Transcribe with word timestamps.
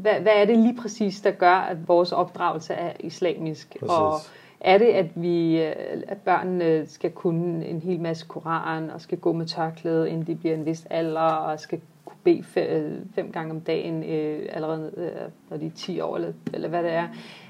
hvad, 0.00 0.20
hvad 0.20 0.32
er 0.36 0.44
det 0.44 0.58
lige 0.58 0.76
præcis, 0.82 1.20
der 1.20 1.30
gør, 1.30 1.54
at 1.54 1.88
vores 1.88 2.12
opdragelse 2.12 2.74
er 2.74 2.92
islamisk? 3.00 3.76
Præcis. 3.80 3.90
Og 3.90 4.12
er 4.60 4.78
det, 4.78 4.86
at 4.86 5.06
vi 5.14 5.62
øh, 5.62 5.74
at 6.08 6.18
børnene 6.18 6.86
skal 6.86 7.10
kunne 7.10 7.66
en 7.66 7.80
hel 7.80 8.00
masse 8.00 8.26
koran, 8.28 8.90
og 8.90 9.00
skal 9.00 9.18
gå 9.18 9.32
med 9.32 9.46
tørklæde, 9.46 10.10
inden 10.10 10.26
de 10.26 10.34
bliver 10.34 10.54
en 10.54 10.66
vis 10.66 10.86
alder, 10.90 11.20
og 11.20 11.60
skal 11.60 11.80
kunne 12.04 12.18
bede 12.24 12.42
fem, 12.42 13.08
fem 13.14 13.32
gange 13.32 13.50
om 13.50 13.60
dagen, 13.60 14.04
øh, 14.04 14.48
allerede 14.52 14.92
øh, 14.96 15.10
når 15.50 15.56
de 15.56 15.66
er 15.66 15.70
10 15.76 16.00
år, 16.00 16.16
eller, 16.16 16.32
eller 16.54 16.68
hvad 16.68 16.82
det 16.82 16.92
er? 16.92 17.06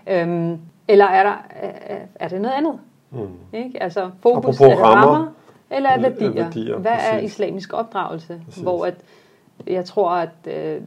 Øhm, 0.06 0.58
eller 0.88 1.04
er, 1.04 1.22
der, 1.22 1.46
er, 1.50 1.98
er 2.14 2.28
det 2.28 2.40
noget 2.40 2.54
andet? 2.54 2.78
Mm. 3.10 3.28
Ikke? 3.52 3.82
Altså 3.82 4.10
fokus 4.20 4.60
er 4.60 4.66
rammer, 4.66 5.06
rammer, 5.06 5.32
eller 5.70 5.90
er 5.90 6.00
værdier? 6.00 6.30
værdier, 6.30 6.78
Hvad 6.78 6.92
er 6.92 7.12
præcis. 7.12 7.32
islamisk 7.32 7.72
opdragelse? 7.72 8.40
Præcis. 8.44 8.62
Hvor 8.62 8.86
at, 8.86 8.94
jeg 9.66 9.84
tror, 9.84 10.10
at 10.10 10.30
øh, 10.46 10.80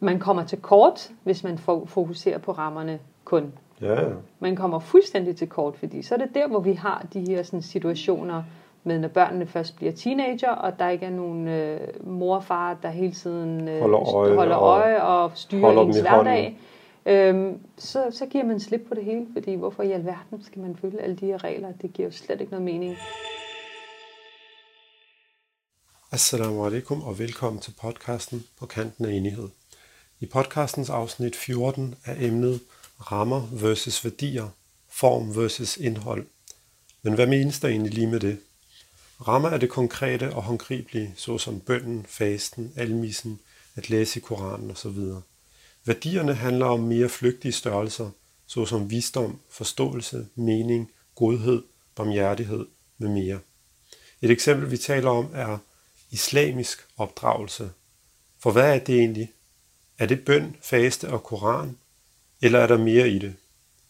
man 0.00 0.18
kommer 0.18 0.44
til 0.44 0.58
kort, 0.58 1.10
hvis 1.24 1.44
man 1.44 1.54
fo- 1.54 1.86
fokuserer 1.86 2.38
på 2.38 2.52
rammerne 2.52 2.98
kun. 3.24 3.52
Ja, 3.80 4.02
ja. 4.08 4.14
Man 4.40 4.56
kommer 4.56 4.78
fuldstændig 4.78 5.36
til 5.36 5.48
kort, 5.48 5.76
fordi 5.76 6.02
så 6.02 6.14
er 6.14 6.18
det 6.18 6.34
der, 6.34 6.48
hvor 6.48 6.60
vi 6.60 6.72
har 6.72 7.06
de 7.12 7.20
her 7.28 7.42
sådan, 7.42 7.62
situationer 7.62 8.42
med, 8.84 8.98
når 8.98 9.08
børnene 9.08 9.46
først 9.46 9.76
bliver 9.76 9.92
teenager, 9.92 10.50
og 10.50 10.78
der 10.78 10.88
ikke 10.88 11.06
er 11.06 11.10
nogen 11.10 11.48
øh, 11.48 11.80
mor 12.06 12.36
og 12.36 12.44
far, 12.44 12.78
der 12.82 12.88
hele 12.88 13.12
tiden 13.12 13.68
øh, 13.68 13.80
Holder 13.80 14.16
øje 14.16 14.36
holder 14.36 14.56
og 14.56 14.78
øje 14.78 15.02
og 15.02 15.30
styrer 15.34 15.60
holder 15.60 15.82
ens 15.82 16.00
hverdag. 16.00 16.58
Øhm, 17.06 17.60
så, 17.76 18.06
så 18.10 18.26
giver 18.26 18.44
man 18.44 18.60
slip 18.60 18.80
på 18.88 18.94
det 18.94 19.04
hele, 19.04 19.26
fordi 19.32 19.54
hvorfor 19.54 19.82
i 19.82 19.92
alverden 19.92 20.42
skal 20.42 20.62
man 20.62 20.76
følge 20.76 21.00
alle 21.00 21.16
de 21.16 21.26
her 21.26 21.44
regler? 21.44 21.72
Det 21.82 21.92
giver 21.92 22.08
jo 22.08 22.12
slet 22.12 22.40
ikke 22.40 22.52
noget 22.52 22.64
mening. 22.64 22.96
Assalamu 26.12 26.66
alaikum 26.66 27.02
og 27.02 27.18
velkommen 27.18 27.60
til 27.60 27.74
podcasten 27.82 28.44
på 28.60 28.66
kanten 28.66 29.04
af 29.04 29.12
enighed. 29.12 29.48
I 30.20 30.26
podcastens 30.26 30.90
afsnit 30.90 31.36
14 31.36 31.94
er 32.04 32.26
emnet 32.26 32.60
rammer 33.00 33.48
versus 33.52 34.04
værdier, 34.04 34.48
form 34.88 35.36
versus 35.36 35.76
indhold. 35.76 36.26
Men 37.02 37.14
hvad 37.14 37.26
menes 37.26 37.60
der 37.60 37.68
egentlig 37.68 37.94
lige 37.94 38.06
med 38.06 38.20
det? 38.20 38.38
Rammer 39.28 39.48
er 39.48 39.58
det 39.58 39.70
konkrete 39.70 40.34
og 40.34 40.42
håndgribelige, 40.42 41.14
såsom 41.16 41.60
bønden, 41.60 42.06
fasten, 42.08 42.72
almissen, 42.76 43.40
at 43.74 43.90
læse 43.90 44.18
i 44.18 44.22
Koranen 44.22 44.70
osv. 44.70 44.98
Værdierne 45.84 46.34
handler 46.34 46.66
om 46.66 46.80
mere 46.80 47.08
flygtige 47.08 47.52
størrelser, 47.52 48.10
såsom 48.46 48.90
visdom, 48.90 49.38
forståelse, 49.50 50.26
mening, 50.34 50.90
godhed, 51.14 51.62
barmhjertighed 51.94 52.66
med 52.98 53.08
mere. 53.08 53.38
Et 54.20 54.30
eksempel, 54.30 54.70
vi 54.70 54.76
taler 54.76 55.10
om, 55.10 55.30
er 55.34 55.58
islamisk 56.10 56.86
opdragelse. 56.96 57.70
For 58.42 58.50
hvad 58.50 58.74
er 58.74 58.78
det 58.78 58.98
egentlig? 58.98 59.32
Er 59.98 60.06
det 60.06 60.24
bøn, 60.24 60.56
faste 60.62 61.08
og 61.08 61.22
koran? 61.22 61.78
Eller 62.42 62.58
er 62.58 62.66
der 62.66 62.78
mere 62.78 63.08
i 63.08 63.18
det? 63.18 63.34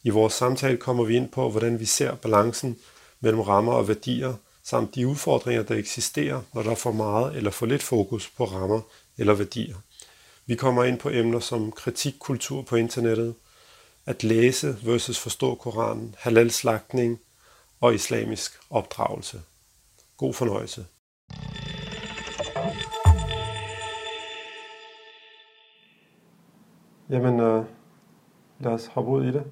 I 0.03 0.11
vores 0.11 0.33
samtale 0.33 0.77
kommer 0.77 1.05
vi 1.05 1.17
ind 1.17 1.29
på, 1.29 1.51
hvordan 1.51 1.81
vi 1.81 1.85
ser 1.85 2.15
balancen 2.15 2.79
mellem 3.21 3.41
rammer 3.41 3.73
og 3.73 3.89
værdier, 3.89 4.35
samt 4.63 4.95
de 4.95 5.07
udfordringer, 5.07 5.63
der 5.63 5.75
eksisterer, 5.75 6.43
når 6.53 6.63
der 6.63 6.71
er 6.71 6.75
for 6.75 6.93
meget 6.93 7.37
eller 7.37 7.51
for 7.51 7.67
lidt 7.67 7.83
fokus 7.83 8.31
på 8.37 8.45
rammer 8.45 8.81
eller 9.19 9.35
værdier. 9.35 9.77
Vi 10.47 10.55
kommer 10.55 10.85
ind 10.85 10.99
på 10.99 11.11
emner 11.11 11.41
som 11.41 11.73
kritikkultur 11.73 12.63
på 12.63 12.77
internettet, 12.77 13.35
at 14.07 14.25
læse 14.25 14.77
versus 14.83 15.19
forstå 15.19 15.55
Koranen, 15.55 16.15
halal-slagtning 16.19 17.21
og 17.81 17.95
islamisk 17.95 18.53
opdragelse. 18.71 19.43
God 20.17 20.35
fornøjelse. 20.35 20.87
Jamen, 27.11 27.41
øh, 27.41 27.65
lad 28.61 28.73
os 28.73 28.87
hoppe 28.87 29.11
ud 29.11 29.25
i 29.25 29.33
det. 29.33 29.43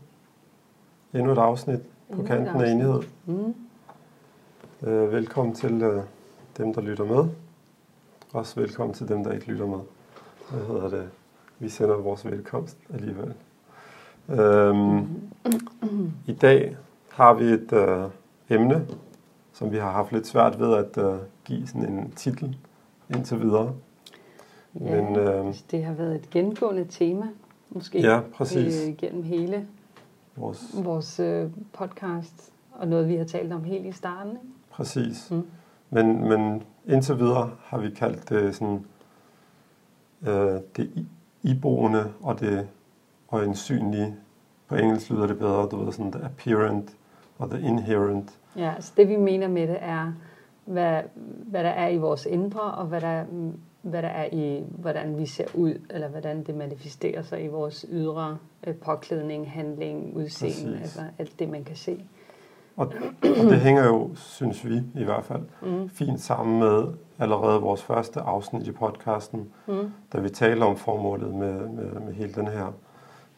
Endnu 1.15 1.33
et 1.33 1.39
afsnit 1.39 1.81
på 1.81 1.87
Endnu 2.13 2.27
kanten 2.27 2.47
af 2.49 2.53
afsnit. 2.53 2.73
enighed. 2.73 3.03
Mm. 3.27 3.55
Øh, 4.89 5.13
velkommen 5.13 5.55
til 5.55 5.83
øh, 5.83 6.03
dem, 6.59 6.75
der 6.75 6.81
lytter 6.81 7.05
med. 7.05 7.25
Også 8.33 8.61
velkommen 8.61 8.95
til 8.95 9.09
dem, 9.09 9.25
der 9.25 9.33
ikke 9.33 9.47
lytter 9.47 9.67
med. 9.67 9.79
Hvad 10.51 10.61
hedder 10.67 10.89
det? 10.89 11.11
Vi 11.59 11.69
sender 11.69 11.97
vores 11.97 12.25
velkomst 12.27 12.79
alligevel. 12.95 13.35
Øhm, 14.29 15.09
I 16.27 16.33
dag 16.33 16.77
har 17.13 17.35
vi 17.35 17.45
et 17.45 17.73
øh, 17.73 18.05
emne, 18.51 18.87
som 19.53 19.73
vi 19.73 19.77
har 19.77 19.91
haft 19.91 20.13
lidt 20.13 20.27
svært 20.27 20.61
ved 20.61 20.75
at 20.75 20.99
øh, 21.05 21.19
give 21.45 21.67
sådan 21.67 21.93
en 21.93 22.11
titel 22.11 22.57
indtil 23.15 23.41
videre. 23.41 23.73
Ja, 24.81 25.03
Men, 25.03 25.17
øh, 25.17 25.55
det 25.71 25.85
har 25.85 25.93
været 25.95 26.15
et 26.15 26.31
gengående 26.31 26.87
tema, 26.91 27.27
måske, 27.75 28.01
Ja, 28.01 28.21
præcis. 28.35 28.89
øh, 28.89 28.97
gennem 28.97 29.23
hele 29.23 29.67
Vores, 30.37 30.75
vores 30.85 31.21
øh, 31.21 31.51
podcast, 31.73 32.53
og 32.73 32.89
noget, 32.89 33.09
vi 33.09 33.17
har 33.17 33.25
talt 33.25 33.53
om 33.53 33.65
helt 33.65 33.87
i 33.87 33.93
starten. 33.93 34.31
Ikke? 34.33 34.43
præcis. 34.71 35.31
Mm. 35.31 35.47
Men, 35.91 36.29
men 36.29 36.63
indtil 36.87 37.19
videre 37.19 37.51
har 37.65 37.79
vi 37.79 37.91
kaldt 37.91 38.29
det 38.29 38.55
sådan 38.57 38.85
øh, 40.27 40.61
det 40.77 41.07
iboende 41.43 42.13
og 42.21 42.41
det 42.41 42.69
øjensynlige. 43.33 44.15
På 44.69 44.75
engelsk 44.75 45.11
lyder 45.11 45.27
det 45.27 45.39
bedre, 45.39 45.69
du 45.71 45.85
ved, 45.85 45.93
sådan 45.93 46.13
the 46.13 46.25
apparent 46.25 46.97
og 47.39 47.51
the 47.51 47.61
inherent. 47.69 48.39
Ja, 48.57 48.73
altså 48.75 48.93
det 48.97 49.09
vi 49.09 49.17
mener 49.17 49.49
med 49.49 49.69
det 49.69 49.77
er, 49.81 50.13
hvad, 50.65 51.03
hvad 51.47 51.65
der 51.65 51.71
er 51.71 51.89
i 51.89 51.97
vores 51.99 52.27
indre, 52.27 52.61
og 52.61 52.87
hvad 52.87 53.01
der, 53.01 53.25
hvad 53.85 54.03
der 54.03 54.09
er 54.09 54.29
i, 54.33 54.65
hvordan 54.69 55.19
vi 55.19 55.27
ser 55.27 55.45
ud, 55.55 55.75
eller 55.91 56.09
hvordan 56.09 56.43
det 56.45 56.55
manifesterer 56.55 57.23
sig 57.23 57.45
i 57.45 57.49
vores 57.49 57.87
ydre 57.91 58.39
øh, 58.67 58.75
påklædning, 58.75 59.51
handling, 59.51 60.17
udseende, 60.17 60.79
altså 60.81 61.01
alt 61.19 61.39
det, 61.39 61.49
man 61.49 61.65
kan 61.65 61.77
se. 61.77 62.05
Og, 62.77 62.87
og 63.23 63.51
det 63.51 63.61
hænger 63.61 63.85
jo, 63.87 64.11
synes 64.15 64.65
vi 64.69 64.83
i 64.95 65.05
hvert 65.05 65.25
fald, 65.25 65.43
Mm. 65.63 65.89
fint 65.89 66.21
sammen 66.21 66.59
med 66.59 66.85
allerede 67.19 67.61
vores 67.61 67.83
første 67.83 68.21
afsnit 68.21 68.67
i 68.67 68.73
podcasten, 68.73 69.49
Mm. 69.67 69.91
da 70.13 70.21
vi 70.21 70.29
taler 70.29 70.67
om 70.67 70.77
formålet 70.77 71.35
med, 71.35 71.69
med, 71.69 71.93
med 72.01 72.13
hele 72.13 72.33
den 72.33 72.47
her 72.49 72.67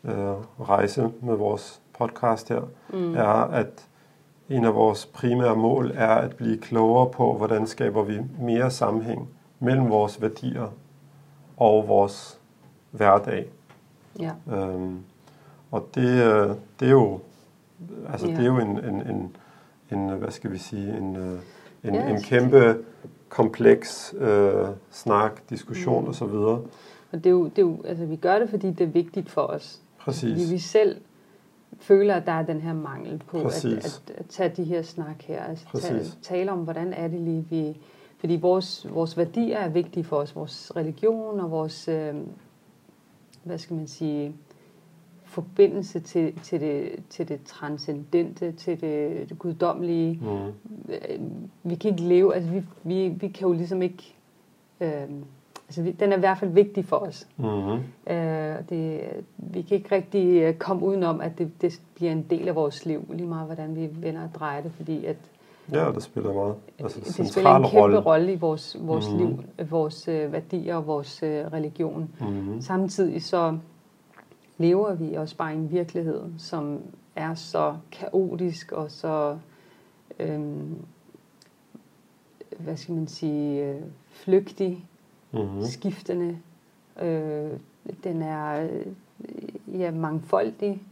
øh, 0.05 0.13
rejse 0.69 1.11
med 1.21 1.35
vores 1.35 1.81
podcast 1.99 2.49
her, 2.49 2.61
Mm. 2.93 3.15
er, 3.15 3.27
at 3.29 3.89
en 4.49 4.65
af 4.65 4.75
vores 4.75 5.07
primære 5.07 5.57
mål 5.57 5.93
er 5.95 6.09
at 6.15 6.37
blive 6.37 6.59
klogere 6.59 7.11
på, 7.11 7.33
hvordan 7.37 7.67
skaber 7.67 8.03
vi 8.03 8.19
mere 8.41 8.71
sammenhæng 8.71 9.29
mellem 9.61 9.91
vores 9.91 10.23
værdier 10.23 10.73
og 11.57 11.89
vores 11.89 12.41
hverdag. 12.91 13.47
Ja. 14.21 14.33
Øhm, 14.53 14.99
og 15.71 15.89
det, 15.95 16.25
øh, 16.25 16.49
det 16.81 16.87
er 16.87 16.91
jo, 16.91 17.21
altså 18.13 18.27
Ja. 18.27 18.33
det 18.33 18.41
er 18.41 18.47
jo 18.47 18.59
en, 18.59 18.85
en, 18.85 19.01
en, 19.07 19.37
en, 19.93 20.09
hvad 20.09 20.31
skal 20.31 20.53
vi 20.53 20.59
sige, 20.59 20.97
en, 20.99 21.17
øh, 21.17 21.39
en, 21.85 21.95
Ja, 21.95 22.09
en 22.09 22.23
kæmpe 22.23 22.79
kompleks 23.29 24.15
øh, 24.19 24.67
snak, 24.91 25.33
diskussion 25.51 26.03
Mm. 26.03 26.09
og 26.09 26.15
så 26.15 26.25
videre. 26.27 26.61
Og 27.13 27.19
det 27.19 27.27
er, 27.27 27.31
jo, 27.31 27.45
det 27.45 27.59
er 27.59 27.63
jo, 27.63 27.83
altså 27.85 28.05
vi 28.05 28.17
gør 28.17 28.39
det, 28.39 28.51
fordi 28.51 28.71
det 28.71 28.81
er 28.81 28.87
vigtigt 28.91 29.31
for 29.31 29.43
os. 29.43 29.81
Fordi 29.99 30.05
Præcis. 30.05 30.51
vi 30.53 30.59
selv 30.59 31.01
føler, 31.81 32.15
at 32.15 32.27
der 32.27 32.33
er 32.33 32.43
den 32.43 32.61
her 32.61 32.73
mangel 32.75 33.23
på 33.27 33.41
at, 33.43 33.65
at, 33.65 34.03
at 34.17 34.27
tage 34.29 34.49
de 34.57 34.65
her 34.65 34.83
snak 34.83 35.23
her. 35.23 35.45
Altså 35.45 35.67
tale, 35.81 36.05
tale 36.23 36.53
om, 36.53 36.59
hvordan 36.59 36.93
er 36.93 37.09
det 37.09 37.21
lige, 37.21 37.47
vi... 37.51 37.77
Fordi 38.19 38.37
vores, 38.37 38.87
vores 38.91 39.17
værdier 39.17 39.59
er 39.59 39.69
vigtige 39.69 40.05
for 40.05 40.17
os. 40.17 40.37
Vores 40.37 40.73
religion 40.77 41.41
og 41.41 41.51
vores, 41.51 41.89
øh, 41.89 42.15
hvad 43.45 43.59
skal 43.59 43.77
man 43.77 43.87
sige, 43.87 44.35
forbindelse 45.25 46.01
til, 46.01 46.41
til, 46.43 46.61
det, 46.61 47.03
til 47.11 47.29
det 47.29 47.41
transcendente, 47.45 48.53
til 48.53 48.81
det, 48.81 49.29
det 49.29 49.39
guddommelige. 49.39 50.21
Mm. 50.23 50.93
Øh, 50.93 51.21
Vi 51.63 51.75
kan 51.75 51.91
ikke 51.91 52.03
leve, 52.03 52.35
altså 52.35 52.51
vi, 52.51 52.63
vi, 52.85 53.09
vi 53.09 53.29
kan 53.29 53.49
jo 53.49 53.53
ligesom 53.53 53.83
ikke... 53.83 54.15
Øh, 54.81 55.11
altså 55.69 55.83
vi, 55.83 55.91
den 55.91 56.13
er 56.13 56.17
i 56.17 56.21
hvert 56.21 56.39
fald 56.39 56.51
vigtig 56.51 56.85
for 56.85 56.97
os. 56.97 57.29
Mm. 57.37 58.15
Øh, 58.15 58.57
det, 58.69 59.01
vi 59.37 59.63
kan 59.63 59.77
ikke 59.77 59.95
rigtig 59.95 60.43
øh, 60.43 60.55
komme 60.55 60.87
udenom, 60.87 61.21
at 61.21 61.39
det, 61.39 61.63
det 61.63 61.81
bliver 61.95 62.13
en 62.13 62.27
del 62.31 62.49
af 62.49 62.55
vores 62.55 62.87
liv, 62.87 63.05
lige 63.13 63.29
meget 63.29 63.47
hvordan 63.47 63.77
vi 63.77 63.89
vender 63.93 64.23
og 64.23 64.35
drejer 64.35 64.63
det, 64.63 64.73
fordi 64.73 65.05
at 65.05 65.17
Ja, 65.73 65.91
det 65.93 66.03
spiller 66.03 66.33
meget 66.33 66.55
altså, 66.79 67.01
det 67.01 67.29
spiller 67.29 67.51
en 67.51 67.63
kæmpe 67.63 67.99
rolle, 67.99 68.33
i 68.33 68.37
vores, 68.37 68.77
vores 68.81 69.09
Mhm. 69.11 69.19
liv, 69.19 69.39
vores 69.71 70.09
øh, 70.09 70.33
værdier 70.33 70.77
og 70.77 70.87
vores 70.87 71.23
øh, 71.23 71.45
religion. 71.53 72.11
Mm. 72.21 72.61
Samtidig 72.61 73.23
så 73.23 73.59
lever 74.59 74.95
vi 74.95 75.15
også 75.15 75.37
bare 75.37 75.53
i 75.53 75.57
en 75.57 75.71
virkelighed, 75.71 76.23
som 76.39 76.81
er 77.17 77.35
så 77.35 77.77
kaotisk 77.93 78.73
og 78.73 78.91
så, 78.91 79.39
øhm, 80.19 80.77
hvad 82.59 82.77
skal 82.77 82.95
man 82.95 83.07
sige, 83.07 83.65
øh, 83.65 83.81
flygtig, 84.11 84.87
Mm. 85.33 85.63
skiftende. 85.63 86.39
Øh, 87.03 87.51
den 88.05 88.23
er 88.23 88.69
øh, 88.69 89.81
ja, 89.81 89.91
mangfoldig, 89.91 90.83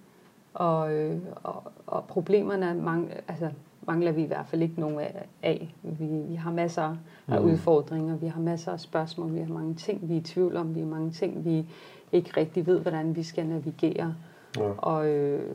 og, 0.54 0.92
øh, 0.94 1.18
og, 1.42 1.62
og 1.86 2.04
problemerne 2.04 2.66
er 2.66 2.74
mange, 2.74 3.08
altså, 3.28 3.50
mangler 3.86 4.12
vi 4.12 4.22
i 4.22 4.26
hvert 4.26 4.46
fald 4.46 4.62
ikke 4.62 4.80
nogen 4.80 5.00
af. 5.42 5.74
Vi, 5.82 6.06
vi 6.06 6.34
har 6.34 6.52
masser 6.52 6.96
af 7.28 7.40
Mhm. 7.40 7.50
udfordringer, 7.50 8.16
vi 8.16 8.26
har 8.26 8.40
masser 8.40 8.72
af 8.72 8.80
spørgsmål, 8.80 9.34
vi 9.34 9.38
har 9.40 9.48
mange 9.54 9.74
ting, 9.74 10.08
vi 10.08 10.14
er 10.14 10.18
i 10.20 10.22
tvivl 10.22 10.56
om, 10.56 10.74
vi 10.74 10.80
har 10.80 10.86
mange 10.86 11.10
ting, 11.10 11.44
vi 11.44 11.66
ikke 12.12 12.30
rigtig 12.36 12.66
ved, 12.66 12.80
hvordan 12.80 13.16
vi 13.16 13.22
skal 13.22 13.46
navigere. 13.46 14.14
Ja. 14.56 14.70
Og, 14.78 15.08
øh, 15.08 15.54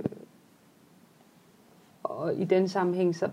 og 2.04 2.36
i 2.36 2.44
den 2.46 2.68
sammenhæng, 2.68 3.16
så 3.16 3.30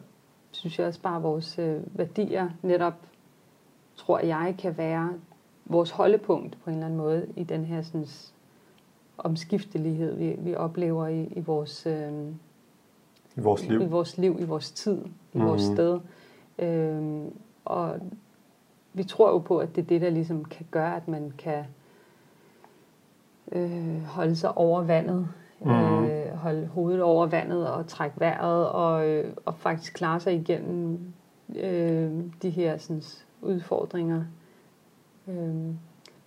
synes 0.51 0.79
jeg 0.79 0.87
også 0.87 1.01
bare, 1.01 1.17
at 1.17 1.23
vores 1.23 1.59
øh, 1.59 1.81
værdier 1.99 2.51
netop, 2.63 2.95
tror 3.97 4.19
jeg, 4.19 4.55
kan 4.59 4.79
være 4.79 5.13
vores 5.65 5.91
holdepunkt 5.91 6.59
på 6.65 6.71
en 6.71 6.75
eller 6.77 6.87
anden 6.87 6.99
måde 6.99 7.27
i 7.37 7.43
den 7.45 7.65
her 7.65 7.83
sådan, 7.83 8.07
omskiftelighed, 9.19 10.17
vi, 10.17 10.37
vi 10.39 10.55
oplever 10.55 11.07
i, 11.07 11.25
i, 11.25 11.41
vores, 11.41 11.87
øh, 11.87 12.13
I 13.37 13.41
vores 13.41 13.69
liv. 13.69 13.83
i 13.83 13.85
vores 13.87 14.19
liv, 14.19 14.37
i 14.41 14.45
vores 14.45 14.71
tid, 14.71 14.99
i 15.33 15.39
Mhm. 15.39 15.47
vores 15.47 15.63
sted. 15.63 16.01
Øh, 16.59 17.25
og 17.65 17.99
vi 18.93 19.05
tror 19.05 19.31
jo 19.31 19.39
på, 19.39 19.59
at 19.59 19.77
det 19.77 19.83
er 19.83 19.87
det, 19.87 20.01
der 20.01 20.11
ligesom 20.11 20.45
kan 20.45 20.67
gøre, 20.71 20.97
at 20.97 21.09
man 21.09 21.33
kan 21.39 21.65
øh, 23.53 24.03
holde 24.03 24.37
sig 24.37 24.57
over 24.57 24.83
vandet, 24.83 25.29
Mhm. 25.61 26.05
øh, 26.05 26.33
holde 26.33 26.67
hovedet 26.67 27.03
over 27.03 27.27
vandet 27.27 27.69
og 27.71 27.87
trække 27.87 28.21
vejret 28.21 28.69
og, 28.69 29.09
øh, 29.09 29.33
og 29.45 29.55
faktisk 29.55 29.95
klare 29.95 30.21
sig 30.21 30.35
igennem 30.35 30.99
øh, 31.57 32.11
de 32.43 32.51
her 32.51 32.79
sådan, 32.79 33.03
udfordringer. 33.43 34.25
Øh, 35.29 35.55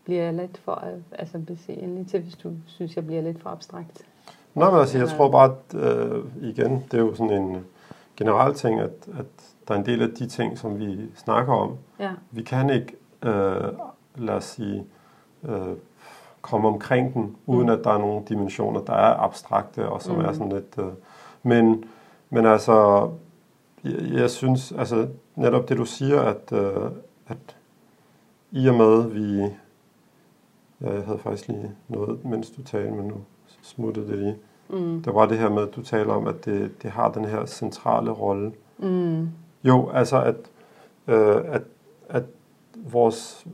bliver 0.04 0.24
jeg 0.24 0.34
lidt 0.34 0.58
for, 0.58 0.84
altså 1.12 1.42
se 1.58 1.74
endelig 1.74 2.08
til, 2.08 2.22
hvis 2.22 2.36
du 2.36 2.52
synes, 2.66 2.96
jeg 2.96 3.06
bliver 3.06 3.22
lidt 3.22 3.42
for 3.42 3.50
abstrakt. 3.50 4.06
Nå, 4.56 4.72
men 4.72 4.80
altså, 4.80 4.98
jeg 4.98 5.10
tror 5.10 5.32
bare, 5.32 5.52
at 5.72 5.76
øh, 5.82 6.24
igen, 6.42 6.84
det 6.92 6.94
er 6.94 7.02
jo 7.02 7.16
sådan 7.16 7.42
en 7.44 7.66
generel 8.18 8.54
ting, 8.54 8.80
at, 8.80 8.92
at 9.20 9.26
der 9.68 9.74
er 9.74 9.80
en 9.80 9.86
del 9.86 10.02
af 10.02 10.10
de 10.10 10.28
ting, 10.28 10.58
som 10.58 10.80
vi 10.80 11.00
snakker 11.16 11.54
om. 11.54 11.78
Ja, 12.00 12.12
Vi 12.32 12.42
kan 12.44 12.70
ikke, 12.70 12.96
øh, 13.24 13.64
lad 14.16 14.34
os 14.34 14.44
sige, 14.46 14.86
øh, 15.44 15.76
komme 16.42 16.68
omkring 16.68 17.14
den, 17.14 17.36
uden 17.46 17.66
Mm. 17.68 17.74
at 17.74 17.80
der 17.84 17.90
er 17.92 17.98
nogle 17.98 18.26
dimensioner, 18.30 18.82
der 18.82 18.94
er 18.94 19.16
abstrakte, 19.20 19.90
og 19.90 20.02
som 20.02 20.16
Mm. 20.16 20.22
er 20.22 20.34
sådan 20.34 20.52
lidt... 20.52 20.76
Øh, 20.80 20.86
men, 21.44 21.84
men 22.30 22.46
altså, 22.46 23.10
jeg, 23.84 24.12
jeg 24.14 24.30
synes, 24.30 24.72
altså 24.72 25.08
netop 25.36 25.70
det 25.70 25.78
du 25.78 25.86
siger, 25.86 26.22
at, 26.22 26.52
øh, 26.52 26.92
at 27.28 27.56
i 28.52 28.68
og 28.70 28.76
med 28.76 29.04
vi... 29.10 29.42
Ja, 30.82 30.94
jeg 30.94 31.04
havde 31.06 31.20
faktisk 31.20 31.48
lige 31.48 31.72
noget, 31.88 32.26
mens 32.26 32.50
du 32.50 32.64
talte, 32.64 32.92
men 32.92 33.06
nu 33.08 33.16
smuttede 33.62 34.08
det 34.08 34.18
lige. 34.18 34.36
mm, 34.70 35.02
Det 35.04 35.16
var 35.16 35.26
det 35.26 35.38
her 35.38 35.50
med, 35.50 35.62
at 35.68 35.76
du 35.76 35.82
taler 35.84 36.14
om, 36.14 36.28
at 36.28 36.46
det, 36.46 36.72
det 36.84 36.92
har 36.92 37.12
den 37.12 37.26
her 37.26 37.46
centrale 37.46 38.12
rolle. 38.12 38.52
mm, 38.78 39.28
Jo, 39.64 39.90
altså 39.90 40.22
at, 40.24 40.36
øh, 41.08 41.36
at, 41.54 41.62
at 42.10 42.24
vores, 42.76 43.46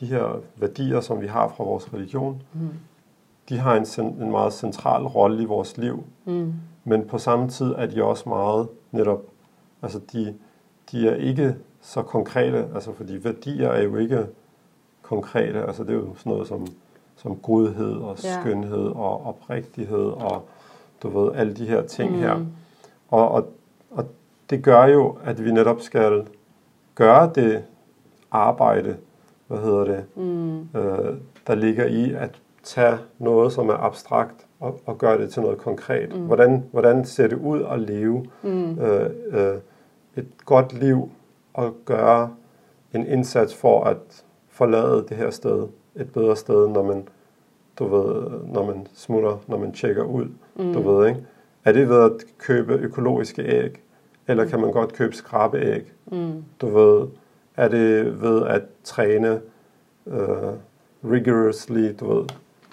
de 0.00 0.06
her 0.06 0.40
værdier, 0.56 1.00
som 1.00 1.20
vi 1.20 1.26
har 1.26 1.48
fra 1.48 1.64
vores 1.64 1.94
religion, 1.94 2.42
mm, 2.54 2.68
de 3.48 3.58
har 3.58 3.74
en, 3.74 4.12
en 4.22 4.30
meget 4.30 4.52
central 4.52 5.02
rolle 5.06 5.42
i 5.42 5.46
vores 5.46 5.78
liv. 5.78 6.04
mm, 6.24 6.52
Men 6.84 7.04
på 7.08 7.18
samme 7.18 7.48
tid 7.48 7.66
er 7.76 7.86
de 7.86 8.04
også 8.04 8.28
meget 8.28 8.68
netop, 8.90 9.22
altså 9.82 10.00
de, 10.12 10.34
de 10.92 11.08
er 11.08 11.14
ikke 11.14 11.56
så 11.80 12.02
konkrete, 12.02 12.68
altså 12.74 12.92
fordi 12.92 13.24
værdier 13.24 13.68
er 13.68 13.82
jo 13.82 13.96
ikke 13.96 14.26
konkrete, 15.02 15.62
altså 15.66 15.82
det 15.84 15.90
er 15.90 15.94
jo 15.94 16.14
sådan 16.16 16.32
noget 16.32 16.48
som, 16.48 16.66
som 17.22 17.36
godhed 17.36 17.92
og 17.96 18.16
Ja. 18.24 18.40
skønhed 18.40 18.86
og 18.88 19.26
oprigtighed 19.26 20.06
og 20.06 20.42
du 21.02 21.18
ved, 21.18 21.32
alle 21.34 21.54
de 21.54 21.66
her 21.66 21.82
ting 21.86 22.16
her. 22.18 22.36
Mm. 22.36 22.46
Og, 23.08 23.28
og, 23.30 23.48
og 23.90 24.04
det 24.50 24.62
gør 24.64 24.84
jo, 24.84 25.16
at 25.24 25.44
vi 25.44 25.50
netop 25.52 25.80
skal 25.80 26.26
gøre 26.94 27.30
det 27.34 27.62
arbejde, 28.30 28.96
hvad 29.46 29.58
hedder 29.58 29.84
det, 29.84 30.04
mm, 30.16 30.58
øh, 30.60 31.14
der 31.46 31.54
ligger 31.54 31.84
i 31.84 32.12
at 32.12 32.40
tage 32.62 32.98
noget, 33.18 33.52
som 33.52 33.68
er 33.68 33.74
abstrakt, 33.74 34.46
og, 34.60 34.80
og 34.86 34.98
gøre 34.98 35.18
det 35.18 35.32
til 35.32 35.42
noget 35.42 35.58
konkret. 35.58 36.16
Mm. 36.16 36.26
Hvordan, 36.26 36.64
hvordan 36.72 37.04
ser 37.04 37.26
det 37.28 37.36
ud 37.38 37.62
at 37.62 37.80
leve 37.80 38.26
mm, 38.42 38.78
øh, 38.78 39.10
øh, 39.32 39.56
et 40.16 40.26
godt 40.44 40.72
liv 40.72 41.10
og 41.54 41.74
gøre 41.84 42.30
en 42.94 43.06
indsats 43.06 43.54
for 43.54 43.84
at 43.84 44.24
forlade 44.48 45.06
det 45.08 45.16
her 45.16 45.30
sted 45.30 45.68
et 45.96 46.12
bedre 46.12 46.36
sted, 46.36 46.68
når 46.68 46.82
man, 46.82 47.08
du 47.78 47.86
ved, 47.86 48.30
når 48.46 48.66
man 48.66 48.86
smutter, 48.94 49.36
når 49.46 49.58
man 49.58 49.72
tjekker 49.72 50.02
ud, 50.02 50.26
mm. 50.56 50.72
du 50.72 50.90
ved, 50.90 51.08
ikke? 51.08 51.20
Er 51.64 51.72
det 51.72 51.88
ved 51.88 52.02
at 52.02 52.12
købe 52.38 52.72
økologiske 52.72 53.42
æg, 53.42 53.82
eller 54.28 54.44
kan 54.44 54.60
man 54.60 54.72
godt 54.72 54.92
købe 54.92 55.14
skrabeæg? 55.16 55.92
Mm, 56.06 56.44
Du 56.60 56.68
ved, 56.68 57.08
er 57.56 57.68
det 57.68 58.22
ved 58.22 58.46
at 58.46 58.62
træne 58.84 59.40
øh, 60.06 60.52
rigorously, 61.04 61.92
du 62.00 62.14
ved, 62.14 62.24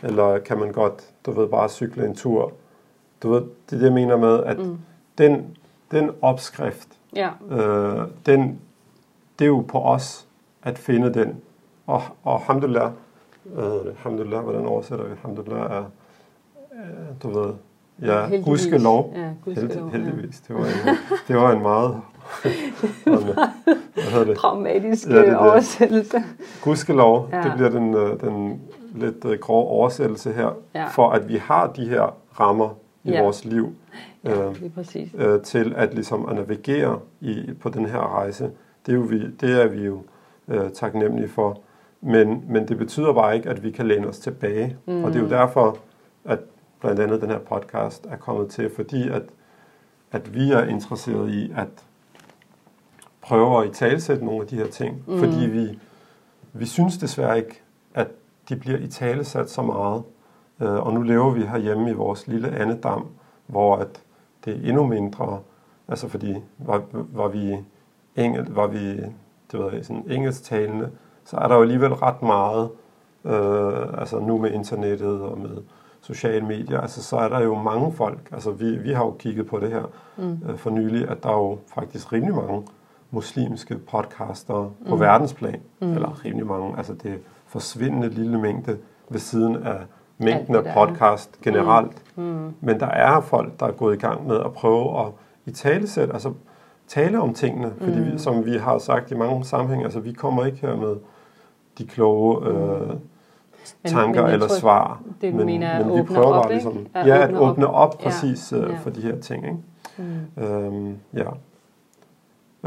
eller 0.04 0.40
kan 0.40 0.60
man 0.60 0.72
godt, 0.72 1.10
du 1.26 1.32
ved, 1.32 1.48
bare 1.48 1.70
cykle 1.70 2.06
en 2.06 2.16
tur? 2.16 2.52
Du 3.24 3.30
ved, 3.30 3.42
det 3.42 3.76
er 3.76 3.78
det, 3.78 3.84
jeg 3.86 3.94
mener 3.94 4.18
med, 4.18 4.44
at 4.44 4.60
mm. 4.60 4.78
den, 5.18 5.58
den 5.92 6.12
opskrift, 6.22 6.88
Ja, 7.16 7.30
øh, 7.52 8.08
den, 8.26 8.60
det 9.40 9.46
er 9.46 9.50
jo 9.50 9.66
på 9.68 9.80
os 9.82 10.28
at 10.64 10.78
finde 10.78 11.14
den. 11.14 11.42
Og, 11.88 12.02
og 12.24 12.34
alhamdulillah, 12.34 12.92
øh, 13.56 13.88
alhamdulillah, 13.88 14.44
hvordan 14.44 14.66
oversætter 14.66 15.06
vi? 15.06 15.12
Alhamdulillah 15.12 15.72
er, 15.72 15.84
øh, 16.74 17.24
du 17.24 17.40
ved, 17.40 17.54
ja, 18.02 18.22
heldigvis. 18.22 18.46
gudskelov. 18.46 19.14
Ja, 19.16 19.20
Held, 19.22 19.36
gudskelov. 19.46 19.90
heldigvis. 19.92 20.40
Det 20.40 20.56
var 20.56 20.62
en, 20.66 20.98
det 21.28 21.36
var 21.36 21.52
en 21.52 21.62
meget, 21.62 22.02
hvad 23.04 23.18
Ja. 24.14 24.24
det? 24.26 24.38
Traumatisk 24.38 25.08
Ja, 25.08 25.16
det 25.18 25.24
ja, 25.24 25.30
det. 25.30 25.38
oversættelse. 25.38 26.24
Gudskelov, 26.64 27.30
Ja. 27.32 27.42
det 27.42 27.52
bliver 27.56 27.70
den, 27.70 27.94
øh, 27.94 28.20
den 28.22 28.62
lidt 28.96 29.26
øh, 29.26 29.40
grove 29.40 29.68
oversættelse 29.68 30.32
her, 30.34 30.50
Ja. 30.76 30.88
for 30.88 31.10
at 31.10 31.30
vi 31.30 31.36
har 31.38 31.68
de 31.68 31.90
her 31.90 32.16
rammer 32.40 32.70
i 33.04 33.12
Ja. 33.12 33.24
vores 33.24 33.46
liv. 33.46 33.74
Ja, 34.24 34.50
Øh, 34.50 34.56
øh, 35.18 35.42
til 35.42 35.74
at 35.78 35.94
ligesom 35.94 36.26
at 36.30 36.36
navigere 36.36 37.00
i, 37.22 37.54
på 37.62 37.70
den 37.70 37.86
her 37.86 38.16
rejse. 38.16 38.44
Det 38.86 38.92
er, 38.92 38.96
jo 38.96 39.02
vi, 39.02 39.28
det 39.32 39.62
er 39.64 39.68
vi 39.68 39.86
jo 39.86 40.02
øh, 40.48 40.70
taknemmelige 40.72 41.30
for. 41.30 41.58
Men, 42.02 42.44
men 42.48 42.68
det 42.68 42.78
betyder 42.78 43.14
bare 43.14 43.36
ikke, 43.36 43.50
at 43.50 43.64
vi 43.64 43.72
kan 43.72 43.88
læne 43.88 44.08
os 44.08 44.20
tilbage. 44.20 44.78
Mm. 44.86 45.04
Og 45.04 45.14
det 45.14 45.20
er 45.20 45.24
jo 45.24 45.30
derfor, 45.30 45.78
at 46.26 46.40
blandt 46.80 47.00
andet 47.00 47.22
den 47.22 47.30
her 47.30 47.40
podcast 47.40 48.06
er 48.06 48.16
kommet 48.16 48.50
til, 48.50 48.70
fordi 48.76 49.10
at, 49.10 49.24
at 50.12 50.34
vi 50.34 50.52
er 50.52 50.64
interesseret 50.64 51.30
i 51.32 51.52
at 51.56 51.68
prøve 53.22 53.62
at 53.62 53.70
i 53.70 53.74
talesætte 53.74 54.26
nogle 54.26 54.42
af 54.42 54.48
de 54.48 54.56
her 54.56 54.68
ting. 54.68 55.04
Mm. 55.08 55.20
Fordi 55.20 55.46
vi, 55.50 55.80
vi 56.54 56.66
synes 56.66 56.98
desværre 56.98 57.38
ikke, 57.38 57.62
at 57.94 58.08
de 58.50 58.56
bliver 58.56 58.78
i 58.78 58.88
talesat 58.88 59.50
så 59.50 59.62
meget. 59.62 60.04
Øh, 60.62 60.88
og 60.88 60.94
nu 60.94 61.02
lever 61.02 61.32
vi 61.32 61.42
herhjemme 61.42 61.90
i 61.90 61.94
vores 61.94 62.28
lille 62.28 62.50
andedam, 62.50 63.08
hvor 63.48 63.76
at 63.76 64.02
det 64.46 64.54
er 64.54 64.70
endnu 64.70 64.86
mindre, 64.86 65.40
altså 65.88 66.08
fordi 66.08 66.36
var, 66.58 66.84
var 66.92 67.28
vi, 67.28 67.58
engel, 68.16 68.46
var 68.50 68.68
vi 68.68 68.96
det 69.52 69.60
ved 69.60 69.74
jeg, 69.74 69.86
sådan 69.86 70.04
engelsktalende, 70.10 70.92
så 71.28 71.38
er 71.38 71.48
der 71.48 71.56
jo 71.56 71.62
alligevel 71.62 71.94
ret 71.94 72.22
meget, 72.22 72.70
øh, 73.26 74.00
altså 74.02 74.20
nu 74.20 74.38
med 74.38 74.52
internettet 74.52 75.22
og 75.22 75.38
med 75.38 75.58
sociale 76.02 76.46
medier, 76.46 76.82
altså 76.82 77.04
så 77.04 77.18
er 77.18 77.30
der 77.30 77.40
jo 77.40 77.56
mange 77.56 77.94
folk, 77.94 78.30
altså 78.32 78.52
vi, 78.52 78.76
vi 78.78 78.92
har 78.92 79.06
jo 79.06 79.12
kigget 79.20 79.48
på 79.48 79.60
det 79.60 79.70
her 79.70 79.84
mm. 80.18 80.40
øh, 80.50 80.58
for 80.58 80.70
nylig, 80.70 81.10
at 81.10 81.24
der 81.24 81.30
er 81.30 81.34
jo 81.34 81.58
faktisk 81.76 82.14
rimelig 82.14 82.36
mange 82.36 82.64
muslimske 83.12 83.78
podcaster 83.78 84.72
på 84.90 84.96
Mm. 84.96 85.00
verdensplan, 85.02 85.60
mm. 85.82 85.94
eller 85.94 86.26
rimelig 86.26 86.48
mange, 86.48 86.78
altså 86.78 86.94
det 86.94 87.12
er 87.12 87.18
forsvindende 87.48 88.10
lille 88.10 88.40
mængde 88.40 88.78
ved 89.10 89.20
siden 89.20 89.56
af 89.56 89.80
mængden 90.18 90.56
af 90.56 90.62
er. 90.64 90.74
podcast 90.74 91.42
generelt. 91.42 92.04
Mm. 92.16 92.54
Men 92.62 92.80
der 92.80 92.88
er 92.88 93.22
folk, 93.22 93.60
der 93.60 93.66
er 93.66 93.72
gået 93.72 93.96
i 93.96 94.00
gang 94.00 94.28
med 94.28 94.40
at 94.40 94.54
prøve 94.54 95.00
at 95.00 95.06
i 95.46 95.52
talesæt, 95.52 96.10
altså 96.14 96.34
tale 96.88 97.20
om 97.20 97.34
tingene, 97.34 97.74
fordi 97.82 98.00
vi, 98.00 98.18
som 98.18 98.46
vi 98.46 98.58
har 98.58 98.78
sagt 98.78 99.12
i 99.12 99.16
mange 99.16 99.46
sammenhænge, 99.46 99.84
altså 99.84 100.00
vi 100.00 100.14
kommer 100.14 100.46
ikke 100.46 100.58
her 100.58 100.76
med 100.76 100.96
de 101.78 101.86
kloge 101.86 102.48
øh, 102.48 102.94
tanker 103.86 104.22
men 104.22 104.28
jeg 104.28 104.34
eller 104.34 104.48
tror, 104.48 104.56
svar, 104.60 105.02
det, 105.22 105.32
du 105.34 105.38
men, 105.38 105.46
mener, 105.46 105.68
er 105.68 105.80
men 105.80 105.88
at 105.90 105.96
vi 105.96 106.02
åbne 106.02 106.16
prøver 106.16 106.28
op, 106.34 106.44
bare 106.44 106.54
ikke? 106.54 106.66
ligesom, 106.70 106.88
At 106.94 107.08
ja, 107.08 107.18
at 107.24 107.30
åbne 107.30 107.40
op. 107.40 107.52
åbne 107.52 107.68
op 107.68 107.96
Ja, 108.00 108.04
præcis 108.10 108.54
øh, 108.54 108.60
ja. 108.62 108.78
for 108.78 108.90
de 108.90 109.02
her 109.02 109.20
ting, 109.20 109.46
ikke? 109.46 109.58
Mm. 110.38 110.44
Øhm, 110.44 110.98
ja. 111.14 111.30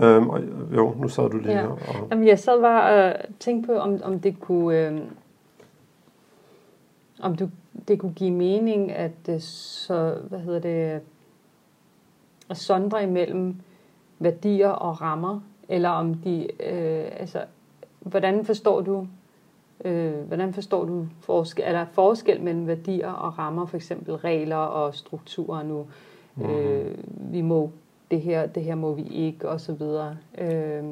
Øhm, 0.03 0.29
og, 0.31 0.41
jo, 0.77 0.95
nu 0.99 1.09
sad 1.09 1.31
du 1.31 1.39
lige 1.39 1.53
Ja. 1.53 1.61
her. 1.61 1.69
Og, 1.69 1.79
Jamen, 2.11 2.27
jeg 2.29 2.39
sad 2.39 2.61
bare 2.61 3.11
og 3.13 3.17
tænkte 3.41 3.67
på, 3.67 3.79
om, 3.79 4.01
om 4.05 4.21
det 4.21 4.41
kunne... 4.41 4.79
Øh, 4.79 5.01
om 7.23 7.37
du, 7.37 7.49
det 7.89 7.99
kunne 7.99 8.13
give 8.13 8.31
mening, 8.31 8.93
at 8.93 9.13
øh, 9.29 9.41
så, 9.41 10.15
hvad 10.29 10.39
hedder 10.39 10.61
det, 10.61 11.01
at 12.51 12.57
sondre 12.57 13.03
imellem 13.03 13.57
værdier 14.19 14.69
og 14.69 15.01
rammer, 15.03 15.41
eller 15.69 15.89
om 15.89 16.15
de, 16.15 16.43
øh, 16.63 17.05
altså, 17.21 17.39
hvordan 18.01 18.45
forstår 18.45 18.81
du, 18.81 19.07
øh, 19.85 20.15
hvordan 20.15 20.53
forstår 20.55 20.85
du 20.85 21.07
forskel, 21.21 21.65
er 21.67 21.73
der 21.73 21.85
forskel 21.93 22.43
mellem 22.43 22.67
værdier 22.67 23.11
og 23.11 23.39
rammer, 23.39 23.67
for 23.67 23.77
eksempel 23.77 24.15
regler 24.15 24.57
og 24.57 24.95
strukturer 24.95 25.63
nu, 25.63 25.87
Mhm. 26.35 26.51
øh, 26.51 26.95
vi 27.33 27.41
må 27.41 27.71
det 28.11 28.21
her, 28.21 28.47
det 28.47 28.65
her 28.65 28.75
må 28.75 28.93
vi 28.95 29.03
ikke, 29.03 29.49
og 29.49 29.61
så 29.61 29.73
videre. 29.73 30.17
Øh, 30.39 30.85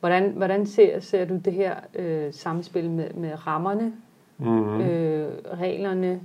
hvordan, 0.00 0.30
hvordan 0.30 0.66
ser, 0.66 1.00
ser 1.00 1.24
du 1.24 1.36
det 1.36 1.52
her 1.52 1.74
øh, 1.94 2.32
samspil 2.32 2.90
med, 2.90 3.10
med 3.14 3.46
rammerne, 3.46 3.92
mm-hmm. 4.38 4.80
øh, 4.80 5.32
reglerne, 5.60 6.20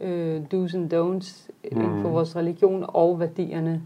øh, 0.00 0.42
do's 0.54 0.76
and 0.76 0.94
don'ts 0.94 1.50
mm. 1.72 1.80
inden 1.80 2.02
for 2.02 2.08
vores 2.08 2.36
religion 2.36 2.84
og 2.88 3.20
værdierne? 3.20 3.82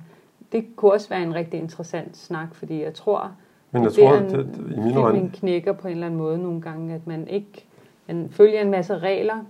Det 0.53 0.67
kunne 0.77 0.93
også 0.93 1.09
være 1.09 1.23
en 1.23 1.35
rigtig 1.35 1.61
interessant 1.61 2.17
snak, 2.17 2.55
fordi 2.55 2.83
jeg 2.83 2.95
tror, 2.95 3.33
Men 3.75 3.83
jeg 3.83 3.93
tror, 3.93 4.15
en, 4.15 4.31
det, 4.31 4.75
i 4.77 4.81
min 4.81 4.97
øjne... 4.97 5.31
knækker 5.35 5.73
på 5.73 5.89
en 5.89 5.95
eller 5.95 6.07
anden 6.07 6.19
måde 6.19 6.39
nogle 6.39 6.61
gange, 6.61 6.95
at 6.95 7.07
man 7.07 7.29
ikke 7.29 7.67
man 8.07 8.29
følger 8.31 8.61
en 8.61 8.71
masse 8.71 8.99
regler, 8.99 9.45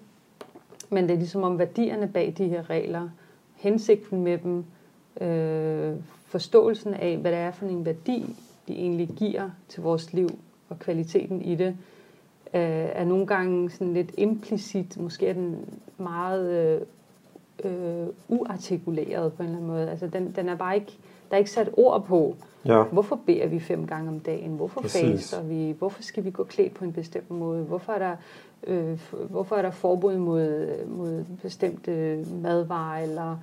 men 0.90 1.04
det 1.04 1.10
er 1.10 1.18
ligesom 1.18 1.42
om 1.42 1.58
værdierne 1.58 2.08
bag 2.08 2.34
de 2.38 2.48
her 2.48 2.70
regler, 2.70 3.08
hensigten 3.54 4.22
med 4.22 4.38
dem, 4.38 4.64
øh, 5.20 5.94
forståelsen 6.26 6.94
af, 6.94 7.16
hvad 7.16 7.32
det 7.32 7.40
er 7.40 7.50
for 7.50 7.66
en 7.66 7.86
værdi, 7.86 8.36
de 8.68 8.72
egentlig 8.72 9.08
giver 9.16 9.50
til 9.68 9.82
vores 9.82 10.12
liv, 10.12 10.28
og 10.68 10.78
kvaliteten 10.78 11.42
i 11.42 11.54
det, 11.54 11.76
øh, 12.54 12.60
er 12.92 13.04
nogle 13.04 13.26
gange 13.26 13.70
sådan 13.70 13.94
lidt 13.94 14.10
implicit, 14.18 15.00
måske 15.00 15.26
er 15.26 15.32
den 15.32 15.58
meget 15.98 16.50
øh, 16.50 16.80
øh, 17.64 18.06
uartikuleret 18.28 19.32
på 19.32 19.42
en 19.42 19.48
eller 19.48 19.56
anden 19.56 19.70
måde. 19.70 19.90
Altså 19.90 20.06
den, 20.06 20.32
den 20.36 20.48
er 20.48 20.56
bare 20.56 20.74
ikke, 20.74 20.98
der 21.34 21.38
er 21.38 21.40
ikke 21.40 21.50
sat 21.50 21.70
ord 21.72 22.04
på, 22.04 22.36
ja. 22.66 22.82
hvorfor 22.82 23.18
beder 23.26 23.46
vi 23.46 23.60
fem 23.60 23.86
gange 23.86 24.08
om 24.08 24.20
dagen, 24.20 24.50
hvorfor 24.50 24.82
faster 24.82 25.42
vi, 25.42 25.74
hvorfor 25.78 26.02
skal 26.02 26.24
vi 26.24 26.30
gå 26.30 26.44
klædt 26.44 26.74
på 26.74 26.84
en 26.84 26.92
bestemt 26.92 27.30
måde, 27.30 27.62
hvorfor 27.62 27.92
er 27.92 27.98
der, 27.98 28.16
øh, 28.66 29.00
hvorfor 29.30 29.56
er 29.56 29.62
der 29.62 29.70
forbud 29.70 30.16
mod, 30.16 30.68
mod 30.86 31.24
bestemte 31.42 32.24
madvarer, 32.42 33.02
eller 33.02 33.36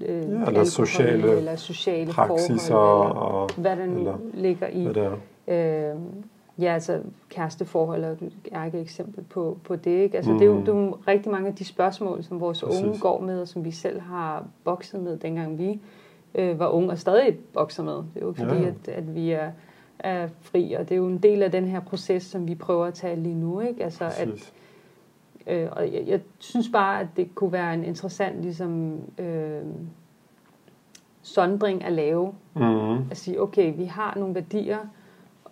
øh, 0.00 0.08
ja, 0.08 0.44
eller 0.46 0.64
sociale, 0.64 1.36
eller 1.36 1.56
sociale 1.56 2.12
praksiser, 2.12 2.74
forhold, 2.74 3.10
eller 3.10 3.20
og, 3.20 3.50
hvad 3.56 3.76
der 3.76 3.86
nu 3.86 3.98
eller, 3.98 4.18
ligger 4.34 4.68
i. 4.68 4.84
Hvad 4.84 4.94
det 4.94 5.18
er. 5.46 5.90
Øh, 5.92 5.98
ja, 6.58 6.74
altså 6.74 7.00
kæresteforhold 7.28 8.04
er 8.52 8.62
et 8.64 8.74
eksempel 8.74 9.24
på, 9.24 9.58
på 9.64 9.76
det. 9.76 10.02
Ikke? 10.02 10.16
Altså, 10.16 10.32
mm. 10.32 10.38
det, 10.38 10.44
er 10.44 10.50
jo, 10.50 10.60
det 10.60 10.68
er 10.68 10.72
jo 10.72 10.96
rigtig 11.08 11.32
mange 11.32 11.48
af 11.48 11.54
de 11.54 11.64
spørgsmål, 11.64 12.24
som 12.24 12.40
vores 12.40 12.64
Præcis. 12.64 12.82
unge 12.82 12.98
går 12.98 13.20
med, 13.20 13.40
og 13.40 13.48
som 13.48 13.64
vi 13.64 13.70
selv 13.70 14.00
har 14.00 14.44
bokset 14.64 15.00
med, 15.02 15.16
dengang 15.16 15.58
vi 15.58 15.80
øh, 16.34 16.58
var 16.58 16.68
unge, 16.68 16.90
og 16.90 16.98
stadig 16.98 17.38
bokser 17.38 17.82
med. 17.82 17.94
Det 17.94 18.22
er 18.22 18.26
jo 18.26 18.32
fordi, 18.32 18.54
ja. 18.54 18.66
at, 18.68 18.88
at 18.88 19.14
vi 19.14 19.30
er, 19.30 19.50
er 19.98 20.28
fri, 20.40 20.72
og 20.72 20.88
det 20.88 20.94
er 20.94 20.98
jo 20.98 21.06
en 21.06 21.18
del 21.18 21.42
af 21.42 21.50
den 21.50 21.64
her 21.64 21.80
proces, 21.80 22.22
som 22.22 22.48
vi 22.48 22.54
prøver 22.54 22.86
at 22.86 22.94
tage 22.94 23.16
lige 23.16 23.34
nu. 23.34 23.60
Ikke? 23.60 23.84
Altså, 23.84 24.04
at, 24.04 24.52
øh, 25.46 25.68
og 25.72 25.92
jeg, 25.92 26.04
jeg 26.06 26.20
synes 26.38 26.68
bare, 26.72 27.00
at 27.00 27.06
det 27.16 27.34
kunne 27.34 27.52
være 27.52 27.74
en 27.74 27.84
interessant 27.84 28.42
ligesom, 28.42 29.00
øh, 29.18 29.62
sondring 31.22 31.84
at 31.84 31.92
lave. 31.92 32.34
Mm. 32.54 33.10
At 33.10 33.16
sige, 33.16 33.42
okay, 33.42 33.76
vi 33.76 33.84
har 33.84 34.14
nogle 34.16 34.34
værdier, 34.34 34.78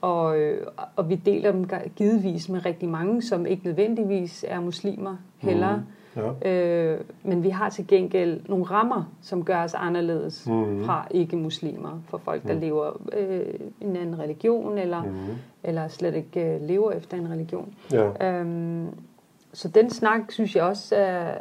og, 0.01 0.39
øh, 0.39 0.67
og 0.97 1.09
vi 1.09 1.15
deler 1.15 1.53
dem 1.53 1.69
givetvis 1.97 2.49
med 2.49 2.67
rigtig 2.67 2.89
mange, 2.89 3.23
som 3.23 3.47
ikke 3.47 3.65
nødvendigvis 3.65 4.45
er 4.49 4.61
muslimer 4.61 5.17
heller. 5.39 5.77
Mm. 5.77 5.83
Ja. 6.17 6.51
Øh, 6.51 7.01
men 7.23 7.43
vi 7.43 7.49
har 7.49 7.71
til 7.71 7.87
gengæld 7.87 8.41
nogle 8.49 8.65
rammer, 8.65 9.05
som 9.23 9.45
gør 9.45 9.65
os 9.65 9.75
anderledes 9.75 10.47
mm. 10.47 10.85
fra 10.85 11.07
ikke-muslimer, 11.11 12.03
for 12.09 12.19
folk, 12.19 12.47
der 12.47 12.55
mm. 12.55 12.61
lever 12.61 12.91
øh, 13.13 13.47
en 13.81 13.97
anden 13.97 14.19
religion, 14.19 14.79
eller, 14.79 15.03
mm. 15.03 15.37
eller 15.63 15.89
slet 15.89 16.15
ikke 16.15 16.55
øh, 16.55 16.63
lever 16.63 16.93
efter 16.93 17.17
en 17.17 17.31
religion. 17.31 17.75
Ja. 17.93 18.31
Øhm, 18.31 18.89
så 19.53 19.69
den 19.69 19.91
snak, 19.91 20.21
synes 20.33 20.57
jeg 20.57 20.65
også 20.65 20.97
er, 20.97 21.35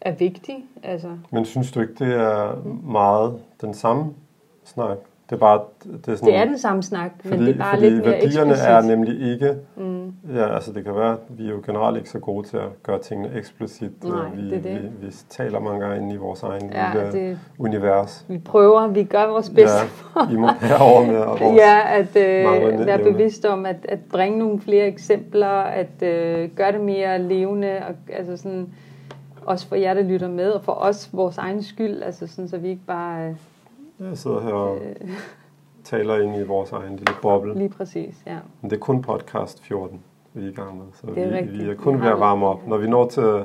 er 0.00 0.12
vigtig. 0.12 0.64
Altså. 0.82 1.16
Men 1.32 1.44
synes 1.44 1.72
du 1.72 1.80
ikke, 1.80 1.94
det 1.94 2.14
er 2.14 2.62
meget 2.82 3.40
den 3.60 3.74
samme 3.74 4.14
snak? 4.64 4.98
Det 5.30 5.36
er 5.36 5.40
bare 5.40 5.60
det 5.82 6.08
er, 6.08 6.16
sådan, 6.16 6.28
det 6.28 6.36
er 6.36 6.44
den 6.44 6.58
samme 6.58 6.82
snak, 6.82 7.10
fordi, 7.20 7.36
men 7.36 7.46
det 7.46 7.54
er 7.54 7.58
bare 7.58 7.74
fordi 7.76 7.88
lidt 7.88 8.04
mere 8.04 8.12
værdierne 8.12 8.50
eksplicit. 8.50 8.70
er 8.70 8.80
nemlig 8.80 9.32
ikke 9.32 9.54
mm. 9.76 10.12
ja, 10.34 10.54
altså 10.54 10.72
det 10.72 10.84
kan 10.84 10.94
være, 10.94 11.16
vi 11.28 11.46
er 11.46 11.50
jo 11.50 11.62
generelt 11.66 11.96
ikke 11.96 12.10
så 12.10 12.18
gode 12.18 12.46
til 12.46 12.56
at 12.56 12.82
gøre 12.82 12.98
tingene 12.98 13.34
eksplicit. 13.34 14.04
Nej, 14.04 14.30
vi, 14.34 14.50
det 14.50 14.64
det. 14.64 14.82
Vi, 14.82 15.06
vi 15.06 15.12
taler 15.28 15.60
mange 15.60 15.80
gange 15.80 15.96
inde 16.02 16.14
i 16.14 16.16
vores 16.16 16.42
egen 16.42 16.70
ja, 16.72 16.92
lille 16.94 17.12
det, 17.12 17.38
univers. 17.58 18.24
Vi 18.28 18.38
prøver, 18.38 18.86
vi 18.86 19.04
gør 19.04 19.26
vores 19.26 19.50
bedste 19.50 19.78
ja, 20.16 20.32
I 20.32 20.36
må 20.36 20.48
herover 20.60 21.06
med 21.06 21.18
vores 21.26 21.40
Ja, 21.40 21.98
at 21.98 22.16
øh, 22.16 22.86
være 22.86 22.98
bevidst 22.98 23.44
om 23.44 23.66
at, 23.66 23.86
at 23.88 23.98
bringe 24.10 24.38
nogle 24.38 24.60
flere 24.60 24.86
eksempler, 24.86 25.60
at 25.60 26.02
øh, 26.02 26.50
gøre 26.56 26.72
det 26.72 26.80
mere 26.80 27.22
levende, 27.22 27.76
og, 27.88 27.94
altså 28.12 28.36
sådan, 28.36 28.68
også 29.46 29.68
for 29.68 29.76
jer, 29.76 29.94
der 29.94 30.02
lytter 30.02 30.28
med, 30.28 30.50
og 30.50 30.64
for 30.64 30.72
os, 30.72 31.10
vores 31.12 31.38
egen 31.38 31.62
skyld, 31.62 32.02
altså 32.02 32.26
sådan, 32.26 32.48
så 32.48 32.58
vi 32.58 32.68
ikke 32.68 32.86
bare... 32.86 33.28
Øh, 33.28 33.34
jeg 34.00 34.18
sidder 34.18 34.40
her 34.40 34.52
og 34.52 34.78
øh. 34.78 35.10
taler 35.84 36.16
ind 36.16 36.36
i 36.36 36.42
vores 36.42 36.72
egen 36.72 36.96
lille 36.96 37.14
boble. 37.22 37.54
Lige 37.54 37.68
præcis, 37.68 38.22
ja. 38.26 38.38
Men 38.60 38.70
det 38.70 38.76
er 38.76 38.80
kun 38.80 39.02
podcast 39.02 39.62
14, 39.62 40.00
vi 40.32 40.44
er 40.44 40.48
i 40.48 40.52
gang 40.52 40.76
med. 40.76 40.86
Så 40.94 41.06
det 41.06 41.18
er 41.18 41.28
vi, 41.28 41.34
rigtigt. 41.34 41.64
vi 41.64 41.70
er 41.70 41.74
kun 41.74 42.00
ved 42.00 42.08
at 42.08 42.20
varme 42.20 42.46
op. 42.46 42.66
Når 42.66 42.76
vi 42.76 42.88
når 42.88 43.08
til 43.08 43.44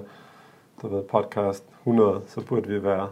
du 0.82 0.88
ved, 0.88 1.04
podcast 1.04 1.64
100, 1.80 2.22
så 2.28 2.42
burde 2.46 2.68
vi 2.68 2.84
være... 2.84 3.08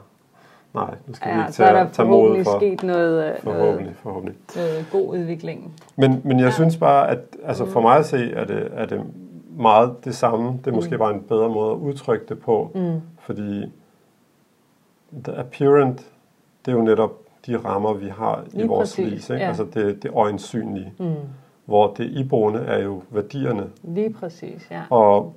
Nej, 0.73 0.95
nu 1.07 1.13
skal 1.13 1.29
ja, 1.29 1.35
vi 1.35 1.41
ikke 1.41 1.51
tage, 1.51 1.73
der 1.73 1.89
tage 1.89 2.07
mod 2.07 2.43
for... 2.43 2.59
sket 2.59 2.83
noget, 2.83 3.31
øh, 3.31 3.39
forhåbentlig, 3.43 3.95
forhåbentlig. 3.95 4.37
noget 4.55 4.85
god 4.91 5.07
udvikling. 5.07 5.73
Men, 5.95 6.21
men 6.23 6.39
jeg 6.39 6.45
ja. 6.45 6.51
synes 6.51 6.77
bare, 6.77 7.09
at 7.09 7.19
altså 7.43 7.65
for 7.65 7.79
mm. 7.79 7.83
mig 7.83 7.97
at 7.97 8.05
se, 8.05 8.31
er 8.31 8.45
det, 8.45 8.69
er 8.71 8.85
det 8.85 9.03
meget 9.49 10.05
det 10.05 10.15
samme. 10.15 10.59
Det 10.65 10.67
er 10.67 10.75
måske 10.75 10.95
mm. 10.95 10.99
bare 10.99 11.13
en 11.13 11.21
bedre 11.21 11.49
måde 11.49 11.71
at 11.71 11.77
udtrykke 11.77 12.25
det 12.29 12.39
på. 12.39 12.71
Mm. 12.75 13.01
Fordi 13.19 13.71
the 15.23 15.35
apparent, 15.35 15.97
det 16.65 16.71
er 16.71 16.75
jo 16.75 16.83
netop 16.83 17.11
de 17.45 17.57
rammer, 17.57 17.93
vi 17.93 18.07
har 18.07 18.43
Lige 18.51 18.63
i 18.63 18.67
vores 18.67 18.97
liv. 18.97 19.07
Ikke? 19.07 19.33
Ja. 19.33 19.47
Altså 19.47 19.63
det, 19.73 20.03
det 20.03 20.11
øjensynlige. 20.13 20.93
Mm. 20.99 21.15
Hvor 21.65 21.93
det 21.93 22.05
iboende 22.05 22.59
er 22.59 22.83
jo 22.83 23.01
værdierne. 23.09 23.69
Lige 23.83 24.13
præcis, 24.13 24.67
ja. 24.71 24.81
Og, 24.89 25.35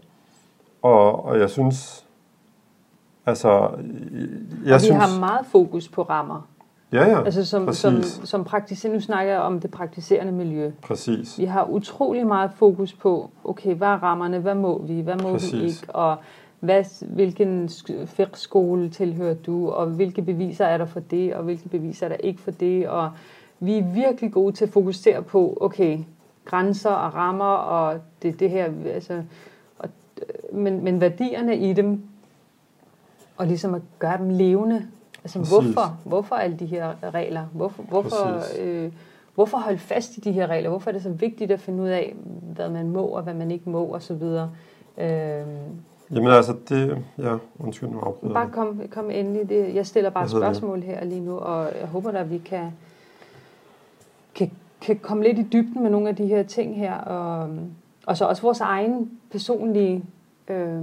og, 0.83 1.25
og 1.25 1.39
jeg 1.39 1.51
synes, 1.51 2.07
altså... 3.27 3.71
Jeg 4.65 4.75
og 4.75 4.81
synes, 4.81 4.95
vi 4.95 5.01
har 5.01 5.21
meget 5.21 5.47
fokus 5.47 5.89
på 5.89 6.03
rammer. 6.03 6.49
Ja, 6.93 7.09
ja, 7.09 7.25
altså 7.25 7.45
som, 7.45 7.73
som, 7.73 8.03
som 8.03 8.45
praktiserende, 8.45 8.97
nu 8.97 9.01
snakker 9.01 9.33
jeg 9.33 9.41
om 9.41 9.61
det 9.61 9.71
praktiserende 9.71 10.33
miljø. 10.33 10.71
Præcis. 10.83 11.39
Vi 11.39 11.45
har 11.45 11.65
utrolig 11.65 12.27
meget 12.27 12.51
fokus 12.57 12.93
på, 12.93 13.31
okay, 13.45 13.75
hvad 13.75 13.89
er 13.89 14.03
rammerne, 14.03 14.39
hvad 14.39 14.55
må 14.55 14.83
vi, 14.83 15.01
hvad 15.01 15.17
må 15.17 15.33
Præcis. 15.33 15.53
vi 15.53 15.63
ikke, 15.67 15.95
og 15.95 16.17
hvad, 16.63 17.07
hvilken 17.07 17.69
skole 18.35 18.89
tilhører 18.89 19.35
du, 19.35 19.71
og 19.71 19.87
hvilke 19.87 20.23
beviser 20.23 20.65
er 20.65 20.79
der 20.79 20.85
for 20.85 21.01
det, 21.01 21.35
og 21.35 21.43
hvilke 21.43 21.69
beviser 21.69 22.07
er 22.07 22.09
der 22.09 22.17
ikke 22.17 22.41
for 22.41 22.51
det, 22.51 22.89
og 22.89 23.11
vi 23.61 23.79
er 23.79 23.83
virkelig 23.83 24.33
gode 24.33 24.53
til 24.53 24.65
at 24.65 24.71
fokusere 24.71 25.23
på, 25.23 25.59
okay, 25.61 25.99
grænser 26.45 26.91
og 26.91 27.15
rammer, 27.15 27.45
og 27.45 28.01
det, 28.23 28.41
det 28.41 28.51
her, 28.51 28.73
altså, 28.87 29.23
og, 29.79 29.89
men, 30.53 30.85
men 30.85 31.01
værdierne 31.01 31.57
i 31.57 31.73
dem, 31.73 32.03
og 33.37 33.47
ligesom 33.47 33.75
at 33.75 33.83
gøre 33.99 34.19
dem 34.19 34.31
levende, 34.31 34.87
altså 35.25 35.39
Præcis. 35.39 35.53
hvorfor, 35.53 35.99
hvorfor 36.05 36.35
alle 36.35 36.57
de 36.57 36.67
her 36.67 37.15
regler, 37.15 37.47
hvorfor, 37.53 37.83
hvorfor, 37.83 38.43
øh, 38.61 38.93
hvorfor 39.35 39.59
holde 39.59 39.79
fast 39.79 40.17
i 40.17 40.21
de 40.21 40.33
her 40.33 40.47
regler, 40.47 40.69
hvorfor 40.69 40.91
er 40.91 40.93
det 40.93 41.03
så 41.03 41.11
vigtigt 41.11 41.51
at 41.51 41.61
finde 41.61 41.83
ud 41.83 41.89
af, 41.89 42.15
hvad 42.55 42.69
man 42.69 42.91
må, 42.91 43.03
og 43.03 43.23
hvad 43.23 43.35
man 43.35 43.51
ikke 43.51 43.71
må, 43.71 43.85
og 43.85 44.03
så 44.03 44.15
videre. 44.15 44.51
Øh, 44.99 45.47
Jamen 46.13 46.31
altså, 46.31 46.57
det... 46.69 47.05
Ja, 47.19 47.37
undskyld, 47.59 47.89
nu 47.89 47.99
afbryder 47.99 48.35
Bare 48.35 48.51
kom, 48.51 48.83
kom 48.91 49.11
endelig. 49.11 49.49
Det, 49.49 49.75
jeg 49.75 49.87
stiller 49.87 50.11
bare 50.11 50.29
spørgsmål 50.29 50.77
det? 50.77 50.85
her 50.85 51.05
lige 51.05 51.21
nu, 51.21 51.39
og 51.39 51.69
jeg 51.81 51.89
håber 51.89 52.11
at 52.11 52.31
vi 52.31 52.39
kan, 52.39 52.71
kan, 54.35 54.51
kan 54.81 54.99
komme 54.99 55.25
lidt 55.25 55.39
i 55.39 55.43
dybden 55.53 55.83
med 55.83 55.91
nogle 55.91 56.09
af 56.09 56.17
de 56.17 56.27
her 56.27 56.43
ting 56.43 56.77
her, 56.77 56.95
og, 56.95 57.59
og 58.07 58.17
så 58.17 58.25
også 58.25 58.43
vores 58.43 58.61
egen 58.61 59.11
personlige 59.31 60.05
øh, 60.49 60.81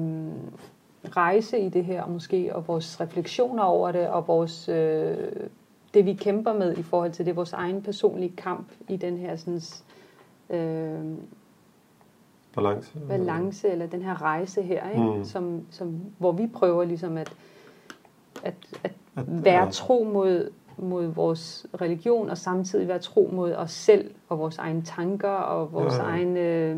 rejse 1.04 1.60
i 1.60 1.70
det 1.70 1.86
her, 1.86 2.08
måske, 2.08 2.56
og 2.56 2.68
vores 2.68 3.02
refleksioner 3.02 3.64
over 3.64 3.92
det, 3.92 4.08
og 4.08 4.28
vores, 4.28 4.70
øh, 4.70 5.18
det 5.94 6.06
vi 6.06 6.14
kæmper 6.14 6.54
med 6.54 6.78
i 6.78 6.84
forhold 6.84 7.12
til 7.12 7.26
det, 7.26 7.36
vores 7.36 7.54
egen 7.54 7.82
personlige 7.82 8.36
kamp 8.38 8.68
i 8.88 8.98
den 8.98 9.18
her 9.18 9.36
sådan, 9.36 9.62
øh, 10.50 11.18
balance, 12.56 12.92
balance 13.08 13.70
eller 13.70 13.88
den 13.88 14.02
her 14.02 14.22
rejse 14.22 14.62
her, 14.62 14.90
ikke? 14.90 15.18
Mm. 15.18 15.24
Som, 15.24 15.62
som, 15.70 16.00
hvor 16.18 16.32
vi 16.32 16.48
prøver 16.48 16.84
ligesom 16.84 17.18
at, 17.18 17.34
at, 18.44 18.54
at, 18.84 18.92
at 19.16 19.24
være 19.28 19.64
ja. 19.64 19.70
tro 19.72 20.08
mod, 20.14 20.52
mod 20.78 21.06
vores 21.06 21.66
religion, 21.82 22.30
og 22.30 22.38
samtidig 22.38 22.88
være 22.88 23.00
tro 23.00 23.30
mod 23.34 23.54
os 23.54 23.72
selv, 23.72 24.12
og 24.30 24.40
vores 24.40 24.58
egne 24.58 24.82
tanker, 24.82 25.30
og 25.30 25.74
vores 25.74 25.98
ja, 25.98 26.04
ja. 26.04 26.10
egen 26.10 26.38
øh, 26.38 26.78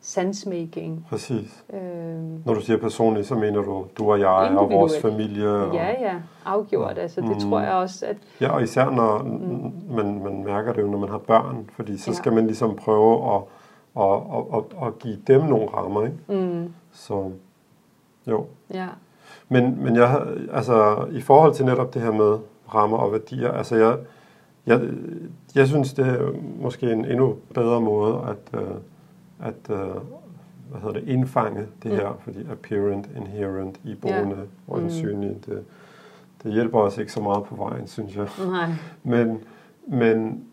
sensemaking. 0.00 1.06
Præcis. 1.08 1.64
Øh, 1.72 2.46
Når 2.46 2.54
du 2.54 2.60
siger 2.60 2.78
personligt, 2.78 3.26
så 3.26 3.34
mener 3.34 3.62
du, 3.62 3.86
du 3.98 4.10
og 4.10 4.20
jeg 4.20 4.56
og 4.58 4.70
vores 4.70 5.00
familie. 5.00 5.48
Og, 5.48 5.74
ja, 5.74 5.88
ja, 5.88 6.14
afgjort. 6.44 6.96
Ja. 6.96 7.02
Altså, 7.02 7.20
det 7.20 7.30
mm. 7.30 7.40
tror 7.40 7.60
jeg 7.60 7.72
også, 7.72 8.06
at... 8.06 8.16
Ja, 8.40 8.50
og 8.50 8.62
især 8.62 8.90
når 8.90 9.22
mm. 9.22 9.72
man, 9.96 10.22
man 10.24 10.44
mærker 10.44 10.72
det 10.72 10.82
jo, 10.82 10.86
når 10.86 10.98
man 10.98 11.08
har 11.08 11.18
børn, 11.18 11.70
fordi 11.76 11.98
så 11.98 12.10
ja. 12.10 12.14
skal 12.14 12.32
man 12.32 12.46
ligesom 12.46 12.76
prøve 12.76 13.34
at 13.34 13.42
og, 13.98 14.30
og, 14.30 14.52
og, 14.52 14.70
og 14.76 14.98
give 14.98 15.18
dem 15.26 15.42
nogle 15.42 15.68
rammer. 15.68 16.04
Ikke? 16.04 16.46
Mm. 16.46 16.72
Så 16.92 17.30
jo. 18.26 18.46
Ja. 18.74 18.88
Men, 19.48 19.84
men 19.84 19.96
jeg, 19.96 20.26
altså, 20.52 21.06
i 21.10 21.20
forhold 21.20 21.54
til 21.54 21.64
netop 21.64 21.94
det 21.94 22.02
her 22.02 22.12
med 22.12 22.38
rammer 22.74 22.96
og 22.96 23.12
værdier, 23.12 23.50
altså 23.50 23.76
jeg, 23.76 23.98
jeg, 24.66 24.80
jeg 25.54 25.66
synes, 25.68 25.92
det 25.92 26.06
er 26.06 26.32
måske 26.60 26.92
en 26.92 27.04
endnu 27.04 27.36
bedre 27.54 27.80
måde 27.80 28.20
at, 28.28 28.60
øh, 28.60 28.70
at 29.40 29.70
øh, 29.70 29.94
hvad 30.70 30.80
hedder 30.80 31.00
det, 31.00 31.08
indfange 31.08 31.66
det 31.82 31.90
her, 31.90 32.10
mm. 32.10 32.18
fordi 32.20 32.38
apparent, 32.50 33.08
inherent, 33.16 33.80
iboende 33.84 34.36
ja. 34.36 34.72
og 34.72 34.82
usynlige, 34.82 35.32
mm. 35.32 35.40
det, 35.40 35.64
det 36.42 36.52
hjælper 36.52 36.80
os 36.80 36.98
ikke 36.98 37.12
så 37.12 37.20
meget 37.20 37.44
på 37.44 37.54
vejen, 37.56 37.86
synes 37.86 38.16
jeg. 38.16 38.28
Nej. 38.46 38.68
Men, 39.02 39.40
men 39.86 40.44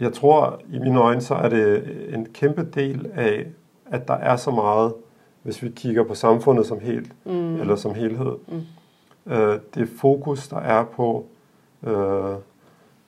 jeg 0.00 0.12
tror, 0.12 0.60
i 0.72 0.78
mine 0.78 1.00
øjne, 1.00 1.20
så 1.20 1.34
er 1.34 1.48
det 1.48 1.84
en 2.14 2.26
kæmpe 2.26 2.64
del 2.64 3.10
af, 3.14 3.46
at 3.86 4.08
der 4.08 4.14
er 4.14 4.36
så 4.36 4.50
meget, 4.50 4.94
hvis 5.42 5.62
vi 5.62 5.68
kigger 5.68 6.04
på 6.04 6.14
samfundet 6.14 6.66
som 6.66 6.80
helt, 6.80 7.12
mm. 7.24 7.60
eller 7.60 7.76
som 7.76 7.94
helhed, 7.94 8.32
mm. 8.48 9.32
øh, 9.32 9.58
det 9.74 9.88
fokus, 10.00 10.48
der 10.48 10.58
er 10.58 10.84
på 10.84 11.26
øh, 11.86 12.34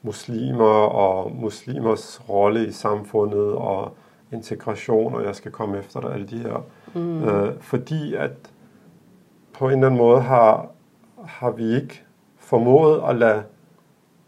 muslimer 0.03 0.87
og 0.87 1.33
muslimers 1.37 2.21
rolle 2.29 2.67
i 2.67 2.73
samfundet 2.73 3.53
og 3.53 3.97
integration, 4.33 5.15
og 5.15 5.25
jeg 5.25 5.37
skal 5.37 5.51
komme 5.51 5.79
efter 5.79 6.01
dig, 6.01 6.13
alle 6.13 6.27
de 6.27 6.39
her. 6.39 6.65
Mm. 6.95 7.25
Øh, 7.25 7.61
fordi 7.61 8.15
at 8.15 8.33
på 9.53 9.69
en 9.69 9.73
eller 9.73 9.87
anden 9.87 9.99
måde 9.99 10.21
har, 10.21 10.67
har 11.25 11.51
vi 11.51 11.75
ikke 11.75 12.03
formået 12.39 13.03
at 13.09 13.17
lade 13.17 13.43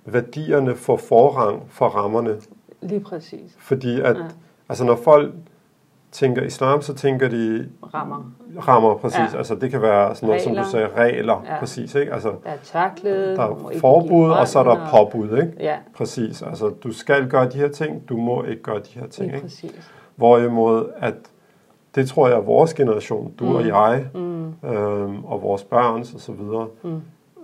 værdierne 0.07 0.75
få 0.77 0.97
forrang 0.97 1.63
for 1.69 1.87
rammerne. 1.89 2.37
Lige 2.83 3.01
præcis. 3.01 3.55
Fordi 3.59 4.01
at, 4.01 4.17
ja. 4.17 4.23
altså 4.69 4.85
når 4.85 4.97
folk 4.97 5.33
tænker 6.13 6.43
islam, 6.43 6.83
så 6.83 6.95
tænker 6.95 7.29
de... 7.29 7.69
Rammer. 7.95 8.33
Rammer, 8.69 8.95
præcis. 8.95 9.19
Ja. 9.33 9.39
Altså 9.39 9.55
det 9.55 9.71
kan 9.71 9.83
være 9.83 10.15
sådan 10.15 10.27
noget, 10.27 10.47
regler. 10.47 10.63
som 10.63 10.65
du 10.65 10.71
sagde, 10.71 10.89
regler, 10.97 11.43
ja. 11.47 11.59
præcis. 11.59 11.95
Ikke? 11.95 12.13
Altså, 12.13 12.29
der 12.45 12.51
er 12.51 12.57
tørklæde. 12.65 13.37
Der 13.37 13.43
er 13.43 13.79
forbud, 13.81 14.31
og 14.31 14.49
så 14.49 14.59
er 14.59 14.63
der 14.65 14.89
påbud, 14.91 15.39
ikke? 15.39 15.53
Ja. 15.61 15.77
Præcis. 15.97 16.43
Altså 16.43 16.69
du 16.69 16.93
skal 16.93 17.29
gøre 17.29 17.49
de 17.49 17.59
her 17.59 17.69
ting, 17.69 18.09
du 18.09 18.17
må 18.17 18.43
ikke 18.45 18.63
gøre 18.63 18.79
de 18.79 18.99
her 19.01 19.07
ting, 19.07 19.27
Lige 19.27 19.37
ikke? 19.37 19.47
præcis. 19.47 19.91
Hvorimod, 20.17 20.87
at 20.97 21.15
det 21.95 22.09
tror 22.09 22.29
jeg, 22.29 22.47
vores 22.47 22.75
generation, 22.75 23.33
du 23.39 23.45
mm. 23.45 23.55
og 23.55 23.67
jeg, 23.67 24.07
Mm. 24.15 24.45
øhm, 24.69 25.25
og 25.25 25.43
vores 25.43 25.65
børns 25.65 26.15
og 26.15 26.21
så 26.21 26.33
videre, 26.33 26.67
Mm. 26.83 27.01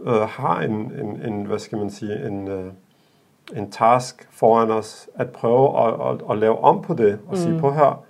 Øh, 0.06 0.20
har 0.20 0.60
en, 0.60 0.72
en, 0.72 1.22
en, 1.32 1.44
hvad 1.44 1.58
skal 1.58 1.78
man 1.78 1.90
sige, 1.90 2.26
en, 2.26 2.48
øh, 2.48 2.72
en 3.56 3.70
task 3.70 4.28
foran 4.30 4.70
os, 4.70 5.08
at 5.14 5.30
prøve 5.30 5.86
at, 5.86 5.94
at, 6.14 6.22
at 6.30 6.38
lave 6.38 6.58
om 6.64 6.82
på 6.82 6.94
det, 6.94 7.12
og 7.26 7.30
mm. 7.30 7.36
sige 7.36 7.58
på 7.58 7.72
her, 7.72 8.04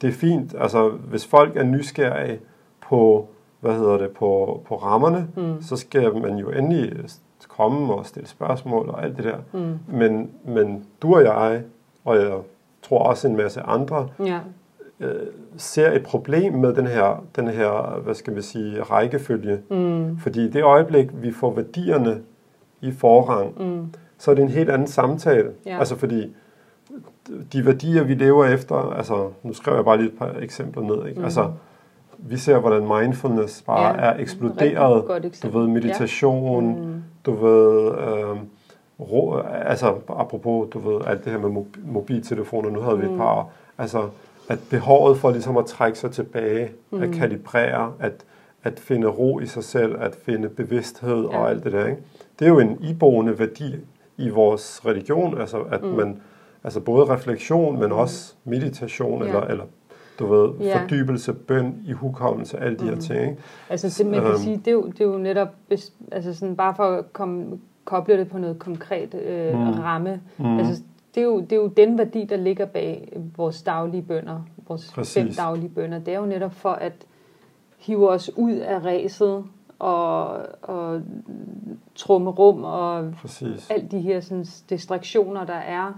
det 0.00 0.08
er 0.08 0.12
fint, 0.12 0.54
altså 0.58 0.88
hvis 0.88 1.26
folk 1.26 1.56
er 1.56 1.62
nysgerrige 1.64 2.38
på, 2.88 3.28
hvad 3.60 3.74
hedder 3.74 3.98
det, 3.98 4.10
på, 4.10 4.60
på 4.66 4.76
rammerne, 4.76 5.28
Mm. 5.36 5.62
så 5.62 5.76
skal 5.76 6.16
man 6.16 6.36
jo 6.36 6.50
endelig 6.50 6.92
komme 7.48 7.94
og 7.94 8.06
stille 8.06 8.28
spørgsmål 8.28 8.88
og 8.88 9.04
alt 9.04 9.16
det 9.16 9.24
der. 9.24 9.36
Mm. 9.52 9.78
Men, 9.88 10.30
men 10.44 10.86
du 11.02 11.14
og 11.14 11.22
jeg, 11.24 11.62
og 12.04 12.16
jeg 12.16 12.38
tror 12.82 12.98
også 12.98 13.28
en 13.28 13.36
masse 13.36 13.60
andre, 13.60 14.08
Ja. 14.24 14.38
Øh, 15.00 15.26
ser 15.56 15.92
et 15.92 16.02
problem 16.02 16.52
med 16.52 16.74
den 16.74 16.86
her, 16.86 17.24
den 17.36 17.48
her, 17.48 18.00
hvad 18.04 18.14
skal 18.14 18.36
vi 18.36 18.42
sige, 18.42 18.82
rækkefølge. 18.82 19.58
Mm. 19.70 20.18
Fordi 20.18 20.44
i 20.44 20.48
det 20.50 20.62
øjeblik, 20.62 21.06
vi 21.12 21.32
får 21.32 21.54
værdierne 21.54 22.20
i 22.80 22.92
forrang, 22.92 23.54
Mm. 23.62 23.86
så 24.18 24.30
er 24.30 24.34
det 24.34 24.42
en 24.42 24.48
helt 24.48 24.70
anden 24.70 24.88
samtale. 24.88 25.50
Ja. 25.66 25.78
Altså 25.78 25.96
fordi 25.96 26.34
de 27.52 27.66
værdier, 27.66 28.04
vi 28.04 28.14
lever 28.14 28.44
efter, 28.44 28.76
altså 28.76 29.28
nu 29.42 29.52
skriver 29.52 29.76
jeg 29.78 29.84
bare 29.84 29.96
lige 29.96 30.08
et 30.08 30.18
par 30.18 30.34
eksempler 30.40 30.82
ned, 30.82 31.06
ikke? 31.08 31.18
Mm. 31.18 31.24
Altså, 31.24 31.50
vi 32.18 32.36
ser, 32.36 32.58
hvordan 32.58 32.88
mindfulness 33.02 33.62
bare 33.62 33.86
Ja, 34.04 34.10
er 34.12 34.18
eksploderet. 34.18 35.04
Du 35.42 35.58
ved, 35.58 35.66
meditation, 35.66 36.66
Mm. 36.86 37.02
du 37.26 37.32
ved, 37.32 37.90
øh, 37.92 38.36
ro, 39.00 39.36
altså 39.64 39.94
apropos, 40.08 40.68
du 40.72 40.78
ved, 40.78 41.00
alt 41.06 41.24
det 41.24 41.32
her 41.32 41.38
med 41.38 41.50
mob- 41.50 41.92
mobiltelefoner, 41.92 42.70
nu 42.70 42.80
havde 42.80 42.98
vi 42.98 43.04
et 43.04 43.10
Mm. 43.12 43.16
par, 43.18 43.48
altså 43.78 44.02
at 44.50 44.58
behovet 44.70 45.18
for 45.18 45.30
ligesom 45.30 45.56
at 45.56 45.66
trække 45.66 45.98
sig 45.98 46.10
tilbage, 46.10 46.70
mm. 46.90 47.02
at 47.02 47.08
Mm. 47.08 47.14
kalibrere, 47.14 47.92
at, 48.00 48.12
at 48.64 48.80
finde 48.80 49.06
ro 49.06 49.40
i 49.40 49.46
sig 49.46 49.64
selv, 49.64 49.96
at 50.00 50.14
finde 50.24 50.48
bevidsthed 50.48 51.24
Ja. 51.24 51.38
og 51.38 51.50
alt 51.50 51.64
det 51.64 51.72
der, 51.72 51.86
ikke? 51.86 52.02
Det 52.38 52.44
er 52.44 52.48
jo 52.48 52.58
en 52.58 52.78
iboende 52.82 53.38
værdi 53.38 53.74
i 54.16 54.28
vores 54.28 54.86
religion, 54.86 55.38
altså 55.40 55.58
at 55.60 55.82
Mm. 55.82 55.88
man, 55.88 56.20
altså 56.64 56.80
både 56.80 57.04
refleksion, 57.04 57.78
men 57.80 57.92
også 57.92 58.34
meditation, 58.44 59.22
Ja. 59.22 59.26
eller, 59.28 59.40
eller 59.40 59.64
du 60.18 60.26
ved, 60.26 60.50
Ja. 60.66 60.80
fordybelse, 60.82 61.32
bøn, 61.32 61.74
i 61.86 61.92
hukommelse, 61.92 62.58
alle 62.58 62.78
de 62.78 62.84
her 62.84 62.94
Mm. 62.94 63.00
ting, 63.00 63.20
ikke? 63.20 63.36
Altså 63.70 64.02
det, 64.02 64.10
man 64.10 64.20
kan 64.20 64.30
Øhm. 64.30 64.38
sige, 64.38 64.56
det 64.56 64.68
er, 64.68 64.72
jo, 64.72 64.86
det 64.86 65.00
er 65.00 65.04
jo 65.04 65.18
netop, 65.18 65.48
altså 66.12 66.34
sådan 66.34 66.56
bare 66.56 66.74
for 66.74 66.84
at 66.84 67.12
komme, 67.12 67.58
koble 67.84 68.18
det 68.18 68.28
på 68.28 68.38
noget 68.38 68.58
konkret 68.58 69.14
øh, 69.14 69.54
Mm. 69.54 69.70
ramme. 69.70 70.20
Mm. 70.38 70.58
Altså 70.58 70.82
det 71.14 71.20
er, 71.20 71.24
jo, 71.24 71.40
det 71.40 71.52
er 71.52 71.56
jo 71.56 71.66
den 71.66 71.98
værdi, 71.98 72.24
der 72.24 72.36
ligger 72.36 72.66
bag 72.66 73.12
vores 73.36 73.62
daglige 73.62 74.02
bønder, 74.02 74.40
vores 74.68 74.92
Præcis. 74.92 75.14
fem 75.14 75.32
daglige 75.32 75.68
bønder. 75.68 75.98
Det 75.98 76.14
er 76.14 76.18
jo 76.18 76.26
netop 76.26 76.52
for 76.54 76.70
at 76.72 76.92
hive 77.78 78.10
os 78.10 78.30
ud 78.36 78.52
af 78.52 78.84
ræset 78.84 79.44
og, 79.78 80.26
og 80.62 81.02
trumme 81.94 82.30
rum 82.30 82.64
og 82.64 83.12
Præcis. 83.20 83.70
alle 83.70 83.88
de 83.90 84.00
her 84.00 84.20
sådan, 84.20 84.44
distraktioner, 84.70 85.44
der 85.44 85.54
er. 85.54 85.92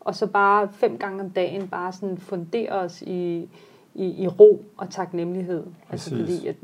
Og 0.00 0.14
så 0.14 0.26
bare 0.26 0.68
fem 0.72 0.98
gange 0.98 1.20
om 1.22 1.30
dagen 1.30 1.68
bare 1.68 1.92
sådan 1.92 2.18
fundere 2.18 2.72
os 2.72 3.02
i, 3.02 3.48
i, 3.94 4.22
i 4.22 4.28
ro 4.28 4.64
og 4.76 4.90
taknemmelighed. 4.90 5.64
Altså 5.90 6.10
Præcis. 6.10 6.36
fordi 6.36 6.46
at 6.48 6.56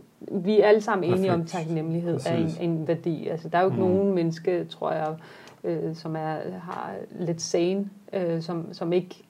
vi 0.44 0.60
er 0.60 0.66
alle 0.66 0.80
sammen 0.80 1.10
enige 1.14 1.32
om, 1.32 1.40
at 1.40 1.46
Perfekt. 1.46 1.66
taknemmelighed 1.66 2.20
er 2.26 2.36
en, 2.36 2.42
Præcis. 2.44 2.58
en 2.60 2.88
værdi. 2.88 3.28
Altså 3.28 3.48
der 3.48 3.58
er 3.58 3.62
jo 3.62 3.68
ikke 3.70 3.82
Mm. 3.82 3.88
nogen 3.88 4.14
menneske, 4.14 4.64
tror 4.64 4.92
jeg, 4.92 5.16
øh, 5.64 5.94
som 5.94 6.16
er, 6.16 6.36
har 6.60 6.90
lidt 7.20 7.42
sane, 7.42 7.88
øh, 8.12 8.42
som, 8.42 8.72
som 8.72 8.92
ikke 8.92 9.24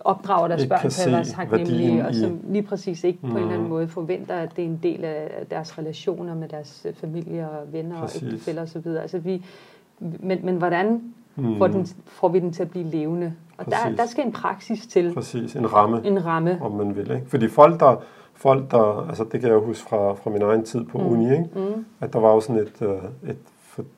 opdrager 0.00 0.48
deres 0.48 0.62
Ikke 0.62 0.74
børn 0.74 0.90
til 0.90 1.08
at 1.08 1.12
være 1.12 1.24
taknemmelige, 1.24 2.06
og 2.06 2.14
som 2.14 2.40
lige 2.48 2.62
præcis 2.62 3.04
ikke 3.04 3.18
på 3.20 3.26
en 3.26 3.36
eller 3.36 3.48
anden 3.48 3.62
Mm. 3.62 3.68
måde 3.68 3.88
forventer, 3.88 4.34
at 4.36 4.56
det 4.56 4.64
er 4.64 4.68
en 4.68 4.80
del 4.82 5.04
af 5.04 5.30
deres 5.50 5.78
relationer 5.78 6.34
med 6.34 6.48
deres 6.48 6.86
øh, 6.88 6.94
familie 6.94 7.50
og 7.50 7.72
venner 7.72 8.00
Præcis. 8.00 8.22
og 8.22 8.28
ægtefæller 8.28 8.62
osv. 8.62 8.86
Altså 8.86 9.18
vi, 9.18 9.44
men, 9.98 10.38
men 10.42 10.56
hvordan 10.56 11.02
Mm. 11.36 11.58
får, 11.58 11.66
den, 11.66 11.86
får 12.06 12.28
vi 12.28 12.40
den 12.40 12.52
til 12.52 12.62
at 12.62 12.70
blive 12.70 12.84
levende? 12.90 13.32
Og 13.58 13.64
der, 13.66 13.72
Præcis. 13.82 13.98
der 13.98 14.06
skal 14.06 14.26
en 14.26 14.32
praksis 14.32 14.86
til, 14.86 15.14
Præcis, 15.14 15.56
en 15.56 15.72
ramme, 15.72 16.00
en 16.06 16.24
ramme. 16.26 16.58
om 16.62 16.72
man 16.72 16.96
vil. 16.96 17.10
Ikke? 17.10 17.26
Fordi 17.28 17.48
folk, 17.48 17.80
der, 17.80 17.96
folk, 18.34 18.70
der, 18.70 19.06
altså 19.08 19.24
det 19.32 19.40
kan 19.40 19.50
jeg 19.50 19.58
huske 19.58 19.88
fra, 19.88 20.12
fra 20.14 20.30
min 20.30 20.42
egen 20.42 20.64
tid 20.64 20.84
på 20.84 20.98
Mm. 20.98 21.06
uni, 21.06 21.24
ikke? 21.32 21.44
Mm. 21.54 21.84
at 22.00 22.12
der 22.12 22.18
var 22.18 22.32
jo 22.32 22.40
sådan 22.40 22.62
et, 22.62 22.72
øh, 22.82 23.30
et 23.30 23.36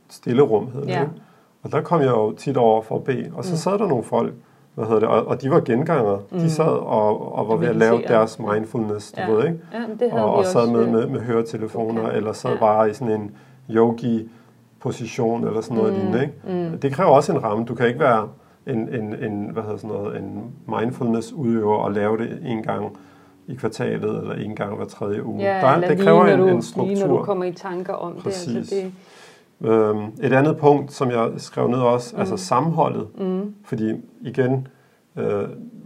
stillerum, 0.08 0.70
hed 0.72 0.80
det, 0.82 0.88
Ja. 0.88 1.04
Og 1.66 1.72
der 1.72 1.81
kom 1.81 2.00
jeg 2.00 2.09
jo 2.11 2.33
tit 2.33 2.57
over 2.57 2.83
for 2.83 2.96
at 2.96 3.05
bede, 3.05 3.31
og 3.35 3.44
så 3.44 3.52
Mm. 3.52 3.57
sad 3.57 3.72
der 3.79 3.87
nogle 3.87 4.05
folk, 4.05 4.33
hvad 4.74 4.85
hedder 4.87 5.00
det, 5.00 5.09
og, 5.09 5.26
og 5.29 5.42
de 5.42 5.50
var 5.50 5.61
gengangere. 5.61 6.18
Mm. 6.33 6.38
De 6.38 6.50
sad 6.50 6.64
og, 6.64 7.35
og 7.38 7.48
var 7.48 7.57
ved 7.57 7.68
at 7.68 7.76
lave 7.76 8.02
deres 8.09 8.38
mindfulness, 8.38 9.12
du 9.12 9.20
Ja. 9.20 9.31
ved, 9.31 9.44
ikke? 9.44 9.59
Ja, 10.12 10.22
og, 10.22 10.35
og 10.35 10.44
sad 10.46 10.66
med, 10.70 10.81
øh, 10.81 10.92
med, 10.92 11.07
med 11.07 11.20
høretelefoner, 11.20 12.02
Okay. 12.02 12.16
eller 12.16 12.33
sad 12.33 12.50
Ja. 12.50 12.57
bare 12.59 12.90
i 12.90 12.92
sådan 12.94 13.20
en 13.20 13.31
yogi-position, 13.70 15.46
eller 15.46 15.61
sådan 15.61 15.76
noget 15.76 15.92
Mm, 15.92 15.98
lignende, 15.98 16.22
ikke? 16.22 16.70
mm. 16.72 16.79
Det 16.79 16.92
kræver 16.92 17.11
også 17.11 17.33
en 17.33 17.42
ramme. 17.44 17.64
Du 17.64 17.74
kan 17.74 17.87
ikke 17.87 18.00
være 18.00 18.29
en, 18.66 18.88
en, 18.94 19.14
en, 19.24 19.50
hvad 19.52 19.62
hedder 19.62 19.76
sådan 19.76 19.96
noget, 19.96 20.16
en 20.18 20.42
mindfulness-udøver 20.66 21.74
og 21.76 21.92
lave 21.92 22.18
det 22.18 22.38
en 22.44 22.62
gang 22.62 22.96
i 23.46 23.55
kvartalet, 23.55 24.18
eller 24.20 24.35
en 24.35 24.55
gang 24.57 24.76
hver 24.76 24.85
tredje 24.87 25.24
uge. 25.26 25.42
Ja, 25.42 25.61
der, 25.61 25.81
det 25.81 25.88
lige, 25.88 26.02
kræver 26.05 26.26
når 26.26 26.33
en, 26.33 26.38
du, 26.40 26.46
en 26.48 26.62
struktur. 26.62 26.94
Lige 26.94 27.07
når 27.07 27.16
du 27.18 27.22
kommer 27.24 27.44
i 27.44 27.52
tanker 27.52 27.92
om 27.94 28.14
Præcis. 28.22 28.46
det. 28.46 28.57
Altså 28.57 28.74
det 28.74 28.92
Øhm, 29.61 30.05
et 30.23 30.33
andet 30.33 30.57
punkt, 30.57 30.92
som 30.92 31.11
jeg 31.11 31.31
skrev 31.37 31.69
ned 31.69 31.79
også, 31.79 32.14
mm. 32.16 32.21
altså 32.21 32.37
sammenholdet. 32.37 33.09
mm, 33.19 33.55
Fordi 33.64 33.95
igen, 34.23 34.69
øh, 35.16 35.42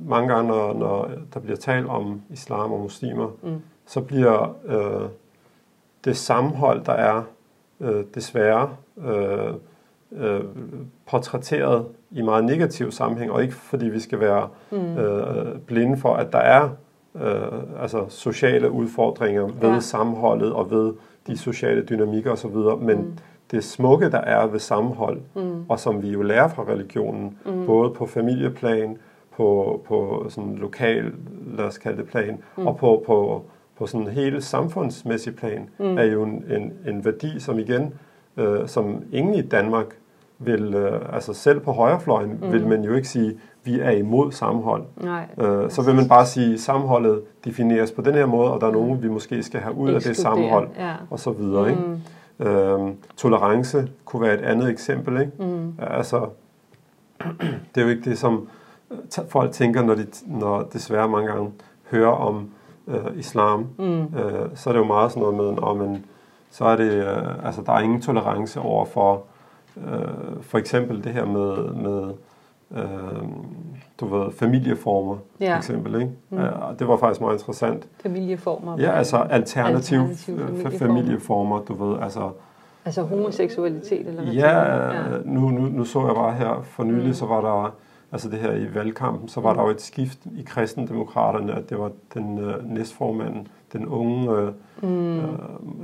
mange 0.07 0.29
gange, 0.35 0.49
når, 0.49 0.73
når 0.75 1.11
der 1.35 1.41
bliver 1.41 1.57
talt 1.57 1.87
om 1.87 2.21
islam 2.31 2.73
og 2.73 2.81
muslimer, 2.81 3.29
mm, 3.43 3.51
så 3.87 4.01
bliver 4.01 4.55
øh, 4.67 5.09
det 6.05 6.17
sammenhold, 6.17 6.85
der 6.85 6.93
er 6.93 7.23
øh, 7.81 8.05
desværre 8.15 8.71
øh, 9.07 9.55
øh, 10.13 10.41
portrætteret 11.11 11.87
i 12.11 12.23
meget 12.23 12.45
negativ 12.45 12.91
sammenhæng, 12.91 13.33
og 13.33 13.43
ikke 13.43 13.55
fordi 13.55 13.87
vi 13.89 14.01
skal 14.01 14.21
være 14.21 14.49
mm. 14.73 14.79
øh, 14.99 15.59
blinde 15.59 15.97
for, 15.97 16.15
at 16.15 16.33
der 16.33 16.39
er 16.39 16.69
øh, 17.15 17.83
altså 17.83 18.05
sociale 18.09 18.71
udfordringer 18.71 19.43
ved 19.61 19.69
Ja. 19.73 19.81
sammenholdet 19.81 20.53
og 20.53 20.71
ved 20.71 20.93
de 21.27 21.37
sociale 21.39 21.83
dynamikker 21.83 22.31
osv., 22.33 22.55
men 22.81 22.97
Mm. 22.99 23.17
Mm. 23.53 23.57
det 23.57 23.65
smukke, 23.65 24.11
der 24.11 24.19
er 24.21 24.47
ved 24.47 24.59
sammenhold, 24.59 25.21
Mm. 25.35 25.65
og 25.69 25.81
som 25.81 26.03
vi 26.03 26.09
jo 26.09 26.23
lærer 26.23 26.49
fra 26.49 26.63
religionen, 26.69 27.39
Mm. 27.47 27.53
mm. 27.53 27.67
både 27.67 27.91
på 27.91 28.07
familieplan, 28.07 28.97
på, 29.37 29.81
på 29.89 30.27
sådan 30.29 30.55
lokal, 30.57 31.13
lad 31.57 31.65
os 31.65 31.79
kalde 31.79 31.97
det 31.97 32.07
plan, 32.07 32.31
Mm. 32.57 32.63
mm. 32.63 32.67
og 32.67 32.77
på, 32.77 33.03
på, 33.07 33.45
på 33.79 33.87
sådan 33.87 34.07
hele 34.07 34.43
samfundsmæssig 34.43 35.37
plan, 35.37 35.69
Mm. 35.79 35.87
mm. 35.87 35.99
er 35.99 36.05
jo 36.05 36.23
en, 36.23 36.45
en, 36.51 36.73
en 36.89 37.05
værdi, 37.05 37.41
som 37.41 37.59
igen, 37.59 37.95
øh, 38.37 38.69
som 38.69 39.03
ingen 39.13 39.35
i 39.35 39.43
Danmark 39.43 39.87
vil, 40.39 40.75
øh, 40.75 41.01
altså 41.15 41.33
selv 41.35 41.61
på 41.61 41.73
højrefløjen, 41.73 42.31
Mm. 42.31 42.47
mm. 42.47 42.53
vil 42.53 42.67
man 42.67 42.85
jo 42.85 42.95
ikke 42.95 43.09
sige, 43.09 43.39
vi 43.65 43.81
er 43.81 43.91
imod 43.91 44.33
sammenhold. 44.33 44.83
Nej. 44.97 45.25
Øh, 45.41 45.71
så 45.71 45.83
vil 45.83 45.95
man 45.95 46.09
bare 46.09 46.27
sige, 46.27 46.55
at 46.55 46.61
sammenholdet 46.61 47.21
defineres 47.45 47.93
på 47.93 48.03
den 48.03 48.15
her 48.15 48.27
måde, 48.27 48.53
og 48.53 48.61
der 48.61 48.67
er 48.67 48.71
Mm. 48.71 48.77
nogen, 48.79 49.03
vi 49.03 49.09
måske 49.09 49.43
skal 49.43 49.61
have 49.61 49.75
ud 49.77 49.91
af 49.91 50.01
det 50.01 50.17
sammenhold, 50.17 50.69
Ja. 50.79 50.93
og 51.11 51.19
så 51.19 51.31
videre. 51.31 51.71
Ikke? 51.71 51.83
Øhm, 52.41 52.97
tolerance 53.17 53.89
kunne 54.05 54.23
være 54.23 54.35
et 54.35 54.41
andet 54.45 54.71
eksempel. 54.71 55.21
Ikke? 55.21 55.33
Mm. 55.39 55.75
Altså, 55.79 56.29
det 57.75 57.81
er 57.81 57.83
jo 57.83 57.89
ikke 57.89 58.11
det, 58.11 58.19
som 58.19 58.49
t- 59.15 59.29
folk 59.29 59.53
tænker, 59.53 59.83
når 59.83 59.95
de 59.95 60.07
når 60.27 60.63
desværre 60.63 61.09
mange 61.09 61.29
gange 61.29 61.51
hører 61.91 62.11
om 62.13 62.51
øh, 62.89 63.19
islam. 63.19 63.67
Mm. 63.79 64.01
Øh, 64.03 64.49
så 64.55 64.71
er 64.71 64.73
det 64.73 64.81
jo 64.81 64.85
meget 64.85 65.11
sådan 65.11 65.21
noget 65.21 65.37
med, 65.37 65.63
om 65.63 65.77
men 65.77 66.05
så 66.51 66.65
er 66.65 66.77
det, 66.77 66.93
øh, 66.93 67.47
altså 67.47 67.63
der 67.67 67.73
er 67.73 67.81
ingen 67.81 68.01
tolerance 68.03 68.61
over 68.61 68.85
for, 68.85 69.23
øh, 69.77 70.43
for 70.43 70.59
eksempel 70.59 71.05
det 71.05 71.13
her 71.13 71.25
med, 71.25 71.57
med 71.75 72.13
øh, 72.77 72.83
du 74.01 74.07
ved, 74.07 74.33
familieformer, 74.33 75.17
ja. 75.41 75.53
for 75.53 75.57
eksempel. 75.57 75.95
Ikke? 75.95 76.11
Mm. 76.31 76.39
Ja, 76.39 76.51
det 76.79 76.89
var 76.89 76.97
faktisk 76.97 77.21
meget 77.21 77.35
interessant. 77.35 77.89
Familieformer? 78.03 78.79
Ja, 78.79 78.91
altså 78.91 79.17
alternativ, 79.17 79.99
alternativ 79.99 80.37
familieformer. 80.37 80.79
familieformer, 80.79 81.59
du 81.59 81.85
ved, 81.85 81.99
altså... 82.03 82.31
Altså 82.85 83.03
homoseksualitet 83.03 84.07
eller 84.07 84.23
hvad? 84.23 84.33
Ja, 84.33 84.93
ja. 84.93 85.19
Nu, 85.25 85.49
nu, 85.49 85.61
nu 85.61 85.85
så 85.85 86.07
jeg 86.07 86.15
bare 86.15 86.33
her 86.33 86.63
for 86.63 86.85
nylig, 86.85 87.07
mm. 87.07 87.13
så 87.15 87.27
var 87.27 87.41
der, 87.41 87.75
altså 88.13 88.29
det 88.29 88.39
her 88.39 88.53
i 88.53 88.75
valgkampen, 88.75 89.29
så 89.29 89.41
var 89.41 89.53
mm. 89.53 89.59
der 89.59 89.65
jo 89.65 89.71
et 89.71 89.81
skift 89.81 90.19
i 90.27 90.43
kristendemokraterne, 90.43 91.55
at 91.55 91.71
det 91.71 91.79
var 91.79 91.91
den 92.15 92.39
øh, 92.39 92.71
næstformanden, 92.71 93.49
den 93.73 93.87
unge, 93.87 94.33
øh, 94.33 94.53
mm. 94.83 95.19
øh, 95.19 95.25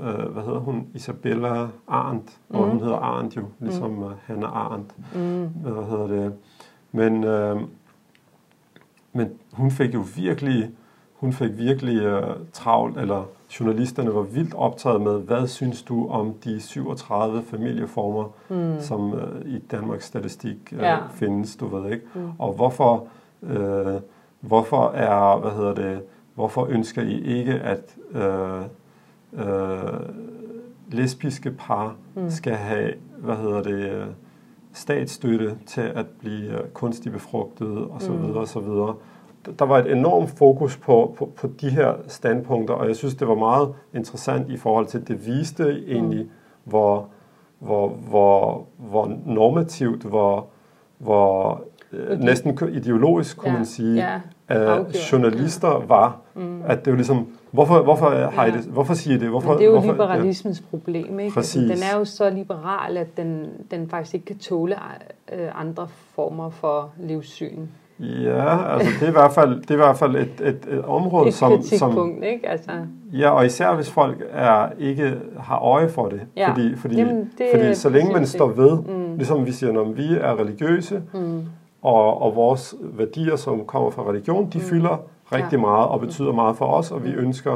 øh, 0.03 0.33
hvad 0.33 0.43
hedder 0.43 0.59
hun, 0.59 0.87
Isabella 0.95 1.67
Arndt, 1.89 2.39
og 2.51 2.65
mm. 2.65 2.71
hun 2.71 2.81
hedder 2.81 2.97
Arndt 2.97 3.37
jo, 3.37 3.43
ligesom 3.61 3.91
mm. 3.91 4.03
uh, 4.03 4.11
Hannah 4.27 4.57
Arndt. 4.57 4.95
Mm. 5.15 5.47
Hvad 5.47 5.85
hedder 5.91 6.07
det? 6.07 6.33
Men, 6.97 7.25
øh, 7.25 7.61
men 9.13 9.31
hun 9.53 9.71
fik 9.71 9.95
jo 9.95 10.05
virkelig, 10.17 10.71
hun 11.15 11.33
fik 11.33 11.59
virkelig 11.59 12.03
øh, 12.03 12.37
travlt, 12.53 12.99
eller 12.99 13.25
journalisterne 13.61 14.15
var 14.15 14.23
vildt 14.23 14.55
optaget 14.55 15.01
med, 15.01 15.21
hvad 15.21 15.47
synes 15.47 15.83
du 15.83 16.09
om 16.09 16.35
de 16.45 16.61
37 16.61 17.43
familieformer, 17.43 18.25
mm. 18.49 18.81
som 18.81 19.15
øh, 19.15 19.47
i 19.47 19.59
Danmarks 19.59 20.05
statistik 20.05 20.57
øh, 20.73 20.79
ja. 20.79 20.99
findes, 21.07 21.57
du 21.57 21.67
ved 21.67 21.93
ikke? 21.93 22.07
Mm. 22.15 22.31
Og 22.39 22.53
hvorfor, 22.53 23.07
øh, 23.43 24.01
hvorfor 24.41 24.91
er, 24.91 25.39
hvad 25.39 25.51
hedder 25.51 25.75
det, 25.75 26.03
hvorfor 26.35 26.67
ønsker 26.67 27.03
I 27.03 27.21
ikke, 27.21 27.55
at 27.55 27.97
øh, 28.15 28.63
øh, 29.33 30.01
lesbiske 30.89 31.51
par 31.51 31.95
mm. 32.15 32.31
skal 32.31 32.55
have, 32.55 32.93
hvad 33.19 33.37
hedder 33.37 33.63
det, 33.63 33.91
øh, 33.91 34.07
statsstøtte 34.77 35.57
til 35.67 35.81
at 35.81 36.07
blive 36.07 36.53
øh, 36.53 36.69
kunstigt 36.75 37.13
befrugtet 37.13 37.89
osv. 37.91 38.11
Mm. 38.11 38.37
osv. 38.37 38.69
Der 39.59 39.65
var 39.65 39.79
et 39.79 39.93
enormt 39.93 40.31
fokus 40.31 40.77
på, 40.77 41.15
på, 41.19 41.33
på 41.37 41.47
de 41.61 41.71
her 41.71 41.95
standpunkter, 42.09 42.75
og 42.75 42.89
jeg 42.89 42.97
synes, 42.97 43.15
det 43.15 43.29
var 43.29 43.35
meget 43.35 43.75
interessant 43.95 44.51
i 44.51 44.57
forhold 44.57 44.87
til, 44.87 45.09
det 45.09 45.27
viste 45.27 45.85
egentlig, 45.89 46.25
mm. 46.25 46.31
hvor, 46.65 47.09
hvor, 47.59 47.89
hvor, 47.89 48.67
hvor 48.77 49.13
normativt, 49.27 50.03
hvor, 50.03 50.47
hvor 50.99 51.63
øh, 51.93 52.21
næsten 52.21 52.59
ideologisk, 52.73 53.37
kunne 53.37 53.51
ja, 53.51 53.57
man 53.57 53.67
sige, 53.67 53.95
ja, 53.95 54.21
at 54.49 55.13
journalister 55.13 55.87
var. 55.87 56.21
Mm. 56.35 56.63
At 56.65 56.85
det 56.85 56.91
var 56.91 56.97
ligesom, 56.97 57.27
Hvorfor, 57.57 57.83
hvorfor, 57.83 58.11
har 58.11 58.45
ja. 58.45 58.53
I 58.53 58.57
det, 58.57 58.65
hvorfor 58.65 58.95
siger 58.95 59.17
I 59.17 59.21
det? 59.21 59.29
Hvorfor, 59.29 59.49
Men 59.49 59.59
det 59.59 59.65
er 59.65 59.67
jo 59.67 59.73
hvorfor, 59.73 59.93
liberalismens 59.93 60.61
ja. 60.61 60.77
problem. 60.77 61.21
Ikke? 61.21 61.33
Altså, 61.37 61.61
den 61.61 61.71
er 61.93 61.99
jo 61.99 62.05
så 62.05 62.31
liberal, 62.31 62.97
at 62.97 63.17
den, 63.17 63.47
den 63.71 63.89
faktisk 63.91 64.15
ikke 64.15 64.27
kan 64.27 64.39
tåle 64.39 64.77
øh, 65.33 65.61
andre 65.61 65.89
former 66.15 66.51
for 66.51 66.91
livssyn. 66.99 67.67
Ja, 68.01 68.75
altså 68.75 68.91
det 69.01 69.07
er 69.07 69.09
i 69.09 69.13
hvert 69.13 69.33
fald, 69.33 69.61
det 69.61 69.71
er 69.71 69.75
i 69.75 69.77
hvert 69.77 69.97
fald 69.97 70.17
et, 70.17 70.41
et, 70.41 70.67
et 70.71 70.85
område, 70.85 71.29
et 71.29 71.35
som... 71.35 71.63
som 71.63 72.23
ikke? 72.23 72.49
Altså. 72.49 72.71
Ja, 73.13 73.31
og 73.31 73.47
især 73.47 73.75
hvis 73.75 73.91
folk 73.91 74.23
er 74.31 74.69
ikke 74.79 75.15
har 75.39 75.59
øje 75.59 75.89
for 75.89 76.09
det. 76.09 76.21
Ja. 76.37 76.51
Fordi, 76.51 76.77
fordi, 76.77 76.97
Jamen, 76.97 77.31
det 77.39 77.47
fordi 77.55 77.75
så 77.75 77.89
længe 77.89 78.13
man 78.13 78.27
står 78.27 78.49
ved, 78.49 78.79
mm. 78.79 79.17
ligesom 79.17 79.47
vi 79.47 79.53
siger, 79.53 79.73
når 79.73 79.85
vi 79.85 80.15
er 80.21 80.41
religiøse, 80.41 81.03
mm. 81.15 81.43
og, 81.83 82.23
og 82.23 82.37
vores 82.37 82.75
værdier, 82.83 83.37
som 83.37 83.65
kommer 83.67 83.91
fra 83.91 84.03
religion, 84.11 84.51
de 84.53 84.59
mm. 84.59 84.65
fylder 84.65 85.03
rigtig 85.33 85.61
meget 85.61 85.89
og 85.89 86.01
betyder 86.01 86.33
meget 86.33 86.57
for 86.57 86.67
os, 86.67 86.91
og 86.91 87.05
vi 87.05 87.11
ønsker 87.11 87.53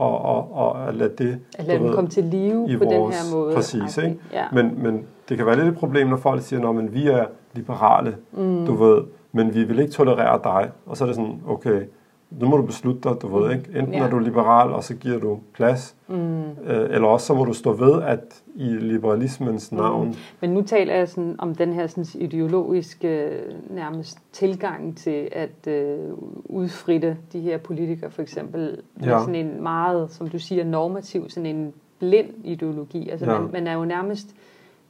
at, 0.00 0.06
at, 0.06 0.44
at, 0.58 0.88
at 0.88 0.94
lade 0.94 1.12
det 1.18 1.40
at 1.58 1.66
lade 1.66 1.78
dem 1.78 1.92
komme 1.92 2.10
til 2.10 2.24
live 2.24 2.70
i 2.70 2.76
på 2.76 2.84
vores, 2.84 3.16
den 3.16 3.32
her 3.32 3.36
måde. 3.36 3.54
Præcis, 3.54 3.98
ikke? 3.98 4.16
Ja. 4.32 4.44
Men, 4.52 4.82
men 4.82 5.04
det 5.28 5.36
kan 5.36 5.46
være 5.46 5.56
lidt 5.56 5.68
et 5.68 5.76
problem, 5.76 6.06
når 6.06 6.16
folk 6.16 6.42
siger, 6.42 6.68
at 6.68 6.94
vi 6.94 7.08
er 7.08 7.24
liberale, 7.52 8.16
mm. 8.32 8.66
du 8.66 8.74
ved, 8.74 9.02
men 9.32 9.54
vi 9.54 9.64
vil 9.64 9.78
ikke 9.78 9.92
tolerere 9.92 10.40
dig. 10.44 10.70
Og 10.86 10.96
så 10.96 11.04
er 11.04 11.06
det 11.06 11.16
sådan, 11.16 11.42
okay, 11.48 11.82
nu 12.30 12.48
må 12.48 12.56
du 12.56 12.62
beslutte 12.62 13.08
dig, 13.08 13.22
du 13.22 13.38
ved 13.38 13.46
mm. 13.46 13.58
ikke. 13.58 13.78
Enten 13.78 13.94
ja. 13.94 14.04
er 14.04 14.10
du 14.10 14.18
liberal, 14.18 14.72
og 14.72 14.84
så 14.84 14.94
giver 14.94 15.18
du 15.18 15.38
plads, 15.52 15.96
mm. 16.08 16.40
øh, 16.42 16.90
eller 16.90 17.08
også 17.08 17.26
så 17.26 17.34
må 17.34 17.44
du 17.44 17.52
stå 17.52 17.72
ved, 17.72 18.02
at 18.02 18.42
i 18.54 18.64
liberalismens 18.64 19.72
mm. 19.72 19.78
navn... 19.78 20.08
Mm. 20.08 20.14
Men 20.40 20.50
nu 20.50 20.62
taler 20.62 20.94
jeg 20.94 21.08
sådan 21.08 21.36
om 21.38 21.54
den 21.54 21.72
her 21.72 21.86
sådan 21.86 22.04
ideologiske 22.14 23.40
nærmest 23.70 24.18
tilgang 24.32 24.96
til 24.96 25.28
at 25.32 25.66
øh, 25.66 25.98
udfritte 26.44 27.16
de 27.32 27.40
her 27.40 27.58
politikere, 27.58 28.10
for 28.10 28.22
eksempel, 28.22 28.78
med 28.96 29.08
ja. 29.08 29.20
sådan 29.20 29.34
en 29.34 29.62
meget, 29.62 30.10
som 30.10 30.28
du 30.28 30.38
siger, 30.38 30.64
normativ, 30.64 31.30
sådan 31.30 31.56
en 31.56 31.72
blind 31.98 32.30
ideologi. 32.44 33.08
Altså 33.08 33.30
ja. 33.30 33.40
man, 33.40 33.52
man 33.52 33.66
er 33.66 33.74
jo 33.74 33.84
nærmest 33.84 34.34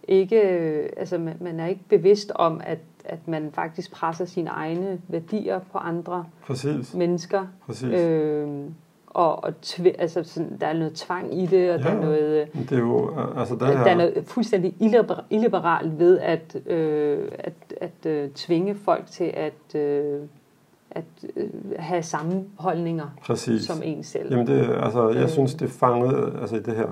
ikke, 0.09 0.41
altså 0.97 1.19
man, 1.19 1.35
man 1.41 1.61
er 1.61 1.67
ikke 1.67 1.85
bevidst 1.89 2.33
om, 2.35 2.61
at 2.65 2.79
at 3.05 3.29
man 3.29 3.51
faktisk 3.53 3.93
presser 3.93 4.25
sine 4.25 4.51
egne 4.51 5.01
værdier 5.09 5.61
på 5.73 5.79
andre 5.79 6.25
Præcis. 6.47 6.95
mennesker. 6.95 7.47
Præcis. 7.67 7.89
Øh, 7.93 8.49
og, 9.11 9.45
og 9.45 9.61
tv, 9.61 9.95
altså 9.99 10.23
sådan, 10.25 10.57
der 10.61 10.67
er 10.67 10.73
noget 10.73 10.95
tvang 10.95 11.43
i 11.43 11.47
det, 11.47 11.71
og 11.71 11.79
ja, 11.79 11.85
der 11.85 11.91
er 11.91 12.01
noget, 12.01 12.49
det 12.55 12.73
er 12.73 12.79
jo, 12.79 13.11
altså 13.37 13.57
der, 13.57 13.67
her... 13.67 13.85
der 13.85 13.91
er 13.91 13.97
noget 13.97 14.25
fuldstændig 14.27 14.75
illiberalt 15.31 15.99
ved 15.99 16.19
at, 16.19 16.57
øh, 16.67 17.29
at, 17.39 17.55
at 17.81 18.07
øh, 18.07 18.31
tvinge 18.31 18.75
folk 18.75 19.07
til 19.07 19.33
at, 19.35 19.81
øh, 19.81 20.21
at 20.91 21.05
øh, 21.37 21.49
have 21.79 22.03
samme 22.03 22.45
holdninger 22.59 23.07
Præcis. 23.23 23.63
som 23.63 23.81
en 23.85 24.05
selv. 24.05 24.31
Jamen 24.31 24.47
det, 24.47 24.77
altså, 24.83 25.09
jeg 25.09 25.23
øh. 25.23 25.29
synes, 25.29 25.55
det 25.55 25.71
fangede 25.71 26.39
altså, 26.41 26.57
i 26.57 26.63
det 26.63 26.77
her 26.77 26.89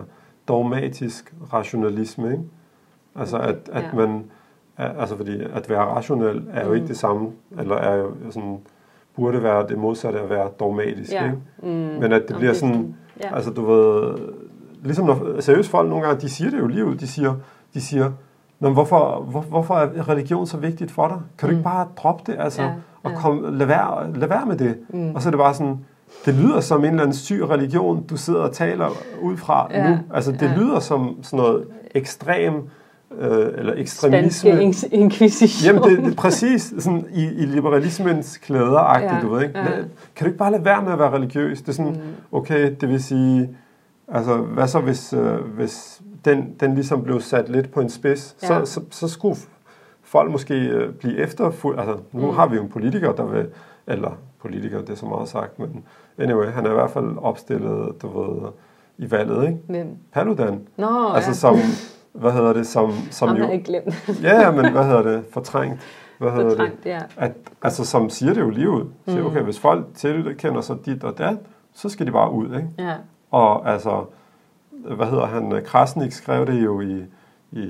dogmatisk 0.49 1.35
rationalisme, 1.53 2.31
ikke? 2.31 2.44
Altså 3.14 3.37
okay. 3.37 3.49
at, 3.49 3.57
at 3.73 3.85
ja. 3.85 3.92
man 3.92 4.25
Altså 4.79 5.17
fordi 5.17 5.41
at 5.55 5.71
være 5.71 5.81
rationel 5.81 6.43
er 6.53 6.62
jo 6.64 6.69
mm. 6.69 6.75
ikke 6.75 6.88
det 6.88 6.97
samme, 6.97 7.29
eller 7.59 7.77
er 7.77 7.97
jo 7.97 8.12
sådan, 8.31 8.59
burde 9.17 9.43
være 9.43 9.67
det 9.69 9.79
modsatte 9.79 10.21
at 10.21 10.31
være 10.31 10.49
dogmatisk. 10.61 11.12
Ja. 11.12 11.25
Ikke? 11.25 11.37
Mm. 11.62 11.69
Men 12.01 12.12
at 12.12 12.23
det 12.29 12.37
bliver 12.37 12.53
sådan, 12.53 12.95
ja. 13.25 13.35
altså 13.35 13.51
du 13.51 13.67
ved, 13.67 14.19
ligesom 14.83 15.07
når 15.07 15.41
seriøse 15.41 15.71
folk 15.71 15.88
nogle 15.88 16.07
gange, 16.07 16.21
de 16.21 16.29
siger 16.29 16.51
det 16.51 16.59
jo 16.59 16.67
lige 16.67 16.85
ud, 16.85 16.95
de 16.95 17.07
siger, 17.07 17.35
de 17.75 17.81
siger, 17.81 18.12
Nå, 18.61 18.71
hvorfor, 18.71 19.27
hvor, 19.31 19.41
hvorfor 19.41 19.75
er 19.75 20.09
religion 20.09 20.47
så 20.47 20.57
vigtigt 20.57 20.91
for 20.91 21.09
dig? 21.09 21.17
Kan 21.38 21.49
du 21.49 21.53
mm. 21.53 21.59
ikke 21.59 21.64
bare 21.64 21.87
droppe 21.97 22.33
det, 22.33 22.38
altså, 22.41 22.62
ja, 22.62 22.71
og 23.03 23.12
kom, 23.17 23.45
lad, 23.59 23.67
være, 23.67 24.12
lad 24.14 24.29
være 24.29 24.47
med 24.47 24.57
det? 24.57 24.79
Mm. 24.88 25.14
Og 25.14 25.23
så 25.23 25.29
er 25.29 25.31
det 25.31 25.38
bare 25.38 25.55
sådan, 25.55 25.79
det 26.25 26.35
lyder 26.35 26.61
som 26.61 26.81
en 26.81 26.91
eller 26.91 27.03
anden 27.03 27.17
syg 27.17 27.49
religion, 27.49 28.07
du 28.07 28.17
sidder 28.17 28.41
og 28.41 28.53
taler 28.53 28.88
ud 29.23 29.37
fra 29.37 29.69
ja, 29.71 29.91
nu. 29.91 29.99
Altså, 30.14 30.33
det 30.33 30.43
ja. 30.43 30.55
lyder 30.57 30.81
som 30.81 31.19
sådan 31.23 31.37
noget 31.38 31.64
ekstrem 31.95 32.69
øh, 33.18 33.49
eller 33.59 33.75
ekstremisme. 33.77 34.51
Danske 34.51 34.88
inkvisition. 34.97 35.75
Jamen, 35.75 35.90
det, 35.90 36.05
det 36.05 36.12
er 36.12 36.16
præcis 36.16 36.75
sådan 36.79 37.07
i, 37.12 37.25
i 37.25 37.47
liberalismens 37.47 38.38
klæder 38.38 38.99
ja, 38.99 39.21
du 39.23 39.35
ved, 39.35 39.42
ikke? 39.42 39.59
Ja. 39.59 39.64
Kan 40.16 40.25
du 40.25 40.25
ikke 40.25 40.38
bare 40.38 40.53
lade 40.53 40.64
være 40.64 40.83
med 40.83 40.92
at 40.92 40.99
være 40.99 41.11
religiøs? 41.11 41.61
Det 41.61 41.68
er 41.68 41.73
sådan, 41.73 41.92
mm. 41.92 42.37
okay, 42.38 42.75
det 42.81 42.88
vil 42.88 43.03
sige, 43.03 43.51
altså, 44.09 44.37
hvad 44.37 44.68
så 44.68 44.81
hvis, 44.81 45.12
øh, 45.12 45.40
hvis 45.57 46.01
den, 46.25 46.55
den 46.61 46.75
ligesom 46.75 47.03
blev 47.03 47.21
sat 47.21 47.49
lidt 47.49 47.71
på 47.71 47.81
en 47.81 47.90
spids, 47.90 48.37
ja. 48.42 48.47
så, 48.47 48.64
så, 48.64 48.81
så 48.90 49.09
skulle 49.09 49.37
folk 50.03 50.31
måske 50.31 50.55
øh, 50.55 50.92
blive 50.92 51.18
efterfulgt. 51.18 51.81
Altså, 51.81 51.97
nu 52.12 52.27
mm. 52.27 52.37
har 52.37 52.47
vi 52.47 52.57
jo 52.57 52.62
en 52.62 52.68
politiker, 52.68 53.12
der 53.12 53.25
vil, 53.25 53.47
eller 53.87 54.11
politiker, 54.42 54.81
det 54.81 54.90
er 54.90 54.94
så 54.94 55.07
meget 55.07 55.29
sagt, 55.29 55.59
men 55.59 55.85
anyway, 56.18 56.47
han 56.47 56.66
er 56.66 56.71
i 56.71 56.75
hvert 56.75 56.90
fald 56.90 57.16
opstillet, 57.18 58.03
du 58.03 58.21
ved, 58.21 58.49
i 58.99 59.11
valget, 59.11 59.42
ikke? 59.42 59.59
Hvem? 59.68 59.97
Paludan. 60.12 60.61
Nå, 60.77 61.12
altså, 61.14 61.31
ja. 61.31 61.35
som, 61.35 61.57
hvad 62.12 62.33
hedder 62.33 62.53
det, 62.53 62.66
som, 62.66 62.92
som 63.11 63.37
jo... 63.37 63.51
ikke 63.51 63.64
glemt. 63.64 64.09
ja, 64.23 64.51
men 64.51 64.73
hvad 64.73 64.85
hedder 64.85 65.03
det, 65.03 65.25
fortrængt. 65.33 65.81
Hvad 66.18 66.31
hedder 66.31 66.49
fortrængt, 66.49 66.85
det? 66.85 66.90
ja. 66.90 67.01
At, 67.16 67.33
altså, 67.62 67.85
som 67.85 68.11
siger 68.11 68.35
det 68.35 68.40
jo 68.40 68.51
lige 68.51 68.71
ud. 68.71 68.85
Siger, 69.09 69.21
mm. 69.21 69.27
okay, 69.27 69.40
hvis 69.40 69.59
folk 69.59 69.87
tilkender 69.94 70.61
sig 70.61 70.77
dit 70.87 71.05
og 71.05 71.18
dat, 71.18 71.37
så 71.73 71.88
skal 71.88 72.07
de 72.07 72.12
bare 72.12 72.33
ud, 72.33 72.47
ikke? 72.47 72.68
Ja. 72.79 72.94
Og 73.31 73.71
altså, 73.73 74.05
hvad 74.71 75.07
hedder 75.07 75.27
han, 75.27 75.62
Krasnik 75.64 76.12
skrev 76.12 76.47
det 76.47 76.64
jo 76.64 76.81
i, 76.81 77.05
i, 77.53 77.66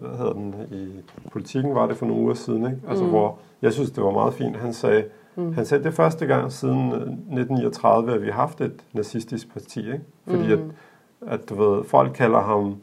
hvad 0.00 0.18
hedder 0.18 0.32
den, 0.32 0.54
i 0.70 0.88
politikken 1.32 1.74
var 1.74 1.86
det 1.86 1.96
for 1.96 2.06
nogle 2.06 2.22
uger 2.22 2.34
siden, 2.34 2.64
ikke? 2.64 2.78
Altså, 2.88 3.04
mm. 3.04 3.10
hvor 3.10 3.38
jeg 3.62 3.72
synes, 3.72 3.90
det 3.90 4.04
var 4.04 4.10
meget 4.10 4.34
fint. 4.34 4.56
Han 4.56 4.72
sagde, 4.72 5.04
mm. 5.36 5.52
han 5.54 5.66
sagde, 5.66 5.84
det 5.84 5.90
er 5.90 5.94
første 5.94 6.26
gang 6.26 6.52
siden 6.52 6.92
1939, 6.92 8.14
at 8.14 8.22
vi 8.22 8.26
har 8.26 8.32
haft 8.32 8.60
et 8.60 8.84
nazistisk 8.92 9.52
parti, 9.52 9.80
ikke? 9.80 10.00
Fordi 10.26 10.46
mm. 10.46 10.52
at, 10.52 10.58
at, 11.32 11.48
du 11.48 11.54
ved, 11.54 11.84
folk 11.84 12.12
kalder 12.12 12.40
ham 12.40 12.76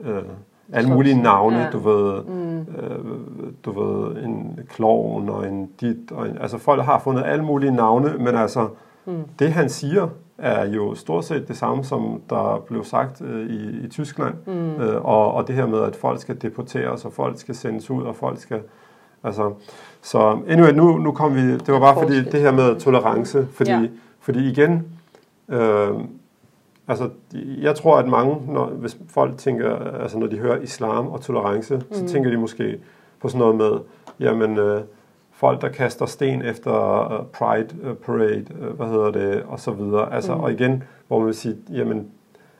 øh, 0.00 0.22
alle 0.72 0.90
mulige 0.90 1.22
navne, 1.22 1.58
ja. 1.58 1.70
du 1.70 1.78
ved, 1.78 2.22
mm. 2.24 2.58
øh, 2.58 2.98
du 3.64 3.80
ved, 3.80 4.16
en 4.24 4.58
klovn 4.68 5.28
og 5.28 5.48
en 5.48 5.70
dit, 5.80 6.12
og 6.12 6.28
en, 6.28 6.38
altså 6.40 6.58
folk 6.58 6.82
har 6.82 6.98
fundet 6.98 7.22
alle 7.26 7.44
mulige 7.44 7.72
navne, 7.72 8.14
men 8.18 8.34
altså, 8.34 8.68
mm. 9.06 9.22
det 9.38 9.52
han 9.52 9.68
siger, 9.68 10.08
er 10.38 10.66
jo 10.68 10.94
stort 10.94 11.24
set 11.24 11.48
det 11.48 11.56
samme, 11.56 11.84
som 11.84 12.20
der 12.30 12.62
blev 12.66 12.84
sagt 12.84 13.22
øh, 13.22 13.46
i, 13.50 13.84
i 13.84 13.88
Tyskland, 13.88 14.34
mm. 14.46 14.80
øh, 14.82 15.04
og, 15.04 15.34
og 15.34 15.48
det 15.48 15.54
her 15.54 15.66
med, 15.66 15.82
at 15.82 15.96
folk 15.96 16.20
skal 16.20 16.42
deporteres, 16.42 17.04
og 17.04 17.12
folk 17.12 17.38
skal 17.38 17.54
sendes 17.54 17.90
ud, 17.90 18.02
og 18.02 18.16
folk 18.16 18.40
skal, 18.40 18.60
Altså, 19.24 19.52
så 20.02 20.38
anyway, 20.48 20.72
nu, 20.72 20.98
nu 20.98 21.12
kom 21.12 21.34
vi, 21.34 21.52
det 21.52 21.68
var 21.68 21.80
bare 21.80 21.94
fordi 22.02 22.24
det 22.24 22.40
her 22.40 22.52
med 22.52 22.80
tolerance, 22.80 23.46
fordi, 23.52 23.70
Ja. 23.70 23.82
fordi 24.20 24.50
igen, 24.50 24.84
øh, 25.48 25.90
altså 26.88 27.10
jeg 27.60 27.74
tror, 27.74 27.98
at 27.98 28.08
mange, 28.08 28.52
når, 28.52 28.66
hvis 28.66 28.98
folk 29.08 29.38
tænker, 29.38 29.76
altså 29.76 30.18
når 30.18 30.26
de 30.26 30.38
hører 30.38 30.60
islam 30.60 31.06
og 31.06 31.20
tolerance, 31.20 31.76
mm. 31.76 31.82
så 31.92 32.06
tænker 32.06 32.30
de 32.30 32.36
måske 32.36 32.78
på 33.20 33.28
sådan 33.28 33.38
noget 33.38 33.56
med, 33.56 33.72
jamen 34.20 34.58
øh, 34.58 34.80
folk, 35.32 35.60
der 35.62 35.68
kaster 35.68 36.06
sten 36.06 36.42
efter 36.42 37.12
øh, 37.12 37.26
Pride 37.26 37.68
øh, 37.82 37.94
Parade, 37.94 38.46
øh, 38.60 38.76
hvad 38.76 38.86
hedder 38.86 39.10
det, 39.10 39.42
og 39.48 39.60
så 39.60 39.70
videre. 39.70 40.14
Altså, 40.14 40.34
mm. 40.34 40.40
og 40.40 40.52
igen, 40.52 40.82
hvor 41.08 41.18
man 41.18 41.26
vil 41.26 41.34
sige, 41.34 41.56
jamen, 41.70 42.06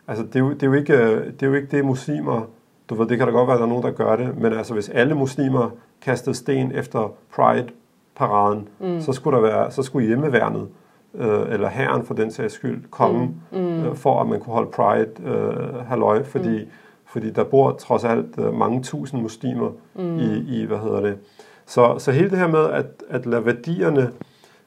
altså 0.08 0.24
det 0.24 0.36
er 0.36 0.40
jo, 0.40 0.52
det 0.52 0.62
er 0.62 0.66
jo 0.66 0.72
ikke, 0.72 0.96
øh, 0.96 1.26
det 1.26 1.42
er 1.42 1.46
jo 1.46 1.54
ikke 1.54 1.76
det 1.76 1.84
muslimer, 1.84 2.42
du 2.88 2.94
ved, 2.94 3.06
det 3.06 3.18
kan 3.18 3.26
da 3.26 3.32
godt 3.32 3.46
være, 3.46 3.54
at 3.54 3.58
der 3.58 3.66
er 3.66 3.68
nogen, 3.68 3.84
der 3.84 3.90
gør 3.90 4.16
det, 4.16 4.38
men 4.38 4.52
altså 4.52 4.74
hvis 4.74 4.88
alle 4.88 5.14
muslimer 5.14 5.70
kastede 6.02 6.34
sten 6.34 6.72
efter 6.72 7.12
Pride-paraden, 7.36 8.68
mm. 8.80 9.00
så 9.00 9.12
skulle 9.12 9.36
der 9.36 9.42
være, 9.42 9.70
så 9.70 9.82
skulle 9.82 10.06
hjemmeværnet, 10.06 10.68
øh, 11.14 11.52
eller 11.52 11.68
herren 11.68 12.04
for 12.04 12.14
den 12.14 12.30
sags 12.30 12.54
skyld, 12.54 12.84
komme 12.90 13.34
mm. 13.52 13.58
Mm. 13.58 13.84
Øh, 13.84 13.94
for, 13.94 14.20
at 14.20 14.26
man 14.28 14.40
kunne 14.40 14.52
holde 14.54 14.70
Pride 14.70 15.10
øh, 15.24 15.86
halløj, 15.86 16.22
fordi, 16.24 16.64
mm. 16.64 16.70
fordi 17.06 17.30
der 17.30 17.44
bor 17.44 17.72
trods 17.72 18.04
alt 18.04 18.38
øh, 18.38 18.54
mange 18.54 18.82
tusind 18.82 19.22
muslimer 19.22 19.70
mm. 19.94 20.18
i, 20.18 20.44
i, 20.60 20.64
hvad 20.64 20.78
hedder 20.78 21.00
det. 21.00 21.18
Så, 21.66 21.94
så 21.98 22.12
hele 22.12 22.30
det 22.30 22.38
her 22.38 22.48
med 22.48 22.64
at, 22.70 22.86
at 23.10 23.26
lade 23.26 23.46
værdierne, 23.46 24.10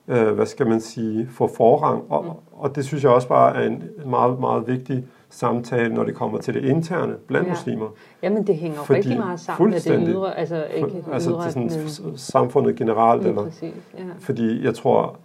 øh, 0.08 0.32
hvad 0.32 0.45
skal 0.45 0.67
man 0.67 0.82
sige, 0.82 1.27
få 1.32 1.47
forrang, 1.58 2.04
og, 2.10 2.23
mm. 2.23 2.30
og 2.51 2.75
det 2.75 2.86
synes 2.86 3.04
jeg 3.04 3.12
også 3.12 3.27
bare 3.27 3.56
er 3.56 3.67
en 3.67 3.84
meget, 4.06 4.39
meget 4.39 4.67
vigtig 4.67 5.06
samtale, 5.30 5.93
når 5.93 6.04
det 6.04 6.15
kommer 6.15 6.38
til 6.38 6.54
det 6.54 6.63
interne 6.65 7.13
blandt 7.27 7.47
Ja. 7.47 7.51
muslimer. 7.54 7.88
Jamen, 8.23 8.47
det 8.47 8.56
hænger 8.56 8.77
Fordi- 8.77 8.97
rigtig 8.97 9.17
meget 9.17 9.39
sammen 9.39 9.69
med 9.71 9.80
det 9.80 10.08
ydre, 10.08 10.38
altså 10.38 10.65
ikke 10.75 10.88
det 10.89 11.04
altså 11.12 11.30
ydre, 11.32 11.43
til 11.43 11.51
sådan, 11.51 11.71
men 12.04 12.17
samfundet 12.17 12.75
generelt, 12.75 13.27
eller 13.27 13.43
præcis, 13.43 13.73
ja. 13.97 14.04
fordi 14.19 14.65
jeg 14.65 14.75
tror, 14.75 15.15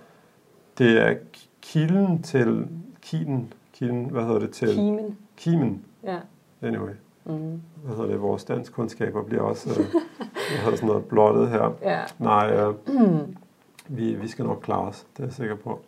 det 0.79 0.99
er 1.09 1.15
kilden 1.63 2.23
til, 2.23 2.69
kilden, 3.03 3.53
kilden, 3.73 4.05
hvad 4.05 4.25
hedder 4.25 4.39
det 4.39 4.51
til? 4.51 4.75
Kimen, 4.75 5.19
Kimen, 5.37 5.85
ja. 6.05 6.19
anyway. 6.63 6.93
Mm. 7.25 7.61
Hvad 7.85 7.97
hedder 7.97 8.11
det, 8.11 8.21
vores 8.21 8.45
dansk 8.45 8.73
kundskaber 8.73 9.23
bliver 9.23 9.43
også, 9.43 9.71
øh, 9.71 9.77
hvad 9.91 10.59
hedder 10.65 10.77
sådan 10.77 10.87
noget 10.87 11.05
blottet 11.05 11.49
her. 11.49 11.73
Ja, 11.83 12.01
Nej, 12.19 12.51
øh, 12.53 12.75
vi, 13.97 14.15
vi 14.15 14.29
skal 14.29 14.45
nok 14.45 14.61
klare 14.63 14.89
os, 14.89 15.07
det 15.17 15.23
er 15.23 15.27
jeg 15.27 15.33
sikker 15.33 15.55
på. 15.57 15.81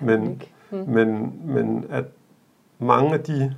men, 0.00 0.20
Men, 0.20 0.30
ikke. 0.32 0.52
Mm. 0.70 0.78
men, 0.78 1.32
men 1.44 1.84
at 1.90 2.04
mange 2.78 3.14
af 3.14 3.20
de 3.20 3.54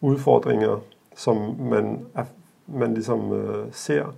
udfordringer, 0.00 0.80
som 1.16 1.36
man, 1.60 2.06
er, 2.14 2.24
man 2.66 2.94
ligesom 2.94 3.32
øh, 3.32 3.66
ser 3.72 4.14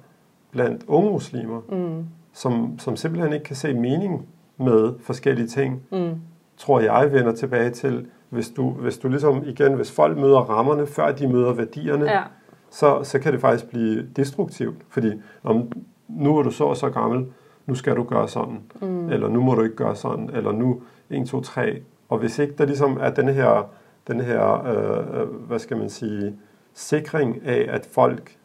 blandt 0.51 0.85
unge 0.87 1.11
muslimer, 1.11 1.61
Mm. 1.69 2.07
som, 2.33 2.79
som 2.79 2.97
simpelthen 2.97 3.33
ikke 3.33 3.45
kan 3.45 3.57
se 3.57 3.75
mening 3.75 4.27
med 4.63 4.93
forskellige 5.01 5.47
ting, 5.47 5.83
Mm. 5.93 6.11
tror 6.57 6.81
jeg 6.81 7.13
vender 7.13 7.33
tilbage 7.33 7.71
til, 7.71 8.07
hvis 8.29 8.51
du, 8.51 8.71
hvis 8.71 8.99
du 8.99 9.09
ligesom 9.09 9.43
igen, 9.47 9.75
hvis 9.75 9.93
folk 9.93 10.19
møder 10.19 10.39
rammerne, 10.39 10.87
før 10.87 11.13
de 11.13 11.29
møder 11.29 11.53
værdierne, 11.53 12.05
Ja, 12.05 12.23
så, 12.71 13.05
så 13.05 13.19
kan 13.19 13.33
det 13.33 13.41
faktisk 13.41 13.69
blive 13.71 14.07
destruktivt. 14.17 14.77
Fordi 14.89 15.13
om, 15.43 15.73
nu 16.09 16.39
er 16.39 16.43
du 16.43 16.51
så 16.51 16.65
og 16.65 16.77
så 16.77 16.91
gammel, 16.91 17.27
nu 17.67 17.75
skal 17.75 17.97
du 17.97 18.03
gøre 18.03 18.29
sådan, 18.29 18.61
mm. 18.83 19.09
eller 19.09 19.29
nu 19.29 19.41
må 19.41 19.55
du 19.55 19.63
ikke 19.63 19.77
gøre 19.77 19.97
sådan, 19.97 20.31
eller 20.33 20.53
nu 20.53 20.81
1, 21.11 21.27
2, 21.27 21.41
3. 21.41 21.83
Og 22.09 22.19
hvis 22.19 22.39
ikke 22.39 22.55
der 22.59 22.65
ligesom 22.67 22.99
er 23.01 23.11
den 23.11 23.29
her, 23.29 23.69
den 24.09 24.21
her 24.21 24.67
øh, 24.67 25.21
øh, 25.21 25.29
hvad 25.29 25.59
skal 25.59 25.77
man 25.77 25.91
sige, 25.91 26.37
sikring 26.75 27.43
af, 27.45 27.67
at 27.69 27.87
folk, 27.93 28.37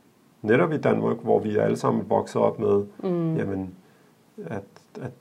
netop 0.42 0.72
i 0.74 0.78
Danmark, 0.78 1.18
hvor 1.24 1.40
vi 1.40 1.58
alle 1.58 1.78
sammen 1.78 2.10
vokset 2.10 2.42
op 2.42 2.60
med, 2.60 2.84
mm. 3.04 3.36
jamen, 3.38 3.76
at, 4.46 4.64
at 5.02 5.12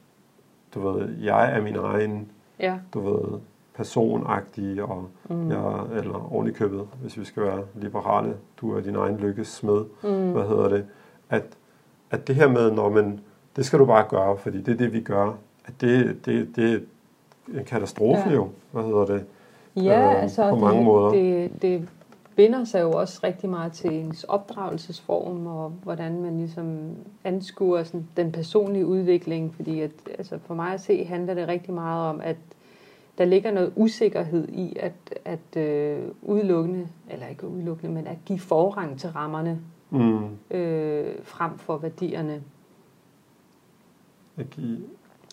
du 0.77 0.89
ved, 0.89 1.09
jeg 1.23 1.57
er 1.57 1.62
min 1.62 1.77
egen 1.77 2.31
ja. 2.61 2.79
du 2.95 3.01
ved, 3.01 3.39
personagtige, 3.75 4.85
og 4.85 5.09
mm. 5.29 5.51
jeg, 5.51 5.99
eller 5.99 6.33
oven 6.33 6.49
i 6.49 6.51
købet, 6.51 6.89
hvis 7.03 7.19
vi 7.19 7.25
skal 7.25 7.43
være 7.43 7.61
liberale, 7.75 8.35
du 8.61 8.77
er 8.77 8.81
din 8.81 8.97
egen 8.97 9.17
lykkes 9.17 9.49
smed, 9.49 9.85
mm. 10.03 10.33
hvad 10.33 10.49
hedder 10.49 10.69
det, 10.69 10.87
at, 11.31 11.45
at 12.11 12.29
det 12.29 12.35
her 12.35 12.49
med, 12.49 12.71
når 12.71 12.89
man, 12.89 13.21
det 13.57 13.67
skal 13.67 13.79
du 13.79 13.85
bare 13.85 14.05
gøre, 14.09 14.37
fordi 14.37 14.61
det 14.62 14.73
er 14.73 14.79
det, 14.79 14.93
vi 14.93 15.01
gør, 15.01 15.33
at 15.65 15.81
det, 15.81 16.27
det, 16.27 16.57
det 16.57 16.75
er 17.55 17.59
en 17.59 17.65
katastrofe 17.65 18.29
ja. 18.29 18.35
jo, 18.35 18.49
hvad 18.73 18.83
hedder 18.83 19.07
det, 19.07 19.25
Ja, 19.77 20.15
øh, 20.15 20.23
altså 20.23 20.51
på 20.51 20.57
mange 20.57 20.77
det, 20.77 20.85
måder. 20.85 21.11
Det, 21.11 21.62
det 21.62 21.89
binder 22.37 22.64
sig 22.64 22.83
jo 22.83 22.92
også 22.92 23.20
rigtig 23.25 23.51
meget 23.51 23.72
til 23.72 23.92
ens 23.92 24.25
opdragelsesform, 24.25 25.46
og 25.46 25.70
hvordan 25.70 26.22
man 26.22 26.38
ligesom 26.38 26.96
anskuer 27.25 27.83
sådan, 27.83 28.09
den 28.16 28.33
personlige 28.33 28.87
udvikling, 28.87 29.55
fordi 29.55 29.81
at, 29.81 29.90
altså 30.18 30.38
for 30.38 30.55
mig 30.55 30.72
at 30.72 30.81
se 30.81 31.05
handler 31.05 31.35
det 31.35 31.49
rigtig 31.49 31.75
meget 31.75 32.09
om, 32.11 32.20
at 32.20 32.37
der 33.18 33.25
ligger 33.25 33.51
noget 33.51 33.72
usikkerhed 33.77 34.49
i 34.49 34.77
at, 34.81 35.18
at 35.25 35.57
øh, 35.62 36.03
udelukkende, 36.22 36.88
eller 37.11 37.27
ikke 37.27 37.49
udelukkende, 37.49 37.94
men 37.94 38.07
at 38.07 38.16
give 38.25 38.38
forrang 38.38 38.99
til 38.99 39.11
rammerne 39.11 39.61
Mm, 39.90 40.57
øh, 40.57 41.14
frem 41.22 41.59
for 41.59 41.77
værdierne. 41.79 42.42
at 44.37 44.51
give, 44.51 44.79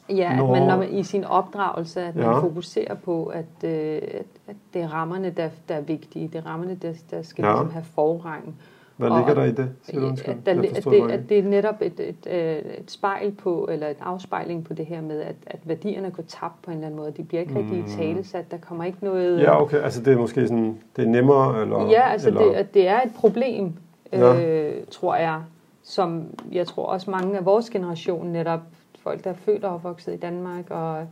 Ja, 0.09 0.29
at 0.31 0.37
Nå. 0.37 0.51
man, 0.51 0.61
når 0.67 0.77
man 0.77 0.93
i 0.93 1.03
sin 1.03 1.23
opdragelse, 1.23 2.01
at 2.01 2.15
man 2.15 2.25
Ja. 2.25 2.39
fokuserer 2.39 2.95
på, 2.95 3.25
at, 3.25 3.45
øh, 3.69 4.01
at, 4.01 4.25
at 4.47 4.55
det 4.73 4.81
er 4.81 4.87
rammerne, 4.87 5.29
der, 5.29 5.49
der 5.69 5.75
er 5.75 5.81
vigtige. 5.81 6.27
Det 6.27 6.35
er 6.35 6.45
rammerne, 6.45 6.75
der, 6.81 6.93
der 7.11 7.21
skal 7.21 7.43
Ja. 7.43 7.49
ja. 7.49 7.55
ligesom 7.55 7.71
have 7.71 7.85
forrang. 7.95 8.55
hvad 8.97 9.09
Og- 9.09 9.17
ligger 9.17 9.33
der 9.33 9.43
i 9.43 9.51
det? 9.51 9.69
Undskyld? 10.03 10.33
At, 10.33 10.45
der, 10.45 10.51
at, 10.51 10.83
det, 10.85 11.11
at 11.11 11.29
det 11.29 11.39
er 11.39 11.43
netop 11.43 11.75
et, 11.81 11.99
et, 11.99 12.15
et, 12.27 12.79
et 12.79 12.91
spejl 12.91 13.31
på, 13.31 13.67
eller 13.71 13.87
et 13.87 13.97
afspejling 14.01 14.63
på 14.63 14.73
det 14.73 14.85
her 14.85 15.01
med, 15.01 15.21
at, 15.21 15.35
at 15.47 15.59
værdierne 15.63 16.11
går 16.11 16.23
tabt 16.27 16.61
på 16.61 16.71
en 16.71 16.77
eller 16.77 16.87
anden 16.87 16.99
måde. 16.99 17.11
De 17.17 17.23
bliver 17.23 17.41
ikke 17.41 17.55
rigtig 17.55 17.77
Mm. 17.81 17.87
talesat. 17.87 18.51
Der 18.51 18.57
kommer 18.57 18.83
ikke 18.83 18.97
noget... 19.01 19.41
Ja, 19.41 19.61
okay, 19.61 19.77
altså 19.77 20.01
det 20.01 20.13
er 20.13 20.17
måske 20.17 20.47
sådan, 20.47 20.77
det 20.95 21.03
er 21.05 21.09
nemmere, 21.09 21.61
eller... 21.61 21.89
Ja, 21.89 22.01
altså 22.11 22.27
eller, 22.27 22.41
det, 22.43 22.53
at 22.53 22.73
det 22.73 22.87
er 22.87 23.01
et 23.01 23.11
problem, 23.15 23.73
Ja. 24.13 24.45
øh, 24.45 24.73
tror 24.91 25.15
jeg, 25.15 25.41
som 25.83 26.23
jeg 26.51 26.67
tror 26.67 26.85
også 26.85 27.11
mange 27.11 27.37
af 27.37 27.45
vores 27.45 27.69
generation 27.69 28.27
netop, 28.27 28.61
folk 29.03 29.23
der 29.23 29.29
er 29.29 29.33
født 29.33 29.63
og 29.63 29.73
opvokset 29.73 30.13
i 30.13 30.17
Danmark, 30.17 30.69
og 30.69 31.07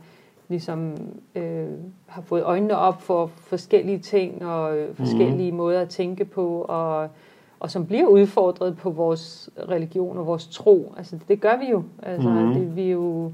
ligesom 0.48 0.96
øh, 1.34 1.66
har 2.06 2.22
fået 2.22 2.42
øjnene 2.42 2.76
op 2.76 3.02
for 3.02 3.26
forskellige 3.26 3.98
ting, 3.98 4.46
og 4.46 4.76
øh, 4.78 4.94
forskellige 4.94 5.50
mm. 5.50 5.56
måder 5.56 5.80
at 5.80 5.88
tænke 5.88 6.24
på, 6.24 6.66
og, 6.68 7.08
og 7.60 7.70
som 7.70 7.86
bliver 7.86 8.06
udfordret 8.06 8.76
på 8.76 8.90
vores 8.90 9.50
religion 9.68 10.18
og 10.18 10.26
vores 10.26 10.46
tro. 10.46 10.94
Altså 10.96 11.18
det 11.28 11.40
gør 11.40 11.56
vi 11.56 11.70
jo. 11.70 11.82
Altså 12.02 12.28
Mhm. 12.28 12.54
det, 12.54 12.76
vi 12.76 12.86
er 12.86 12.90
jo 12.92 13.32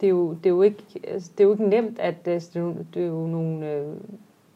det 0.00 0.06
er 0.06 0.10
jo, 0.10 0.30
det 0.30 0.46
er 0.46 0.50
jo 0.50 0.62
ikke, 0.62 0.82
altså, 1.08 1.30
det 1.38 1.44
er 1.44 1.48
jo 1.48 1.52
ikke 1.52 1.68
nemt, 1.68 1.98
at 1.98 2.14
altså, 2.24 2.50
det, 2.54 2.60
er 2.60 2.64
jo, 2.64 2.74
det 2.94 3.02
er 3.02 3.06
jo 3.06 3.26
nogle, 3.26 3.72
øh, 3.72 3.86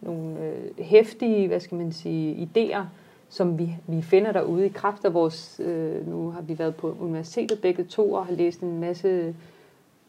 nogle 0.00 0.38
øh, 0.40 0.84
hæftige, 0.84 1.48
hvad 1.48 1.60
skal 1.60 1.78
man 1.78 1.92
sige, 1.92 2.48
idéer, 2.56 2.82
som 3.28 3.58
vi, 3.58 3.76
vi 3.87 4.02
finder 4.02 4.32
derude 4.32 4.66
i 4.66 4.68
kraft 4.68 5.04
af 5.04 5.14
vores, 5.14 5.60
øh, 5.64 6.08
nu 6.08 6.30
har 6.30 6.42
vi 6.42 6.58
været 6.58 6.74
på 6.76 6.96
universitetet 7.00 7.58
begge 7.60 7.84
to 7.84 8.12
og 8.12 8.26
har 8.26 8.32
læst 8.32 8.60
en 8.60 8.80
masse 8.80 9.34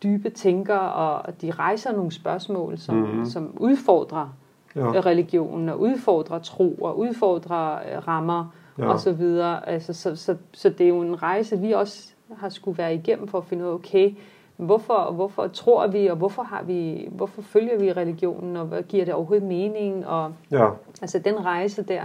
dybe 0.03 0.29
tænker, 0.29 0.77
og 0.77 1.41
de 1.41 1.51
rejser 1.51 1.91
nogle 1.91 2.11
spørgsmål, 2.11 2.77
som, 2.77 2.95
Mhm. 2.95 3.07
mm-hmm. 3.07 3.25
som 3.25 3.53
udfordrer 3.59 4.33
Ja, 4.75 4.81
religionen, 4.99 5.69
og 5.69 5.79
udfordrer 5.79 6.39
tro, 6.39 6.75
og 6.81 6.99
udfordrer 6.99 7.75
øh, 7.75 8.07
rammer, 8.07 8.53
ja. 8.77 8.87
og 8.87 8.99
så 8.99 9.11
videre. 9.11 9.69
Altså, 9.69 9.93
så, 9.93 10.15
så, 10.15 10.35
så 10.53 10.69
det 10.69 10.81
er 10.81 10.87
jo 10.87 11.01
en 11.01 11.23
rejse, 11.23 11.59
vi 11.59 11.71
også 11.71 12.13
har 12.37 12.49
skulle 12.49 12.77
være 12.77 12.95
igennem 12.95 13.27
for 13.27 13.37
at 13.37 13.43
finde 13.45 13.63
ud 13.65 13.69
af, 13.69 13.73
okay, 13.73 14.15
hvorfor, 14.57 15.11
hvorfor 15.11 15.47
tror 15.47 15.87
vi, 15.87 16.07
og 16.07 16.15
hvorfor, 16.17 16.43
har 16.43 16.63
vi, 16.63 17.07
hvorfor 17.11 17.41
følger 17.41 17.77
vi 17.79 17.91
religionen, 17.91 18.57
og 18.57 18.65
hvad 18.65 18.83
giver 18.83 19.05
det 19.05 19.13
overhovedet 19.13 19.47
mening, 19.47 20.07
og 20.07 20.33
ja, 20.51 20.69
altså 21.01 21.19
den 21.19 21.45
rejse 21.45 21.83
der, 21.83 22.03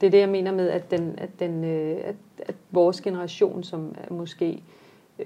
det 0.00 0.06
er 0.06 0.10
det, 0.10 0.18
jeg 0.18 0.28
mener 0.28 0.52
med, 0.52 0.68
at, 0.68 0.90
den, 0.90 1.14
at, 1.18 1.28
den, 1.40 1.64
øh, 1.64 1.96
at, 2.04 2.14
at 2.46 2.54
vores 2.70 3.00
generation, 3.00 3.62
som 3.62 3.94
er 4.08 4.12
måske 4.14 4.62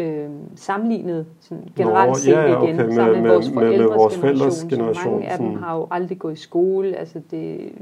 øh, 0.01 0.29
sammenlignet 0.57 1.27
sådan 1.41 1.69
generelt 1.77 2.09
Nå, 2.09 2.15
set 2.15 2.33
ja, 2.33 2.41
ja, 2.41 2.47
igen, 2.47 2.57
okay, 2.81 2.85
med- 2.87 2.95
sammen 2.95 3.13
med, 3.15 3.23
med- 3.23 3.31
vores 3.31 3.51
med- 3.51 3.55
med 3.55 3.63
forældres 3.69 3.97
vores 3.99 4.15
generation, 4.15 4.21
forældres 4.39 4.55
så 4.55 4.67
generation, 4.77 5.13
mange 5.15 5.29
af 5.29 5.39
dem 5.39 5.55
har 5.55 5.77
jo 5.77 5.87
aldrig 5.91 6.19
gået 6.19 6.33
i 6.33 6.37
skole, 6.37 6.97
altså 6.97 7.21
det, 7.31 7.73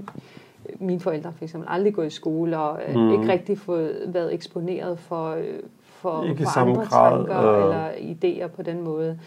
mine 0.81 1.01
forældre 1.01 1.33
for 1.37 1.45
eksempel 1.45 1.69
aldrig 1.73 1.95
gået 1.95 2.07
i 2.07 2.11
skole, 2.11 2.59
og 2.59 2.79
Mm. 2.95 3.01
mm. 3.01 3.13
ikke 3.13 3.33
rigtig 3.33 3.59
fået, 3.59 4.03
været 4.07 4.35
eksponeret 4.35 4.99
for, 4.99 5.31
øh, 5.31 5.45
for, 5.83 6.25
Ikke 6.25 6.43
for 6.45 6.61
andre 6.61 6.85
grad, 6.85 7.11
tanker 7.27 7.53
øh. 7.53 7.63
eller 7.65 7.91
idéer 7.91 8.47
på 8.49 8.63
den 8.63 8.83
måde. 8.83 9.19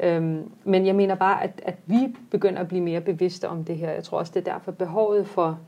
Øhm, 0.00 0.42
men 0.64 0.86
jeg 0.86 0.94
mener 0.94 1.14
bare, 1.14 1.42
at, 1.44 1.50
at 1.62 1.74
vi 1.86 2.16
begynder 2.30 2.60
at 2.60 2.68
blive 2.68 2.82
mere 2.82 3.00
bevidste 3.00 3.48
om 3.48 3.64
det 3.64 3.76
her. 3.76 3.90
Jeg 3.90 4.04
tror 4.04 4.18
også, 4.18 4.32
det 4.34 4.48
er 4.48 4.52
derfor 4.52 4.72
behovet 4.72 5.26
for, 5.26 5.58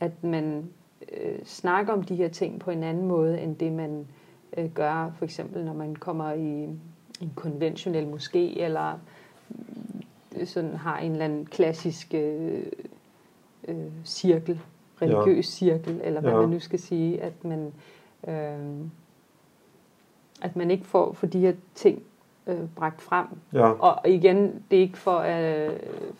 at 0.00 0.24
man 0.24 0.68
øh, 1.12 1.44
snakker 1.44 1.92
om 1.92 2.02
de 2.02 2.14
her 2.16 2.28
ting 2.28 2.60
på 2.60 2.70
en 2.70 2.82
anden 2.82 3.06
måde, 3.06 3.40
end 3.40 3.56
det 3.56 3.72
man 3.72 4.06
øh, 4.56 4.70
gør, 4.70 5.12
for 5.18 5.24
eksempel 5.24 5.64
når 5.64 5.72
man 5.72 5.96
kommer 5.96 6.32
i 6.32 6.62
en 7.20 7.32
konventionel 7.34 8.06
moské, 8.06 8.62
eller 8.62 8.98
øh, 10.36 10.46
sådan 10.46 10.74
har 10.74 10.98
en 10.98 11.12
eller 11.12 11.24
anden 11.24 11.46
klassisk 11.46 12.14
øh, 12.14 12.62
øh, 13.68 13.76
cirkel, 14.04 14.60
religiøs 15.02 15.46
cirkel, 15.46 16.00
eller 16.04 16.20
hvad 16.20 16.30
Ja. 16.32 16.40
man 16.40 16.48
nu 16.48 16.60
skal 16.60 16.78
sige, 16.78 17.22
at 17.22 17.44
man... 17.44 17.72
Øh, 18.28 18.86
at 20.42 20.56
man 20.56 20.70
ikke 20.70 20.84
får 20.86 21.12
for 21.12 21.26
de 21.26 21.38
her 21.40 21.52
ting 21.74 22.02
øh, 22.46 22.56
bragt 22.76 23.02
frem. 23.02 23.26
Ja. 23.52 23.70
Og 23.70 24.08
igen, 24.10 24.62
det 24.70 24.76
er 24.76 24.80
ikke 24.80 24.98
for, 24.98 25.18
øh, 25.18 25.70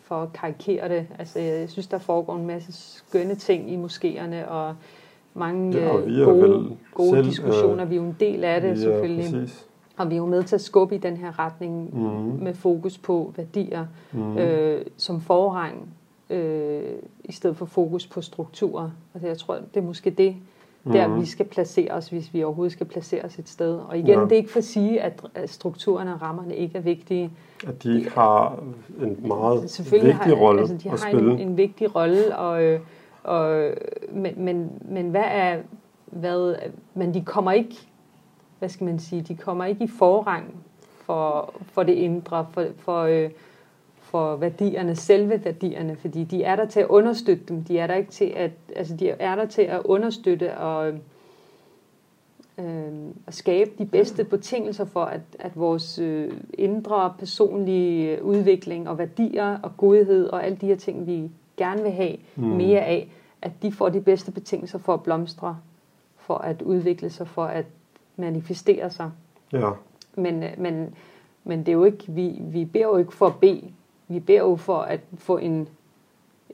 for 0.03 0.15
at 0.15 0.33
karikere 0.33 0.89
det. 0.89 1.07
Altså, 1.19 1.39
jeg 1.39 1.69
synes, 1.69 1.87
der 1.87 1.97
foregår 1.97 2.35
en 2.35 2.47
masse 2.47 2.71
skønne 2.73 3.35
ting 3.35 3.71
i 3.71 3.77
moskéerne, 3.77 4.47
og 4.49 4.75
mange 5.33 5.77
Ja, 5.77 5.89
og 5.89 6.01
øh, 6.09 6.25
gode, 6.25 6.69
gode 6.93 7.09
selv, 7.09 7.25
diskussioner. 7.25 7.83
øh, 7.83 7.89
Vi 7.89 7.95
er 7.95 7.99
jo 8.01 8.05
en 8.07 8.17
del 8.19 8.43
af 8.43 8.61
det, 8.61 8.69
Ja, 8.69 8.75
selvfølgelig. 8.75 9.23
præcis. 9.33 9.65
Og 9.97 10.09
vi 10.09 10.13
er 10.15 10.17
jo 10.17 10.25
med 10.25 10.43
til 10.43 10.55
at 10.55 10.61
skubbe 10.61 10.95
i 10.95 10.97
den 10.97 11.17
her 11.17 11.39
retning 11.39 11.89
Mhm. 11.97 12.43
med 12.43 12.53
fokus 12.53 12.97
på 12.97 13.33
værdier 13.37 13.85
Mhm. 14.11 14.37
øh, 14.37 14.85
som 14.97 15.21
forrang, 15.21 15.89
øh, 16.29 16.83
i 17.23 17.31
stedet 17.31 17.57
for 17.57 17.65
fokus 17.65 18.07
på 18.07 18.21
strukturer. 18.21 18.89
Altså, 19.13 19.27
jeg 19.27 19.37
tror, 19.37 19.55
det 19.73 19.77
er 19.79 19.85
måske 19.85 20.09
det, 20.09 20.35
der 20.93 21.07
Mhm. 21.07 21.21
vi 21.21 21.25
skal 21.25 21.45
placere 21.45 21.91
os, 21.91 22.09
hvis 22.09 22.33
vi 22.33 22.43
overhovedet 22.43 22.71
skal 22.71 22.85
placere 22.85 23.25
os 23.25 23.39
et 23.39 23.49
sted. 23.49 23.75
Og 23.75 23.97
igen, 23.97 24.07
Ja. 24.19 24.19
det 24.23 24.31
er 24.31 24.35
ikke 24.35 24.51
for 24.51 24.57
at 24.59 24.63
sige, 24.63 25.01
at 25.01 25.21
strukturerne 25.45 26.13
og 26.13 26.21
rammerne 26.21 26.55
ikke 26.55 26.77
er 26.77 26.81
vigtige. 26.81 27.31
At 27.67 27.83
de 27.83 27.97
ikke 27.97 28.11
har 28.11 28.59
en 29.01 29.17
meget 29.27 29.61
vigtig 29.91 30.39
rolle 30.39 30.61
altså, 30.61 30.75
de 30.75 30.89
at 30.89 30.99
har 30.99 31.09
spille. 31.09 31.33
en, 31.33 31.39
en 31.39 31.57
vigtig 31.57 31.95
rolle, 31.95 32.37
og, 32.37 32.79
og, 33.23 33.69
men, 34.11 34.33
men, 34.37 34.71
men 34.89 35.09
hvad 35.09 35.23
er, 35.27 35.57
hvad, 36.05 36.55
men 36.93 37.13
de 37.13 37.21
kommer 37.21 37.51
ikke, 37.51 37.75
hvad 38.59 38.69
skal 38.69 38.85
man 38.85 38.99
sige, 38.99 39.21
de 39.21 39.35
kommer 39.35 39.65
ikke 39.65 39.83
i 39.83 39.87
forrang 39.87 40.55
for, 41.05 41.53
for 41.71 41.83
det 41.83 41.93
indre, 41.93 42.45
for, 42.51 42.65
for, 42.77 43.01
øh, 43.01 43.29
for 44.05 44.35
værdierne, 44.35 44.95
selve 44.95 45.45
værdierne, 45.45 45.95
fordi 45.95 46.23
de 46.23 46.43
er 46.43 46.55
der 46.55 46.65
til 46.65 46.79
at 46.79 46.87
understøtte 46.87 47.43
dem, 47.47 47.63
de 47.63 47.79
er 47.79 47.87
der 47.87 47.93
ikke 47.95 48.11
til 48.11 48.33
at, 48.35 48.51
altså 48.75 48.95
de 48.95 49.09
er 49.09 49.35
der 49.35 49.45
til 49.45 49.61
at 49.61 49.81
understøtte 49.85 50.57
og 50.57 50.93
øh, 52.57 52.93
at 53.27 53.33
skabe 53.33 53.71
de 53.77 53.85
bedste 53.85 54.23
betingelser 54.23 54.85
for, 54.85 55.03
at, 55.05 55.21
at 55.39 55.51
vores 55.55 55.99
øh, 55.99 56.31
indre 56.53 57.13
personlige 57.19 58.23
udvikling 58.23 58.89
og 58.89 58.97
værdier 58.97 59.57
og 59.63 59.77
godhed 59.77 60.27
og 60.27 60.45
alle 60.45 60.57
de 60.61 60.65
her 60.67 60.75
ting, 60.75 61.07
vi 61.07 61.31
gerne 61.57 61.81
vil 61.83 61.91
have 61.91 62.15
Mm. 62.35 62.43
mere 62.43 62.81
af, 62.81 63.09
at 63.41 63.51
de 63.61 63.71
får 63.71 63.89
de 63.89 64.01
bedste 64.01 64.31
betingelser 64.31 64.77
for 64.77 64.93
at 64.93 65.03
blomstre, 65.03 65.57
for 66.17 66.35
at 66.37 66.61
udvikle 66.61 67.09
sig, 67.09 67.27
for 67.27 67.45
at 67.45 67.65
manifestere 68.17 68.89
sig. 68.89 69.11
Ja, 69.53 69.69
Men, 70.15 70.43
øh, 70.43 70.49
men, 70.57 70.95
men 71.43 71.59
det 71.59 71.67
er 71.67 71.73
jo 71.73 71.83
ikke, 71.83 72.03
vi, 72.07 72.41
vi 72.41 72.65
beder 72.65 72.85
jo 72.85 72.97
ikke 72.97 73.13
for 73.13 73.25
at 73.27 73.35
bede. 73.41 73.61
Vi 74.07 74.19
beder 74.19 74.39
jo 74.39 74.55
for 74.55 74.77
at 74.77 74.99
få 75.17 75.37
en, 75.37 75.67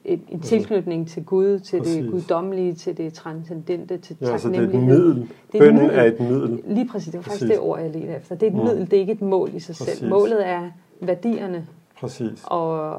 en, 0.04 0.22
en 0.28 0.40
tilknytning 0.40 1.08
til 1.08 1.24
Gud, 1.24 1.58
til 1.58 1.78
Præcis. 1.78 1.96
det 2.02 2.10
guddommelige, 2.10 2.74
til 2.74 2.96
det 2.96 3.14
transcendente, 3.14 3.98
til 3.98 4.16
ja 4.20 4.38
så 4.38 4.48
det 4.48 4.56
er 4.56 4.60
et 4.62 4.70
taknemmelighed. 4.70 5.14
middel. 5.14 5.28
Det 5.52 5.60
er 5.60 5.68
et 5.68 5.74
middel. 5.74 5.90
er 5.90 6.02
et 6.04 6.20
middel. 6.20 6.60
Lige 6.66 6.88
præcis, 6.88 7.10
det 7.12 7.18
var 7.18 7.22
faktisk 7.22 7.50
det 7.50 7.58
ord, 7.60 7.80
jeg 7.80 7.90
ledte 7.90 8.08
efter. 8.16 8.34
Det 8.34 8.46
er 8.46 8.50
et 8.50 8.56
Mm. 8.56 8.64
middel, 8.64 8.80
det 8.90 8.92
er 8.92 9.00
ikke 9.00 9.12
et 9.12 9.22
mål 9.22 9.50
i 9.54 9.60
sig 9.60 9.74
Præcis. 9.76 9.98
selv. 9.98 10.10
Målet 10.10 10.46
er 10.48 10.70
værdierne, 11.00 11.66
Præcis. 12.00 12.42
og, 12.46 12.94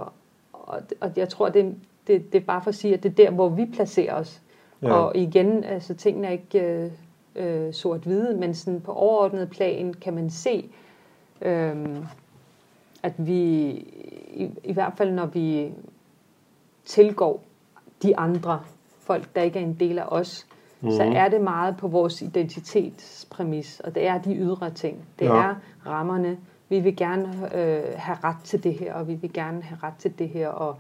og, 0.53 0.81
og 1.01 1.11
jeg 1.15 1.29
tror, 1.29 1.49
det, 1.49 1.75
det, 2.07 2.33
det 2.33 2.41
er 2.41 2.45
bare 2.45 2.61
for 2.61 2.69
at 2.69 2.75
sige, 2.75 2.93
at 2.93 3.03
det 3.03 3.09
er 3.11 3.15
der, 3.15 3.31
hvor 3.31 3.49
vi 3.49 3.65
placerer 3.73 4.13
os. 4.15 4.41
Ja. 4.81 4.91
Og 4.93 5.15
igen, 5.17 5.63
altså 5.63 5.93
tingene 5.93 6.27
er 6.27 6.31
ikke 6.31 6.59
øh, 7.35 7.65
øh, 7.65 7.73
sort-hvide, 7.73 8.37
men 8.37 8.53
sådan 8.53 8.81
på 8.81 8.91
overordnet 8.91 9.49
plan 9.49 9.93
kan 9.93 10.13
man 10.13 10.29
se, 10.29 10.69
øh, 11.41 11.75
at 13.03 13.13
vi, 13.17 13.69
i, 14.33 14.49
i 14.63 14.73
hvert 14.73 14.93
fald 14.97 15.11
når 15.11 15.25
vi 15.25 15.71
tilgår 16.85 17.43
de 18.03 18.17
andre, 18.17 18.59
folk 19.01 19.35
der 19.35 19.41
ikke 19.41 19.59
er 19.59 19.63
en 19.63 19.73
del 19.79 19.99
af 19.99 20.05
os, 20.07 20.47
mm. 20.81 20.91
så 20.91 21.03
Mhm. 21.05 21.13
er 21.15 21.27
det 21.29 21.41
meget 21.41 21.77
på 21.77 21.87
vores 21.87 22.21
identitetspræmis, 22.21 23.79
og 23.79 23.95
det 23.95 24.07
er 24.07 24.17
de 24.21 24.35
ydre 24.35 24.69
ting. 24.69 24.97
Det 25.19 25.25
Ja. 25.25 25.31
er 25.35 25.55
rammerne. 25.87 26.37
Vi 26.69 26.79
vil 26.79 26.95
gerne 26.95 27.27
øh, 27.55 27.83
have 27.95 28.17
ret 28.23 28.35
til 28.43 28.63
det 28.63 28.73
her, 28.73 28.93
og 28.93 29.07
vi 29.07 29.13
vil 29.13 29.33
gerne 29.33 29.61
have 29.61 29.77
ret 29.83 29.93
til 29.99 30.19
det 30.19 30.29
her, 30.29 30.47
og, 30.47 30.75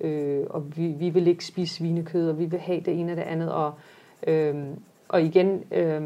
øh, 0.00 0.44
og 0.50 0.76
vi, 0.76 0.86
vi 0.86 1.08
vil 1.08 1.26
ikke 1.26 1.44
spise 1.46 1.74
svinekød, 1.74 2.30
og 2.30 2.38
vi 2.38 2.44
vil 2.44 2.58
have 2.60 2.80
det 2.80 3.00
ene 3.00 3.12
og 3.12 3.16
det 3.16 3.22
andet, 3.22 3.52
og, 3.52 3.72
øh, 4.26 4.54
og 5.08 5.22
igen, 5.22 5.62
øh, 5.72 6.02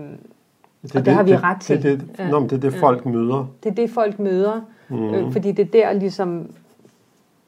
Det, 0.83 0.97
Og 0.97 1.05
det 1.05 1.15
har 1.15 1.23
vi 1.23 1.37
ret 1.37 1.61
til. 1.61 1.83
Det, 1.83 2.01
det, 2.01 2.11
Ja. 2.19 2.31
Nå, 2.31 2.43
det 2.43 2.53
er 2.53 2.57
det, 2.59 2.75
folk 2.75 3.07
møder. 3.07 3.47
det 3.63 3.71
er 3.71 3.75
det, 3.75 3.91
folk 3.91 4.19
møder. 4.19 4.61
Mm. 4.89 5.15
øh, 5.15 5.33
fordi 5.33 5.53
det 5.53 5.67
er 5.67 5.71
der 5.71 5.93
ligesom, 5.93 6.51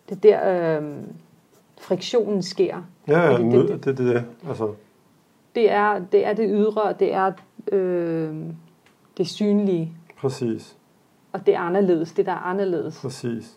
det 0.09 0.25
er 0.25 0.41
der 0.41 0.79
øh, 0.81 0.93
friktionen 1.81 2.43
sker. 2.43 2.83
Ja, 3.09 3.21
ja, 3.31 3.39
det- 3.39 3.53
det- 3.69 3.85
det 3.85 3.91
er 3.91 3.95
det, 4.05 4.15
det. 4.15 4.25
Altså, 4.49 4.73
Det 5.55 5.71
er 5.71 5.99
det, 6.13 6.27
er 6.27 6.33
det 6.33 6.51
ydre, 6.53 6.93
det 6.99 7.15
er 7.15 7.33
øh, 7.73 8.35
det 9.19 9.29
synlige, 9.29 9.93
præcis. 10.19 10.77
og 11.33 11.47
det 11.47 11.55
er 11.55 11.61
anderledes, 11.61 12.13
det 12.13 12.27
der 12.27 12.33
er 12.33 12.37
anderledes. 12.47 13.01
Præcis. 13.01 13.57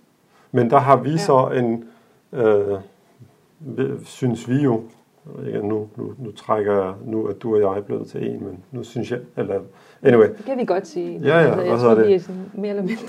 Men 0.52 0.70
der 0.70 0.78
har 0.78 0.98
vi 0.98 1.10
Ja. 1.12 1.18
så 1.18 1.48
en, 1.48 1.86
øh, 2.34 2.80
synes 4.04 4.50
vi 4.50 4.56
jo, 4.56 4.84
ikke, 5.48 5.68
nu, 5.68 5.88
nu, 5.96 6.14
nu 6.18 6.32
trækker 6.32 6.84
jeg, 6.84 6.94
nu 7.06 7.26
er 7.28 7.34
du 7.34 7.56
og 7.66 7.76
jeg 7.76 7.86
blevet 7.86 8.08
til 8.08 8.30
en, 8.30 8.44
men 8.44 8.64
nu 8.72 8.84
synes 8.84 9.12
jeg, 9.12 9.20
eller 9.38 9.60
anyway, 10.04 10.28
Det 10.28 10.46
kan 10.46 10.58
vi 10.58 10.66
godt 10.66 10.88
sige. 10.88 11.20
Ja, 11.20 11.40
ja, 11.40 11.46
altså, 11.46 11.62
jeg 11.62 11.80
tror, 11.80 11.96
det? 11.96 12.08
vi 12.08 12.14
er 12.14 12.20
sådan 12.20 12.52
mere 12.54 12.70
eller 12.70 12.84
mindre 12.84 13.04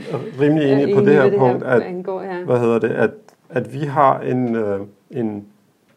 rimelig 0.40 0.72
enige 0.72 0.94
på 0.94 1.00
det 1.00 1.12
her 1.14 1.38
punkt, 1.38 1.64
her 1.64 1.70
at, 1.72 1.82
angår, 1.82 2.22
ja. 2.22 2.44
hvad 2.44 2.58
hedder 2.58 2.78
det, 2.78 2.90
at, 2.90 3.10
at 3.50 3.72
vi 3.72 3.78
har 3.78 4.20
en, 4.20 4.56
øh, 4.56 4.80
en, 5.10 5.46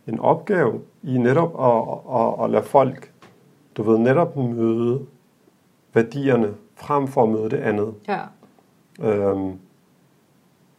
en 0.07 0.19
opgave 0.19 0.79
i 1.03 1.17
netop 1.17 1.55
at, 1.65 2.21
at, 2.21 2.43
at 2.45 2.49
lade 2.49 2.63
folk, 2.63 3.11
du 3.77 3.83
ved, 3.83 3.97
netop 3.97 4.37
møde 4.37 4.99
værdierne, 5.93 6.49
frem 6.75 7.07
for 7.07 7.23
at 7.23 7.29
møde 7.29 7.49
det 7.49 7.57
andet. 7.57 7.93
ja. 8.07 8.19
Øhm, 9.01 9.51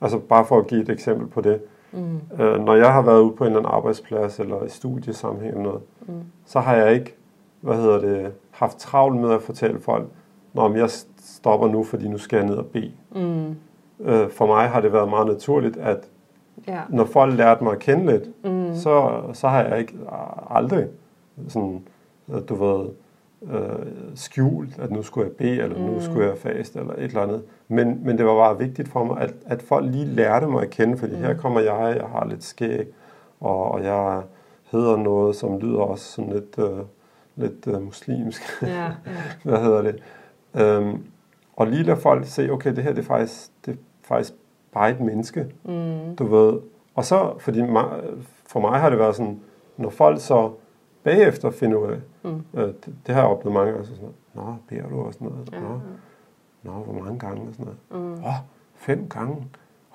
altså 0.00 0.18
bare 0.18 0.44
for 0.44 0.58
at 0.58 0.66
give 0.66 0.82
et 0.82 0.88
eksempel 0.88 1.26
på 1.26 1.40
det. 1.40 1.60
Mm. 1.92 2.20
Øh, 2.40 2.64
når 2.64 2.74
jeg 2.74 2.92
har 2.92 3.02
været 3.02 3.20
ude 3.20 3.32
på 3.36 3.44
en 3.44 3.48
eller 3.48 3.58
anden 3.58 3.72
arbejdsplads 3.74 4.40
eller 4.40 4.64
i 4.64 4.68
studiesammenhæng 4.68 5.50
eller 5.52 5.62
noget, 5.64 5.82
Mm. 6.00 6.14
så 6.44 6.60
har 6.60 6.74
jeg 6.76 6.94
ikke, 6.94 7.14
hvad 7.66 7.76
hedder 7.76 8.00
det, 8.00 8.32
haft 8.50 8.78
travlt 8.78 9.20
med 9.20 9.30
at 9.32 9.42
fortælle 9.42 9.80
folk, 9.80 10.06
Nå, 10.52 10.68
men 10.68 10.76
jeg 10.78 10.90
stopper 11.24 11.68
nu, 11.68 11.84
fordi 11.84 12.08
nu 12.08 12.18
skal 12.18 12.36
jeg 12.36 12.46
ned 12.46 12.54
og 12.56 12.66
bede. 12.66 12.92
Mm. 13.14 13.54
Øh, 14.00 14.30
for 14.30 14.46
mig 14.46 14.68
har 14.68 14.80
det 14.80 14.92
været 14.92 15.08
meget 15.08 15.26
naturligt, 15.26 15.76
at 15.76 15.98
Ja. 16.68 16.80
når 16.88 17.04
folk 17.04 17.34
lærte 17.36 17.64
mig 17.64 17.72
at 17.72 17.78
kende 17.78 18.06
lidt, 18.06 18.44
Mm. 18.44 18.74
så, 18.74 19.20
så 19.32 19.48
har 19.48 19.62
jeg 19.64 19.78
ikke 19.78 19.94
aldrig 20.50 20.86
sådan, 21.48 21.82
du 22.48 22.54
ved, 22.54 22.86
øh, 23.52 23.86
skjult, 24.14 24.78
at 24.78 24.90
nu 24.90 25.02
skulle 25.02 25.24
jeg 25.26 25.36
bede, 25.36 25.62
eller 25.62 25.78
nu 25.78 25.92
Mm. 25.92 26.00
skulle 26.00 26.26
jeg 26.28 26.38
faste, 26.38 26.78
eller 26.78 26.92
et 26.92 27.02
eller 27.02 27.22
andet. 27.22 27.42
Men, 27.68 28.00
men 28.04 28.18
det 28.18 28.26
var 28.26 28.34
bare 28.34 28.58
vigtigt 28.58 28.88
for 28.88 29.04
mig, 29.04 29.20
at, 29.20 29.34
at 29.46 29.62
folk 29.62 29.86
lige 29.92 30.06
lærte 30.06 30.46
mig 30.46 30.62
at 30.62 30.70
kende, 30.70 30.96
fordi 30.98 31.12
mm. 31.16 31.20
her 31.22 31.34
kommer 31.36 31.60
jeg, 31.60 31.96
jeg 32.00 32.06
har 32.08 32.26
lidt 32.28 32.44
skæg, 32.44 32.86
og, 33.40 33.72
og 33.72 33.84
jeg 33.84 34.22
hedder 34.70 34.96
noget, 34.96 35.36
som 35.36 35.58
lyder 35.58 35.78
også 35.80 36.04
sådan 36.12 36.32
lidt, 36.32 36.54
øh, 36.58 36.78
lidt 37.36 37.66
øh, 37.66 37.82
muslimsk. 37.82 38.42
Ja, 38.62 38.68
ja. 38.84 38.92
Hvad 39.44 39.58
hedder 39.58 39.82
det? 39.82 40.02
Øhm, 40.54 41.04
og 41.56 41.66
lige 41.66 41.82
lade 41.82 41.96
folk 42.00 42.26
se, 42.26 42.50
okay, 42.50 42.76
det 42.76 42.84
her 42.84 42.90
det 42.92 42.98
er 42.98 43.06
faktisk, 43.06 43.50
det 43.66 43.72
er 43.72 43.78
faktisk 44.02 44.34
bare 44.72 44.90
et 44.90 45.00
menneske. 45.00 45.46
Mm. 45.64 46.16
Du 46.16 46.26
ved, 46.26 46.60
og 46.94 47.04
så, 47.04 47.34
fordi 47.38 47.62
ma- 47.62 48.04
for 48.46 48.60
mig 48.60 48.80
har 48.80 48.90
det 48.90 48.98
været 48.98 49.16
sådan, 49.16 49.40
når 49.76 49.90
folk 49.90 50.20
så 50.20 50.52
bagefter 51.02 51.50
finder 51.50 51.76
ud 51.78 51.90
af, 51.92 51.98
Mm. 52.22 52.42
øh, 52.54 52.66
det, 52.66 52.94
det 53.06 53.14
har 53.14 53.22
jeg 53.22 53.30
oplevet 53.30 53.54
mange 53.54 53.72
gange, 53.72 53.86
så 53.86 53.94
sådan 53.94 54.08
noget, 54.34 54.48
nå, 54.48 54.54
beder 54.68 54.88
du 54.88 55.00
og 55.00 55.12
sådan 55.14 55.28
noget, 55.28 55.48
Ja. 55.52 55.60
nå, 55.60 55.80
nå, 56.62 56.72
hvor 56.72 57.02
mange 57.04 57.18
gange 57.18 57.48
og 57.48 57.54
sådan 57.54 57.66
noget, 57.90 58.06
Mm. 58.18 58.24
åh, 58.24 58.34
fem 58.74 59.06
gange, 59.08 59.46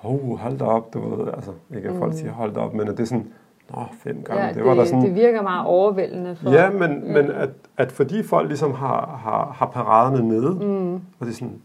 oh, 0.02 0.38
hold 0.38 0.58
da 0.58 0.64
op, 0.64 0.94
du 0.94 1.16
ved, 1.16 1.32
altså, 1.34 1.52
ikke 1.76 1.88
at 1.88 1.96
folk 1.96 2.12
Mm. 2.12 2.18
siger 2.18 2.32
hold 2.32 2.54
da 2.54 2.60
op, 2.60 2.74
men 2.74 2.88
at 2.88 2.96
det 2.96 3.02
er 3.02 3.06
sådan, 3.06 3.32
nå, 3.74 3.82
fem 4.02 4.22
gange, 4.24 4.42
Ja, 4.42 4.48
det, 4.48 4.56
det, 4.56 4.64
var 4.64 4.74
der 4.74 4.84
sådan, 4.84 5.02
det 5.04 5.14
virker 5.14 5.42
meget 5.42 5.66
overvældende 5.66 6.36
for... 6.36 6.50
Ja, 6.50 6.70
men, 6.70 7.12
men 7.12 7.30
at, 7.30 7.50
at 7.76 7.92
fordi 7.92 8.22
folk 8.22 8.48
ligesom 8.48 8.72
har, 8.74 9.20
har, 9.24 9.52
har 9.56 9.66
paraderne 9.66 10.28
nede, 10.28 10.50
Mm. 10.54 10.94
og 10.94 11.00
det 11.20 11.28
er 11.28 11.32
sådan, 11.32 11.60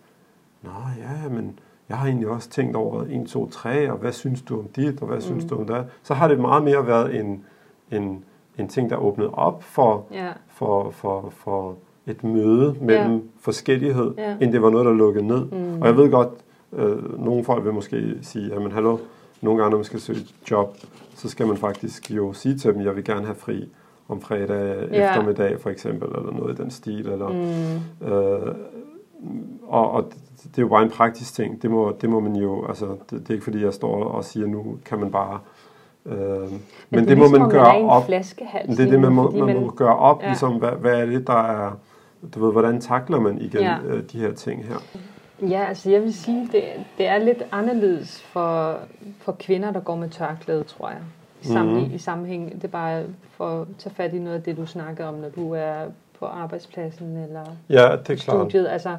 nå 0.64 0.70
ja, 1.00 1.30
men 1.30 1.60
jeg 1.90 1.98
har 1.98 2.08
egentlig 2.08 2.28
også 2.28 2.50
tænkt 2.50 2.76
over 2.76 3.04
1, 3.10 3.28
2, 3.28 3.50
3, 3.50 3.92
og 3.92 3.98
hvad 3.98 4.12
synes 4.12 4.42
du 4.42 4.60
om 4.60 4.68
dit, 4.76 5.02
og 5.02 5.08
hvad 5.08 5.18
mm. 5.18 5.22
synes 5.22 5.46
du 5.46 5.60
om 5.60 5.66
det? 5.68 5.86
Så 6.04 6.14
har 6.14 6.28
det 6.28 6.40
meget 6.40 6.64
mere 6.64 6.88
været 6.88 7.20
en, 7.20 7.44
en, 7.92 8.24
en 8.58 8.68
ting, 8.68 8.90
der 8.90 8.96
er 8.96 9.00
åbnet 9.00 9.30
op 9.34 9.64
for, 9.64 10.06
Ja. 10.14 10.28
for, 10.48 10.90
for, 10.92 11.30
for 11.38 11.76
et 12.08 12.24
møde 12.24 12.76
mellem 12.82 13.14
Ja. 13.14 13.20
forskellighed, 13.42 14.14
Ja. 14.18 14.36
end 14.42 14.52
det 14.54 14.62
var 14.62 14.70
noget, 14.70 14.86
der 14.86 14.94
lukkede 14.94 15.28
ned. 15.28 15.46
Mm. 15.46 15.82
Og 15.82 15.88
jeg 15.88 15.98
ved 15.98 16.12
godt, 16.12 16.30
øh, 16.74 17.26
nogle 17.26 17.44
folk 17.44 17.66
vil 17.66 17.74
måske 17.74 18.18
sige, 18.22 18.48
jamen 18.54 18.72
hallo, 18.72 18.98
nogle 19.42 19.60
gange, 19.60 19.70
når 19.72 19.78
man 19.78 19.86
skal 19.86 20.00
søge 20.00 20.20
et 20.20 20.36
job, 20.52 20.76
så 21.18 21.30
skal 21.30 21.48
man 21.48 21.58
faktisk 21.58 22.12
jo 22.12 22.34
sige 22.34 22.58
til 22.58 22.74
dem, 22.74 22.82
jeg 22.82 22.96
vil 22.96 23.04
gerne 23.04 23.26
have 23.26 23.36
fri 23.36 23.70
om 24.10 24.22
fredag 24.22 24.88
Ja. 24.92 25.10
eftermiddag 25.10 25.62
for 25.62 25.70
eksempel, 25.70 26.08
eller 26.18 26.32
noget 26.32 26.60
i 26.60 26.62
den 26.62 26.72
stil. 26.72 27.08
Eller, 27.08 27.30
Mm. 28.02 28.08
øh, 28.08 28.56
og, 29.68 29.92
og 29.92 30.04
det, 30.04 30.16
det 30.44 30.58
er 30.58 30.62
jo 30.62 30.68
bare 30.68 30.84
en 30.84 30.90
praktisk 30.90 31.34
ting. 31.34 31.62
Det 31.62 31.72
må, 31.72 31.96
det 32.02 32.10
må 32.10 32.20
man 32.20 32.36
jo, 32.36 32.66
altså, 32.68 32.86
det, 32.86 33.12
det 33.12 33.30
er 33.30 33.34
ikke 33.34 33.44
fordi, 33.44 33.64
jeg 33.64 33.74
står 33.74 34.04
og 34.04 34.24
siger, 34.24 34.48
nu 34.48 34.78
kan 34.86 35.00
man 35.00 35.12
bare... 35.12 35.40
Øh, 36.06 36.16
men, 36.16 36.60
men 36.90 37.08
det, 37.08 37.18
må 37.18 37.24
ligesom, 37.24 37.32
man 37.32 37.42
om 37.42 37.52
gøre 37.52 37.66
op. 37.90 38.04
Det 38.78 38.80
er 38.86 38.90
det, 38.90 39.00
man 39.00 39.12
må, 39.12 39.32
man 39.32 39.62
må 39.62 39.72
gøre 39.76 39.96
op, 39.98 40.22
Ja. 40.22 40.28
ligesom, 40.28 40.54
hvad, 40.54 40.72
hvad 40.72 41.02
er 41.02 41.06
det, 41.06 41.28
der 41.28 41.44
er, 41.44 41.72
du 42.36 42.46
ved, 42.46 42.52
hvordan 42.52 42.82
takler 42.82 43.20
man 43.20 43.42
igen 43.42 43.62
ja. 43.62 43.78
øh, 43.86 44.04
de 44.12 44.20
her 44.20 44.32
ting 44.34 44.66
her? 44.66 44.76
Ja, 45.42 45.66
altså 45.68 45.90
jeg 45.90 46.02
vil 46.02 46.14
sige, 46.14 46.50
det, 46.52 46.64
det 46.98 47.08
er 47.08 47.18
lidt 47.18 47.44
anderledes 47.52 48.22
for, 48.22 48.80
for 49.20 49.32
kvinder, 49.32 49.72
der 49.72 49.80
går 49.80 49.96
med 49.96 50.10
tørklæde, 50.10 50.64
tror 50.64 50.90
jeg. 50.90 51.02
I, 51.42 51.46
sammen, 51.46 51.88
mm. 51.88 51.94
i, 51.94 51.98
sammenhæng, 51.98 52.54
det 52.56 52.64
er 52.64 52.68
bare 52.68 53.04
for 53.32 53.62
at 53.62 53.68
tage 53.78 53.96
fat 53.96 54.14
i 54.14 54.20
noget 54.20 54.38
af 54.38 54.44
det, 54.44 54.58
du 54.58 54.66
snakker 54.66 55.06
om, 55.06 55.14
når 55.14 55.30
du 55.30 55.54
er 55.54 55.86
på 56.20 56.26
arbejdspladsen 56.26 57.18
eller 57.18 57.46
ja, 57.70 57.96
det 58.08 58.10
er 58.10 58.18
studiet. 58.18 58.52
Klart. 58.52 58.74
Altså, 58.74 58.98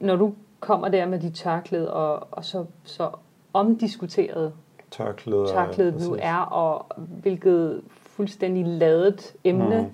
når 0.00 0.16
du 0.16 0.34
kommer 0.60 0.88
der 0.88 1.06
med 1.06 1.18
dit 1.18 1.34
tørklæde, 1.34 1.92
og, 1.92 2.28
og 2.30 2.44
så, 2.44 2.64
så 2.84 3.10
omdiskuteret 3.52 4.52
tørklæde, 4.90 5.46
tørklædet 5.48 6.08
nu 6.08 6.16
er, 6.20 6.36
og 6.36 6.86
hvilket 6.96 7.80
fuldstændig 7.90 8.66
ladet 8.66 9.32
emne 9.44 9.90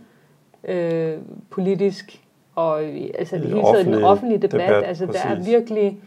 mm. 0.65 0.71
øh, 0.71 1.19
politisk, 1.51 2.25
og 2.59 2.83
altså 2.83 3.37
det 3.37 3.45
hele 3.45 3.63
taget 3.63 3.87
den 3.87 4.05
offentlige 4.05 4.39
debat, 4.39 4.61
debat 4.61 4.85
altså 4.85 5.07
præcis. 5.07 5.23
der 5.23 5.29
er 5.29 5.45
virkelig 5.45 5.99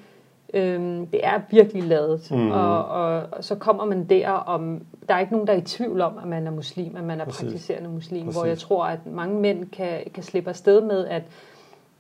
Øhm, 0.54 1.08
det 1.08 1.20
er 1.24 1.42
virkelig 1.50 1.84
lavet. 1.84 2.32
Mm. 2.32 2.52
Og, 2.52 2.86
og, 2.86 3.24
og 3.32 3.44
så 3.44 3.56
kommer 3.56 3.86
man 3.86 4.04
der 4.04 4.30
om, 4.30 4.82
der 5.08 5.14
er 5.16 5.20
ikke 5.20 5.32
nogen, 5.32 5.48
der 5.48 5.54
er 5.54 5.58
i 5.58 5.62
tvivl 5.62 6.02
om, 6.02 6.18
at 6.18 6.28
man 6.28 6.48
er 6.48 6.52
muslim, 6.52 6.96
at 6.96 7.04
man 7.04 7.22
er 7.22 7.26
Præcis. 7.26 7.42
praktiserende 7.42 7.90
muslim, 7.90 8.26
Præcis. 8.26 8.38
hvor 8.38 8.46
jeg 8.46 8.58
tror, 8.58 8.86
at 8.86 9.06
mange 9.06 9.40
mænd 9.40 9.70
kan, 9.70 10.00
kan 10.14 10.24
slippe 10.24 10.50
afsted 10.50 10.82
med, 10.82 11.08
at, 11.08 11.24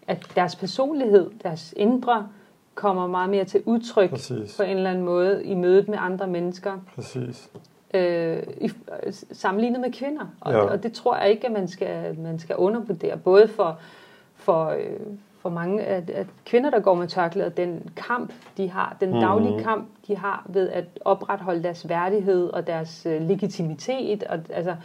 at 0.08 0.26
deres 0.36 0.56
personlighed, 0.56 1.30
deres 1.44 1.74
indre, 1.78 2.28
kommer 2.76 3.08
meget 3.08 3.30
mere 3.30 3.46
til 3.46 3.62
udtryk 3.66 4.10
Præcis. 4.10 4.58
på 4.58 4.64
en 4.64 4.78
eller 4.78 4.90
anden 4.90 5.06
måde 5.06 5.44
i 5.44 5.54
mødet 5.56 5.88
med 5.88 5.98
andre 6.02 6.28
mennesker. 6.28 6.74
Præcis. 6.96 7.50
Øh, 7.94 8.44
i, 8.62 8.72
sammenlignet 9.32 9.82
med 9.82 9.92
kvinder. 9.92 10.26
Og, 10.42 10.54
ja. 10.54 10.60
og 10.60 10.84
det 10.84 10.94
tror 10.94 11.18
jeg 11.18 11.30
ikke, 11.30 11.46
at 11.46 11.54
man 11.54 11.68
skal, 11.68 12.20
man 12.20 12.40
skal 12.40 12.56
undervurdere. 12.56 13.18
Både 13.18 13.48
for, 13.48 13.80
for, 14.42 14.70
øh, 14.70 15.00
for 15.40 15.50
mange 15.50 15.84
at, 15.84 16.10
at 16.10 16.28
kvinder, 16.46 16.70
der 16.70 16.80
går 16.80 16.94
med 16.94 17.08
tørklæder, 17.08 17.50
den 17.50 17.90
kamp, 17.96 18.34
de 18.58 18.70
har, 18.70 18.98
den 19.00 19.10
mm-hmm. 19.10 19.22
daglige 19.22 19.64
kamp, 19.64 19.88
de 20.08 20.18
har 20.18 20.46
ved 20.50 20.70
at 20.70 20.86
opretholde 21.06 21.64
deres 21.64 21.90
værdighed 21.90 22.50
og 22.50 22.68
deres 22.68 23.06
øh, 23.06 23.22
legitimitet. 23.22 24.24
Og, 24.24 24.40
altså, 24.50 24.76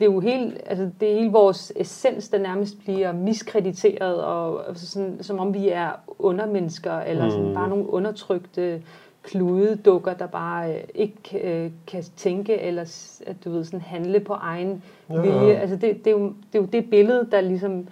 det 0.00 0.08
er 0.08 0.12
jo 0.12 0.20
helt, 0.20 0.60
altså, 0.66 0.90
det 1.00 1.12
er 1.12 1.14
hele 1.14 1.32
vores 1.32 1.72
essens, 1.76 2.28
der 2.28 2.38
nærmest 2.38 2.78
bliver 2.84 3.12
miskrediteret, 3.12 4.24
og 4.24 4.68
altså 4.68 4.86
sådan, 4.86 5.22
som 5.22 5.38
om 5.38 5.54
vi 5.54 5.68
er 5.68 5.90
undermennesker, 6.18 7.00
eller 7.00 7.30
sådan, 7.30 7.48
mm. 7.48 7.54
bare 7.54 7.68
nogle 7.68 7.92
undertrykte 7.92 8.82
kludedukker, 9.22 10.14
der 10.14 10.26
bare 10.26 10.74
øh, 10.74 10.80
ikke 10.94 11.38
øh, 11.42 11.70
kan 11.86 12.04
tænke, 12.16 12.60
eller 12.60 12.82
at 13.26 13.36
du 13.44 13.50
ved, 13.50 13.64
sådan 13.64 13.80
handle 13.80 14.20
på 14.20 14.32
egen 14.32 14.82
ja. 15.10 15.20
vilje. 15.20 15.54
Altså, 15.54 15.76
det, 15.76 16.04
det, 16.04 16.06
er 16.06 16.18
jo, 16.18 16.26
det 16.52 16.58
er 16.58 16.62
jo 16.62 16.68
det 16.72 16.90
billede, 16.90 17.28
der 17.32 17.40
ligesom 17.40 17.88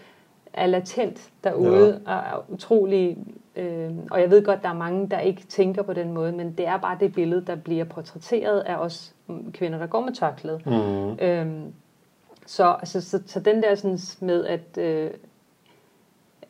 er 0.52 0.66
latent 0.66 1.30
derude, 1.44 2.00
ja. 2.06 2.12
og 2.12 2.18
er 2.18 2.44
utrolig... 2.48 3.16
Øh, 3.56 3.90
og 4.10 4.20
jeg 4.20 4.30
ved 4.30 4.44
godt, 4.44 4.62
der 4.62 4.68
er 4.68 4.74
mange, 4.74 5.08
der 5.08 5.18
ikke 5.18 5.42
tænker 5.42 5.82
på 5.82 5.92
den 5.92 6.12
måde, 6.12 6.32
men 6.32 6.52
det 6.52 6.66
er 6.66 6.76
bare 6.76 6.96
det 7.00 7.14
billede, 7.14 7.44
der 7.46 7.54
bliver 7.56 7.84
portrætteret 7.84 8.60
af 8.60 8.76
os 8.76 9.14
kvinder, 9.52 9.78
der 9.78 9.86
går 9.86 10.00
med 10.00 10.12
tørklæde. 10.12 10.60
Mm. 10.66 11.24
Øh, 11.26 11.72
så, 12.46 12.76
altså, 12.78 13.00
så, 13.00 13.22
så 13.26 13.40
den 13.40 13.62
der 13.62 13.74
sådan 13.74 13.98
med 14.20 14.44
at, 14.44 14.78
øh, 14.78 15.10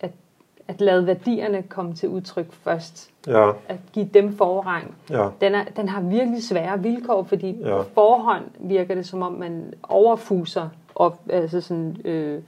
at, 0.00 0.10
at 0.68 0.80
lade 0.80 1.06
værdierne 1.06 1.62
komme 1.62 1.94
til 1.94 2.08
udtryk 2.08 2.52
først, 2.52 3.10
ja. 3.26 3.50
at 3.68 3.78
give 3.92 4.08
dem 4.14 4.36
forrang, 4.36 4.94
ja. 5.10 5.28
den, 5.40 5.54
er, 5.54 5.64
den 5.76 5.88
har 5.88 6.00
virkelig 6.00 6.42
svære 6.42 6.82
vilkår, 6.82 7.22
fordi 7.22 7.58
ja. 7.60 7.76
på 7.76 7.88
forhånd 7.94 8.44
virker 8.58 8.94
det 8.94 9.06
som 9.06 9.22
om, 9.22 9.32
man 9.32 9.74
overfuser 9.82 10.68
op, 10.94 11.20
altså 11.30 11.60
sådan, 11.60 11.96
øh, 12.04 12.42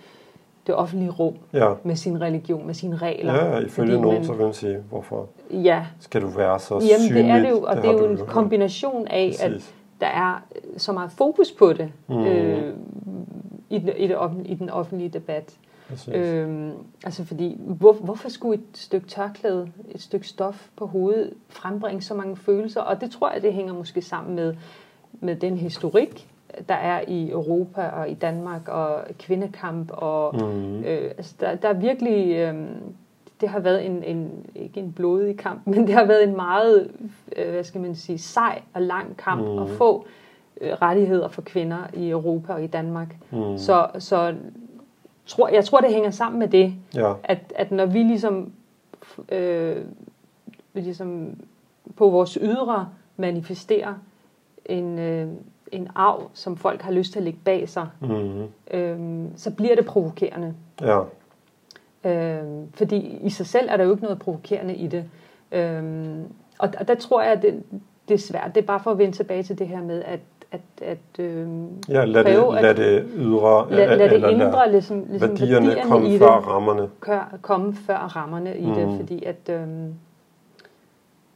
det 0.67 0.75
offentlige 0.75 1.11
rum 1.11 1.35
ja. 1.53 1.73
med 1.85 1.97
sin 1.97 2.21
religion, 2.21 2.67
med 2.67 2.75
sine 2.75 2.97
regler. 2.97 3.35
Ja, 3.35 3.59
ifølge 3.59 4.01
nogen, 4.01 4.25
så 4.25 4.33
vil 4.33 4.45
man 4.45 4.55
sige, 4.55 4.79
hvorfor 4.91 5.29
ja. 5.51 5.87
skal 6.01 6.23
du 6.23 6.29
være 6.29 6.59
så 6.59 6.75
Jamen, 6.75 7.07
synlig? 7.07 7.25
det 7.25 7.31
er 7.31 7.39
det 7.39 7.51
jo, 7.51 7.63
og 7.63 7.77
det, 7.77 7.83
det 7.83 7.91
er 7.91 7.99
jo 7.99 8.07
en 8.07 8.19
kombination 8.27 9.07
af, 9.09 9.29
Præcis. 9.29 9.41
at 9.41 9.75
der 10.01 10.07
er 10.07 10.43
så 10.77 10.93
meget 10.93 11.11
fokus 11.13 11.53
på 11.53 11.73
det 11.73 11.93
mm. 12.09 12.25
øh, 12.25 12.75
i, 13.71 13.79
den, 13.79 13.91
i, 13.97 14.07
det 14.07 14.17
offentlige, 14.17 14.53
i 14.53 14.55
den 14.55 14.71
offentlige 14.71 15.09
debat. 15.09 15.57
Øhm, 16.15 16.73
altså 17.05 17.25
fordi, 17.25 17.61
hvor, 17.61 17.93
hvorfor 17.93 18.29
skulle 18.29 18.55
et 18.55 18.79
stykke 18.79 19.07
tørklæde, 19.07 19.69
et 19.91 20.03
stykke 20.03 20.29
stof 20.29 20.69
på 20.77 20.87
hovedet 20.87 21.35
frembringe 21.49 22.03
så 22.03 22.15
mange 22.15 22.37
følelser? 22.37 22.81
Og 22.81 23.01
det 23.01 23.11
tror 23.11 23.33
jeg, 23.33 23.43
det 23.43 23.53
hænger 23.53 23.75
måske 23.75 24.03
sammen 24.03 24.35
med, 24.35 24.55
med 25.13 25.37
den 25.37 25.57
historik, 25.57 26.29
der 26.69 26.75
er 26.75 27.05
i 27.09 27.31
Europa 27.31 27.89
og 27.89 28.11
i 28.11 28.15
Danmark, 28.15 28.69
og 28.69 29.05
kvindekamp, 29.19 29.91
og 29.93 30.35
mm. 30.37 30.85
øh, 30.85 31.11
altså 31.17 31.35
der, 31.41 31.55
der 31.55 31.69
er 31.69 31.73
virkelig, 31.73 32.37
øh, 32.37 32.55
det 33.41 33.49
har 33.49 33.61
været 33.61 33.87
en, 33.87 34.03
en, 34.03 34.47
ikke 34.55 34.81
en 34.81 34.93
blodig 34.93 35.37
kamp, 35.37 35.67
men 35.67 35.87
det 35.87 35.95
har 35.95 36.05
været 36.05 36.25
en 36.25 36.37
meget, 36.37 36.91
øh, 37.37 37.51
hvad 37.51 37.65
skal 37.65 37.81
man 37.81 37.95
sige, 37.95 38.19
sej 38.19 38.63
og 38.75 38.83
lang 38.83 39.17
kamp 39.17 39.43
mm. 39.43 39.59
at 39.59 39.71
få 39.71 40.07
øh, 40.61 40.73
rettigheder 40.73 41.29
for 41.29 41.43
kvinder 41.43 41.87
i 41.93 42.11
Europa 42.11 42.53
og 42.53 42.65
i 42.65 42.67
Danmark. 42.67 43.17
Mm. 43.31 43.59
Så, 43.59 43.89
så 43.99 44.35
tror, 45.27 45.49
jeg 45.49 45.65
tror, 45.65 45.81
det 45.81 45.93
hænger 45.93 46.11
sammen 46.11 46.39
med 46.39 46.49
det, 46.49 46.75
ja. 46.95 47.13
at, 47.25 47.53
at 47.57 47.71
når 47.71 47.87
vi 47.87 47.99
ligesom, 47.99 48.53
øh, 49.29 49.77
ligesom 50.75 51.37
på 51.97 52.11
vores 52.11 52.39
ydre 52.43 52.89
manifesterer 53.17 53.95
en, 54.67 54.99
øh, 54.99 55.29
en 55.75 55.89
arv, 55.95 56.31
som 56.35 56.57
folk 56.57 56.83
har 56.83 56.93
lyst 56.93 57.13
til 57.13 57.19
at 57.19 57.25
lægge 57.25 57.39
bag 57.45 57.69
sig, 57.69 57.87
mm. 58.01 58.43
øhm, 58.71 59.37
så 59.37 59.51
bliver 59.51 59.75
det 59.75 59.87
provokerende. 59.87 60.55
Ja. 60.81 61.01
Øhm, 62.05 62.73
fordi 62.75 63.19
i 63.23 63.31
sig 63.31 63.47
selv 63.47 63.69
er 63.71 63.77
der 63.77 63.85
jo 63.85 63.91
ikke 63.91 64.03
noget 64.03 64.19
provokerende 64.19 64.75
i 64.75 64.87
det. 64.87 65.05
Øhm, 65.53 66.23
og, 66.59 66.69
og 66.81 66.89
der 66.89 66.95
tror 66.95 67.23
jeg, 67.23 67.33
at 67.33 67.43
det, 67.43 67.63
det 68.09 68.15
er 68.15 68.19
svært. 68.19 68.55
Det 68.55 68.63
er 68.63 68.67
bare 68.67 68.81
for 68.81 68.91
at 68.91 68.99
vende 68.99 69.17
tilbage 69.17 69.43
til 69.43 69.59
det 69.59 69.69
her 69.69 69.83
med, 69.83 70.03
at 70.03 70.21
at, 70.55 70.61
at 70.83 71.25
øhm, 71.25 71.69
ja, 71.89 72.05
lad, 72.05 72.25
prøve, 72.25 72.55
det, 72.55 72.63
lad 72.63 72.75
det 72.75 73.11
ydre, 73.17 73.71
lad, 73.71 73.99
lad 73.99 74.11
det 74.11 74.31
indre, 74.31 74.71
ligesom, 74.71 75.05
ligesom 75.09 75.31
værdierne, 75.31 75.67
værdierne 75.67 75.91
komme 75.91 76.15
i 76.15 76.19
før 76.19 76.39
det, 76.39 76.47
rammerne. 76.47 76.89
Kør, 77.01 77.37
komme 77.43 77.75
før 77.75 77.97
rammerne 77.97 78.59
i 78.59 78.67
mm. 78.67 78.75
det, 78.75 78.97
fordi 78.97 79.25
at, 79.25 79.51
øhm, 79.51 79.95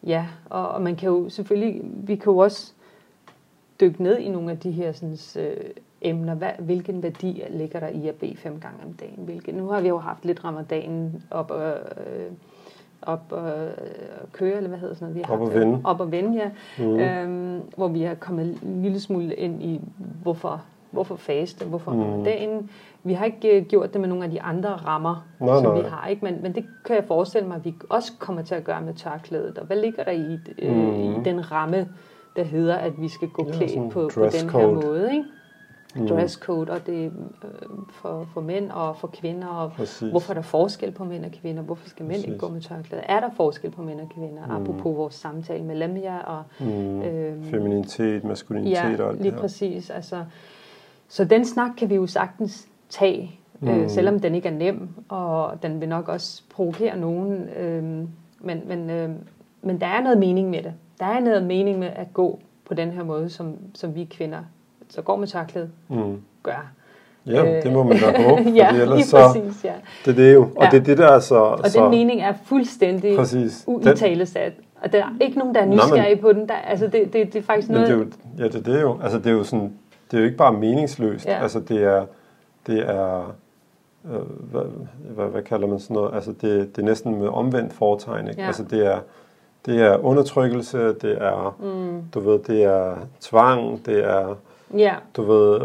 ja, 0.07 0.27
og, 0.51 0.69
og 0.69 0.83
man 0.83 0.97
kan 0.97 1.09
jo 1.09 1.29
selvfølgelig, 1.29 1.81
vi 1.85 2.17
kan 2.17 2.33
jo 2.33 2.39
også 2.39 2.73
dykke 3.81 4.03
ned 4.03 4.19
i 4.19 4.29
nogle 4.29 4.51
af 4.51 4.59
de 4.59 4.71
her 4.71 4.93
sådan, 4.93 5.45
øh, 5.45 5.57
emner. 6.03 6.35
Hvad, 6.35 6.51
hvilken 6.59 7.03
værdi 7.03 7.43
ligger 7.51 7.81
der 7.81 7.89
i 7.89 8.09
at 8.09 8.15
bede 8.15 8.37
fem 8.37 8.61
gange 8.61 8.79
om 8.85 8.93
dagen? 8.93 9.25
Hvilken, 9.25 9.55
nu 9.55 9.69
har 9.69 9.81
vi 9.81 9.89
jo 9.89 9.99
haft 9.99 10.25
lidt 10.25 10.45
ramadan 10.45 11.23
op, 11.31 11.53
øh, 11.53 12.33
op 13.03 13.23
og 13.31 13.49
øh, 13.49 13.71
køre, 14.33 14.57
eller 14.57 14.69
hvad 14.69 14.79
hedder 14.79 14.95
sådan 14.95 15.09
noget? 15.09 15.17
Vi 15.17 15.23
har 15.27 15.35
op 15.35 15.41
og 15.41 15.55
vende. 15.55 15.81
Op 15.85 16.01
og 16.01 16.13
vende, 16.13 16.37
ja. 16.43 16.51
Mm. 16.85 16.99
Øhm, 16.99 17.63
hvor 17.77 17.89
vi 17.89 18.03
har 18.03 18.15
kommet 18.15 18.59
en 18.63 18.83
lille 18.83 19.01
smule 19.01 19.35
ind 19.35 19.63
i, 19.63 19.81
hvorfor, 20.23 20.63
hvorfor 20.91 21.17
faste, 21.17 21.65
hvorfor 21.65 21.93
mm. 21.93 22.25
dagen. 22.25 22.71
Vi 23.05 23.13
har 23.13 23.25
ikke 23.25 23.57
øh, 23.57 23.67
gjort 23.67 23.93
det 23.93 24.01
med 24.01 24.09
nogle 24.09 24.25
af 24.25 24.31
de 24.31 24.43
andre 24.43 24.69
rammer, 24.69 25.27
nej, 25.41 25.63
som 25.63 25.73
nej. 25.73 25.83
vi 25.83 25.89
har, 25.89 26.09
ikke? 26.09 26.25
Men, 26.25 26.43
men 26.43 26.55
det 26.55 26.65
kan 26.85 26.97
jeg 26.97 27.05
forestille 27.05 27.49
mig, 27.49 27.57
at 27.57 27.65
vi 27.65 27.75
også 27.91 28.13
kommer 28.19 28.43
til 28.43 28.55
at 28.55 28.65
gøre 28.65 28.83
med 28.83 28.95
tørklædet. 28.95 29.59
Og 29.59 29.67
hvad 29.67 29.77
ligger 29.77 30.05
der 30.05 30.13
i, 30.13 30.39
øh, 30.59 30.77
mm. 30.77 31.21
i 31.21 31.25
den 31.25 31.53
ramme, 31.53 31.89
der 32.39 32.45
hedder, 32.45 32.77
at 32.77 33.01
vi 33.01 33.09
skal 33.09 33.29
gå 33.29 33.47
ja, 33.47 33.53
klædt 33.53 33.93
på, 33.93 34.11
på 34.15 34.21
den 34.21 34.51
her 34.51 34.67
måde. 34.73 35.13
Ikke? 35.13 35.25
Mm. 35.97 36.09
Dresscode, 36.09 36.71
og 36.71 36.87
det 36.87 37.05
øh, 37.05 37.13
for, 37.93 38.29
for 38.35 38.41
mænd 38.41 38.71
og 38.71 38.97
for 38.97 39.09
kvinder, 39.09 39.47
og 39.47 39.73
Præcis. 39.73 40.11
hvorfor 40.11 40.33
er 40.33 40.35
der 40.35 40.43
forskel 40.43 40.91
på 40.91 41.05
mænd 41.05 41.25
og 41.25 41.31
kvinder, 41.31 41.63
hvorfor 41.63 41.89
skal 41.89 42.07
mænd 42.07 42.17
Præcis. 42.17 42.27
ikke 42.27 42.39
gå 42.39 42.49
med 42.49 42.61
tørklæde? 42.61 43.03
Er 43.03 43.21
der 43.21 43.31
forskel 43.37 43.71
på 43.71 43.83
mænd 43.83 44.01
og 44.01 44.09
kvinder, 44.09 44.47
mm. 44.47 44.53
apropos 44.53 44.97
vores 44.97 45.15
samtale 45.15 45.65
med 45.65 45.77
Lemja? 45.77 46.19
Og, 46.19 46.43
mm. 46.61 47.03
øh, 47.03 47.45
Feminitet, 47.45 48.25
maskulinitet 48.25 48.99
ja, 48.99 49.03
og 49.03 49.11
alt 49.11 49.23
lige 49.23 49.33
præcis. 49.33 49.91
Altså, 49.91 50.25
så 51.09 51.25
den 51.25 51.45
snak 51.45 51.71
kan 51.79 51.91
vi 51.91 51.95
jo 51.95 52.07
sagtens 52.07 52.69
tage, 52.89 53.41
øh, 53.63 53.69
mm. 53.69 53.81
øh, 53.81 53.91
selvom 53.91 54.21
den 54.21 54.35
ikke 54.35 54.49
er 54.49 54.53
nem, 54.53 54.89
og 55.09 55.63
den 55.63 55.81
vil 55.81 55.89
nok 55.89 56.09
også 56.09 56.43
provokere 56.51 56.97
nogen, 56.97 57.49
øh, 57.49 57.83
men, 58.41 58.63
men, 58.67 58.91
øh, 58.91 59.11
men 59.63 59.81
der 59.81 59.87
er 59.87 60.03
noget 60.03 60.19
mening 60.19 60.51
med 60.51 60.63
det 60.63 60.73
der 61.01 61.07
er 61.07 61.21
noget 61.21 61.43
mening 61.43 61.79
med 61.79 61.91
at 61.97 62.07
gå 62.15 62.41
på 62.65 62.75
den 62.75 62.91
her 62.91 63.05
måde, 63.05 63.31
som, 63.31 63.55
som 63.75 63.95
vi 63.95 64.05
kvinder, 64.05 64.39
så 64.89 65.03
går 65.03 65.17
med 65.17 65.27
tørklæde, 65.27 65.71
mm. 65.89 66.23
gør. 66.43 66.73
Ja, 67.27 67.61
det 67.61 67.73
må 67.73 67.83
man 67.83 67.99
da 67.99 68.23
håbe, 68.23 68.43
fordi 68.43 68.57
ja, 68.57 68.73
ellers 68.75 69.07
så, 69.07 69.17
præcis, 69.17 69.65
ja. 69.65 69.73
det 70.05 70.11
er 70.11 70.15
det 70.15 70.35
jo. 70.35 70.43
Og 70.57 70.65
ja. 70.65 70.71
det 70.71 70.81
er 70.81 70.85
det, 70.85 70.99
der 70.99 71.09
er 71.09 71.19
så... 71.19 71.37
Og 71.37 71.71
så, 71.71 71.83
den 71.83 71.91
mening 71.91 72.21
er 72.21 72.33
fuldstændig 72.45 73.19
uitalesat. 73.67 74.53
Og 74.83 74.93
der 74.93 74.99
er 74.99 75.11
ikke 75.21 75.39
nogen, 75.39 75.55
der 75.55 75.61
er 75.61 75.67
nysgerrige 75.67 76.17
på 76.17 76.33
den. 76.33 76.49
Der, 76.49 76.55
altså, 76.55 76.87
det, 76.87 77.13
det, 77.13 77.33
det 77.33 77.37
er 77.37 77.43
faktisk 77.43 77.69
noget... 77.69 77.91
Men 77.91 77.99
det 78.01 78.15
er 78.39 78.45
jo, 78.45 78.45
ja, 78.45 78.49
det, 78.49 78.67
det 78.67 78.77
er 78.77 78.81
jo. 78.81 78.99
Altså, 79.03 79.19
det 79.19 79.27
er 79.27 79.31
jo 79.31 79.45
sådan... 79.45 79.73
Det 80.11 80.17
er 80.17 80.19
jo 80.19 80.25
ikke 80.25 80.37
bare 80.37 80.53
meningsløst. 80.53 81.27
Ja. 81.27 81.43
Altså, 81.43 81.61
det 81.61 81.83
er... 81.85 82.07
Det 82.67 82.79
er 82.91 83.37
øh, 84.05 84.51
hvad, 84.51 84.63
hvad, 85.15 85.27
hvad 85.27 85.43
kalder 85.43 85.67
man 85.67 85.79
sådan 85.81 85.95
noget? 85.95 86.15
Altså, 86.15 86.33
det, 86.33 86.77
det 86.77 86.83
er 86.83 86.87
næsten 86.87 87.19
med 87.19 87.29
omvendt 87.29 87.73
foretegn. 87.73 88.29
Ikke? 88.29 88.41
Ja. 88.41 88.47
Altså, 88.47 88.63
det 88.63 88.87
er 88.87 88.99
det 89.69 89.81
er 89.81 90.05
undertrykkelse, 90.05 90.79
det 90.79 91.19
er, 91.21 91.57
mm. 91.61 92.03
du 92.15 92.21
ved, 92.21 92.39
det 92.39 92.65
er 92.65 92.97
tvang, 93.21 93.87
det 93.87 94.05
er, 94.05 94.35
ja. 94.77 94.95
du 95.17 95.23
ved, 95.23 95.61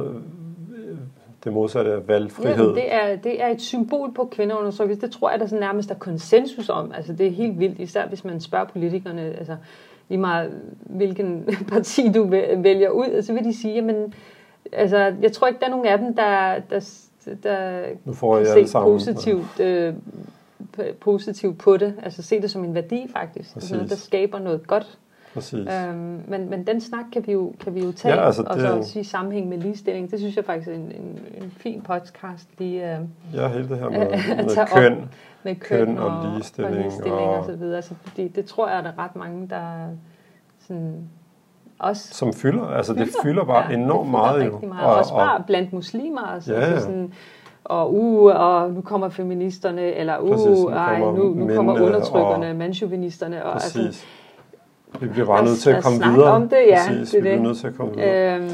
det 1.43 1.54
modsatte 1.54 1.91
af 1.91 2.08
valgfrihed. 2.08 2.74
Ja, 2.76 2.82
det, 2.82 2.93
er, 2.93 3.16
det 3.16 3.43
er 3.43 3.47
et 3.47 3.62
symbol 3.62 4.14
på 4.14 4.30
kvindeundertrykkelse. 4.32 5.01
Det 5.01 5.12
tror 5.12 5.30
jeg, 5.30 5.39
der 5.39 5.47
så 5.47 5.56
nærmest 5.56 5.91
er 5.91 5.95
konsensus 5.95 6.70
om. 6.70 6.91
Altså, 6.95 7.14
det 7.14 7.28
er 7.28 7.32
helt 7.32 7.60
vildt, 7.60 7.80
især 7.80 8.08
hvis 8.08 8.26
man 8.26 8.41
spørger 8.41 8.66
politikerne, 8.66 9.22
altså, 9.22 9.56
lige 10.10 10.20
meget 10.20 10.51
hvilken 10.80 11.49
parti 11.72 12.12
du 12.12 12.24
vælger 12.58 12.89
ud, 12.89 13.22
så 13.22 13.34
vil 13.34 13.43
de 13.43 13.58
sige, 13.58 13.74
jamen, 13.74 14.14
altså, 14.72 15.14
jeg 15.22 15.32
tror 15.32 15.47
ikke, 15.47 15.60
der 15.60 15.66
er 15.66 15.70
nogen 15.70 15.86
af 15.86 15.97
dem, 15.97 16.16
der, 16.16 16.60
der, 16.70 16.80
der 17.43 17.82
nu 18.06 18.14
får 18.14 18.38
jeg 18.38 18.47
kan 18.58 18.68
se 18.68 18.74
positivt, 18.74 19.60
øh, 19.60 19.93
positivt 21.01 21.57
på 21.57 21.78
det. 21.78 21.95
Altså 22.03 22.21
se 22.21 22.41
det 22.41 22.51
som 22.51 22.63
en 22.63 22.76
værdi 22.76 23.07
faktisk. 23.11 23.55
Altså, 23.55 23.86
der 23.89 23.95
skaber 23.95 24.39
noget 24.39 24.67
godt 24.67 24.97
Præcis. 25.34 25.67
Øhm, 25.74 26.24
men, 26.28 26.49
men 26.49 26.67
den 26.67 26.82
snak 26.82 27.05
kan 27.13 27.28
vi 27.28 27.32
jo, 27.32 27.53
kan 27.59 27.76
vi 27.76 27.84
jo 27.84 27.91
tage, 27.91 28.15
ja, 28.15 28.26
altså 28.26 28.43
og 28.47 28.59
så 28.59 28.78
også 28.78 28.99
i 28.99 29.03
sammenhæng 29.03 29.49
med 29.49 29.57
ligestilling. 29.57 30.11
Det 30.11 30.19
synes 30.19 30.36
jeg 30.36 30.45
faktisk 30.45 30.69
er 30.69 30.74
en, 30.74 30.82
en, 30.82 31.19
en 31.41 31.53
fin 31.57 31.82
podcast 31.82 32.49
lige 32.57 32.95
øh, 32.95 32.99
Ja, 33.34 33.47
hele 33.47 33.69
det 33.69 33.78
her 33.78 33.89
med, 33.89 33.99
med 34.45 34.67
køn, 34.76 34.97
op, 34.97 35.07
med 35.43 35.55
køn, 35.55 35.86
køn 35.86 35.97
og, 35.97 36.19
og 36.19 36.32
ligestilling. 36.32 36.76
Og, 36.76 36.82
ligestilling 36.82 37.21
og, 37.21 37.38
og 37.38 37.45
så 37.45 37.55
videre. 37.55 37.76
Altså, 37.76 37.93
fordi 38.03 38.28
det 38.28 38.45
tror 38.45 38.69
jeg, 38.69 38.78
at 38.78 38.84
der 38.84 38.89
er 38.89 38.99
ret 38.99 39.15
mange, 39.15 39.49
der 39.49 39.88
sådan, 40.67 41.09
også 41.80 42.13
som 42.13 42.34
fylder. 42.34 42.65
Altså 42.65 42.93
fylder. 42.93 43.05
det 43.05 43.15
fylder 43.24 43.43
bare 43.43 43.69
ja, 43.69 43.78
enormt 43.78 44.11
meget. 44.11 44.45
Jo. 44.45 44.59
meget. 44.59 44.88
Og, 44.88 44.95
også 44.95 45.13
bare 45.13 45.38
og, 45.38 45.45
blandt 45.45 45.74
muslimer. 45.74 46.21
Altså, 46.21 46.53
ja, 46.53 46.59
ja. 46.59 46.65
Altså 46.65 46.86
sådan, 46.86 47.13
og 47.64 47.93
uh, 47.93 48.36
og 48.36 48.72
nu 48.72 48.82
kommer 48.82 49.09
feministerne, 49.09 49.82
eller 49.82 50.20
uh, 50.20 50.32
Præcis, 50.32 50.45
nu 50.47 50.70
ej, 50.70 50.99
nu, 50.99 51.34
nu 51.36 51.55
kommer 51.55 51.74
undertrykkerne, 51.74 52.49
og, 52.49 52.55
mandsjuvenisterne. 52.55 53.45
Og, 53.45 53.53
altså, 53.53 54.03
vi 54.99 55.07
bliver 55.07 55.26
bare 55.26 55.45
nødt 55.45 55.59
til 55.59 55.70
at 55.70 55.84
komme 55.84 56.03
videre. 56.03 56.32
om 56.32 56.49
det, 56.49 56.57
ja. 56.68 56.80
Præcis, 56.88 57.09
det 57.09 57.18
vi 57.18 57.22
bliver 57.22 57.36
det. 57.36 57.43
nødt 57.43 57.57
til 57.57 57.68
at 57.68 57.76
komme 57.76 57.95
videre. 57.95 58.36
Øhm. 58.36 58.49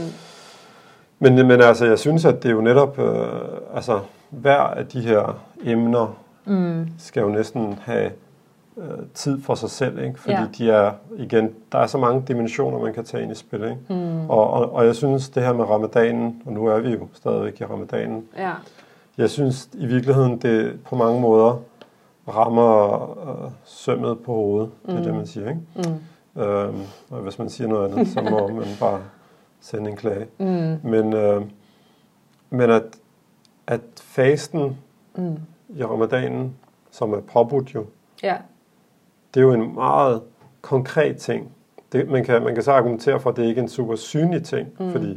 Men, 1.20 1.48
men 1.48 1.62
altså, 1.62 1.86
jeg 1.86 2.00
synes, 2.00 2.26
at 2.26 2.44
det 2.44 2.50
er 2.50 2.54
jo 2.54 2.62
netop, 2.62 3.00
øh, 3.00 3.28
altså, 3.76 4.00
hver 4.30 4.60
af 4.60 4.88
de 4.88 5.02
her 5.02 5.40
emner 5.64 6.18
mm. 6.46 6.88
skal 6.98 7.22
jo 7.22 7.30
næsten 7.30 7.80
have 7.82 8.12
øh, 8.78 8.84
tid 9.14 9.42
for 9.42 9.56
sig 9.56 9.70
selv, 9.70 10.00
ikke? 10.04 10.20
fordi 10.20 10.36
ja. 10.36 10.46
de 10.58 10.72
er, 10.72 10.92
igen, 11.18 11.54
der 11.72 11.78
er 11.78 11.88
så 11.88 11.98
mange 11.98 12.24
dimensioner, 12.28 12.80
man 12.80 12.94
kan 12.94 13.04
tage 13.04 13.24
ind 13.24 13.32
i 13.32 13.36
spil. 13.36 13.64
Ikke? 13.64 13.78
Mm. 13.90 14.30
Og, 14.30 14.50
og, 14.50 14.74
og 14.74 14.86
jeg 14.86 14.96
synes, 14.96 15.30
det 15.30 15.44
her 15.44 15.54
med 15.54 15.70
ramadanen, 15.70 16.42
og 16.46 16.54
nu 16.54 16.66
er 16.66 16.80
vi 16.80 16.90
jo 16.90 17.08
stadigvæk 17.14 17.62
i 17.62 17.66
ramadanen, 17.66 18.26
ja. 18.38 18.52
Jeg 19.20 19.30
synes 19.30 19.70
i 19.74 19.86
virkeligheden, 19.86 20.38
det 20.38 20.80
på 20.84 20.96
mange 20.96 21.22
måder 21.22 21.62
rammer 22.28 23.02
øh, 23.30 23.52
sømmet 23.66 24.20
på 24.20 24.34
hovedet, 24.34 24.72
mm. 24.84 24.90
det 24.92 25.00
er 25.00 25.04
det, 25.04 25.12
mm. 25.12 25.18
man 25.18 25.28
siger. 25.28 25.50
Ikke? 25.50 25.62
Mm. 25.76 26.42
Øhm, 26.42 26.82
og 27.10 27.22
hvis 27.22 27.40
man 27.40 27.50
siger 27.50 27.68
noget 27.68 27.92
andet, 27.92 28.08
så 28.08 28.22
må 28.22 28.48
man 28.60 28.68
bare 28.80 29.02
sende 29.60 29.90
en 29.90 29.96
klage. 29.96 30.28
Mm. 30.38 30.90
Men, 30.90 31.14
øh, 31.14 31.42
men 32.50 32.70
at, 32.70 32.84
at 33.68 33.82
fasten 33.96 34.78
mm. 35.16 35.38
i 35.70 35.84
ramadanen, 35.84 36.56
som 36.92 37.14
er 37.14 37.20
påbudt 37.22 37.76
jo, 37.76 37.86
ja. 38.24 38.38
det 39.34 39.40
er 39.40 39.44
jo 39.44 39.54
en 39.54 39.74
meget 39.74 40.22
konkret 40.62 41.18
ting. 41.18 41.52
Det, 41.92 42.10
man, 42.10 42.24
kan, 42.24 42.44
man 42.44 42.54
kan 42.54 42.64
så 42.64 42.72
argumentere 42.72 43.20
for, 43.20 43.30
at 43.30 43.36
det 43.36 43.46
ikke 43.46 43.60
er 43.60 43.64
en 43.64 43.70
super 43.70 43.96
synlig 43.96 44.44
ting, 44.44 44.68
mm. 44.80 44.92
fordi 44.92 45.10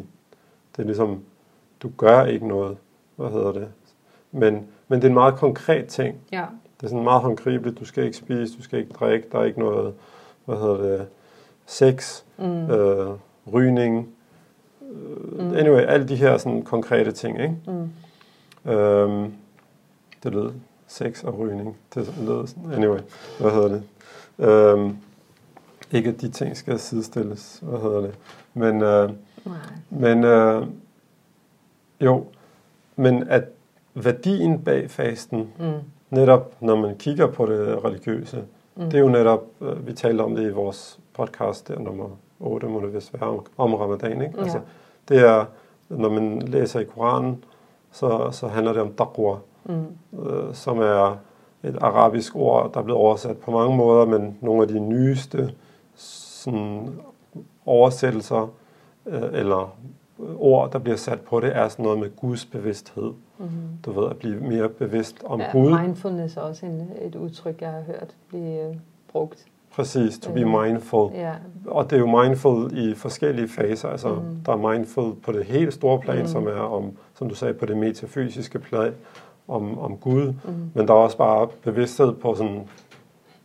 det 0.76 0.78
er 0.78 0.84
ligesom, 0.84 1.22
du 1.82 1.90
gør 1.96 2.24
ikke 2.24 2.48
noget, 2.48 2.76
hvad 3.16 3.30
hedder 3.30 3.53
det, 3.53 3.68
men, 4.33 4.66
men 4.89 4.99
det 4.99 5.05
er 5.05 5.09
en 5.09 5.14
meget 5.14 5.35
konkret 5.35 5.87
ting. 5.87 6.16
Ja. 6.33 6.45
Det 6.76 6.87
er 6.87 6.91
sådan 6.91 7.05
meget 7.05 7.22
håndgribeligt, 7.22 7.78
du 7.78 7.85
skal 7.85 8.05
ikke 8.05 8.16
spise, 8.16 8.57
du 8.57 8.62
skal 8.62 8.78
ikke 8.78 8.93
drikke, 8.93 9.28
der 9.33 9.39
er 9.39 9.45
ikke 9.45 9.59
noget, 9.59 9.95
hvad 10.45 10.57
hedder 10.57 10.76
det, 10.76 11.07
sex, 11.66 12.22
mm. 12.39 12.70
øh, 12.70 13.11
rygning, 13.53 14.09
øh, 14.93 15.41
mm. 15.41 15.55
anyway, 15.55 15.83
alle 15.83 16.09
de 16.09 16.16
her 16.16 16.37
sådan 16.37 16.62
konkrete 16.62 17.12
ting, 17.12 17.41
ikke? 17.41 17.57
Mm. 17.66 18.70
Øhm, 18.72 19.33
det 20.22 20.33
lød 20.33 20.53
sex 20.87 21.24
og 21.24 21.39
rygning, 21.39 21.76
det 21.95 22.14
lød 22.26 22.47
sådan, 22.47 22.72
anyway, 22.72 23.01
hvad 23.41 23.51
hedder 23.51 23.68
det? 23.68 23.83
Øhm, 24.39 24.97
ikke 25.93 26.09
at 26.09 26.20
de 26.20 26.28
ting 26.28 26.57
skal 26.57 26.78
sidestilles, 26.78 27.59
hvad 27.62 27.80
hedder 27.80 28.01
det? 28.01 28.14
Men, 28.55 28.83
øh, 28.83 29.11
men 29.91 30.24
øh, 30.24 30.66
jo, 32.01 32.26
men 32.97 33.28
at 33.28 33.45
værdien 33.95 34.62
bag 34.62 34.90
fasten, 34.90 35.53
mm. 35.59 35.72
netop 36.11 36.55
når 36.61 36.76
man 36.76 36.97
kigger 36.97 37.26
på 37.26 37.47
det 37.47 37.84
religiøse, 37.84 38.45
Mm. 38.76 38.84
Det 38.84 38.95
er 38.95 38.99
jo 38.99 39.09
netop, 39.09 39.45
øh, 39.61 39.86
vi 39.86 39.93
talte 39.93 40.22
om 40.22 40.36
det 40.36 40.43
i 40.43 40.51
vores 40.51 41.01
podcast, 41.14 41.68
der 41.68 41.78
nummer 41.78 42.09
8 42.40 42.66
må 42.66 42.80
det 42.80 42.95
vist 42.95 43.14
være, 43.14 43.30
om, 43.30 43.47
om 43.57 43.74
ramadan. 43.74 44.22
Ikke? 44.22 44.34
Ja. 44.36 44.43
Altså, 44.43 44.61
det 45.09 45.18
er, 45.18 45.45
når 45.88 46.09
man 46.09 46.43
læser 46.43 46.80
i 46.80 46.84
Koranen, 46.84 47.45
så, 47.90 48.28
så 48.30 48.49
handler 48.49 48.72
det 48.72 48.82
om 48.82 48.95
taqwa, 48.95 49.36
mm. 49.64 49.86
øh, 50.22 50.55
som 50.55 50.78
er 50.78 51.16
et 51.62 51.76
arabisk 51.80 52.36
ord, 52.36 52.72
der 52.72 52.80
er 52.80 52.84
blevet 52.84 53.01
oversat 53.01 53.38
på 53.38 53.51
mange 53.51 53.76
måder, 53.76 54.07
men 54.07 54.38
nogle 54.40 54.62
af 54.62 54.68
de 54.68 54.80
nyeste 54.80 55.55
sådan, 55.95 56.99
oversættelser, 57.66 58.53
øh, 59.07 59.22
eller 59.32 59.76
ord, 60.19 60.73
der 60.73 60.79
bliver 60.79 60.97
sat 60.97 61.21
på 61.21 61.41
det, 61.41 61.57
er 61.57 61.69
sådan 61.69 61.83
noget 61.83 61.99
med 61.99 62.17
Guds 62.17 62.45
bevidsthed. 62.45 63.13
Mm-hmm. 63.39 63.51
Du 63.85 64.01
ved, 64.01 64.11
at 64.11 64.17
blive 64.17 64.41
mere 64.41 64.69
bevidst 64.69 65.23
om 65.25 65.41
ja, 65.41 65.51
Gud. 65.53 65.81
Mindfulness 65.81 66.37
er 66.37 66.41
også 66.41 66.67
en, 66.67 66.91
et 67.03 67.15
udtryk, 67.15 67.61
jeg 67.61 67.71
har 67.71 67.83
hørt 67.87 68.15
blive 68.29 68.69
uh, 68.69 68.77
brugt. 69.13 69.45
Præcis, 69.75 70.19
to 70.19 70.33
be 70.33 70.41
øh, 70.41 70.63
mindful. 70.63 71.11
Ja. 71.15 71.33
Og 71.67 71.91
det 71.91 71.97
er 71.97 72.01
jo 72.01 72.23
mindful 72.23 72.79
i 72.79 72.95
forskellige 72.95 73.49
faser. 73.49 73.89
Altså, 73.89 74.09
mm. 74.09 74.21
der 74.47 74.53
er 74.53 74.73
mindful 74.73 75.15
på 75.15 75.33
det 75.33 75.45
helt 75.45 75.75
store 75.75 76.01
plan, 76.01 76.23
mm. 76.23 76.27
som 76.27 76.47
er 76.47 76.61
om, 76.61 76.93
som 77.15 77.29
du 77.29 77.35
sagde, 77.35 77.55
på 77.55 77.67
det 77.67 77.77
metafysiske 77.77 78.59
plan, 78.59 78.93
om, 79.49 79.79
om 79.79 79.97
Gud. 79.97 80.27
Mm. 80.27 80.71
Men 80.75 80.89
der 80.89 80.95
er 80.95 80.99
også 80.99 81.17
bare 81.17 81.49
bevidsthed 81.63 82.13
på 82.13 82.35
sådan, 82.35 82.69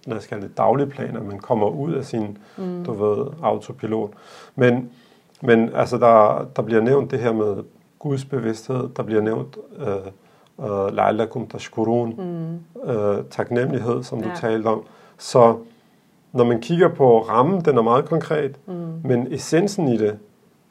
lad 0.05 0.17
os 0.17 0.27
kalde 0.27 0.47
det 0.47 0.57
daglig 0.57 0.89
plan, 0.89 1.15
at 1.15 1.25
man 1.25 1.39
kommer 1.39 1.67
ud 1.69 1.93
af 1.93 2.05
sin, 2.05 2.37
mm. 2.57 2.83
du 2.85 2.93
ved, 2.93 3.27
autopilot. 3.41 4.11
Men, 4.55 4.89
men 5.41 5.69
altså, 5.75 5.97
der, 5.97 6.47
der 6.55 6.61
bliver 6.61 6.81
nævnt 6.81 7.11
det 7.11 7.19
her 7.19 7.33
med 7.33 7.63
Guds 7.99 8.25
bevidsthed, 8.25 8.89
der 8.95 9.03
bliver 9.03 9.21
nævnt 9.21 9.57
øh, 9.79 9.87
øh, 10.59 10.87
la'allakum 10.87 11.47
tashkurun, 11.47 12.13
mm. 12.17 12.91
øh, 12.91 13.23
taknemmelighed, 13.29 14.03
som 14.03 14.19
ja. 14.19 14.25
du 14.25 14.29
talte 14.35 14.67
om. 14.67 14.83
Så 15.17 15.57
når 16.33 16.43
man 16.43 16.61
kigger 16.61 16.87
på 16.87 17.21
rammen, 17.21 17.65
den 17.65 17.77
er 17.77 17.81
meget 17.81 18.05
konkret, 18.05 18.55
mm. 18.65 18.73
men 19.03 19.33
essensen 19.33 19.87
i 19.87 19.97
det 19.97 20.19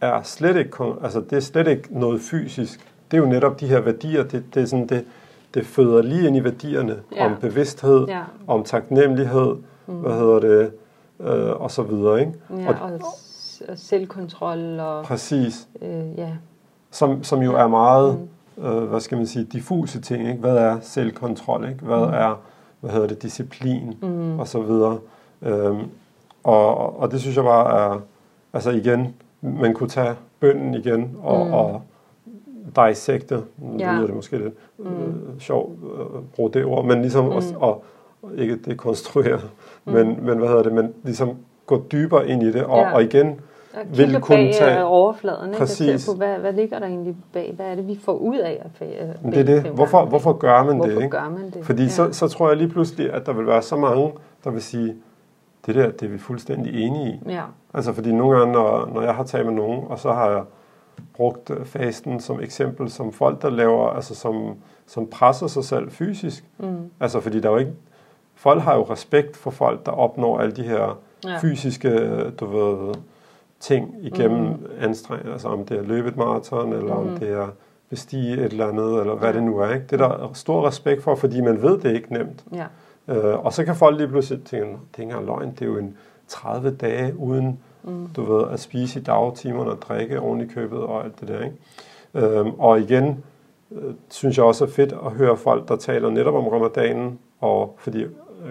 er 0.01 0.23
slet 0.23 0.57
ikke, 0.57 0.85
altså 1.03 1.21
det 1.21 1.37
er 1.37 1.41
slet 1.41 1.69
ikke 1.69 1.89
noget 1.91 2.21
fysisk. 2.21 2.93
Det 3.11 3.17
er 3.17 3.21
jo 3.21 3.29
netop 3.29 3.61
de 3.61 3.67
her 3.67 3.81
værdier, 3.81 4.23
det, 4.23 4.45
det 4.55 4.63
er 4.63 4.67
sådan 4.67 4.87
det, 4.87 5.05
det 5.55 5.67
føder 5.67 6.03
lige 6.03 6.27
ind 6.27 6.37
i 6.37 6.45
værdierne 6.45 6.97
ja. 7.17 7.27
om 7.27 7.37
bevidsthed, 7.41 8.07
ja. 8.09 8.23
om 8.47 8.65
taknemmelighed, 8.65 9.57
mm. 9.87 9.95
hvad 9.95 10.13
hedder 10.13 10.41
det, 10.41 10.73
øh, 11.21 11.61
og 11.61 11.71
så 11.71 11.83
videre, 11.83 12.21
ikke? 12.21 12.33
Ja, 12.51 12.69
og, 12.69 12.93
og 12.93 13.01
selvkontrol 13.75 14.81
og... 14.81 15.05
Præcis. 15.05 15.69
Øh, 15.83 16.19
ja 16.19 16.33
som, 16.97 17.25
som 17.25 17.43
jo 17.43 17.55
er 17.55 17.67
meget, 17.67 18.19
mm. 18.57 18.65
øh, 18.65 18.83
hvad 18.83 19.01
skal 19.01 19.19
man 19.19 19.27
sige, 19.27 19.45
diffuse 19.45 20.01
ting. 20.01 20.29
Ikke? 20.29 20.41
Hvad 20.41 20.57
er 20.57 20.79
selvkontrol? 20.81 21.69
Ikke? 21.69 21.85
Hvad 21.85 22.07
mm. 22.07 22.13
er, 22.15 22.41
hvad 22.81 22.91
hedder 22.91 23.07
det, 23.07 23.23
disciplin? 23.23 23.95
Mm. 24.03 24.39
Og 24.39 24.49
så 24.49 24.61
videre. 24.61 24.99
Øhm, 25.43 25.83
og, 26.45 27.01
og 27.01 27.11
det 27.11 27.21
synes 27.21 27.37
jeg 27.37 27.45
bare 27.45 27.95
er, 27.95 28.01
altså 28.53 28.71
igen, 28.71 29.15
man 29.41 29.75
kunne 29.75 29.89
tage 29.89 30.15
bønden 30.41 30.75
igen 30.75 31.17
og, 31.23 31.47
mm. 31.47 31.53
og 31.53 31.83
dissecte, 32.77 33.43
ja. 33.79 33.93
lyder 33.93 34.07
det 34.07 34.15
måske 34.15 34.39
lidt 34.39 34.55
mm. 34.79 34.87
øh, 34.87 35.41
sjovt 35.41 35.73
at 35.85 36.01
øh, 36.01 36.23
bruge 36.35 36.51
det 36.51 36.65
ord, 36.65 36.85
men 36.85 37.01
ligesom 37.01 37.25
mm. 37.25 37.31
også, 37.31 37.55
og, 37.57 37.85
og 38.23 38.37
ikke 38.37 38.57
dekonstruere, 38.57 39.41
mm. 39.85 39.93
men, 39.93 40.27
men 40.27 40.39
hvad 40.39 40.49
hedder 40.49 40.63
det, 40.63 40.73
men 40.73 40.95
ligesom 41.03 41.37
gå 41.67 41.83
dybere 41.93 42.29
ind 42.29 42.43
i 42.43 42.53
det, 42.53 42.65
og, 42.65 42.79
ja. 42.79 42.95
og 42.95 43.03
igen 43.03 43.41
vil 43.85 44.21
kunne 44.21 44.37
bag 44.37 44.55
tage... 44.59 44.79
Øh, 44.79 44.93
overfladen, 44.93 45.49
ikke? 45.49 45.59
Præcis. 45.59 46.07
På, 46.07 46.17
hvad, 46.17 46.39
hvad 46.39 46.53
ligger 46.53 46.79
der 46.79 46.87
egentlig 46.87 47.17
bag? 47.33 47.53
Hvad 47.57 47.67
er 47.67 47.75
det, 47.75 47.89
vi 47.89 48.01
får 48.05 48.13
ud 48.13 48.37
af 48.39 48.63
at 48.65 48.71
bag, 48.79 49.15
Det 49.25 49.39
er 49.39 49.45
det. 49.45 49.63
Hvorfor, 49.63 50.05
hvorfor 50.05 50.33
gør 50.33 50.63
man 50.63 50.77
hvorfor 50.77 50.91
det? 50.91 51.03
Ikke? 51.03 51.09
Gør 51.09 51.29
man 51.29 51.51
det? 51.51 51.65
Fordi 51.65 51.83
ja. 51.83 51.89
så, 51.89 52.13
så 52.13 52.29
tror 52.29 52.49
jeg 52.49 52.57
lige 52.57 52.69
pludselig, 52.69 53.13
at 53.13 53.27
der 53.27 53.33
vil 53.33 53.47
være 53.47 53.63
så 53.63 53.77
mange, 53.77 54.13
der 54.45 54.51
vil 54.51 54.63
sige, 54.63 54.95
det 55.67 55.75
der, 55.75 55.91
det 55.91 56.03
er 56.03 56.11
vi 56.11 56.19
fuldstændig 56.19 56.87
enige 56.87 57.21
i. 57.27 57.31
Ja. 57.31 57.43
Altså 57.75 57.93
fordi 57.93 58.13
nogle 58.13 58.39
gange, 58.39 58.53
når, 58.53 58.91
når 58.95 59.03
jeg 59.03 59.15
har 59.15 59.25
talt 59.25 59.47
med 59.47 59.55
nogen, 59.55 59.85
og 59.89 59.99
så 59.99 60.13
har 60.13 60.31
jeg 60.31 60.43
brugt 61.15 61.51
øh, 61.51 61.65
fasten 61.65 62.21
som 62.21 62.41
eksempel, 62.41 62.91
som 62.91 63.13
folk, 63.13 63.43
der 63.43 63.51
laver, 63.51 63.89
altså 63.89 64.15
som, 64.15 64.55
som 64.87 65.07
presser 65.07 65.47
sig 65.47 65.65
selv 65.65 65.91
fysisk. 65.91 66.45
Mm. 66.59 66.91
Altså 67.01 67.21
fordi 67.21 67.41
der 67.41 67.49
er 67.49 67.53
jo 67.53 67.59
ikke, 67.59 67.73
folk 68.35 68.63
har 68.63 68.75
jo 68.75 68.83
respekt 68.83 69.37
for 69.37 69.51
folk, 69.51 69.87
der 69.87 69.93
opnår 69.93 70.39
alle 70.39 70.53
de 70.53 70.63
her 70.63 70.99
ja. 71.29 71.39
fysiske, 71.39 71.91
du 72.31 72.47
ved, 72.47 72.95
ting 73.61 73.95
igennem 74.01 74.47
mm. 74.47 74.67
anstrengelse, 74.81 75.33
altså 75.33 75.49
om 75.49 75.65
det 75.65 75.79
er 75.79 75.83
løbet 75.83 76.17
maraton, 76.17 76.73
eller 76.73 77.01
mm. 77.01 77.09
om 77.09 77.19
det 77.19 77.31
er 77.31 77.49
bestige 77.91 78.33
et 78.33 78.45
eller 78.45 78.69
andet, 78.69 79.01
eller 79.01 79.15
hvad 79.15 79.29
ja. 79.29 79.35
det 79.35 79.43
nu 79.43 79.59
er. 79.59 79.75
Ikke? 79.75 79.87
Det 79.91 80.01
er 80.01 80.09
der 80.09 80.31
stor 80.35 80.67
respekt 80.67 81.03
for, 81.03 81.15
fordi 81.15 81.41
man 81.41 81.63
ved, 81.63 81.79
det 81.79 81.91
er 81.91 81.95
ikke 81.95 82.13
nemt. 82.13 82.45
Ja. 82.53 82.67
Øh, 83.09 83.45
og 83.45 83.53
så 83.53 83.65
kan 83.65 83.77
folk 83.77 83.97
lige 83.97 84.09
pludselig 84.09 84.45
tænke, 84.45 84.79
det 84.97 84.99
er 84.99 85.03
ikke 85.03 85.27
løgn, 85.27 85.51
det 85.51 85.63
er 85.63 85.67
jo 85.67 85.79
en 85.79 85.97
30 86.29 86.71
dage 86.71 87.17
uden, 87.19 87.61
mm. 87.83 88.09
du 88.17 88.35
ved, 88.35 88.45
at 88.51 88.61
spise 88.61 89.01
i 89.01 89.03
dagtimerne 89.03 89.71
og 89.71 89.83
drikke 89.83 90.21
i 90.43 90.47
købet 90.47 90.79
og 90.79 91.05
alt 91.05 91.21
det 91.21 91.29
der. 91.29 91.45
Ikke? 91.45 91.57
Øh, 92.15 92.47
og 92.59 92.81
igen, 92.81 93.25
øh, 93.73 93.95
synes 94.11 94.37
jeg 94.37 94.45
også 94.45 94.65
er 94.65 94.69
fedt 94.69 94.93
at 94.93 95.13
høre 95.13 95.37
folk, 95.37 95.69
der 95.69 95.77
taler 95.77 96.11
netop 96.11 96.35
om 96.35 96.49
ramadanen, 96.49 97.19
og 97.41 97.77
fordi 97.79 98.05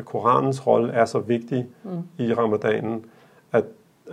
Koranens 0.06 0.68
rolle 0.68 0.94
er 0.94 1.06
så 1.06 1.20
vigtig 1.20 1.68
mm. 1.84 1.90
i 2.18 2.34
ramadanen, 2.34 3.06
at, 3.52 3.64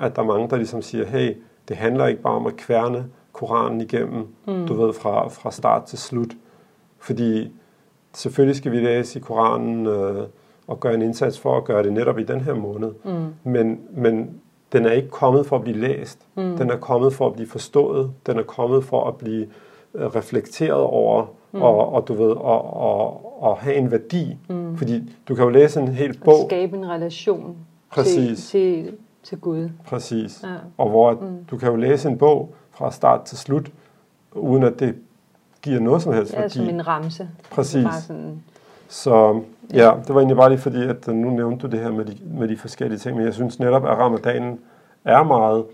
at 0.01 0.17
der 0.17 0.23
er 0.23 0.27
mange, 0.27 0.51
der 0.51 0.57
ligesom 0.57 0.83
siger, 0.83 1.07
hey, 1.07 1.37
det 1.69 1.77
handler 1.77 2.07
ikke 2.07 2.23
bare 2.23 2.35
om 2.35 2.47
at 2.47 2.57
kværne 2.57 3.07
Koranen 3.33 3.81
igennem, 3.81 4.27
mm. 4.47 4.67
du 4.67 4.75
ved, 4.75 4.93
fra, 4.93 5.29
fra 5.29 5.51
start 5.51 5.85
til 5.85 5.99
slut. 5.99 6.31
Fordi 6.99 7.53
selvfølgelig 8.13 8.57
skal 8.57 8.73
vi 8.73 8.77
læse 8.77 9.19
i 9.19 9.23
Koranen 9.23 9.87
øh, 9.87 10.27
og 10.67 10.81
gøre 10.81 10.95
en 10.95 11.03
indsats 11.03 11.39
for 11.39 11.57
at 11.57 11.65
gøre 11.65 11.83
det 11.83 11.93
netop 11.93 12.19
i 12.19 12.25
den 12.25 12.41
her 12.41 12.55
måned. 12.55 12.93
Mm. 13.05 13.51
Men, 13.51 13.81
men 13.91 14.41
den 14.73 14.87
er 14.87 14.93
ikke 14.93 15.11
kommet 15.11 15.47
for 15.47 15.57
at 15.57 15.63
blive 15.63 15.79
læst. 15.79 16.19
Mm. 16.35 16.57
Den 16.57 16.71
er 16.71 16.77
kommet 16.77 17.13
for 17.13 17.27
at 17.27 17.33
blive 17.33 17.49
forstået. 17.49 18.13
Den 18.27 18.39
er 18.39 18.43
kommet 18.43 18.85
for 18.85 19.09
at 19.09 19.17
blive 19.17 19.43
øh, 19.43 19.53
reflekteret 19.95 20.81
over 20.81 21.27
mm. 21.53 21.63
og, 21.63 21.93
og 21.93 22.09
du 22.09 22.15
ved 22.15 22.31
og, 22.31 22.77
og, 22.77 23.43
og 23.43 23.57
have 23.57 23.77
en 23.77 23.91
værdi. 23.91 24.37
Mm. 24.49 24.77
Fordi 24.77 25.13
du 25.29 25.35
kan 25.35 25.45
jo 25.45 25.51
læse 25.51 25.81
en 25.81 25.89
hel 25.89 26.19
bog. 26.25 26.35
Og 26.35 26.47
skabe 26.49 26.77
en 26.77 26.91
relation 26.91 27.57
Præcis. 27.91 28.49
til, 28.49 28.85
til, 28.85 28.95
til 29.23 29.39
Gud. 29.39 29.69
Præcis. 29.87 30.41
Ja. 30.43 30.55
Og 30.79 30.89
hvor 30.89 31.13
mm. 31.13 31.45
du 31.51 31.57
kan 31.57 31.69
jo 31.69 31.77
læse 31.77 32.09
en 32.09 32.19
bog 32.19 32.55
fra 32.71 32.93
start 32.93 33.23
til 33.23 33.39
slut, 33.39 33.71
uden 34.35 34.63
at 34.63 34.81
det 34.81 34.95
giver 35.63 35.81
noget 35.81 36.03
som 36.03 36.13
helst 36.13 36.33
ja, 36.33 36.41
værdi. 36.41 36.55
som 36.55 36.69
en 36.69 36.87
ramse. 36.87 37.29
Præcis. 37.51 37.85
Bare 37.85 38.01
sådan, 38.01 38.43
så 38.89 39.41
ja, 39.73 39.93
det 40.07 40.15
var 40.15 40.21
egentlig 40.21 40.37
bare 40.37 40.49
lige 40.49 40.59
fordi, 40.59 40.83
at 40.87 41.07
nu 41.07 41.31
nævnte 41.31 41.67
du 41.67 41.71
det 41.71 41.81
her 41.81 41.91
med 41.91 42.05
de, 42.05 42.17
med 42.25 42.49
de 42.49 42.57
forskellige 42.57 42.99
ting, 42.99 43.17
men 43.17 43.27
jeg 43.27 43.35
synes 43.35 43.59
netop, 43.59 43.85
at 43.85 43.99
ramadanen 43.99 44.61
er 45.05 45.23
meget, 45.23 45.65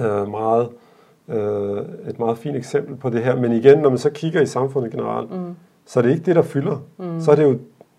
øh, 0.00 0.28
meget 0.28 0.68
øh, 1.28 1.78
et 2.08 2.18
meget 2.18 2.38
fint 2.38 2.56
eksempel 2.56 2.96
på 2.96 3.10
det 3.10 3.22
her. 3.24 3.36
Men 3.36 3.52
igen, 3.52 3.78
når 3.78 3.88
man 3.88 3.98
så 3.98 4.10
kigger 4.10 4.40
i 4.40 4.46
samfundet 4.46 4.90
generelt, 4.90 5.30
mm. 5.30 5.56
så 5.86 6.00
er 6.00 6.02
det 6.02 6.10
ikke 6.10 6.24
det, 6.24 6.36
der 6.36 6.42
fylder. 6.42 6.76
Mm. 6.98 7.20
Så 7.20 7.30
er 7.30 7.34
det 7.34 7.42
jo, 7.42 7.58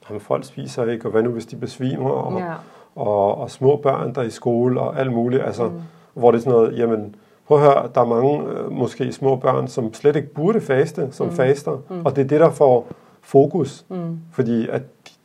at 0.09 0.21
folk 0.21 0.45
spiser 0.45 0.85
ikke, 0.85 1.05
og 1.05 1.11
hvad 1.11 1.23
nu 1.23 1.29
hvis 1.29 1.45
de 1.45 1.55
besvimer, 1.55 2.09
og, 2.09 2.39
ja. 2.39 2.53
og, 2.95 3.37
og 3.37 3.51
små 3.51 3.75
børn, 3.75 4.15
der 4.15 4.21
er 4.21 4.25
i 4.25 4.29
skole, 4.29 4.79
og 4.81 4.99
alt 4.99 5.13
muligt. 5.13 5.43
Altså, 5.43 5.63
mm. 5.63 5.81
Hvor 6.13 6.31
det 6.31 6.37
er 6.37 6.41
sådan 6.41 6.53
noget, 6.53 6.77
jamen, 6.77 7.15
prøv 7.47 7.57
at 7.57 7.63
høre, 7.63 7.89
der 7.95 8.01
er 8.01 8.05
mange 8.05 8.49
øh, 8.49 8.71
måske 8.71 9.11
små 9.11 9.35
børn, 9.35 9.67
som 9.67 9.93
slet 9.93 10.15
ikke 10.15 10.33
burde 10.33 10.61
faste, 10.61 11.07
som 11.11 11.27
mm. 11.27 11.33
faster. 11.33 11.77
Mm. 11.89 12.05
Og 12.05 12.15
det 12.15 12.23
er 12.23 12.27
det, 12.27 12.39
der 12.39 12.49
får 12.49 12.87
fokus. 13.21 13.85
Mm. 13.89 14.19
Fordi 14.31 14.67
at 14.69 14.81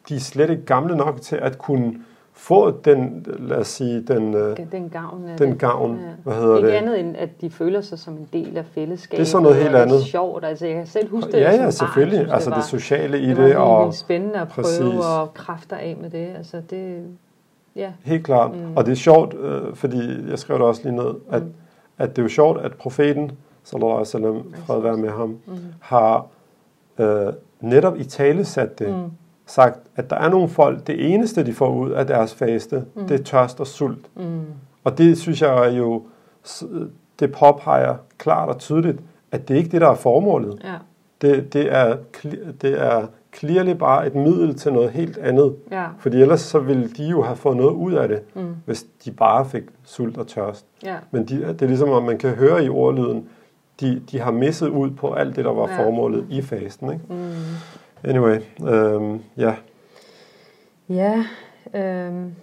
de 0.09 0.17
er 0.17 0.21
slet 0.21 0.51
ikke 0.51 0.65
gamle 0.65 0.97
nok 0.97 1.21
til 1.21 1.37
at 1.37 1.59
kunne 1.59 1.95
få 2.39 2.71
den, 2.71 3.27
lad 3.39 3.57
os 3.57 3.69
sige, 3.69 4.03
den, 4.03 4.35
øh, 4.35 4.57
den 4.73 4.89
gavn, 4.89 5.29
den 5.39 5.59
gavn 5.59 5.99
ja. 6.01 6.07
hvad 6.25 6.35
hedder 6.35 6.57
Ikke 6.57 6.69
det? 6.69 6.75
andet 6.75 7.01
end, 7.01 7.17
at 7.17 7.41
de 7.41 7.51
føler 7.51 7.81
sig 7.81 7.99
som 7.99 8.15
en 8.15 8.29
del 8.33 8.57
af 8.57 8.65
fællesskabet. 8.65 9.19
Det 9.19 9.25
er 9.25 9.31
sådan 9.31 9.43
noget 9.43 9.63
helt 9.63 9.77
andet. 9.77 9.95
Det 9.95 10.01
er 10.01 10.07
sjovt, 10.07 10.45
altså 10.45 10.67
jeg 10.67 10.75
kan 10.75 10.87
selv 10.87 11.11
huske 11.11 11.33
det 11.33 11.41
Ja, 11.41 11.53
ja, 11.53 11.71
selvfølgelig, 11.71 12.27
barn, 12.27 12.35
altså 12.35 12.51
det, 12.51 12.57
var, 12.57 12.63
det 12.63 12.71
sociale 12.71 13.21
i 13.21 13.29
det. 13.29 13.37
Det 13.37 13.57
var 13.57 13.63
og, 13.63 13.95
spændende 13.95 14.41
at 14.41 14.49
prøve 14.49 14.65
præcis. 14.65 14.83
at 15.23 15.35
kræfter 15.35 15.77
af 15.77 15.97
med 16.01 16.11
det, 16.11 16.29
altså 16.37 16.63
det, 16.71 17.03
ja. 17.77 17.93
Helt 18.05 18.25
klart, 18.25 18.55
mm. 18.55 18.77
og 18.77 18.87
det 18.87 18.93
er 18.93 18.97
sjovt, 18.97 19.35
øh, 19.35 19.75
fordi 19.75 20.31
jeg 20.31 20.39
skrev 20.39 20.59
det 20.59 20.67
også 20.67 20.83
lige 20.85 20.97
ned, 20.97 21.15
at, 21.31 21.43
mm. 21.43 21.53
at 21.99 22.11
det 22.11 22.19
er 22.19 22.23
jo 22.23 22.29
sjovt, 22.29 22.61
at 22.61 22.73
profeten, 22.75 23.31
sallallahu 23.65 23.93
alaihi 23.93 24.01
wasallam, 24.01 24.55
fred 24.67 24.81
være 24.81 24.97
med 24.97 25.11
ham, 25.11 25.39
mm. 25.47 25.57
har 25.81 26.27
øh, 26.99 27.33
netop 27.61 27.97
i 27.97 28.05
tale 28.05 28.45
sat 28.45 28.79
det, 28.79 28.89
mm 28.89 29.11
sagt, 29.49 29.79
at 29.97 30.11
der 30.11 30.17
er 30.17 30.29
nogle 30.29 30.49
folk, 30.49 30.87
det 30.87 31.15
eneste, 31.15 31.47
de 31.47 31.53
får 31.53 31.75
ud 31.75 31.91
af 31.91 32.07
deres 32.07 32.35
faste, 32.35 32.85
mm. 32.95 33.07
det 33.07 33.21
er 33.21 33.25
tørst 33.25 33.61
og 33.61 33.67
sult. 33.67 34.07
Mm. 34.17 34.41
Og 34.85 34.99
det 34.99 35.19
synes 35.19 35.43
jeg 35.43 35.75
jo, 35.79 36.03
det 37.21 37.33
påpeger 37.33 37.97
klart 38.19 38.49
og 38.49 38.59
tydeligt, 38.59 38.99
at 39.33 39.49
det 39.49 39.55
ikke 39.57 39.67
er 39.67 39.71
det, 39.71 39.81
der 39.81 39.89
er 39.89 39.95
formålet. 39.95 40.61
Ja. 40.65 40.75
Det, 41.23 41.53
det, 41.53 41.75
er, 41.75 41.97
det 42.63 42.83
er 42.83 43.07
clearly 43.37 43.71
bare 43.71 44.07
et 44.07 44.15
middel 44.15 44.55
til 44.55 44.73
noget 44.73 44.91
helt 44.91 45.19
andet. 45.19 45.57
Ja. 45.71 45.87
Fordi 45.99 46.23
ellers 46.23 46.41
så 46.41 46.59
ville 46.59 46.89
de 46.89 47.05
jo 47.05 47.23
have 47.23 47.37
fået 47.37 47.57
noget 47.57 47.73
ud 47.73 47.93
af 47.93 48.09
det, 48.09 48.21
mm. 48.35 48.55
hvis 48.65 48.87
de 49.05 49.11
bare 49.11 49.45
fik 49.45 49.63
sult 49.85 50.19
og 50.19 50.27
tørst. 50.27 50.67
Ja. 50.85 50.97
Men 51.11 51.25
de, 51.25 51.37
det 51.37 51.63
er 51.63 51.67
ligesom, 51.67 51.93
at 51.93 52.03
man 52.03 52.19
kan 52.19 52.31
høre 52.31 52.65
i 52.65 52.69
ordlyden, 52.69 53.29
de, 53.81 54.03
de 54.11 54.21
har 54.21 54.31
misset 54.31 54.69
ud 54.69 54.91
på 54.91 55.13
alt 55.13 55.37
det, 55.37 55.45
der 55.45 55.53
var 55.53 55.69
ja. 55.69 55.85
formålet 55.85 56.27
i 56.31 56.43
fasten. 56.43 56.93
Ikke? 56.93 57.05
Mm. 57.09 57.33
Anyway, 58.05 58.41
øhm, 58.69 59.21
ja. 59.37 59.57
Ja, 60.89 61.25
øhm. 61.75 62.35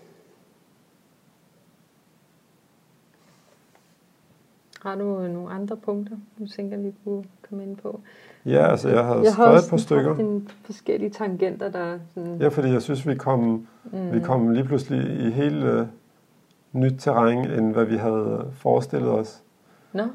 Har 4.82 4.96
du 4.96 5.28
nogle 5.28 5.50
andre 5.50 5.78
punkter, 5.78 6.16
du 6.40 6.48
tænker, 6.48 6.78
vi 6.78 6.94
kunne 7.04 7.24
komme 7.50 7.64
ind 7.64 7.78
på? 7.78 8.00
Ja, 8.46 8.72
altså 8.72 8.90
jeg 8.90 9.06
har 9.06 9.16
jeg 9.16 9.32
skrevet 9.32 9.52
har 9.52 9.58
et 9.58 9.70
par 9.70 9.78
stykker. 9.78 10.16
Jeg 10.16 10.26
har 10.26 10.42
forskellige 10.66 11.10
tangenter, 11.10 11.70
der 11.70 12.00
sådan... 12.14 12.38
Ja, 12.42 12.48
fordi 12.48 12.70
jeg 12.70 12.82
synes, 12.82 13.08
vi 13.08 13.16
kom, 13.16 13.68
mm. 13.84 14.14
vi 14.14 14.20
kom 14.20 14.50
lige 14.50 14.64
pludselig 14.64 15.28
i 15.28 15.30
helt 15.32 15.64
uh, 15.64 15.88
nyt 16.72 16.94
terræn, 17.00 17.52
end 17.52 17.74
hvad 17.74 17.86
vi 17.86 17.96
havde 17.96 18.52
forestillet 18.54 19.10
os. 19.10 19.44
Nå? 19.94 20.02
No, 20.02 20.08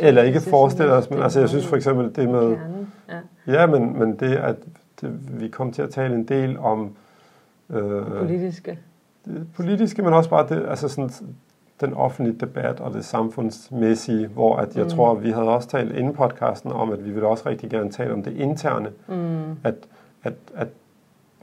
Eller 0.00 0.22
ikke 0.22 0.40
forestillet 0.40 0.94
os, 0.94 1.10
men 1.10 1.22
altså 1.22 1.40
jeg 1.40 1.48
synes 1.48 1.66
for 1.66 1.76
eksempel 1.76 2.16
det 2.16 2.28
med... 2.28 2.56
Ja, 3.08 3.18
ja 3.46 3.66
men, 3.66 3.98
men 3.98 4.16
det, 4.16 4.36
at 4.36 4.56
det, 5.00 5.40
vi 5.40 5.48
kom 5.48 5.72
til 5.72 5.82
at 5.82 5.90
tale 5.90 6.14
en 6.14 6.24
del 6.24 6.58
om... 6.58 6.96
Øh, 7.70 8.06
politiske. 8.20 8.78
Det 9.24 9.46
politiske, 9.56 10.02
men 10.02 10.12
også 10.12 10.30
bare 10.30 10.48
det, 10.48 10.66
altså 10.68 10.88
sådan, 10.88 11.10
den 11.80 11.94
offentlige 11.94 12.36
debat 12.40 12.80
og 12.80 12.94
det 12.94 13.04
samfundsmæssige, 13.04 14.26
hvor 14.26 14.56
at 14.56 14.76
jeg 14.76 14.84
mm. 14.84 14.90
tror, 14.90 15.12
at 15.12 15.22
vi 15.22 15.30
havde 15.30 15.48
også 15.48 15.68
talt 15.68 15.96
inden 15.96 16.14
podcasten 16.14 16.72
om, 16.72 16.92
at 16.92 17.04
vi 17.04 17.10
ville 17.10 17.28
også 17.28 17.48
rigtig 17.48 17.70
gerne 17.70 17.90
tale 17.90 18.12
om 18.12 18.22
det 18.22 18.36
interne. 18.36 18.90
Mm. 19.08 19.50
At, 19.64 19.74
at, 20.22 20.32
at, 20.54 20.68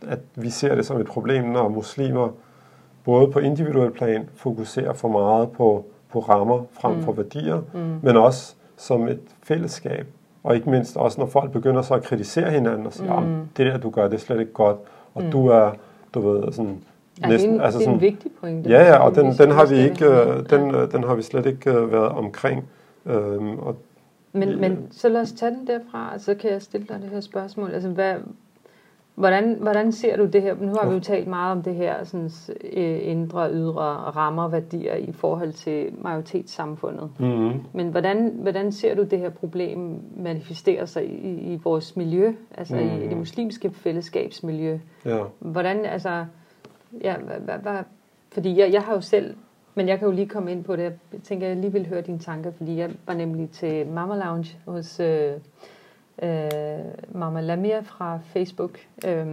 at 0.07 0.19
vi 0.36 0.49
ser 0.49 0.76
det 0.76 0.86
som 0.86 1.01
et 1.01 1.07
problem, 1.07 1.43
når 1.43 1.69
muslimer 1.69 2.30
både 3.03 3.28
på 3.28 3.39
individuel 3.39 3.91
plan 3.91 4.30
fokuserer 4.36 4.93
for 4.93 5.07
meget 5.07 5.51
på, 5.51 5.86
på 6.14 6.20
rammer 6.20 6.64
frem 6.72 6.95
mm. 6.95 7.03
for 7.03 7.11
værdier, 7.11 7.61
mm. 7.74 7.99
men 8.01 8.18
også 8.18 8.55
som 8.78 9.07
et 9.07 9.20
fællesskab 9.43 10.07
og 10.43 10.55
ikke 10.55 10.70
mindst 10.70 10.97
også, 10.97 11.22
når 11.22 11.28
folk 11.28 11.51
begynder 11.51 11.82
så 11.82 11.93
at 11.93 12.03
kritisere 12.03 12.51
hinanden 12.51 12.86
og 12.86 12.93
sige, 12.93 13.20
mm. 13.20 13.47
det 13.57 13.66
der, 13.66 13.78
du 13.78 13.89
gør, 13.89 14.07
det 14.07 14.14
er 14.14 14.20
slet 14.20 14.39
ikke 14.39 14.53
godt. 14.53 14.78
Og 15.14 15.24
mm. 15.24 15.32
du 15.32 15.47
er, 15.47 15.72
du 16.14 16.30
ved, 16.30 16.51
sådan... 16.51 16.84
Ja, 17.22 17.28
næsten, 17.28 17.51
det 17.51 17.55
er 17.55 17.59
en, 17.59 17.66
altså 17.66 17.80
det 17.80 17.88
er 17.88 17.91
en 17.91 18.01
vigtig 18.01 18.32
pointe. 18.39 18.70
Ja, 18.70 18.84
ja, 18.84 18.97
og 18.97 19.16
den, 19.16 19.34
den, 19.34 19.51
har 19.51 19.66
vi 19.66 19.76
ikke, 19.76 20.05
øh, 20.05 20.49
den, 20.49 20.72
ja. 20.72 20.86
den 20.86 21.03
har 21.03 21.16
vi 21.16 21.22
slet 21.22 21.45
ikke 21.45 21.72
øh, 21.72 21.91
været 21.91 22.09
omkring. 22.09 22.66
Øhm, 23.05 23.59
og, 23.59 23.76
men, 24.34 24.61
men 24.61 24.88
så 24.91 25.09
lad 25.09 25.22
os 25.22 25.32
tage 25.32 25.51
den 25.51 25.68
derfra, 25.68 26.14
og 26.14 26.22
så 26.22 26.36
kan 26.36 26.51
jeg 26.51 26.61
stille 26.61 26.88
dig 26.89 27.01
det 27.01 27.09
her 27.09 27.20
spørgsmål. 27.20 27.72
Altså, 27.72 27.89
hvad, 27.89 28.16
Hvordan, 29.16 29.57
hvordan 29.61 29.91
ser 29.91 30.18
du 30.18 30.26
det 30.26 30.41
her? 30.41 30.55
Nu 30.55 30.74
har 30.80 30.89
vi 30.89 30.93
jo 30.93 30.99
talt 30.99 31.28
meget 31.28 31.51
om 31.51 31.64
det 31.64 31.76
her 31.76 32.03
sådan, 32.03 32.30
øh, 32.74 32.99
indre, 33.01 33.51
ydre 33.51 33.95
rammer, 33.95 34.47
værdier 34.47 34.95
i 34.95 35.11
forhold 35.11 35.51
til 35.51 35.89
majoritetssamfundet. 36.01 37.09
Mm-hmm. 37.20 37.59
Men 37.74 37.89
hvordan, 37.89 38.38
hvordan 38.41 38.72
ser 38.72 38.95
du 38.95 39.03
det 39.03 39.20
her 39.20 39.30
problem 39.30 40.01
manifestere 40.18 40.88
sig 40.88 41.05
i, 41.05 41.53
i 41.53 41.59
vores 41.64 41.95
miljø, 41.95 42.34
altså 42.57 42.76
mm-hmm. 42.76 43.01
i, 43.01 43.05
i 43.05 43.07
det 43.07 43.18
muslimske 43.18 43.70
fællesskabsmiljø? 43.70 44.80
Ja. 45.05 45.24
Hvordan, 45.39 45.86
altså, 45.86 46.26
ja, 47.01 47.16
hvad, 47.18 47.57
hvad, 47.57 47.84
fordi 48.32 48.59
jeg, 48.59 48.74
jeg 48.74 48.82
har 48.82 48.93
jo 48.93 49.01
selv, 49.01 49.36
men 49.76 49.88
jeg 49.88 49.99
kan 49.99 50.07
jo 50.07 50.14
lige 50.14 50.28
komme 50.28 50.51
ind 50.51 50.64
på 50.64 50.76
det, 50.76 50.84
jeg 50.84 51.22
tænker, 51.24 51.47
jeg 51.47 51.57
lige 51.57 51.72
vil 51.72 51.88
høre 51.88 52.01
dine 52.01 52.20
tanker, 52.20 52.51
fordi 52.51 52.78
jeg 52.78 52.89
var 53.07 53.14
nemlig 53.14 53.49
til 53.49 53.88
Mama 53.88 54.16
Lounge 54.16 54.57
hos... 54.66 54.99
Øh, 54.99 55.32
øh, 56.22 56.49
Mama 57.11 57.41
Lamia 57.41 57.80
fra 57.80 58.20
Facebook. 58.24 58.80
Øh, 59.07 59.26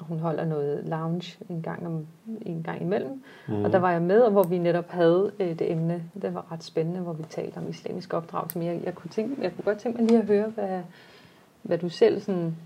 hun 0.00 0.18
holder 0.18 0.44
noget 0.44 0.84
lounge 0.84 1.38
en 1.48 1.62
gang, 1.62 1.86
om, 1.86 2.06
en 2.42 2.62
gang 2.62 2.82
imellem. 2.82 3.22
Mm. 3.48 3.64
Og 3.64 3.72
der 3.72 3.78
var 3.78 3.90
jeg 3.92 4.02
med, 4.02 4.20
og 4.20 4.30
hvor 4.30 4.42
vi 4.42 4.58
netop 4.58 4.88
havde 4.88 5.32
øh, 5.40 5.58
det 5.58 5.72
emne. 5.72 6.02
Det 6.22 6.34
var 6.34 6.52
ret 6.52 6.64
spændende, 6.64 7.00
hvor 7.00 7.12
vi 7.12 7.22
talte 7.30 7.58
om 7.58 7.68
islamisk 7.68 8.14
opdragelse. 8.14 8.58
Men 8.58 8.68
jeg, 8.68 8.80
jeg, 8.84 8.94
kunne, 8.94 9.10
tænke, 9.10 9.42
jeg 9.42 9.52
kunne 9.54 9.64
godt 9.64 9.78
tænke 9.78 9.98
mig 10.00 10.10
lige 10.10 10.20
at 10.20 10.26
høre, 10.26 10.48
hvad, 10.48 10.80
hvad 11.62 11.78
du 11.78 11.88
selv 11.88 12.20
sådan... 12.20 12.56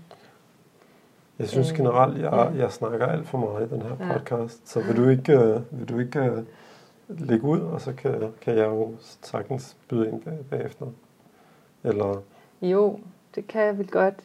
Jeg 1.39 1.49
synes 1.49 1.71
øh, 1.71 1.77
generelt, 1.77 2.17
jeg, 2.17 2.31
ja. 2.33 2.61
jeg 2.63 2.71
snakker 2.71 3.05
alt 3.05 3.27
for 3.27 3.37
meget 3.37 3.67
i 3.67 3.73
den 3.73 3.81
her 3.81 4.13
podcast. 4.13 4.69
Så 4.69 4.81
vil 4.81 4.97
du 4.97 5.09
ikke, 5.09 5.33
øh, 5.33 5.79
vil 5.79 5.89
du 5.89 5.99
ikke 5.99 6.19
øh, 6.19 6.43
lægge 7.09 7.45
ud, 7.45 7.59
og 7.59 7.81
så 7.81 7.93
kan, 7.93 8.31
kan 8.41 8.57
jeg 8.57 8.65
jo 8.65 8.91
sagtens 9.21 9.77
byde 9.89 10.07
ind 10.07 10.21
bag, 10.21 10.37
bagefter. 10.49 10.85
Eller... 11.83 12.21
Jo, 12.61 12.99
det 13.35 13.47
kan 13.47 13.61
jeg 13.61 13.77
vel 13.77 13.87
godt. 13.87 14.15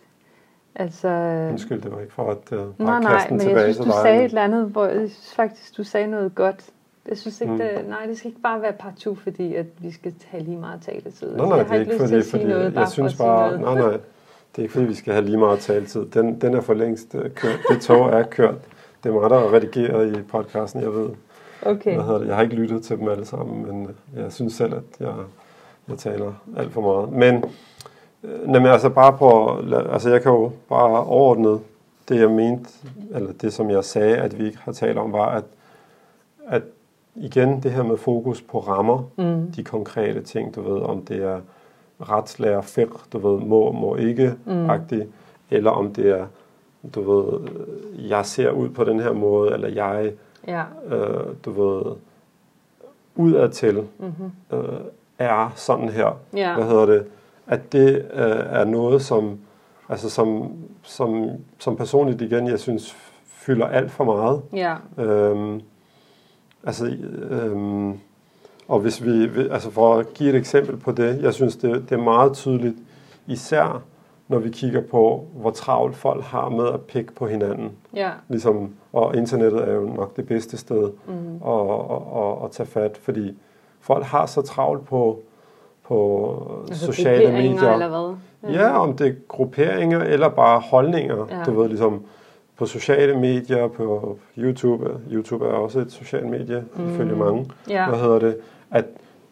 Altså, 0.78 1.09
Undskyld, 1.50 1.80
det 1.80 1.92
var 1.92 2.00
ikke 2.00 2.12
for 2.12 2.30
at 2.30 2.52
uh, 2.52 2.59
bare 2.59 3.00
nej, 3.00 3.00
nej, 3.00 3.30
men 3.30 3.40
jeg 3.40 3.74
synes, 3.74 3.76
du 3.76 3.92
sagde 4.02 4.18
et 4.18 4.24
eller 4.24 4.42
andet, 4.42 4.66
hvor 4.66 4.86
jeg 4.86 4.94
synes 4.94 5.34
faktisk, 5.34 5.76
du 5.76 5.84
sagde 5.84 6.07
noget 6.07 6.34
godt. 6.34 6.64
Jeg 7.09 7.18
synes 7.18 7.40
ikke, 7.40 7.52
mm. 7.52 7.59
det, 7.59 7.70
nej, 7.88 8.07
det 8.07 8.18
skal 8.18 8.28
ikke 8.28 8.40
bare 8.40 8.62
være 8.62 8.72
partout, 8.72 9.18
fordi 9.18 9.54
at 9.54 9.66
vi 9.78 9.92
skal 9.92 10.14
have 10.26 10.42
lige 10.42 10.57
meget 10.57 10.80
taletid. 10.82 11.36
Nej, 11.36 11.46
nej, 11.48 11.62
det 11.62 11.70
er 11.70 11.80
ikke 11.80 11.98
fordi, 11.98 12.22
fordi 12.22 12.44
noget, 12.44 12.74
jeg 12.74 12.88
synes 12.88 13.16
bare, 13.16 13.61
nej, 13.61 13.74
nej, 13.74 13.90
det 13.90 14.59
er 14.59 14.62
ikke 14.62 14.72
fordi, 14.72 14.86
vi 14.86 14.94
skal 14.94 15.12
have 15.12 15.24
lige 15.24 15.38
meget 15.38 15.59
taletid. 15.59 16.07
Den, 16.07 16.40
den 16.40 16.54
er 16.54 16.61
for 16.61 16.74
længst 16.74 17.14
uh, 17.14 17.20
kørt. 17.34 17.59
Det 17.70 17.80
tog 17.80 18.09
er 18.09 18.22
kørt. 18.22 18.59
Det 19.02 19.09
er 19.09 19.20
mig, 19.20 19.30
der 19.30 19.38
har 19.38 19.52
redigeret 19.52 20.16
i 20.16 20.22
podcasten, 20.22 20.82
jeg 20.82 20.92
ved. 20.94 21.09
Okay. 21.62 21.94
Hvad 21.94 22.04
hedder 22.04 22.18
det? 22.18 22.26
Jeg 22.26 22.34
har 22.34 22.42
ikke 22.42 22.54
lyttet 22.54 22.82
til 22.82 22.98
dem 22.98 23.09
alle 23.09 23.24
sammen, 23.24 23.66
men 23.66 23.96
jeg 24.16 24.32
synes 24.32 24.52
selv, 24.52 24.74
at 24.74 25.00
jeg, 25.00 25.14
jeg 25.88 25.98
taler 25.98 26.32
alt 26.57 26.72
for 26.72 26.80
meget. 26.80 27.12
Men 27.12 27.44
Øh, 27.44 27.50
Jamen 28.27 28.66
altså 28.66 28.89
bare 28.89 29.12
på, 29.18 29.59
altså 29.93 30.11
jeg 30.11 30.22
kan 30.22 30.33
jo 30.33 30.53
bare 30.68 31.05
overordnet 31.05 31.61
det 32.09 32.20
jeg 32.20 32.31
mente, 32.31 32.70
eller 33.14 33.33
det 33.33 33.53
som 33.53 33.70
jeg 33.70 33.85
sagde, 33.85 34.16
at 34.16 34.39
vi 34.39 34.47
ikke 34.47 34.59
har 34.59 34.72
talt 34.72 34.99
om, 34.99 35.12
var, 35.12 35.27
at, 35.27 35.45
at 36.49 36.62
igen 37.14 37.62
det 37.62 37.72
her 37.72 37.83
med 37.83 37.97
fokus 37.97 38.43
på 38.43 38.59
rammer, 38.59 39.03
mm. 39.16 39.53
de 39.53 39.64
konkrete 39.64 40.22
ting, 40.22 40.55
du 40.55 40.62
ved, 40.72 40.83
om 40.83 41.05
det 41.05 41.24
er 41.24 41.41
retslærer, 42.01 42.61
fik, 42.61 42.89
du 43.12 43.18
ved, 43.18 43.41
må, 43.41 43.72
må 43.72 43.97
ikke, 43.97 44.35
mm. 44.45 44.70
agtigt, 44.70 45.07
eller 45.51 45.70
om 45.70 45.95
det 45.95 46.11
er, 46.11 46.27
du 46.95 47.12
ved, 47.12 47.49
jeg 48.09 48.27
ser 48.27 48.51
ud 48.51 48.68
på 48.68 48.85
den 48.85 49.01
her 49.01 49.12
måde, 49.12 49.53
eller 49.53 49.68
jeg, 49.68 50.12
ja. 50.47 50.62
øh, 50.89 51.27
du 51.45 51.51
ved, 51.51 51.97
udadtil 53.16 53.83
mm-hmm. 53.99 54.59
øh, 54.59 54.81
er 55.18 55.53
sådan 55.57 55.89
her. 55.89 56.18
Ja. 56.35 56.55
Hvad 56.55 56.64
hedder 56.64 56.87
det? 56.87 57.07
At 57.47 57.72
det 57.72 57.97
øh, 57.97 58.44
er 58.47 58.64
noget, 58.64 59.03
som, 59.03 59.38
altså 59.88 60.11
som, 60.11 60.53
som, 60.82 61.30
som 61.59 61.76
personligt 61.76 62.22
igen, 62.22 62.49
jeg 62.49 62.59
synes, 62.59 62.97
fylder 63.24 63.66
alt 63.66 63.90
for 63.90 64.05
meget. 64.05 64.42
Ja. 64.53 65.03
Øhm, 65.05 65.61
altså, 66.64 66.97
øhm, 67.30 67.99
og 68.68 68.80
hvis 68.80 69.05
vi, 69.05 69.30
altså 69.51 69.70
for 69.70 69.94
at 69.94 70.14
give 70.14 70.30
et 70.30 70.36
eksempel 70.36 70.76
på 70.76 70.92
det, 70.92 71.22
jeg 71.22 71.34
synes, 71.34 71.57
det, 71.57 71.90
det 71.90 71.99
er 71.99 72.03
meget 72.03 72.32
tydeligt, 72.32 72.76
især 73.26 73.82
når 74.28 74.38
vi 74.38 74.51
kigger 74.51 74.80
på, 74.80 75.26
hvor 75.34 75.51
travlt 75.51 75.97
folk 75.97 76.24
har 76.24 76.49
med 76.49 76.68
at 76.68 76.80
pikke 76.80 77.12
på 77.12 77.26
hinanden. 77.26 77.72
Ja. 77.94 78.11
Ligesom, 78.28 78.74
og 78.92 79.16
internettet 79.16 79.68
er 79.68 79.72
jo 79.72 79.86
nok 79.86 80.16
det 80.16 80.26
bedste 80.26 80.57
sted 80.57 80.92
mm. 81.09 81.36
at, 81.47 81.61
at, 81.61 82.03
at, 82.16 82.44
at 82.44 82.51
tage 82.51 82.66
fat, 82.66 82.97
fordi 83.03 83.38
folk 83.80 84.05
har 84.05 84.26
så 84.26 84.42
travlt 84.42 84.84
på, 84.86 85.22
på 85.89 86.64
altså 86.68 86.87
sociale 86.87 87.32
medier. 87.32 87.72
eller 87.72 87.89
hvad? 87.89 88.16
Ja. 88.53 88.62
ja, 88.62 88.78
om 88.78 88.97
det 88.97 89.07
er 89.07 89.12
grupperinger 89.28 90.01
eller 90.01 90.28
bare 90.28 90.61
holdninger. 90.61 91.26
Ja. 91.30 91.45
Du 91.47 91.61
ved, 91.61 91.68
ligesom 91.68 92.03
på 92.57 92.66
sociale 92.66 93.18
medier, 93.18 93.68
på 93.68 94.18
YouTube. 94.39 94.91
YouTube 95.12 95.45
er 95.45 95.53
også 95.53 95.78
et 95.78 95.93
socialt 95.93 96.26
medie, 96.26 96.64
mm. 96.76 96.95
ifølge 96.95 97.16
mange. 97.16 97.51
Ja. 97.70 97.89
Hvad 97.89 97.99
hedder 97.99 98.18
det? 98.18 98.37
At, 98.70 98.84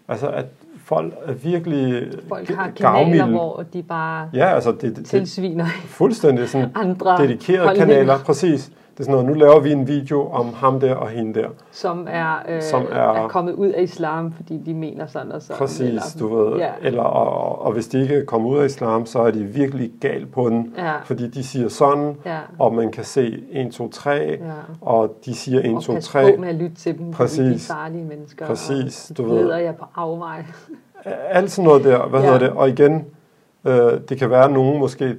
altså, 0.09 0.29
at 0.29 0.47
folk 0.85 1.15
er 1.25 1.33
virkelig 1.33 2.09
Folk 2.29 2.49
har 2.49 2.71
kanaler, 2.71 3.27
hvor 3.27 3.65
de 3.73 3.83
bare 3.83 4.29
ja, 4.35 4.55
altså 4.55 4.73
det, 4.73 4.97
det, 4.97 5.07
tilsviner 5.07 5.67
fuldstændig 5.87 6.49
sådan 6.49 6.71
andre 6.75 7.23
dedikerede 7.23 7.67
holdninger. 7.67 7.95
kanaler, 7.95 8.19
præcis. 8.19 8.71
Det 8.95 9.01
er 9.01 9.05
sådan 9.05 9.13
noget, 9.13 9.27
nu 9.27 9.35
laver 9.35 9.61
vi 9.61 9.73
en 9.73 9.89
video 9.89 10.29
om 10.29 10.55
ham 10.55 10.81
der 10.81 10.95
og 10.95 11.09
hende 11.09 11.41
der. 11.41 11.49
Som 11.71 12.07
er, 12.11 12.43
øh, 12.49 12.63
som 12.63 12.87
er, 12.93 13.13
er 13.13 13.29
kommet 13.29 13.53
ud 13.53 13.69
af 13.69 13.83
islam, 13.83 14.33
fordi 14.33 14.57
de 14.57 14.75
mener 14.75 15.07
sådan 15.07 15.33
og 15.33 15.43
sådan. 15.43 15.59
Præcis, 15.59 15.81
eller, 15.81 16.03
du 16.19 16.37
ved. 16.37 16.59
Ja. 16.59 16.71
Eller, 16.83 17.03
og, 17.03 17.63
og 17.63 17.73
hvis 17.73 17.89
de 17.89 18.01
ikke 18.01 18.27
kommer 18.27 18.51
ud 18.51 18.59
af 18.59 18.65
islam, 18.65 19.07
så 19.07 19.19
er 19.19 19.31
de 19.31 19.45
virkelig 19.45 19.93
galt 20.01 20.33
på 20.33 20.49
den. 20.49 20.75
Ja. 20.79 20.93
Fordi 21.05 21.29
de 21.29 21.45
siger 21.45 21.69
sådan, 21.69 22.17
ja. 22.27 22.39
og 22.59 22.75
man 22.75 22.91
kan 22.91 23.05
se 23.05 23.45
1, 23.51 23.73
2, 23.73 23.89
3, 23.89 24.13
ja. 24.13 24.37
og 24.81 25.17
de 25.25 25.35
siger 25.35 25.61
1, 25.61 25.75
og 25.77 25.83
2, 25.83 26.01
3. 26.01 26.25
Og 26.25 26.35
på 26.35 26.41
med 26.41 26.49
at 26.49 26.55
lytte 26.55 26.77
til 26.77 26.99
dem, 26.99 27.11
Præcis. 27.11 27.37
fordi 27.37 27.49
de 27.49 27.55
er 27.55 27.59
farlige 27.59 28.05
mennesker. 28.05 28.47
Præcis, 28.47 29.11
og 29.11 29.17
du 29.17 29.25
ved. 29.25 29.43
leder 29.43 29.59
jeg 29.59 29.77
på 29.77 29.85
afvej. 29.95 30.45
Alt 31.05 31.51
sådan 31.51 31.69
noget 31.69 31.85
der, 31.85 32.07
hvad 32.07 32.21
ja. 32.21 32.27
hedder 32.27 32.39
det? 32.39 32.51
Og 32.51 32.69
igen, 32.69 33.05
øh, 33.65 34.01
det 34.09 34.19
kan 34.19 34.31
være, 34.31 34.45
at 34.45 34.53
nogen 34.53 34.79
måske 34.79 35.17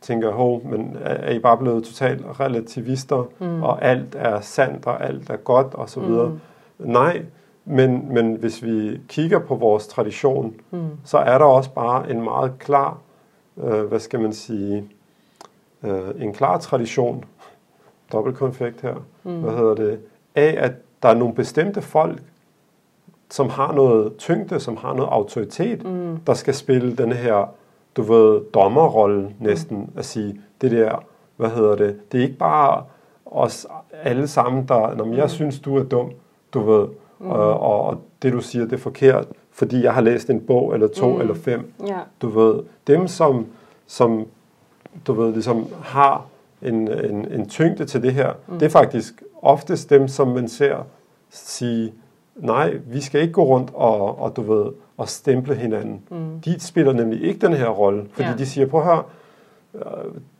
tænker, 0.00 0.32
hov, 0.32 0.64
men 0.64 0.96
er 1.00 1.32
I 1.32 1.38
bare 1.38 1.58
blevet 1.58 1.84
totalt 1.84 2.40
relativister, 2.40 3.28
mm. 3.38 3.62
og 3.62 3.84
alt 3.84 4.14
er 4.14 4.40
sandt, 4.40 4.86
og 4.86 5.04
alt 5.04 5.30
er 5.30 5.36
godt, 5.36 5.74
og 5.74 5.90
så 5.90 6.00
videre. 6.00 6.28
Mm. 6.28 6.38
Nej, 6.78 7.22
men, 7.64 8.14
men 8.14 8.34
hvis 8.34 8.64
vi 8.64 9.00
kigger 9.08 9.38
på 9.38 9.54
vores 9.54 9.86
tradition, 9.86 10.54
mm. 10.70 10.88
så 11.04 11.18
er 11.18 11.38
der 11.38 11.44
også 11.44 11.70
bare 11.70 12.10
en 12.10 12.22
meget 12.22 12.52
klar, 12.58 12.98
øh, 13.64 13.84
hvad 13.84 14.00
skal 14.00 14.20
man 14.20 14.32
sige, 14.32 14.84
øh, 15.82 16.00
en 16.18 16.32
klar 16.32 16.58
tradition, 16.58 17.24
dobbeltkonfekt 18.12 18.80
her, 18.80 18.94
mm. 19.24 19.40
hvad 19.40 19.52
hedder 19.52 19.74
det, 19.74 20.00
af 20.34 20.54
at 20.58 20.72
der 21.02 21.08
er 21.08 21.14
nogle 21.14 21.34
bestemte 21.34 21.82
folk, 21.82 22.22
som 23.30 23.48
har 23.48 23.72
noget 23.72 24.16
tyngde, 24.16 24.60
som 24.60 24.76
har 24.76 24.94
noget 24.94 25.08
autoritet, 25.10 25.84
mm. 25.84 26.16
der 26.26 26.34
skal 26.34 26.54
spille 26.54 26.96
den 26.96 27.12
her 27.12 27.54
du 27.96 28.02
ved, 28.02 28.40
dommerrolle 28.54 29.34
næsten, 29.40 29.78
mm. 29.78 29.98
at 29.98 30.04
sige, 30.04 30.40
det 30.60 30.70
der, 30.70 31.04
hvad 31.36 31.50
hedder 31.50 31.76
det, 31.76 32.12
det 32.12 32.18
er 32.18 32.22
ikke 32.22 32.38
bare 32.38 32.84
os 33.26 33.66
alle 33.92 34.28
sammen, 34.28 34.68
der, 34.68 34.94
når 34.94 35.14
jeg 35.14 35.24
mm. 35.24 35.28
synes, 35.28 35.60
du 35.60 35.76
er 35.76 35.82
dum, 35.82 36.10
du 36.54 36.60
ved, 36.60 36.88
mm. 37.18 37.30
og, 37.30 37.60
og, 37.60 37.80
og 37.82 38.00
det 38.22 38.32
du 38.32 38.40
siger, 38.40 38.64
det 38.64 38.72
er 38.72 38.78
forkert, 38.78 39.26
fordi 39.52 39.82
jeg 39.82 39.94
har 39.94 40.00
læst 40.00 40.30
en 40.30 40.40
bog, 40.40 40.74
eller 40.74 40.88
to, 40.88 41.14
mm. 41.14 41.20
eller 41.20 41.34
fem, 41.34 41.72
ja. 41.86 41.98
du 42.22 42.28
ved, 42.28 42.62
dem 42.86 43.08
som, 43.08 43.46
som 43.86 44.26
du 45.06 45.12
ved, 45.12 45.32
ligesom 45.32 45.66
har 45.82 46.26
en, 46.62 46.88
en, 46.88 47.32
en 47.32 47.48
tyngde 47.48 47.84
til 47.84 48.02
det 48.02 48.12
her, 48.12 48.32
mm. 48.46 48.58
det 48.58 48.66
er 48.66 48.70
faktisk 48.70 49.22
oftest 49.42 49.90
dem, 49.90 50.08
som 50.08 50.28
man 50.28 50.48
ser 50.48 50.76
sige, 51.30 51.92
nej, 52.36 52.78
vi 52.86 53.00
skal 53.00 53.20
ikke 53.20 53.32
gå 53.32 53.44
rundt 53.44 53.70
og, 53.74 54.18
og 54.18 54.36
du 54.36 54.42
ved, 54.42 54.72
og 54.96 55.08
stemple 55.08 55.54
hinanden. 55.54 56.02
Mm. 56.10 56.40
De 56.40 56.60
spiller 56.60 56.92
nemlig 56.92 57.22
ikke 57.22 57.46
den 57.46 57.52
her 57.52 57.68
rolle, 57.68 58.04
fordi 58.12 58.28
ja. 58.28 58.34
de 58.38 58.46
siger, 58.46 58.66
prøv 58.66 58.82
høre, 58.82 59.02
øh, 59.74 59.82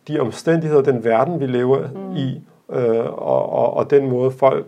de 0.09 0.21
omstændigheder, 0.21 0.83
den 0.83 1.05
verden, 1.05 1.41
vi 1.41 1.47
lever 1.47 1.89
mm. 1.89 2.17
i, 2.17 2.43
øh, 2.73 3.05
og, 3.05 3.53
og, 3.53 3.75
og 3.75 3.91
den 3.91 4.11
måde 4.11 4.31
folk, 4.31 4.67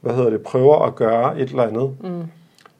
hvad 0.00 0.14
hedder 0.14 0.30
det, 0.30 0.42
prøver 0.42 0.78
at 0.78 0.94
gøre 0.94 1.40
et 1.40 1.48
eller 1.48 1.62
andet. 1.62 1.96
Mm. 2.00 2.22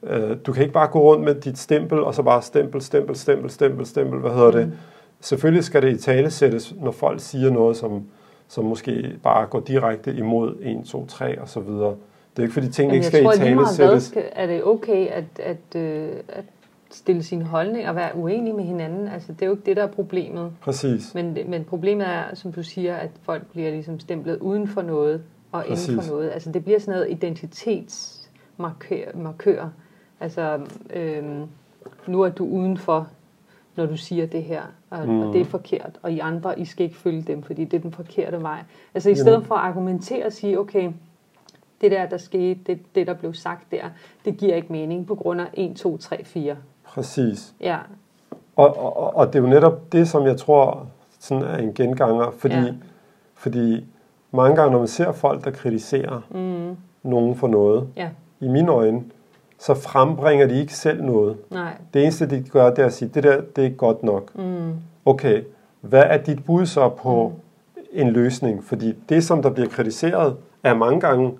Øh, 0.09 0.37
du 0.45 0.53
kan 0.53 0.61
ikke 0.61 0.73
bare 0.73 0.87
gå 0.87 0.99
rundt 0.99 1.23
med 1.23 1.35
dit 1.35 1.57
stempel, 1.57 1.99
og 1.99 2.15
så 2.15 2.23
bare 2.23 2.41
stempel, 2.41 2.81
stempel, 2.81 3.15
stempel, 3.15 3.49
stempel, 3.49 3.85
stempel, 3.85 4.19
hvad 4.19 4.31
hedder 4.31 4.51
mm. 4.51 4.57
det. 4.57 4.73
Selvfølgelig 5.21 5.63
skal 5.63 5.81
det 5.81 5.93
i 5.93 5.97
tale 5.97 6.31
sættes, 6.31 6.73
når 6.79 6.91
folk 6.91 7.19
siger 7.19 7.49
noget, 7.49 7.77
som, 7.77 8.03
som 8.47 8.65
måske 8.65 9.13
bare 9.23 9.45
går 9.45 9.59
direkte 9.59 10.13
imod 10.13 10.55
1, 10.61 10.85
2, 10.85 11.05
3 11.05 11.41
og 11.41 11.49
så 11.49 11.59
videre. 11.59 11.95
Det 12.35 12.39
er 12.39 12.43
ikke 12.43 12.53
fordi 12.53 12.69
tingene 12.69 12.95
ikke 12.95 13.07
skal 13.07 13.23
tror, 13.23 13.33
i 13.33 13.37
tale 13.37 13.67
sættes. 13.67 14.13
er 14.31 14.47
det 14.47 14.63
okay 14.63 15.07
at, 15.07 15.25
at, 15.39 15.75
øh, 15.75 16.09
at 16.29 16.45
stille 16.91 17.23
sin 17.23 17.41
holdning 17.41 17.89
og 17.89 17.95
være 17.95 18.15
uenig 18.15 18.55
med 18.55 18.63
hinanden. 18.63 19.07
Altså, 19.07 19.33
det 19.33 19.41
er 19.41 19.45
jo 19.45 19.51
ikke 19.51 19.65
det, 19.65 19.77
der 19.77 19.83
er 19.83 19.87
problemet. 19.87 20.51
Præcis. 20.61 21.15
Men, 21.15 21.37
men 21.47 21.63
problemet 21.63 22.07
er, 22.07 22.23
som 22.33 22.53
du 22.53 22.63
siger, 22.63 22.95
at 22.95 23.09
folk 23.21 23.43
bliver 23.51 23.71
ligesom 23.71 23.99
stemplet 23.99 24.37
uden 24.37 24.67
for 24.67 24.81
noget 24.81 25.23
og 25.51 25.63
Præcis. 25.67 25.87
inden 25.87 26.03
for 26.03 26.11
noget. 26.11 26.31
Altså, 26.31 26.51
det 26.51 26.63
bliver 26.63 26.79
sådan 26.79 26.93
noget 26.93 27.11
identitetsmarkør. 27.11 29.69
Altså, 30.19 30.59
øhm, 30.93 31.43
nu 32.07 32.21
er 32.21 32.29
du 32.29 32.45
udenfor, 32.45 33.07
når 33.75 33.85
du 33.85 33.97
siger 33.97 34.25
det 34.25 34.43
her, 34.43 34.61
og, 34.89 35.07
mm. 35.07 35.19
og 35.19 35.33
det 35.33 35.41
er 35.41 35.45
forkert, 35.45 35.99
og 36.01 36.11
I 36.11 36.19
andre, 36.19 36.59
I 36.59 36.65
skal 36.65 36.83
ikke 36.83 36.97
følge 36.97 37.21
dem, 37.21 37.43
fordi 37.43 37.65
det 37.65 37.77
er 37.77 37.81
den 37.81 37.91
forkerte 37.91 38.41
vej. 38.41 38.63
Altså, 38.93 39.09
i 39.09 39.15
stedet 39.15 39.45
for 39.45 39.55
at 39.55 39.61
argumentere 39.61 40.25
og 40.25 40.33
sige, 40.33 40.59
okay, 40.59 40.91
det 41.81 41.91
der, 41.91 42.05
der 42.05 42.17
skete, 42.17 42.59
det, 42.67 42.95
det 42.95 43.07
der 43.07 43.13
blev 43.13 43.33
sagt 43.33 43.71
der, 43.71 43.83
det 44.25 44.37
giver 44.37 44.55
ikke 44.55 44.71
mening 44.71 45.07
på 45.07 45.15
grund 45.15 45.41
af 45.41 45.45
1, 45.53 45.75
2, 45.75 45.97
3, 45.97 46.23
4. 46.25 46.55
Præcis. 46.83 47.53
Ja. 47.61 47.77
Og, 48.55 48.77
og, 48.77 49.15
og 49.15 49.27
det 49.27 49.39
er 49.39 49.43
jo 49.43 49.49
netop 49.49 49.91
det, 49.91 50.07
som 50.07 50.25
jeg 50.25 50.37
tror 50.37 50.87
sådan 51.19 51.43
er 51.43 51.57
en 51.57 51.73
genganger, 51.73 52.31
fordi, 52.37 52.55
ja. 52.55 52.73
fordi 53.35 53.85
mange 54.31 54.55
gange, 54.55 54.71
når 54.71 54.79
man 54.79 54.87
ser 54.87 55.11
folk, 55.11 55.43
der 55.43 55.51
kritiserer 55.51 56.21
mm. 56.31 56.77
nogen 57.03 57.35
for 57.35 57.47
noget, 57.47 57.87
ja. 57.95 58.09
i 58.39 58.47
mine 58.47 58.71
øjne, 58.71 59.03
så 59.59 59.73
frembringer 59.73 60.47
de 60.47 60.59
ikke 60.59 60.73
selv 60.73 61.03
noget. 61.03 61.37
Nej. 61.49 61.73
Det 61.93 62.03
eneste, 62.03 62.29
de 62.29 62.43
gør, 62.49 62.69
det 62.69 62.79
er 62.79 62.85
at 62.85 62.93
sige, 62.93 63.11
det 63.13 63.23
der, 63.23 63.41
det 63.55 63.65
er 63.65 63.69
godt 63.69 64.03
nok. 64.03 64.35
Mm. 64.35 64.73
Okay, 65.05 65.43
hvad 65.81 66.03
er 66.03 66.17
dit 66.17 66.45
bud 66.45 66.65
så 66.65 66.89
på 66.89 67.33
mm. 67.75 67.81
en 67.91 68.09
løsning? 68.09 68.63
Fordi 68.63 68.93
det, 69.09 69.23
som 69.23 69.41
der 69.41 69.49
bliver 69.49 69.69
kritiseret, 69.69 70.35
er 70.63 70.73
mange 70.73 70.99
gange 70.99 71.31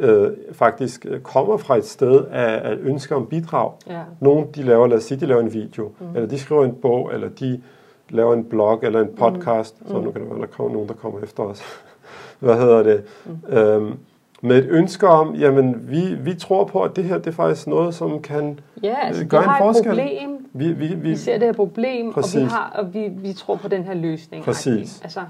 øh, 0.00 0.30
faktisk 0.52 1.06
øh, 1.08 1.20
kommer 1.20 1.56
fra 1.56 1.76
et 1.76 1.84
sted 1.84 2.24
af, 2.30 2.70
af 2.70 2.76
ønsker 2.80 3.16
om 3.16 3.26
bidrag. 3.26 3.72
Ja. 3.86 4.00
Nogle 4.20 4.46
de 4.54 4.62
laver, 4.62 4.86
lad 4.86 4.96
os 4.96 5.04
sige, 5.04 5.20
de 5.20 5.26
laver 5.26 5.40
en 5.40 5.54
video, 5.54 5.92
mm. 6.00 6.16
eller 6.16 6.28
de 6.28 6.38
skriver 6.38 6.64
en 6.64 6.74
bog, 6.74 7.10
eller 7.14 7.28
de 7.28 7.60
laver 8.08 8.34
en 8.34 8.44
blog 8.44 8.80
eller 8.82 9.00
en 9.00 9.06
mm. 9.06 9.16
podcast, 9.16 9.80
mm. 9.80 9.88
så 9.88 10.00
nu 10.00 10.10
kan 10.10 10.20
det 10.20 10.30
være, 10.30 10.40
der 10.40 10.46
kommer 10.46 10.72
nogen, 10.72 10.88
der 10.88 10.94
kommer 10.94 11.20
efter 11.20 11.42
os. 11.42 11.62
Hvad 12.38 12.56
hedder 12.56 12.82
det? 12.82 13.04
Mm. 13.26 13.56
Øhm, 13.56 13.98
med 14.42 14.58
et 14.58 14.66
ønske 14.70 15.08
om, 15.08 15.34
jamen 15.34 15.90
vi, 15.90 16.14
vi 16.14 16.34
tror 16.34 16.64
på, 16.64 16.82
at 16.82 16.96
det 16.96 17.04
her 17.04 17.18
det 17.18 17.26
er 17.26 17.30
faktisk 17.30 17.66
noget, 17.66 17.94
som 17.94 18.22
kan 18.22 18.58
ja, 18.82 18.94
altså, 19.02 19.22
øh, 19.22 19.28
gøre 19.28 19.44
en 19.44 19.50
forskel. 19.58 19.88
Problem. 19.88 20.48
Vi, 20.52 20.72
vi, 20.72 20.86
vi, 20.86 20.94
vi 20.94 21.16
ser 21.16 21.38
det 21.38 21.46
her 21.46 21.52
problem, 21.52 22.12
præcis. 22.12 22.34
og, 22.34 22.42
vi, 22.42 22.46
har, 22.46 22.72
og 22.74 22.94
vi, 22.94 23.08
vi 23.08 23.32
tror 23.32 23.56
på 23.56 23.68
den 23.68 23.84
her 23.84 23.94
løsning. 23.94 24.44
Præcis. 24.44 25.00
Altså, 25.02 25.20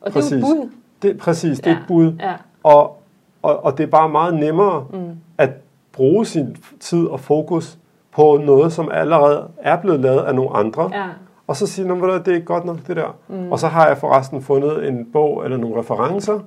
og 0.00 0.12
præcis. 0.12 0.30
det 0.30 0.44
er 0.44 0.48
jo 0.48 0.54
et 0.54 0.60
bud. 0.60 0.70
Det, 1.02 1.18
præcis, 1.18 1.60
det 1.60 1.66
er 1.66 1.76
et 1.76 1.84
bud. 1.88 2.12
Ja. 2.20 2.34
Og, 2.62 2.99
og, 3.42 3.64
og 3.64 3.78
det 3.78 3.84
er 3.84 3.90
bare 3.90 4.08
meget 4.08 4.34
nemmere 4.34 4.84
mm. 4.92 5.10
at 5.38 5.50
bruge 5.92 6.26
sin 6.26 6.56
tid 6.80 7.06
og 7.06 7.20
fokus 7.20 7.78
på 8.12 8.40
noget, 8.44 8.72
som 8.72 8.88
allerede 8.92 9.48
er 9.58 9.76
blevet 9.76 10.00
lavet 10.00 10.20
af 10.20 10.34
nogle 10.34 10.56
andre. 10.56 10.90
Ja. 10.92 11.06
Og 11.46 11.56
så 11.56 11.66
sige, 11.66 11.92
at 11.92 12.26
det 12.26 12.36
er 12.36 12.40
godt 12.40 12.64
nok 12.64 12.76
det 12.86 12.96
der. 12.96 13.16
Mm. 13.28 13.52
Og 13.52 13.58
så 13.58 13.68
har 13.68 13.86
jeg 13.86 13.98
forresten 13.98 14.42
fundet 14.42 14.88
en 14.88 15.08
bog 15.12 15.44
eller 15.44 15.56
nogle 15.56 15.80
referencer 15.80 16.40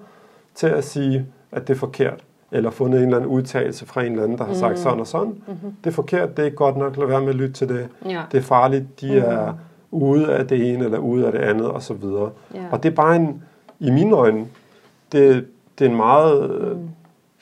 til 0.56 0.68
at 0.68 0.84
sige, 0.84 1.26
at 1.52 1.68
det 1.68 1.74
er 1.74 1.78
forkert. 1.78 2.24
Eller 2.52 2.70
fundet 2.70 2.98
en 2.98 3.06
eller 3.06 3.18
anden 3.18 3.32
udtalelse 3.32 3.86
fra 3.86 4.04
en 4.04 4.12
eller 4.12 4.24
anden, 4.24 4.38
der 4.38 4.44
har 4.44 4.52
mm. 4.52 4.60
sagt 4.60 4.80
sådan 4.80 5.00
og 5.00 5.08
sådan. 5.08 5.28
Mm-hmm. 5.48 5.74
Det 5.84 5.90
er 5.90 5.94
forkert, 5.94 6.30
det 6.30 6.40
er 6.40 6.46
ikke 6.46 6.58
godt 6.58 6.78
nok, 6.78 6.98
lad 6.98 7.08
være 7.08 7.22
med 7.22 7.30
at 7.30 7.36
lytte 7.36 7.54
til 7.54 7.70
det. 7.70 7.88
Ja. 8.06 8.22
Det 8.32 8.38
er 8.38 8.42
farligt, 8.42 9.02
de 9.02 9.12
mm. 9.12 9.18
er 9.18 9.54
ude 9.92 10.34
af 10.34 10.48
det 10.48 10.74
ene 10.74 10.86
eller 10.86 10.98
ude 10.98 11.26
af 11.26 11.32
det 11.32 11.40
andet 11.40 11.68
og 11.68 11.82
så 11.82 11.94
videre. 11.94 12.30
Ja. 12.54 12.60
Og 12.72 12.84
det 12.84 12.92
er 12.92 12.96
bare 12.96 13.16
en, 13.16 13.44
i 13.80 13.92
mine 13.92 14.16
øjne, 14.16 14.46
det, 15.12 15.46
det 15.80 15.86
er 15.86 15.90
en 15.90 15.96
meget 15.96 16.52
øh, 16.52 16.78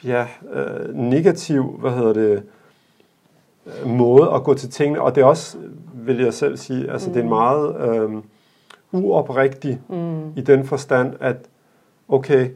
ja, 0.06 0.26
øh, 0.54 0.96
negativ, 0.96 1.64
hvad 1.64 1.92
hedder 1.92 2.14
det, 2.14 2.44
øh, 3.66 3.88
måde 3.90 4.32
at 4.34 4.44
gå 4.44 4.54
til 4.54 4.70
tingene, 4.70 5.02
og 5.02 5.16
det 5.16 5.22
er 5.22 5.26
også, 5.26 5.58
vil 5.94 6.18
jeg 6.20 6.34
selv 6.34 6.58
sige, 6.58 6.92
altså 6.92 7.10
det 7.10 7.18
er 7.18 7.22
en 7.24 7.30
meget 7.30 7.76
øh, 7.96 8.10
uoprigtig 8.92 9.80
Mm. 9.90 10.32
i 10.36 10.42
den 10.42 10.66
forstand, 10.66 11.14
at 11.20 11.36
okay, 12.10 12.50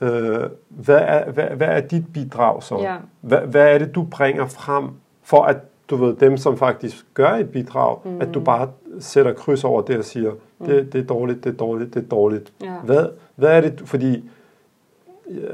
øh, 0.00 0.40
hvad, 0.68 0.98
er, 1.00 1.30
hvad, 1.30 1.44
hvad 1.44 1.68
er 1.68 1.80
dit 1.80 2.04
bidrag 2.14 2.62
så? 2.62 2.78
Ja. 2.78 2.96
Hvad, 3.20 3.38
hvad 3.38 3.74
er 3.74 3.78
det, 3.78 3.94
du 3.94 4.02
bringer 4.10 4.46
frem, 4.46 4.88
for 5.22 5.42
at 5.42 5.56
du 5.90 5.96
ved, 5.96 6.16
dem, 6.16 6.36
som 6.36 6.56
faktisk 6.56 7.06
gør 7.14 7.30
et 7.30 7.50
bidrag, 7.50 7.98
mm. 8.04 8.20
at 8.20 8.34
du 8.34 8.40
bare 8.40 8.68
sætter 9.00 9.32
kryds 9.32 9.64
over 9.64 9.82
det 9.82 9.98
og 9.98 10.04
siger, 10.04 10.32
det, 10.66 10.92
det 10.92 11.00
er 11.00 11.04
dårligt, 11.04 11.44
det 11.44 11.52
er 11.52 11.56
dårligt, 11.56 11.94
det 11.94 12.02
er 12.04 12.08
dårligt. 12.08 12.52
Ja. 12.62 12.74
Hvad, 12.84 13.06
hvad 13.36 13.56
er 13.56 13.60
det, 13.60 13.82
fordi 13.84 14.30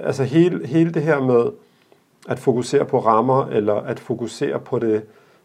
altså 0.05 0.25
hele, 0.25 0.67
hele 0.67 0.91
det 0.95 1.03
her 1.03 1.21
med 1.21 1.51
at 2.29 2.39
fokusere 2.39 2.85
på 2.85 2.99
rammer, 2.99 3.47
eller 3.47 3.75
at 3.75 4.01
fokusere 4.01 4.59
på 4.59 4.79
det 4.79 5.03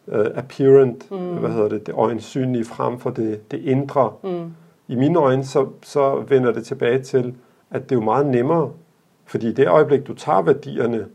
uh, 0.08 0.16
apparent, 0.36 1.12
mm. 1.12 1.18
hvad 1.18 1.50
hedder 1.50 1.70
det, 1.70 1.88
det 1.88 1.94
øjensynlige 1.96 2.66
frem 2.66 3.00
for 3.00 3.10
det, 3.10 3.52
det 3.52 3.60
indre, 3.60 4.12
Mm. 4.24 4.52
i 4.88 4.96
mine 4.96 5.20
øjne, 5.20 5.46
så, 5.46 5.68
så 5.84 6.16
vender 6.28 6.52
det 6.52 6.66
tilbage 6.66 7.02
til, 7.02 7.36
at 7.72 7.84
det 7.90 7.92
er 7.92 8.00
jo 8.00 8.04
meget 8.06 8.26
nemmere, 8.26 8.72
fordi 9.26 9.50
i 9.50 9.54
det 9.54 9.68
øjeblik, 9.68 10.08
du 10.08 10.14
tager 10.14 10.42
værdierne 10.42 11.06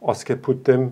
og 0.00 0.16
skal 0.16 0.36
putte 0.36 0.72
dem 0.72 0.90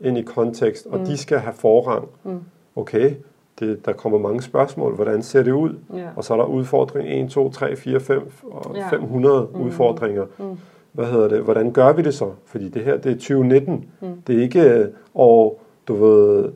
ind 0.00 0.18
i 0.18 0.22
kontekst, 0.22 0.86
og 0.86 0.98
mm. 0.98 1.04
de 1.04 1.16
skal 1.16 1.38
have 1.38 1.54
forrang, 1.54 2.08
Mm. 2.24 2.40
okay, 2.76 3.14
det, 3.60 3.86
der 3.86 3.92
kommer 3.92 4.18
mange 4.18 4.42
spørgsmål, 4.42 4.94
hvordan 4.94 5.22
ser 5.22 5.42
det 5.42 5.52
ud? 5.52 5.74
Ja. 5.94 6.08
Og 6.16 6.24
så 6.24 6.32
er 6.34 6.38
der 6.38 6.44
udfordring 6.44 7.08
1, 7.24 7.30
2, 7.30 7.50
3, 7.50 7.76
4, 7.76 8.00
5 8.00 8.30
og 8.44 8.76
Ja. 8.76 8.88
500 8.90 9.48
mm. 9.54 9.60
udfordringer. 9.60 10.24
Mm. 10.38 10.58
Hvad 10.96 11.06
hedder 11.06 11.28
det? 11.28 11.40
Hvordan 11.40 11.72
gør 11.72 11.92
vi 11.92 12.02
det 12.02 12.14
så? 12.14 12.32
Fordi 12.44 12.68
det 12.68 12.84
her, 12.84 12.96
det 12.96 13.12
er 13.12 13.16
2019. 13.16 13.84
Mm. 14.00 14.08
Det 14.26 14.36
er 14.36 14.42
ikke 14.42 14.60
øh, 14.60 14.88
år, 15.14 15.62
du 15.88 15.94
ved, 15.94 16.52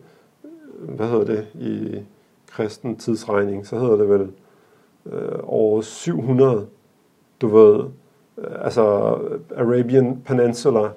hvad 0.78 1.07
hedder 1.07 1.24
det 1.24 1.47
i 1.55 1.99
kristen 2.51 2.97
tidsregning, 2.97 3.66
så 3.66 3.78
hedder 3.78 3.97
det 3.97 4.09
vel 4.09 4.28
øh, 5.07 5.38
år 5.43 5.80
700, 5.80 6.66
du 7.41 7.49
ved, 7.49 7.84
øh, 8.38 8.64
altså 8.64 8.82
Arabian 9.57 10.22
Peninsula. 10.24 10.88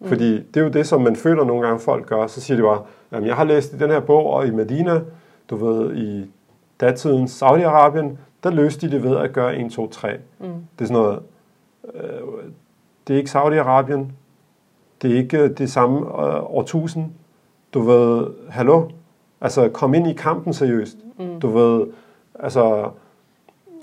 Mm. 0.00 0.08
Fordi 0.08 0.32
det 0.36 0.56
er 0.56 0.64
jo 0.64 0.70
det, 0.70 0.86
som 0.86 1.00
man 1.00 1.16
føler 1.16 1.44
nogle 1.44 1.66
gange, 1.66 1.80
folk 1.80 2.06
gør. 2.06 2.26
Så 2.26 2.40
siger 2.40 2.56
de 2.56 2.62
bare, 2.62 2.82
jamen 3.12 3.26
jeg 3.26 3.36
har 3.36 3.44
læst 3.44 3.72
i 3.72 3.78
den 3.78 3.90
her 3.90 4.00
bog, 4.00 4.26
og 4.26 4.46
i 4.46 4.50
Medina, 4.50 5.00
du 5.50 5.56
ved, 5.56 5.96
i 5.96 6.30
datidens 6.80 7.42
Saudi-Arabien, 7.42 8.16
der 8.42 8.50
løste 8.50 8.86
de 8.86 8.92
det 8.92 9.02
ved 9.02 9.16
at 9.16 9.32
gøre 9.32 9.56
1, 9.56 9.72
2, 9.72 9.88
3. 9.88 10.16
Mm. 10.38 10.46
Det 10.78 10.84
er 10.84 10.88
sådan 10.88 11.02
noget, 11.02 11.18
øh, 11.94 12.50
det 13.08 13.14
er 13.14 13.18
ikke 13.18 13.30
Saudi-Arabien, 13.30 14.12
det 15.02 15.12
er 15.12 15.16
ikke 15.16 15.48
det 15.48 15.70
samme 15.70 15.98
øh, 15.98 16.56
årtusind. 16.56 17.10
Du 17.74 17.80
ved, 17.80 18.26
hallo? 18.48 18.88
Altså, 19.40 19.68
kom 19.68 19.94
ind 19.94 20.08
i 20.08 20.12
kampen 20.12 20.52
seriøst. 20.52 20.96
Mm. 21.18 21.40
Du 21.40 21.48
ved, 21.48 21.86
altså... 22.38 22.90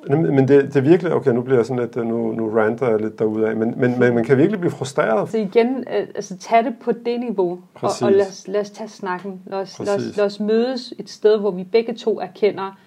Men 0.09 0.47
det, 0.47 0.49
det 0.49 0.75
er 0.75 0.81
virkelig... 0.81 1.13
Okay, 1.13 1.31
nu 1.31 1.41
bliver 1.41 1.57
jeg 1.57 1.65
sådan 1.65 1.83
lidt... 1.83 1.95
Nu, 1.95 2.31
nu 2.31 2.49
ranter 2.49 2.89
jeg 2.89 3.01
lidt 3.01 3.19
derudad. 3.19 3.55
Men, 3.55 3.73
men, 3.77 3.99
men 3.99 4.15
man 4.15 4.23
kan 4.23 4.37
virkelig 4.37 4.59
blive 4.59 4.71
frustreret. 4.71 5.29
Så 5.29 5.37
igen, 5.37 5.77
øh, 5.77 6.07
altså 6.15 6.37
tag 6.37 6.63
det 6.63 6.75
på 6.81 6.91
det 6.91 7.19
niveau, 7.19 7.51
og, 7.51 7.59
Præcis. 7.73 8.01
og 8.01 8.11
lad, 8.11 8.27
os, 8.27 8.47
lad 8.47 8.61
os 8.61 8.69
tage 8.69 8.89
snakken. 8.89 9.41
Lad 9.45 9.59
os, 9.59 9.79
lad, 9.79 9.95
Præcis. 9.95 10.11
os, 10.11 10.17
lad 10.17 10.25
os 10.25 10.39
mødes 10.39 10.93
et 10.99 11.09
sted, 11.09 11.37
hvor 11.37 11.51
vi 11.51 11.63
begge 11.63 11.93
to 11.93 12.19
erkender, 12.19 12.77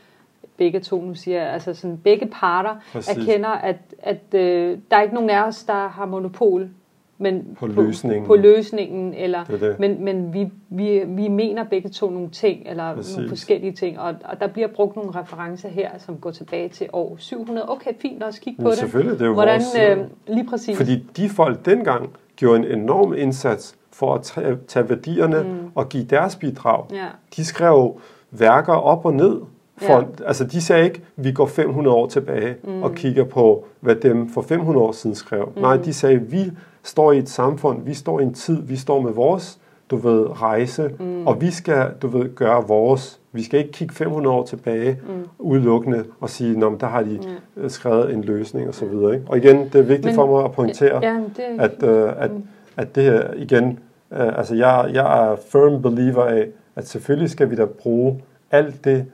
begge 0.60 0.80
to 0.80 1.02
nu 1.02 1.14
siger 1.14 1.44
altså 1.44 1.74
sådan 1.74 1.96
begge 2.04 2.26
parter 2.40 2.76
Præcis. 2.92 3.16
erkender, 3.16 3.48
at, 3.48 3.76
at 3.98 4.34
øh, 4.34 4.78
der 4.90 4.96
er 4.96 5.02
ikke 5.02 5.14
nogen 5.14 5.30
af 5.30 5.46
os, 5.46 5.64
der 5.64 5.88
har 5.88 6.06
monopol 6.06 6.68
men 7.22 7.56
På 7.58 7.66
løsningen. 7.66 8.26
på 8.26 8.36
løsningen 8.36 9.14
eller, 9.14 9.44
Det 9.44 9.60
det. 9.60 9.76
men, 9.80 10.04
men 10.04 10.34
vi, 10.34 10.48
vi, 10.68 11.02
vi 11.06 11.28
mener 11.28 11.64
begge 11.64 11.88
to 11.88 12.10
nogle 12.10 12.30
ting, 12.30 12.62
eller 12.66 12.94
Præcis. 12.94 13.16
nogle 13.16 13.28
forskellige 13.28 13.72
ting, 13.72 13.98
og, 14.00 14.14
og 14.24 14.40
der 14.40 14.46
bliver 14.46 14.68
brugt 14.68 14.96
nogle 14.96 15.10
referencer 15.10 15.68
her, 15.68 15.90
som 15.98 16.16
går 16.16 16.30
tilbage 16.30 16.68
til 16.68 16.86
år 16.92 17.16
700. 17.18 17.68
Okay, 17.70 17.90
fint, 18.00 18.18
lad 18.18 18.28
os 18.28 18.38
kigge 18.38 18.56
på 18.56 18.62
Men 18.62 18.70
det. 18.70 18.78
selvfølgelig, 18.78 19.18
det 19.18 19.22
er 19.22 19.26
jo 19.26 19.32
Hvordan, 19.32 19.60
vores, 19.74 19.90
øh, 19.90 19.98
øh, 19.98 20.04
lige 20.36 20.46
præcis. 20.50 20.76
Fordi 20.76 21.06
de 21.16 21.28
folk 21.28 21.66
dengang 21.66 22.10
gjorde 22.36 22.58
en 22.58 22.78
enorm 22.78 23.14
indsats 23.14 23.76
for 23.92 24.14
at 24.14 24.22
tage, 24.22 24.56
tage 24.68 24.88
værdierne 24.88 25.42
mm. 25.42 25.70
og 25.74 25.88
give 25.88 26.04
deres 26.04 26.36
bidrag. 26.36 26.84
ja. 26.92 27.06
De 27.36 27.44
skrev 27.44 28.00
værker 28.30 28.72
op 28.74 29.04
og 29.04 29.14
ned. 29.14 29.40
For, 29.82 29.92
Ja. 29.96 30.02
Altså 30.26 30.44
de 30.44 30.60
sagde 30.62 30.84
ikke, 30.84 31.02
vi 31.16 31.32
går 31.32 31.46
500 31.46 31.96
år 31.96 32.06
tilbage 32.06 32.56
mm. 32.64 32.82
og 32.82 32.94
kigger 32.94 33.24
på, 33.24 33.64
hvad 33.80 33.94
dem 33.94 34.28
for 34.28 34.42
500 34.42 34.86
år 34.86 34.92
siden 34.92 35.16
skrev. 35.16 35.52
Mm. 35.56 35.62
Nej, 35.62 35.76
de 35.76 35.92
sagde, 35.92 36.16
vi 36.20 36.50
står 36.82 37.12
i 37.12 37.18
et 37.18 37.28
samfund, 37.28 37.84
vi 37.84 37.94
står 37.94 38.20
i 38.20 38.22
en 38.22 38.34
tid, 38.34 38.62
vi 38.62 38.76
står 38.76 39.00
med 39.00 39.12
vores, 39.12 39.58
du 39.90 39.96
ved, 39.96 40.42
rejse, 40.42 40.90
mm. 41.00 41.26
og 41.26 41.40
vi 41.40 41.50
skal, 41.50 41.86
du 42.02 42.08
ved, 42.08 42.34
gøre 42.34 42.66
vores. 42.68 43.20
Vi 43.32 43.42
skal 43.42 43.58
ikke 43.60 43.72
kigge 43.72 43.94
500 43.94 44.36
år 44.36 44.44
tilbage 44.46 44.98
mm. 45.08 45.24
udelukkende 45.38 46.04
og 46.20 46.30
sige, 46.30 46.58
Nå, 46.58 46.70
men 46.70 46.80
der 46.80 46.86
har 46.86 47.02
de 47.02 47.20
mm. 47.56 47.68
skrevet 47.68 48.14
en 48.14 48.24
løsning 48.24 48.68
og 48.68 48.74
så 48.74 48.84
videre. 48.86 49.14
Ikke? 49.14 49.26
Og 49.28 49.36
igen, 49.36 49.56
det 49.56 49.74
er 49.74 49.82
vigtigt 49.82 50.04
Men- 50.06 50.14
for 50.14 50.26
mig 50.26 50.44
at 50.44 50.52
pointere, 50.52 51.00
Ja, 51.04 51.14
det, 51.36 51.60
at, 51.60 51.82
øh, 51.82 52.12
at, 52.18 52.30
at 52.76 52.94
det 52.94 53.02
her 53.02 53.22
igen, 53.36 53.78
øh, 54.12 54.38
altså 54.38 54.54
jeg, 54.54 54.90
jeg 54.94 55.30
er 55.30 55.36
firm 55.52 55.82
believer 55.82 56.24
af, 56.24 56.46
at 56.76 56.88
selvfølgelig 56.88 57.30
skal 57.30 57.50
vi 57.50 57.56
da 57.56 57.64
bruge 57.64 58.22
alt 58.50 58.84
det, 58.84 59.06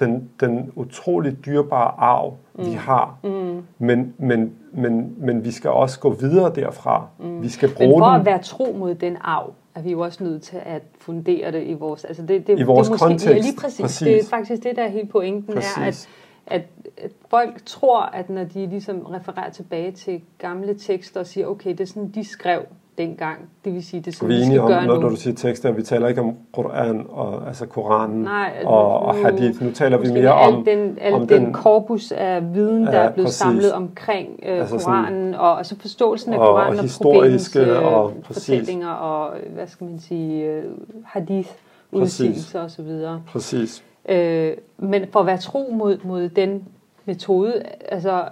den, 0.00 0.30
den 0.40 0.72
utroligt 0.76 1.46
dyrebare 1.46 1.94
arv, 1.98 2.36
mm. 2.54 2.66
vi 2.66 2.70
har. 2.70 3.18
Mm. 3.24 3.62
Men, 3.78 4.14
men, 4.18 4.54
men, 4.72 5.14
men 5.18 5.44
vi 5.44 5.50
skal 5.50 5.70
også 5.70 6.00
gå 6.00 6.10
videre 6.10 6.54
derfra. 6.54 7.06
Mm. 7.18 7.42
Vi 7.42 7.48
skal 7.48 7.68
Men 7.68 7.76
bruge 7.76 8.00
for 8.00 8.06
den. 8.06 8.20
at 8.20 8.26
være 8.26 8.42
tro 8.42 8.76
mod 8.78 8.94
den 8.94 9.16
arv, 9.20 9.52
er 9.74 9.82
vi 9.82 9.90
jo 9.90 10.00
også 10.00 10.24
nødt 10.24 10.42
til 10.42 10.58
at 10.64 10.82
fundere 10.98 11.52
det 11.52 11.66
i 11.66 11.74
vores... 11.74 12.04
Altså 12.04 12.22
det, 12.22 12.46
det, 12.46 12.58
I 12.58 12.62
vores 12.62 12.88
det 12.88 12.90
er 12.90 12.94
måske, 12.94 13.04
kontekst. 13.04 13.26
Ja, 13.26 13.34
lige 13.34 13.56
præcis. 13.60 13.80
Præcis. 13.80 13.98
Det 13.98 14.20
er 14.20 14.24
faktisk 14.30 14.62
det, 14.62 14.76
der 14.76 14.82
er 14.82 14.88
hele 14.88 15.08
pointen, 15.08 15.52
er, 15.52 15.56
at, 15.56 15.64
Præcis. 15.76 16.08
at, 16.46 16.62
at 16.96 17.10
folk 17.30 17.64
tror, 17.66 18.00
at 18.00 18.30
når 18.30 18.44
de 18.44 18.66
ligesom 18.66 19.00
refererer 19.00 19.50
tilbage 19.50 19.92
til 19.92 20.22
gamle 20.38 20.74
tekster 20.74 21.20
og 21.20 21.26
siger, 21.26 21.46
okay, 21.46 21.70
det 21.70 21.80
er 21.80 21.84
sådan, 21.84 22.08
de 22.08 22.24
skrev 22.24 22.62
dengang. 22.98 23.38
Det 23.64 23.74
vil 23.74 23.84
sige, 23.84 24.00
det 24.00 24.06
er 24.08 24.12
sådan, 24.12 24.28
vi 24.28 24.34
vi 24.34 24.44
skal 24.44 24.60
om, 24.60 24.68
gøre 24.68 24.86
når, 24.86 24.94
nu. 24.94 25.00
når 25.00 25.08
du 25.08 25.16
siger 25.16 25.34
tekster, 25.34 25.72
vi 25.72 25.82
taler 25.82 26.08
ikke 26.08 26.20
om 26.20 26.34
Koran 26.52 27.06
og 27.08 27.46
altså 27.48 27.66
Koranen 27.66 28.22
Nej, 28.22 28.52
og, 28.64 29.00
og 29.00 29.14
nu- 29.16 29.22
hadith. 29.24 29.62
Nu 29.62 29.70
taler 29.70 29.98
vi 29.98 30.12
mere 30.12 30.32
om, 30.32 30.64
den, 30.64 30.98
al 31.00 31.12
om 31.12 31.26
den, 31.26 31.44
den- 31.44 31.52
korpus 31.52 32.12
af 32.12 32.54
viden, 32.54 32.86
der 32.86 32.92
Ja, 32.92 32.98
er 32.98 33.10
blevet 33.12 33.26
præcis. 33.26 33.38
samlet 33.38 33.72
omkring 33.72 34.28
øh, 34.46 34.58
Altså 34.58 34.78
Koranen, 34.84 35.34
og, 35.34 35.54
og 35.54 35.66
så 35.66 35.76
forståelsen 35.80 36.32
af 36.32 36.38
og- 36.38 36.48
og 36.48 36.54
Koranen 36.54 36.78
og, 36.78 36.82
historiske 36.82 37.58
profetens, 37.58 37.82
øh, 37.82 37.92
og- 37.94 38.12
præcis. 38.24 38.44
fortællinger 38.46 38.90
og, 38.90 39.34
hvad 39.54 39.66
skal 39.66 39.86
man 39.86 39.98
sige, 39.98 40.44
øh, 40.44 40.64
hadith, 41.04 41.48
udsigelser 41.92 42.60
og 42.60 42.70
så 42.70 42.82
videre. 42.82 43.22
præcis. 43.28 43.84
Øh, 44.08 44.52
men 44.78 45.04
for 45.12 45.20
at 45.20 45.26
være 45.26 45.38
tro 45.38 45.70
mod, 45.72 45.98
mod 46.04 46.28
den 46.28 46.64
metode, 47.04 47.62
altså, 47.88 48.22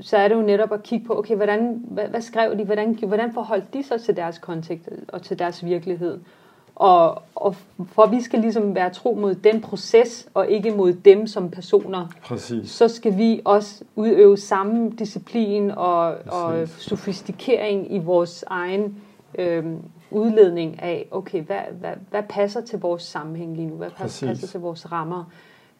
så 0.00 0.16
er 0.16 0.28
det 0.28 0.34
jo 0.34 0.42
netop 0.42 0.72
at 0.72 0.82
kigge 0.82 1.06
på, 1.06 1.18
okay, 1.18 1.36
hvordan, 1.36 1.84
hvad, 1.88 2.08
hvad 2.08 2.20
skrev 2.20 2.58
de, 2.58 2.64
hvordan, 2.64 2.94
hvordan 2.94 3.32
forholdt 3.32 3.74
de 3.74 3.82
sig 3.82 4.00
til 4.00 4.16
deres 4.16 4.38
kontekst 4.38 4.88
og 5.08 5.22
til 5.22 5.38
deres 5.38 5.64
virkelighed? 5.64 6.20
Og, 6.74 7.22
og 7.34 7.54
for 7.86 8.02
at 8.02 8.10
vi 8.10 8.20
skal 8.20 8.40
ligesom 8.40 8.74
være 8.74 8.90
tro 8.90 9.14
mod 9.14 9.34
den 9.34 9.60
proces, 9.60 10.28
og 10.34 10.48
ikke 10.48 10.70
mod 10.70 10.92
dem 10.92 11.26
som 11.26 11.50
personer, 11.50 12.06
Præcis. 12.22 12.70
så 12.70 12.88
skal 12.88 13.18
vi 13.18 13.40
også 13.44 13.84
udøve 13.96 14.36
samme 14.36 14.90
disciplin 14.90 15.70
og, 15.70 16.16
og 16.26 16.68
sofistikering 16.68 17.94
i 17.94 17.98
vores 17.98 18.44
egen 18.46 19.02
øhm, 19.38 19.78
udledning 20.10 20.82
af, 20.82 21.08
okay, 21.10 21.42
hvad, 21.42 21.60
hvad, 21.80 21.92
hvad 22.10 22.22
passer 22.28 22.60
til 22.60 22.78
vores 22.78 23.02
sammenhæng 23.02 23.56
lige 23.56 23.68
nu? 23.68 23.74
Hvad 23.74 23.90
passer, 23.90 24.26
passer 24.26 24.46
til 24.46 24.60
vores 24.60 24.92
rammer? 24.92 25.24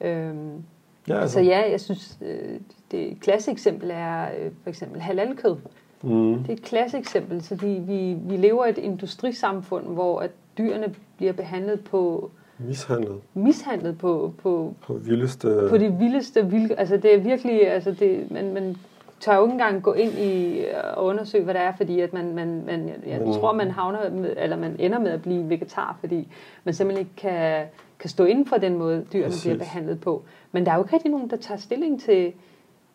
Øhm, 0.01 0.65
Ja, 1.09 1.21
altså. 1.21 1.35
Så 1.35 1.41
ja, 1.41 1.71
jeg 1.71 1.81
synes, 1.81 2.19
øh, 2.23 2.61
det 2.95 3.13
et 3.13 3.21
klasse 3.21 3.51
eksempel 3.51 3.91
er 3.93 4.23
øh, 4.23 4.51
for 4.63 4.71
eksempel 4.71 5.01
halalkød. 5.01 5.57
Mm. 6.03 6.39
Det 6.39 6.49
er 6.49 6.53
et 6.53 6.63
klasse 6.63 6.99
eksempel, 6.99 7.43
så 7.43 7.55
vi, 7.55 7.75
vi, 7.75 8.37
lever 8.37 8.67
i 8.67 8.71
et 8.71 8.79
industrisamfund, 8.79 9.87
hvor 9.87 10.21
at 10.21 10.31
dyrene 10.59 10.95
bliver 11.17 11.33
behandlet 11.33 11.85
på, 11.85 12.31
Mishandlet 12.59 13.21
mishandlet 13.35 13.99
på, 13.99 14.33
på, 14.43 14.75
på 14.87 14.93
vildeste... 14.93 15.67
på 15.71 15.79
de 15.79 15.93
vildeste 15.93 16.47
vilkår. 16.47 16.75
Altså 16.75 16.97
det 16.97 17.15
er 17.15 17.19
virkelig, 17.19 17.71
altså 17.71 17.93
det, 17.93 18.31
man, 18.31 18.53
man 18.53 18.77
tør 19.21 19.37
jo 19.37 19.43
ikke 19.43 19.53
engang 19.53 19.83
gå 19.83 19.93
ind 19.93 20.13
i 20.13 20.59
øh, 20.61 20.67
og 20.97 21.05
undersøge, 21.05 21.45
hvad 21.45 21.55
det 21.55 21.63
er, 21.63 21.73
fordi 21.77 22.01
at 22.01 22.13
man, 22.13 22.35
man, 22.35 22.63
man 22.67 22.91
jeg 23.07 23.21
Men- 23.21 23.33
tror, 23.33 23.53
man 23.53 23.71
havner 23.71 24.11
med, 24.11 24.35
eller 24.37 24.57
man 24.57 24.77
ender 24.79 24.99
med 24.99 25.11
at 25.11 25.23
blive 25.23 25.49
vegetar, 25.49 25.97
fordi 26.01 26.29
man 26.65 26.75
simpelthen 26.75 27.07
ikke 27.07 27.17
kan, 27.17 27.67
kan 27.99 28.11
stå 28.11 28.25
inden 28.25 28.47
for 28.47 28.57
den 28.57 28.79
måde, 28.79 29.07
dyrene 29.13 29.27
Præcis. 29.29 29.43
bliver 29.43 29.59
behandlet 29.59 30.01
på. 30.01 30.23
Men 30.53 30.67
der 30.67 30.73
er 30.73 30.77
jo 30.77 30.83
ikke 30.83 30.95
rigtig 30.95 31.11
nogen, 31.11 31.31
der 31.31 31.37
tager 31.37 31.59
stilling 31.59 32.01
til, 32.01 32.33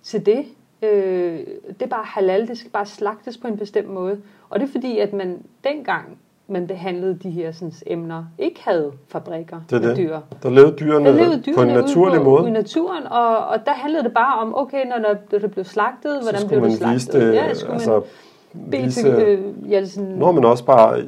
til 0.03 0.25
det. 0.25 0.45
Øh, 0.81 1.39
det 1.69 1.81
er 1.81 1.87
bare 1.87 2.03
halal, 2.05 2.47
det 2.47 2.57
skal 2.57 2.71
bare 2.71 2.85
slagtes 2.85 3.37
på 3.37 3.47
en 3.47 3.57
bestemt 3.57 3.89
måde. 3.89 4.17
Og 4.49 4.59
det 4.59 4.67
er 4.67 4.71
fordi, 4.71 4.97
at 4.97 5.13
man 5.13 5.37
dengang 5.63 6.17
man 6.51 6.67
behandlede 6.67 7.19
de 7.23 7.29
her 7.29 7.51
sådan, 7.51 7.73
emner, 7.87 8.25
ikke 8.37 8.61
havde 8.63 8.91
fabrikker 9.07 9.57
Det 9.69 9.81
med 9.81 9.89
det. 9.89 9.97
dyr. 9.97 10.19
Der 10.43 10.49
levede 10.49 10.75
dyrene, 10.79 11.05
Der 11.05 11.11
levede 11.11 11.29
på 11.55 11.61
en 11.61 11.67
dyrene 11.67 11.81
naturlig 11.81 12.17
på, 12.17 12.23
måde. 12.23 12.47
i 12.47 12.51
naturen, 12.51 13.07
og, 13.07 13.37
og 13.47 13.65
der 13.65 13.71
handlede 13.71 14.03
det 14.03 14.13
bare 14.13 14.39
om, 14.41 14.55
okay, 14.57 14.85
når 14.85 14.97
der, 14.97 15.15
når 15.31 15.39
det 15.39 15.51
blev 15.51 15.65
slagtet, 15.65 16.23
så 16.23 16.31
hvordan 16.31 16.47
blev 16.47 16.61
det 16.63 16.73
slagtet? 16.77 17.13
det, 17.13 17.33
ja, 17.35 17.53
skulle 17.53 17.73
altså, 17.73 18.01
man 18.53 18.83
vise, 18.83 19.01
til, 19.01 19.09
øh, 19.11 19.71
ja, 19.71 19.85
sådan, 19.85 20.09
når 20.09 20.31
man 20.31 20.45
også 20.45 20.65
bare 20.65 20.99
øh, 21.01 21.05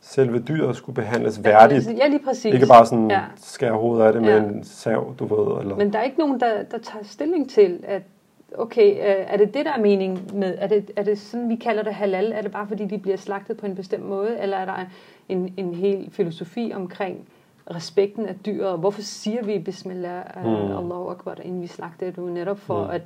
selve 0.00 0.38
dyret 0.38 0.76
skulle 0.76 0.94
behandles 0.94 1.44
værdigt. 1.44 1.88
Ja, 1.98 2.06
lige 2.08 2.24
præcis. 2.24 2.54
Ikke 2.54 2.66
bare 2.66 2.86
sådan 2.86 3.10
Ja. 3.10 3.20
skære 3.36 3.72
hovedet 3.72 4.04
af 4.04 4.12
det 4.12 4.22
med 4.22 4.30
Ja. 4.30 4.42
en 4.42 4.64
sav, 4.64 5.14
du 5.18 5.24
ved. 5.26 5.60
Eller, 5.60 5.76
Men 5.76 5.92
der 5.92 5.98
er 5.98 6.02
ikke 6.02 6.18
nogen, 6.18 6.40
der, 6.40 6.62
der 6.70 6.78
tager 6.78 7.04
stilling 7.04 7.50
til, 7.50 7.78
at 7.82 8.02
okay, 8.54 8.90
øh, 8.90 9.24
er 9.28 9.36
det 9.36 9.54
det, 9.54 9.64
der 9.66 9.72
er 9.72 9.80
mening 9.80 10.36
med, 10.36 10.54
er 10.58 10.66
det, 10.66 10.90
er 10.96 11.02
det 11.02 11.18
sådan, 11.18 11.48
vi 11.48 11.56
kalder 11.56 11.82
det 11.82 11.94
halal? 11.94 12.32
Er 12.32 12.42
det 12.42 12.52
bare 12.52 12.66
fordi, 12.68 12.84
de 12.86 12.98
bliver 12.98 13.16
slagtet 13.16 13.56
på 13.56 13.66
en 13.66 13.74
bestemt 13.74 14.04
måde? 14.04 14.38
Eller 14.40 14.56
er 14.56 14.64
der 14.64 14.84
en, 15.28 15.54
en 15.56 15.74
hel 15.74 16.08
filosofi 16.10 16.72
omkring 16.74 17.28
respekten 17.74 18.26
af 18.26 18.34
dyret? 18.46 18.68
Og 18.68 18.78
Hvorfor 18.78 19.02
siger 19.02 19.42
vi 19.42 19.58
bismillah, 19.58 20.22
Mm. 20.36 20.42
mm. 20.50 20.56
Allahu 20.56 21.08
Akbar, 21.08 21.34
inden 21.42 21.62
vi 21.62 21.66
slagter 21.66 22.06
det? 22.06 22.18
Jo 22.18 22.22
netop 22.26 22.58
for, 22.58 22.84
Mm. 22.84 22.90
at, 22.90 23.02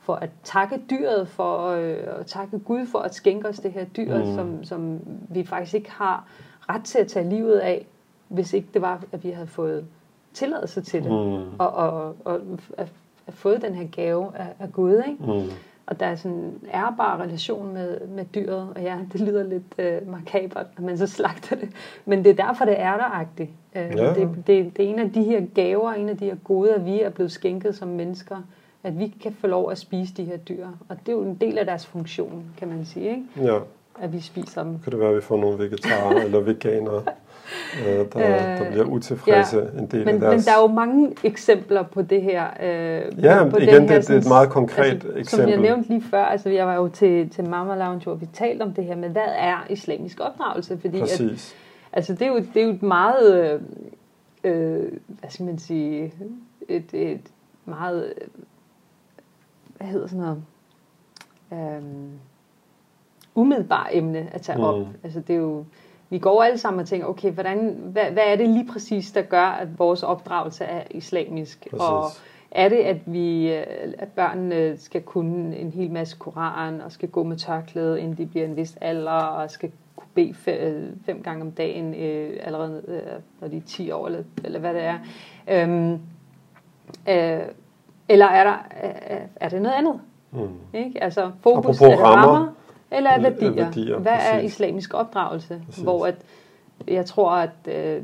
for 0.00 0.14
at 0.14 0.30
takke 0.44 0.80
dyret, 0.90 1.28
for 1.28 1.66
øh, 1.68 1.96
at 2.20 2.26
takke 2.26 2.58
Gud 2.58 2.86
for 2.86 2.98
at 2.98 3.14
skænke 3.14 3.48
os 3.48 3.58
det 3.58 3.72
her 3.72 3.84
dyr, 3.84 4.18
Mm. 4.18 4.34
som, 4.34 4.64
som 4.64 5.00
vi 5.28 5.44
faktisk 5.44 5.74
ikke 5.74 5.90
har 5.90 6.24
ret 6.68 6.84
til 6.84 6.98
at 6.98 7.06
tage 7.06 7.28
livet 7.28 7.58
af, 7.58 7.86
hvis 8.28 8.52
ikke 8.52 8.68
det 8.74 8.82
var, 8.82 9.02
at 9.12 9.24
vi 9.24 9.30
havde 9.30 9.46
fået 9.46 9.86
tilladelse 10.34 10.80
til 10.80 11.02
det 11.04 11.10
mm, 11.12 11.42
og, 11.58 11.70
og, 11.70 12.16
og 12.24 12.40
at, 12.76 12.88
at 13.28 13.34
fået 13.34 13.62
den 13.62 13.74
her 13.74 13.86
gave 13.92 14.26
af, 14.36 14.46
af 14.60 14.72
Gud, 14.72 15.02
ikke? 15.08 15.32
mm, 15.42 15.50
Og 15.86 16.00
der 16.00 16.06
er 16.06 16.16
sådan 16.16 16.36
en 16.36 16.58
ærbar 16.74 17.20
relation 17.22 17.72
med, 17.74 18.00
med 18.08 18.24
dyret, 18.34 18.68
og 18.76 18.82
ja, 18.82 18.96
det 19.12 19.20
lyder 19.20 19.42
lidt 19.44 19.62
øh, 19.78 20.08
makabert, 20.10 20.66
når 20.78 20.86
man 20.86 20.98
så 20.98 21.06
slagter 21.06 21.56
det, 21.56 21.68
men 22.04 22.24
det 22.24 22.40
er 22.40 22.46
derfor, 22.46 22.64
det 22.64 22.80
er 22.80 22.96
deragtigt. 22.96 23.50
Øh, 23.76 23.82
Ja. 23.96 24.14
det, 24.14 24.28
det, 24.46 24.76
det 24.76 24.84
er 24.84 24.88
en 24.88 24.98
af 24.98 25.10
de 25.12 25.22
her 25.22 25.40
gaver, 25.54 25.92
en 25.92 26.08
af 26.08 26.16
de 26.16 26.24
her 26.24 26.36
goder, 26.44 26.78
vi 26.78 27.00
er 27.02 27.10
blevet 27.10 27.32
skænket 27.32 27.74
som 27.76 27.88
mennesker, 27.88 28.36
at 28.84 28.98
vi 28.98 29.14
kan 29.22 29.32
få 29.40 29.46
lov 29.46 29.70
at 29.70 29.78
spise 29.78 30.14
de 30.14 30.24
her 30.24 30.36
dyr, 30.36 30.66
og 30.88 30.96
det 31.06 31.08
er 31.08 31.16
jo 31.16 31.22
en 31.22 31.34
del 31.34 31.58
af 31.58 31.66
deres 31.66 31.86
funktion, 31.86 32.44
kan 32.58 32.68
man 32.68 32.84
sige, 32.84 33.10
ikke? 33.10 33.24
ja. 33.52 33.58
at 34.00 34.12
vi 34.12 34.20
spiser 34.20 34.62
dem. 34.62 34.78
Kan 34.78 34.92
det 34.92 35.00
være, 35.00 35.08
at 35.10 35.16
vi 35.16 35.20
får 35.20 35.36
nogle 35.36 35.58
vegetarer 35.58 36.10
eller 36.24 36.40
veganere, 36.40 37.02
øh, 37.86 37.94
der, 37.94 38.04
der 38.06 38.64
Øh, 38.66 38.70
bliver 38.70 38.84
utilfredse 38.84 39.70
en 39.78 39.86
del 39.86 40.04
Men, 40.04 40.14
af 40.14 40.20
deres... 40.20 40.32
men 40.34 40.40
der 40.54 40.58
er 40.58 40.62
jo 40.62 40.66
mange 40.66 41.14
eksempler 41.24 41.82
på 41.82 42.02
det 42.02 42.22
her. 42.22 42.46
Øh, 42.62 43.24
Ja, 43.24 43.48
på, 43.50 43.56
igen, 43.56 43.74
den 43.74 43.82
det- 43.82 43.90
her, 43.90 44.00
det 44.00 44.10
er 44.10 44.18
et 44.18 44.28
meget 44.28 44.50
konkret 44.50 44.84
altså, 44.84 45.08
Som 45.10 45.18
eksempel. 45.18 45.48
jeg 45.50 45.60
nævnte 45.60 45.88
lige 45.88 46.02
før, 46.02 46.24
altså 46.24 46.48
jeg 46.50 46.66
var 46.66 46.74
jo 46.74 46.88
til, 46.88 47.28
til 47.30 47.48
Mama 47.48 47.76
Lounge, 47.76 48.04
hvor 48.04 48.14
vi 48.14 48.26
talte 48.32 48.62
om 48.62 48.72
det 48.74 48.84
her 48.84 48.96
med, 48.96 49.08
hvad 49.08 49.28
er 49.38 49.66
islamisk 49.70 50.20
opdragelse? 50.20 50.78
Fordi 50.78 50.96
at, 50.96 51.00
Præcis. 51.02 51.54
altså, 51.92 52.12
det, 52.12 52.22
er 52.22 52.26
jo, 52.28 52.38
det 52.54 52.56
er 52.62 52.64
jo 52.66 52.70
et 52.72 52.82
meget, 52.82 53.52
øh, 53.54 53.60
øh, 54.44 54.92
hvad 55.06 55.30
skal 55.30 55.46
man 55.46 55.58
sige, 55.58 56.12
et, 56.68 56.84
et 56.94 57.20
meget, 57.64 58.12
hvad 59.76 59.86
hedder 59.86 60.06
sådan 60.06 60.24
noget, 60.24 60.42
øh, 61.52 61.82
umiddelbart 63.34 63.88
emne 63.92 64.28
at 64.32 64.42
tage 64.42 64.58
Mm. 64.58 64.64
op. 64.64 64.86
Altså 65.04 65.20
det 65.20 65.34
er 65.34 65.38
jo, 65.38 65.64
vi 66.10 66.18
går 66.18 66.42
alle 66.42 66.58
sammen 66.58 66.80
og 66.80 66.86
tænker, 66.86 67.06
okay, 67.06 67.30
hvordan, 67.30 67.76
hvad, 67.92 68.04
hvad 68.04 68.22
er 68.26 68.36
det 68.36 68.48
lige 68.48 68.68
præcis, 68.72 69.12
der 69.12 69.22
gør, 69.22 69.46
at 69.46 69.78
vores 69.78 70.02
opdragelse 70.02 70.64
er 70.64 70.82
islamisk? 70.90 71.66
Præcis. 71.70 71.80
Og 71.80 72.04
er 72.50 72.68
det, 72.68 72.76
at 72.76 72.96
vi, 73.06 73.52
øh, 73.52 73.64
at 73.98 74.08
børnene 74.08 74.78
skal 74.78 75.02
kunne 75.02 75.56
en 75.56 75.70
hel 75.70 75.90
masse 75.90 76.16
koran, 76.18 76.80
og 76.80 76.92
skal 76.92 77.08
gå 77.08 77.22
med 77.22 77.36
tørklæde, 77.36 78.00
inden 78.00 78.16
de 78.18 78.26
bliver 78.26 78.46
en 78.46 78.56
vis 78.56 78.76
alder, 78.80 79.10
og 79.10 79.50
skal 79.50 79.70
kunne 79.96 80.08
bede 80.14 80.34
fem, 80.34 81.00
fem 81.06 81.22
gange 81.22 81.42
om 81.42 81.52
dagen, 81.52 81.94
øh, 81.94 82.36
allerede 82.42 82.82
øh, 82.88 83.02
når 83.40 83.48
de 83.48 83.56
er 83.56 83.62
10 83.66 83.90
år, 83.90 84.06
eller, 84.06 84.22
eller 84.44 84.58
hvad 84.58 84.74
det 84.74 84.82
er. 84.82 84.98
Øhm, 85.48 86.00
øh, 87.08 87.40
eller 88.08 88.26
er, 88.26 88.44
der, 88.44 88.56
er, 88.70 89.18
er 89.36 89.48
det 89.48 89.62
noget 89.62 89.74
andet? 89.74 90.00
Mm. 90.30 90.48
Ikke? 90.72 91.02
Altså 91.02 91.30
fokus 91.40 91.58
Apropos 91.58 91.80
er 91.80 92.04
rammer, 92.04 92.28
rammer, 92.28 92.52
eller 92.90 93.10
er 93.10 93.14
eller 93.14 93.30
værdier? 93.30 93.64
værdier, 93.64 93.98
Hvad 93.98 94.12
er 94.12 94.34
præcis. 94.34 94.52
islamisk 94.52 94.94
opdragelse? 94.94 95.62
Præcis. 95.66 95.82
Hvor 95.82 96.06
at, 96.06 96.14
jeg 96.88 97.06
tror, 97.06 97.30
at 97.30 97.74
øh, 97.74 98.02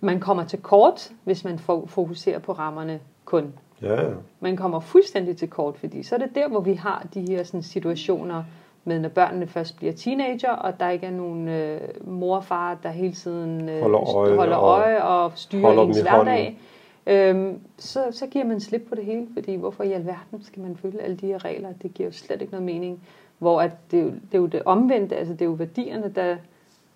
man 0.00 0.20
kommer 0.20 0.44
til 0.44 0.58
kort, 0.58 1.10
hvis 1.24 1.44
man 1.44 1.54
fo- 1.54 1.86
fokuserer 1.86 2.38
på 2.38 2.52
rammerne 2.52 3.00
kun. 3.24 3.52
Ja, 3.82 4.02
ja. 4.04 4.10
Man 4.40 4.56
kommer 4.56 4.80
fuldstændig 4.80 5.36
til 5.36 5.50
kort, 5.50 5.76
fordi 5.76 6.02
så 6.02 6.14
er 6.14 6.18
det 6.18 6.34
der, 6.34 6.48
hvor 6.48 6.60
vi 6.60 6.74
har 6.74 7.06
de 7.14 7.20
her 7.28 7.42
sådan, 7.42 7.62
situationer 7.62 8.44
med, 8.84 8.98
når 8.98 9.08
børnene 9.08 9.46
først 9.46 9.76
bliver 9.76 9.92
teenager, 9.92 10.50
og 10.52 10.80
der 10.80 10.88
ikke 10.90 11.06
er 11.06 11.10
nogen 11.10 11.48
øh, 11.48 11.80
mor 12.04 12.36
og 12.36 12.44
far, 12.44 12.78
der 12.82 12.88
hele 12.88 13.12
tiden 13.14 13.68
øh, 13.68 13.80
Holder 13.82 14.16
øje 14.16 14.36
holder 14.36 14.56
og 14.56 14.78
øje 14.80 15.02
og 15.02 15.32
styrer 15.34 15.62
holder 15.62 15.82
ens 15.82 16.00
hverdag. 16.00 16.58
Øhm, 17.06 17.60
så, 17.78 18.04
så 18.10 18.26
giver 18.26 18.44
man 18.44 18.60
slip 18.60 18.82
på 18.88 18.94
det 18.94 19.04
hele, 19.04 19.26
fordi 19.34 19.54
hvorfor 19.54 19.84
i 19.84 19.92
alverden 19.92 20.42
skal 20.42 20.62
man 20.62 20.76
følge 20.76 21.00
alle 21.00 21.16
de 21.16 21.26
her 21.26 21.44
regler? 21.44 21.68
Det 21.82 21.94
giver 21.94 22.08
jo 22.08 22.12
slet 22.12 22.40
ikke 22.40 22.52
noget 22.52 22.66
mening. 22.66 23.02
Hvor 23.38 23.60
at 23.60 23.70
det, 23.90 23.98
er 24.00 24.02
jo, 24.04 24.08
det 24.10 24.34
er 24.34 24.38
jo 24.38 24.46
det 24.46 24.62
omvendte, 24.64 25.16
altså 25.16 25.32
det 25.34 25.42
er 25.42 25.46
jo 25.46 25.52
værdierne, 25.52 26.12
der, 26.14 26.36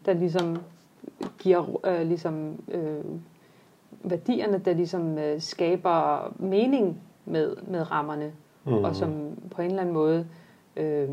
der 0.06 0.12
ligesom 0.12 0.56
giver 1.38 1.80
øh, 1.86 2.06
ligesom, 2.06 2.62
øh, 2.68 3.04
værdierne, 4.02 4.58
der 4.58 4.72
ligesom 4.74 5.18
øh, 5.18 5.40
skaber 5.40 6.32
mening 6.38 7.00
med, 7.24 7.56
med 7.66 7.90
rammerne, 7.90 8.32
Mm. 8.64 8.72
og 8.72 8.96
som 8.96 9.10
på 9.50 9.62
en 9.62 9.68
eller 9.68 9.80
anden 9.80 9.94
måde 9.94 10.26
øh, 10.76 11.08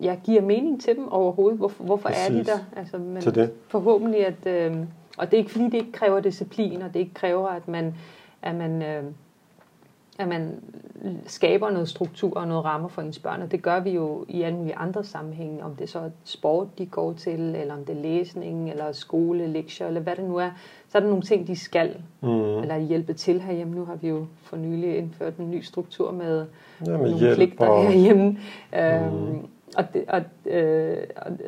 ja, 0.00 0.16
giver 0.24 0.42
mening 0.42 0.80
til 0.82 0.96
dem 0.96 1.08
overhovedet. 1.08 1.58
Hvorfor, 1.58 1.84
hvorfor 1.84 2.08
er 2.08 2.28
de 2.28 2.34
Præcis. 2.38 2.46
der? 2.46 2.58
Altså, 2.80 2.98
men 2.98 3.22
Til 3.22 3.34
det. 3.34 3.50
Forhåbentlig, 3.68 4.26
at, 4.26 4.46
øh, 4.46 4.76
og 5.18 5.26
det 5.30 5.34
er 5.34 5.38
ikke 5.38 5.50
fordi, 5.50 5.64
det 5.64 5.74
ikke 5.74 5.92
kræver 5.92 6.20
disciplin, 6.20 6.82
og 6.82 6.94
det 6.94 7.00
ikke 7.00 7.14
kræver, 7.14 7.48
at 7.48 7.68
man, 7.68 7.94
at 8.42 8.54
man, 8.54 8.82
øh, 8.82 9.04
at 10.20 10.28
man 10.28 10.54
skaber 11.26 11.70
noget 11.70 11.88
struktur 11.88 12.36
og 12.36 12.48
noget 12.48 12.64
rammer 12.64 12.88
for 12.88 13.02
ens 13.02 13.18
børn, 13.18 13.42
og 13.42 13.52
det 13.52 13.62
gør 13.62 13.80
vi 13.80 13.90
jo 13.90 14.24
i 14.28 14.42
alle 14.42 14.58
mulige 14.58 14.76
andre 14.76 15.04
sammenhænge, 15.04 15.64
om 15.64 15.76
det 15.76 15.88
så 15.88 15.98
er 15.98 16.10
sport, 16.24 16.78
de 16.78 16.86
går 16.86 17.12
til, 17.12 17.40
eller 17.40 17.74
om 17.74 17.84
det 17.84 17.96
er 17.96 18.02
læsning, 18.02 18.70
eller 18.70 18.92
skole, 18.92 19.46
lektier, 19.46 19.86
eller 19.86 20.00
hvad 20.00 20.16
det 20.16 20.24
nu 20.24 20.36
er, 20.36 20.50
så 20.88 20.98
er 20.98 21.02
der 21.02 21.08
nogle 21.08 21.22
ting, 21.22 21.46
de 21.46 21.56
skal, 21.56 21.96
Mm. 22.22 22.28
eller 22.58 22.78
hjælpe 22.78 23.12
til 23.12 23.40
herhjemme. 23.40 23.74
Nu 23.74 23.84
har 23.84 23.94
vi 23.94 24.08
jo 24.08 24.26
for 24.42 24.56
nylig 24.56 24.96
indført 24.96 25.36
en 25.36 25.50
ny 25.50 25.60
struktur 25.62 26.10
med, 26.12 26.46
Ja, 26.86 26.96
med 26.96 27.10
nogle 27.10 27.34
pligter 27.34 27.66
og... 27.66 27.82
herhjemme. 27.86 28.38
Øhm, 28.78 29.46
og, 29.76 29.84
det, 29.94 30.04
og, 30.08 30.22
øh, 30.52 30.96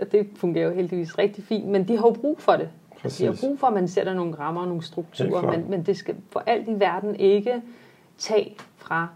og 0.01 0.13
det 0.13 0.27
fungerer 0.37 0.67
jo 0.69 0.75
heldigvis 0.75 1.19
rigtig 1.19 1.45
fint, 1.45 1.67
men 1.69 1.89
de 1.89 1.97
har 1.97 2.07
jo 2.07 2.13
brug 2.21 2.41
for 2.41 2.53
det. 2.53 2.61
De 2.61 2.69
har 2.97 3.03
Præcis. 3.03 3.41
brug 3.41 3.59
for, 3.59 3.67
at 3.67 3.73
man 3.73 3.89
sætter 3.89 4.15
nogle 4.15 4.35
rammer 4.39 4.61
og 4.61 4.67
nogle 4.67 4.83
strukturer, 4.83 5.51
men, 5.51 5.71
men 5.71 5.83
det 5.83 5.97
skal 5.97 6.15
for 6.31 6.43
alt 6.47 6.69
i 6.69 6.81
verden 6.81 7.17
ikke 7.17 7.63
tage 8.19 8.57
fra 8.77 9.09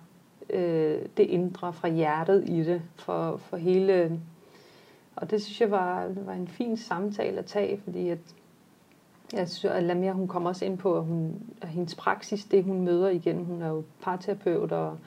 øh, 0.50 0.98
det 1.16 1.22
indre, 1.22 1.72
fra 1.72 1.88
hjertet 1.88 2.48
i 2.48 2.62
det, 2.62 2.82
for, 2.96 3.36
for 3.36 3.56
hele... 3.56 4.20
Og 5.16 5.30
det 5.30 5.42
synes 5.42 5.60
jeg 5.60 5.70
var, 5.70 6.06
var 6.26 6.32
en 6.32 6.48
fin 6.48 6.76
samtale 6.76 7.38
at 7.38 7.44
tage, 7.46 7.80
fordi 7.84 8.08
at 8.08 8.18
jeg 9.32 9.48
synes, 9.48 9.74
at 9.74 9.82
Lamia, 9.82 10.12
hun 10.12 10.28
kommer 10.28 10.50
også 10.50 10.64
ind 10.64 10.78
på, 10.78 10.96
at, 10.98 11.04
hun, 11.04 11.34
at 11.62 11.68
hendes 11.68 11.94
praksis, 11.94 12.44
det 12.44 12.64
hun 12.64 12.80
møder 12.80 13.08
igen, 13.08 13.44
hun 13.44 13.62
er 13.62 13.68
jo 13.68 13.82
parterapeut 14.02 14.72
og 14.72 14.98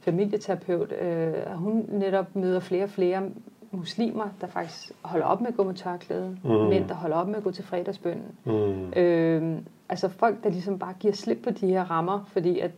familieterapeut, 0.00 0.92
øh, 0.92 1.32
at 1.46 1.56
hun 1.58 1.86
netop 1.88 2.36
møder 2.36 2.60
flere 2.60 2.84
og 2.84 2.90
flere 2.90 3.22
muslimer, 3.70 4.28
der 4.40 4.46
faktisk 4.46 4.92
holder 5.02 5.26
op 5.26 5.40
med 5.40 5.48
at 5.48 5.56
gå 5.56 5.64
med 5.64 5.74
tørklæde, 5.74 6.38
Mm. 6.44 6.50
mænd, 6.50 6.88
der 6.88 6.94
holder 6.94 7.16
op 7.16 7.28
med 7.28 7.36
at 7.36 7.42
gå 7.44 7.50
til 7.50 7.64
fredagsbønnen. 7.64 8.26
Mm. 8.44 8.92
Øh, 8.96 9.58
altså 9.88 10.08
folk, 10.08 10.44
der 10.44 10.50
ligesom 10.50 10.78
bare 10.78 10.94
giver 11.00 11.14
slip 11.14 11.38
på 11.44 11.50
de 11.50 11.66
her 11.66 11.90
rammer, 11.90 12.24
fordi 12.26 12.58
at 12.58 12.70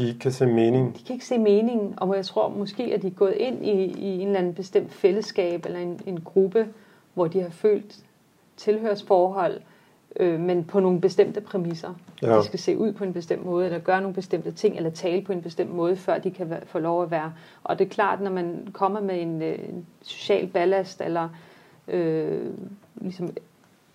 De 0.00 0.08
ikke 0.08 0.18
kan 0.18 0.32
se 0.32 0.46
mening. 0.46 0.98
de 0.98 1.04
kan 1.04 1.14
ikke 1.14 1.26
se 1.26 1.38
meningen, 1.38 1.94
og 1.96 2.16
jeg 2.16 2.24
tror 2.24 2.48
måske, 2.48 2.82
at 2.82 3.02
de 3.02 3.06
er 3.06 3.10
gået 3.10 3.34
ind 3.34 3.66
i, 3.66 3.70
i 3.84 4.20
en 4.20 4.26
eller 4.26 4.38
anden 4.38 4.54
bestemt 4.54 4.92
fællesskab, 4.92 5.66
eller 5.66 5.78
en, 5.78 6.00
en 6.06 6.20
gruppe, 6.20 6.68
hvor 7.14 7.26
de 7.26 7.40
har 7.40 7.50
følt 7.50 7.96
tilhørsforhold, 8.56 9.60
øh, 10.16 10.40
men 10.40 10.64
på 10.64 10.80
nogle 10.80 11.00
bestemte 11.00 11.40
præmisser. 11.40 11.94
Ja. 12.22 12.38
De 12.38 12.44
skal 12.44 12.58
se 12.58 12.78
ud 12.78 12.92
på 12.92 13.04
en 13.04 13.12
bestemt 13.12 13.44
måde, 13.44 13.66
eller 13.66 13.78
gøre 13.78 14.00
nogle 14.00 14.14
bestemte 14.14 14.52
ting, 14.52 14.76
eller 14.76 14.90
tale 14.90 15.22
på 15.22 15.32
en 15.32 15.42
bestemt 15.42 15.74
måde, 15.74 15.96
før 15.96 16.18
de 16.18 16.30
kan 16.30 16.54
få 16.64 16.78
lov 16.78 17.02
at 17.02 17.10
være. 17.10 17.32
Og 17.64 17.78
det 17.78 17.84
er 17.84 17.88
klart, 17.88 18.20
når 18.20 18.30
man 18.30 18.68
kommer 18.72 19.00
med 19.00 19.22
en, 19.22 19.42
øh, 19.42 19.58
en 19.68 19.86
social 20.02 20.46
ballast, 20.46 21.00
eller 21.00 21.28
øh, 21.88 22.50
ligesom 23.00 23.30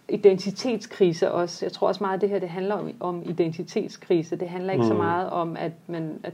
identitetskrise 0.09 1.31
også. 1.31 1.65
Jeg 1.65 1.71
tror 1.71 1.87
også 1.87 2.03
meget, 2.03 2.15
at 2.15 2.21
det 2.21 2.29
her 2.29 2.39
det 2.39 2.49
handler 2.49 2.75
om, 2.75 2.89
om 2.99 3.23
identitetskrise. 3.25 4.35
Det 4.35 4.49
handler 4.49 4.73
ikke 4.73 4.83
mm. 4.83 4.89
så 4.89 4.93
meget 4.93 5.29
om, 5.29 5.55
at, 5.59 5.71
man, 5.87 6.19
at, 6.23 6.33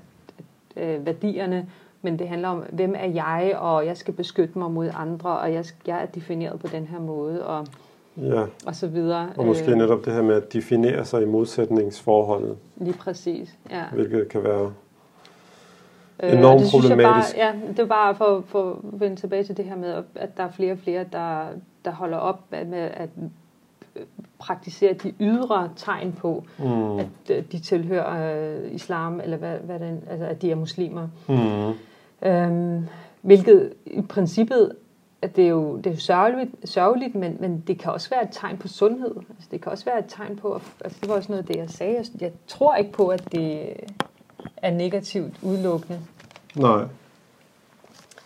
at 0.76 1.00
øh, 1.00 1.06
værdierne, 1.06 1.68
men 2.02 2.20
det 2.20 2.28
handler 2.28 2.48
om, 2.48 2.64
hvem 2.72 2.96
er 2.98 3.08
jeg, 3.08 3.56
og 3.60 3.86
jeg 3.86 3.98
skal 3.98 4.14
beskytte 4.14 4.60
mig 4.60 4.72
mod 4.72 4.90
andre, 4.96 5.30
og 5.40 5.54
jeg, 5.54 5.66
jeg 5.88 6.02
er 6.02 6.06
defineret 6.06 6.60
på 6.60 6.68
den 6.68 6.88
her 6.88 7.00
måde, 7.00 7.46
og, 7.46 7.68
Ja, 8.18 8.46
og 8.66 8.76
så 8.76 8.88
videre. 8.88 9.30
og 9.38 9.46
måske 9.46 9.72
Øh, 9.72 9.78
netop 9.78 10.06
det 10.06 10.14
her 10.14 10.22
med 10.22 10.36
at 10.36 10.54
definere 10.54 11.06
sig 11.06 11.22
i 11.22 11.26
modsætningsforholdet, 11.26 12.58
Lige 12.78 12.98
præcis, 12.98 13.56
ja. 13.70 13.84
hvilket 13.94 14.30
kan 14.30 14.44
være 14.44 14.72
Øh, 16.24 16.34
Enormt 16.34 16.46
og 16.56 16.60
det 16.60 16.70
synes 16.70 16.90
jeg 16.90 16.98
bare, 16.98 17.08
problematisk. 17.08 17.38
ja, 17.38 17.54
det 17.68 17.80
er 17.80 17.86
bare 17.86 18.16
for, 18.16 18.44
for 18.48 18.72
at 18.72 19.00
vende 19.00 19.16
tilbage 19.16 19.44
til 19.44 19.58
det 19.58 19.66
her 19.66 19.76
med, 19.76 20.04
at 20.16 20.38
der 20.38 20.44
er 20.44 20.52
flere 20.52 20.72
og 20.72 20.78
flere, 20.78 21.06
der, 21.12 21.46
der 21.86 21.92
holder 21.92 22.18
op 22.18 22.40
med 22.52 22.90
at 22.94 23.10
øh, 23.96 24.04
praktisere 24.40 24.94
de 24.94 25.14
ydre 25.20 25.70
tegn 25.76 26.12
på, 26.14 26.44
Mm. 26.60 27.00
at 27.00 27.08
øh, 27.30 27.44
de 27.52 27.60
tilhører 27.60 28.64
øh, 28.64 28.74
islam, 28.74 29.20
eller 29.24 29.38
hvad, 29.38 29.58
hvad 29.58 29.80
den, 29.80 30.04
altså 30.10 30.26
at 30.26 30.42
de 30.42 30.52
er 30.52 30.56
muslimer. 30.56 31.08
Mm. 31.30 32.28
Øhm, 32.30 32.88
hvilket 33.22 33.74
i 33.86 34.02
princippet, 34.02 34.72
at 35.22 35.36
det 35.36 35.44
er 35.46 35.50
jo, 35.50 35.78
det 35.78 35.88
er 35.88 35.92
jo 35.92 36.00
sørgeligt, 36.00 36.50
sørgeligt 36.70 37.16
men, 37.16 37.38
men 37.40 37.64
det 37.68 37.80
kan 37.80 37.92
også 37.92 38.10
være 38.10 38.24
et 38.24 38.30
tegn 38.32 38.58
på 38.58 38.68
sundhed. 38.68 39.16
Altså, 39.16 39.48
det 39.52 39.62
kan 39.62 39.72
også 39.72 39.86
være 39.86 40.00
et 40.00 40.06
tegn 40.08 40.36
på, 40.36 40.54
at, 40.54 40.62
altså, 40.84 41.00
det 41.02 41.10
var 41.10 41.16
også 41.16 41.32
noget 41.32 41.42
af 41.42 41.48
det, 41.48 41.56
jeg 41.56 41.70
sagde. 41.70 41.96
Jeg, 41.96 42.06
jeg 42.22 42.32
tror 42.48 42.76
ikke 42.76 42.92
på, 42.92 43.08
at 43.08 43.32
det 43.32 43.74
er 44.58 44.72
negativt 44.72 45.34
udelukkende. 45.44 46.00
Nej. 46.56 46.84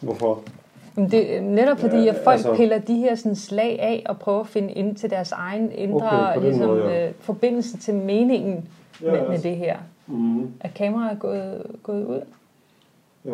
Hvorfor? 0.01 0.41
Men 0.95 1.11
det 1.11 1.43
netop 1.43 1.79
fordi, 1.79 2.07
at 2.07 2.15
folk 2.23 2.33
altså- 2.33 2.55
piller 2.55 2.77
de 2.79 2.95
her 2.95 3.15
sådan, 3.15 3.35
slag 3.35 3.79
af 3.81 4.03
og 4.09 4.19
prøver 4.19 4.39
at 4.39 4.47
finde 4.47 4.73
ind 4.73 4.95
til 4.95 5.09
deres 5.09 5.31
egen 5.31 5.71
indre 5.71 6.29
Okay, 6.35 6.41
ligesom, 6.41 6.67
måde, 6.67 6.83
ja. 6.85 7.07
øh, 7.07 7.13
forbindelse 7.19 7.77
til 7.77 7.93
meningen 7.93 8.69
Ja, 9.01 9.11
med, 9.11 9.21
med 9.21 9.29
altså. 9.29 9.47
det 9.47 9.57
her. 9.57 9.77
Mm. 10.07 10.51
Er 10.59 10.67
kameraet 10.75 11.19
gået, 11.19 11.61
gået 11.83 12.05
ud? 12.05 12.21
Ja. 13.25 13.31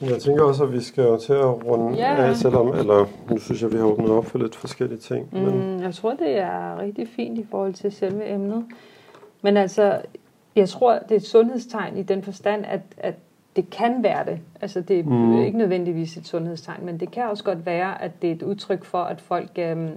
Men 0.00 0.10
jeg 0.10 0.18
tænker 0.22 0.42
også, 0.44 0.64
at 0.64 0.72
vi 0.72 0.80
skal 0.80 1.04
jo 1.04 1.16
til 1.18 1.32
at 1.32 1.64
runde 1.66 1.96
Ja. 1.96 2.14
af, 2.28 2.36
selvom, 2.36 2.68
eller 2.68 3.06
nu 3.30 3.38
synes 3.38 3.62
jeg, 3.62 3.72
vi 3.72 3.76
har 3.76 3.84
åbnet 3.84 4.10
op 4.10 4.26
for 4.26 4.38
lidt 4.38 4.56
forskellige 4.56 4.98
ting. 4.98 5.28
Men, 5.32 5.44
Mm, 5.76 5.82
jeg 5.82 5.94
tror, 5.94 6.10
det 6.14 6.38
er 6.38 6.78
rigtig 6.80 7.08
fint 7.08 7.38
i 7.38 7.46
forhold 7.50 7.72
til 7.74 7.92
selve 7.92 8.28
emnet. 8.34 8.64
Men 9.42 9.56
altså, 9.56 9.98
jeg 10.56 10.68
tror, 10.68 10.92
det 10.98 11.10
er 11.12 11.16
et 11.16 11.26
sundhedstegn 11.26 11.96
i 11.96 12.02
den 12.02 12.22
forstand, 12.22 12.64
at, 12.68 12.80
at 12.98 13.14
det 13.56 13.70
kan 13.70 14.02
være 14.02 14.24
det. 14.24 14.38
Altså, 14.60 14.80
det 14.80 14.98
er 14.98 15.02
Mm. 15.04 15.38
ikke 15.38 15.58
nødvendigvis 15.58 16.16
et 16.16 16.26
sundhedstegn, 16.26 16.84
men 16.86 17.00
det 17.00 17.10
kan 17.10 17.22
også 17.30 17.44
godt 17.44 17.66
være, 17.66 18.02
at 18.02 18.22
det 18.22 18.30
er 18.30 18.34
et 18.34 18.42
udtryk 18.42 18.84
for, 18.84 18.98
at 18.98 19.20
folk 19.20 19.50
øhm, 19.58 19.90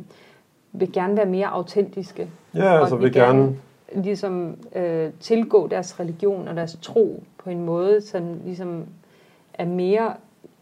vil 0.73 0.91
gerne 0.93 1.17
være 1.17 1.25
mere 1.25 1.47
autentiske. 1.47 2.29
ja, 2.55 2.79
altså 2.79 2.95
og 2.95 3.01
vil 3.01 3.13
gerne... 3.13 3.55
ligesom 3.95 4.55
øh, 4.75 5.09
tilgå 5.19 5.67
deres 5.67 5.99
religion 5.99 6.47
og 6.47 6.55
deres 6.55 6.77
tro 6.81 7.23
på 7.43 7.49
en 7.49 7.65
måde, 7.65 8.01
som 8.01 8.23
ligesom 8.45 8.83
er 9.59 9.65
mere, 9.65 10.13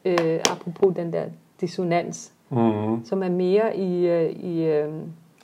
øh, 0.06 0.39
apropos 0.52 0.95
den 0.95 1.14
der 1.14 1.26
dissonans, 1.62 2.34
Mm. 2.50 3.06
som 3.06 3.24
er 3.24 3.30
mere 3.30 3.78
i, 3.78 4.08
øh, 4.08 4.30
i, 4.32 4.64
øh, 4.64 4.93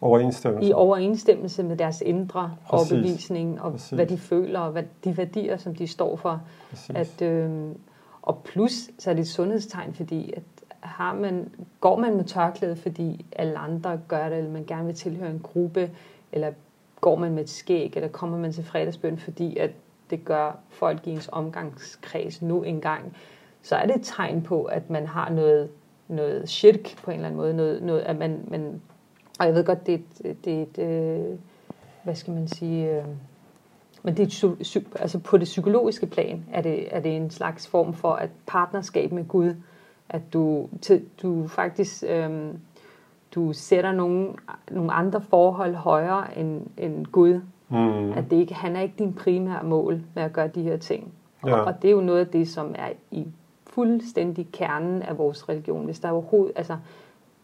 Overensstemmelse. 0.01 0.70
i 0.70 0.74
overensstemmelse 0.74 1.64
med 1.64 1.78
deres 1.78 2.01
indre 2.06 2.51
Præcis. 2.68 2.91
overbevisning 2.91 3.62
og 3.62 3.72
Præcis. 3.72 3.89
hvad 3.89 4.06
de 4.06 4.18
føler 4.18 4.60
og 4.60 4.72
hvad, 4.72 4.84
de 5.04 5.18
værdier, 5.18 5.58
som 5.58 5.76
de 5.76 5.88
står 5.88 6.16
for. 6.16 6.41
Præcis. 6.70 6.95
At, 6.95 7.22
øh, 7.22 7.51
og 8.22 8.38
plus, 8.43 8.89
så 8.99 9.10
er 9.10 9.14
det 9.14 9.22
et 9.22 9.28
sundhedstegn, 9.28 9.93
fordi 9.93 10.34
at 10.38 10.43
har 10.80 11.14
man, 11.16 11.49
går 11.82 11.99
man 11.99 12.16
med 12.16 12.24
tørklæde, 12.24 12.76
fordi 12.76 13.26
alle 13.36 13.58
andre 13.58 13.99
gør 14.08 14.30
det, 14.30 14.38
eller 14.38 14.51
man 14.51 14.64
gerne 14.66 14.86
vil 14.86 14.95
tilhøre 14.95 15.30
en 15.30 15.39
gruppe, 15.43 15.89
eller 16.32 16.51
går 17.01 17.16
man 17.16 17.34
med 17.34 17.43
et 17.43 17.49
skæg, 17.49 17.91
eller 17.95 18.10
kommer 18.10 18.38
man 18.38 18.51
til 18.51 18.64
fredagsbøn, 18.64 19.18
fordi 19.18 19.58
at 19.58 19.72
det 20.10 20.26
gør 20.26 20.58
folk 20.70 21.08
i 21.08 21.12
ens 21.12 21.30
omgangskreds 21.32 22.41
nu 22.41 22.64
engang, 22.64 23.16
så 23.64 23.76
er 23.76 23.86
det 23.86 23.95
et 23.95 24.01
tegn 24.03 24.41
på, 24.41 24.64
at 24.64 24.89
man 24.89 25.07
har 25.07 25.30
noget, 25.30 25.70
noget 26.07 26.49
shirk 26.49 26.97
på 27.03 27.11
en 27.11 27.16
eller 27.16 27.28
anden 27.28 27.38
måde, 27.38 27.53
noget, 27.53 27.84
noget 27.84 28.01
at 28.01 28.18
man, 28.18 28.39
man 28.47 28.82
og 29.39 29.45
jeg 29.45 29.55
ved 29.55 29.64
godt, 29.64 29.88
det 29.88 29.93
er 29.93 29.97
et, 30.26 30.45
det 30.45 30.53
er 30.53 30.61
et 30.61 30.78
øh, 30.78 31.38
hvad 32.03 32.16
skal 32.16 32.34
man 32.34 32.47
sige, 32.47 32.97
øh, 32.97 33.03
men 34.03 34.18
det 34.18 34.43
er 34.43 34.47
et, 34.47 34.88
altså 34.99 35.20
på 35.20 35.38
det 35.38 35.45
psykologiske 35.45 36.05
plan 36.05 36.45
er 36.53 36.61
det, 36.61 36.95
er 36.95 36.99
det 36.99 37.16
en 37.16 37.30
slags 37.30 37.68
form 37.68 37.93
for 37.93 38.16
et 38.16 38.30
partnerskab 38.45 39.11
med 39.11 39.28
Gud, 39.28 39.55
at 40.09 40.22
du, 40.34 40.70
til, 40.82 41.05
du 41.22 41.47
faktisk 41.47 42.03
øh, 42.07 42.53
du 43.36 43.53
sætter 43.53 43.91
nogle, 43.91 44.30
nogle 44.72 44.93
andre 44.93 45.22
forhold 45.22 45.76
højere 45.76 46.38
end, 46.38 46.61
end 46.78 47.05
Gud. 47.05 47.41
Mm. 47.70 48.11
At 48.11 48.24
det 48.30 48.38
ikke, 48.38 48.53
han 48.53 48.76
er 48.76 48.82
ikke 48.82 48.95
din 48.99 49.14
primære 49.14 49.64
mål 49.64 50.01
med 50.14 50.24
at 50.24 50.34
gøre 50.34 50.47
de 50.47 50.61
her 50.61 50.78
ting. 50.78 51.14
Ja. 51.45 51.55
Og, 51.55 51.66
og 51.66 51.82
det 51.82 51.88
er 51.88 51.91
jo 51.91 52.01
noget 52.01 52.20
af 52.20 52.28
det, 52.28 52.49
som 52.49 52.76
er 52.78 52.89
i 53.11 53.28
fuldstændig 53.76 54.47
kernen 54.51 55.01
af 55.01 55.17
vores 55.17 55.49
religion. 55.49 55.86
Hvis 55.86 55.99
der 55.99 56.07
er 56.07 56.11
overhovedet, 56.11 56.53
altså, 56.55 56.78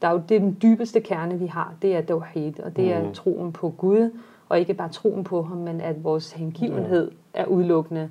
der 0.02 0.08
er 0.08 0.12
jo 0.12 0.22
det 0.30 0.42
den 0.42 0.58
dybeste 0.62 1.00
kerne, 1.02 1.40
vi 1.40 1.46
har, 1.48 1.74
det 1.82 1.96
er 1.96 2.02
tawhid, 2.02 2.60
og 2.60 2.76
det 2.76 2.94
er 2.94 3.04
Mhm. 3.04 3.14
troen 3.14 3.52
på 3.54 3.70
Gud, 3.78 4.12
og 4.50 4.60
ikke 4.60 4.74
bare 4.74 4.90
troen 4.90 5.24
på 5.24 5.42
ham, 5.42 5.58
men 5.58 5.82
at 5.82 6.04
vores 6.04 6.32
hengivenhed 6.32 7.12
er 7.34 7.46
udelukkende 7.46 8.10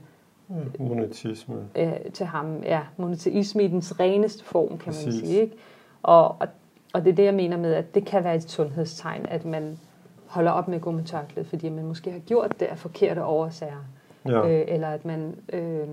Monetisme. 0.79 1.57
øh, 1.77 1.93
til 2.13 2.27
ham. 2.27 2.63
Ja, 2.63 2.81
monoteisme 2.97 3.65
i 3.65 3.69
dens 3.69 4.01
reneste 4.01 4.45
form, 4.45 4.69
kan 4.69 4.79
man 4.79 4.85
Præcis. 4.87 5.15
sige. 5.15 5.41
Ikke? 5.41 5.57
Og, 6.03 6.25
og, 6.29 6.47
og 6.95 7.05
det 7.05 7.11
er 7.11 7.15
det, 7.15 7.25
jeg 7.25 7.35
mener 7.35 7.57
med, 7.57 7.73
at 7.75 7.95
det 7.95 8.05
kan 8.05 8.25
være 8.25 8.35
et 8.35 8.51
sundhedstegn, 8.51 9.27
at 9.29 9.45
man 9.45 9.79
holder 10.27 10.51
op 10.51 10.69
med 10.69 10.77
at 10.77 10.83
gå 10.83 10.91
med 10.91 11.05
tørklæde, 11.05 11.47
fordi 11.49 11.69
man 11.69 11.85
måske 11.85 12.11
har 12.11 12.19
gjort 12.19 12.61
det 12.61 12.67
af 12.67 12.79
forkerte 12.79 13.25
årsager. 13.25 13.85
Ja. 14.29 14.49
Øh, 14.49 14.65
eller 14.69 14.89
at 14.89 15.05
man 15.05 15.35
øh, 15.53 15.89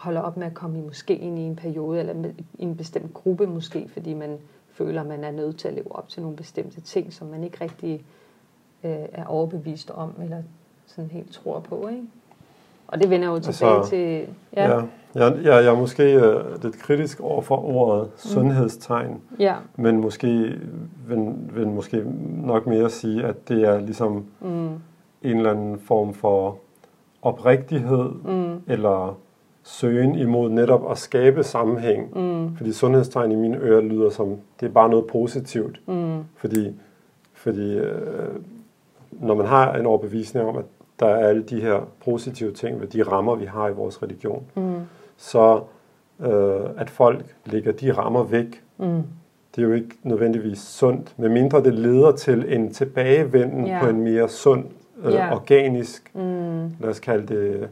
holder 0.00 0.20
op 0.20 0.36
med 0.36 0.46
at 0.46 0.54
komme 0.54 0.78
i 0.78 0.82
moskeen 0.82 1.38
i 1.38 1.40
en 1.40 1.56
periode, 1.56 2.00
eller 2.00 2.14
med, 2.14 2.30
i 2.58 2.62
en 2.62 2.76
bestemt 2.76 3.14
gruppe 3.14 3.46
måske, 3.46 3.88
fordi 3.92 4.14
man 4.14 4.38
føler, 4.72 5.04
man 5.04 5.24
er 5.24 5.30
nødt 5.30 5.56
til 5.58 5.68
at 5.68 5.74
leve 5.74 5.96
op 5.96 6.08
til 6.08 6.22
nogle 6.22 6.36
bestemte 6.36 6.80
ting, 6.80 7.12
som 7.12 7.26
man 7.28 7.44
ikke 7.44 7.58
rigtig 7.60 8.04
øh, 8.84 8.90
er 9.12 9.24
overbevist 9.24 9.90
om, 9.90 10.12
eller 10.22 10.42
sådan 10.86 11.10
helt 11.10 11.32
tror 11.32 11.60
på. 11.60 11.88
Ikke? 11.88 12.02
Og 12.88 13.00
det 13.00 13.10
vender 13.10 13.28
jo 13.28 13.38
tilbage 13.38 13.76
Altså, 13.76 13.90
til... 13.90 14.26
Ja. 14.56 14.68
Ja. 14.76 14.82
Jeg, 15.14 15.36
jeg, 15.36 15.44
jeg 15.44 15.66
er 15.66 15.76
måske 15.76 16.14
øh, 16.14 16.62
lidt 16.62 16.78
kritisk 16.78 17.20
over 17.20 17.42
for 17.42 17.64
ordet 17.64 18.10
sundhedstegn, 18.16 19.20
ja. 19.38 19.54
men 19.76 20.00
måske 20.00 20.28
vil, 21.08 21.34
vil 21.52 21.68
måske 21.68 22.04
nok 22.44 22.66
mere 22.66 22.90
sige, 22.90 23.24
at 23.24 23.48
det 23.48 23.64
er 23.64 23.80
ligesom 23.80 24.24
Mm, 24.40 24.68
en 25.22 25.36
eller 25.36 25.50
anden 25.50 25.78
form 25.78 26.14
for 26.14 26.58
oprigtighed 27.22 28.10
mm, 28.24 28.62
eller 28.66 29.18
søgen 29.62 30.14
imod 30.14 30.50
netop 30.50 30.90
at 30.90 30.98
skabe 30.98 31.42
sammenhæng. 31.42 32.18
mm, 32.18 32.56
Fordi 32.56 32.72
sundhedstegn 32.72 33.32
i 33.32 33.36
mine 33.36 33.56
ører 33.58 33.80
lyder 33.80 34.10
som, 34.10 34.36
det 34.60 34.66
er 34.66 34.70
bare 34.72 34.88
noget 34.88 35.06
positivt. 35.06 35.80
mm, 35.86 36.18
Fordi, 36.36 36.74
fordi 37.32 37.74
øh, 37.78 37.94
når 39.10 39.34
man 39.34 39.46
har 39.46 39.74
en 39.74 39.86
overbevisning 39.86 40.46
om, 40.48 40.56
at 40.56 40.64
der 41.00 41.06
er 41.06 41.28
alle 41.28 41.42
de 41.42 41.60
her 41.60 41.88
positive 42.04 42.52
ting 42.52 42.80
ved 42.80 42.86
de 42.88 43.02
rammer, 43.02 43.34
vi 43.34 43.44
har 43.44 43.68
i 43.68 43.72
vores 43.72 44.02
religion, 44.02 44.42
mm, 44.56 44.74
så 45.16 45.60
øh, 46.20 46.60
at 46.76 46.90
folk 46.90 47.24
lægger 47.46 47.72
de 47.72 47.92
rammer 47.92 48.22
væk, 48.22 48.62
mm. 48.78 49.02
det 49.56 49.62
er 49.62 49.66
jo 49.66 49.72
ikke 49.72 49.88
nødvendigvis 50.02 50.58
sundt, 50.58 51.14
medmindre 51.16 51.62
det 51.62 51.74
leder 51.74 52.12
til 52.12 52.44
en 52.54 52.72
tilbagevenden 52.72 53.66
Ja. 53.66 53.80
på 53.82 53.88
en 53.90 54.00
mere 54.00 54.28
sund, 54.28 54.64
øh, 55.04 55.12
Ja. 55.12 55.34
organisk, 55.34 56.10
Mm. 56.14 56.20
lad 56.80 56.88
os 56.90 57.00
kalde 57.00 57.34
det 57.34 57.68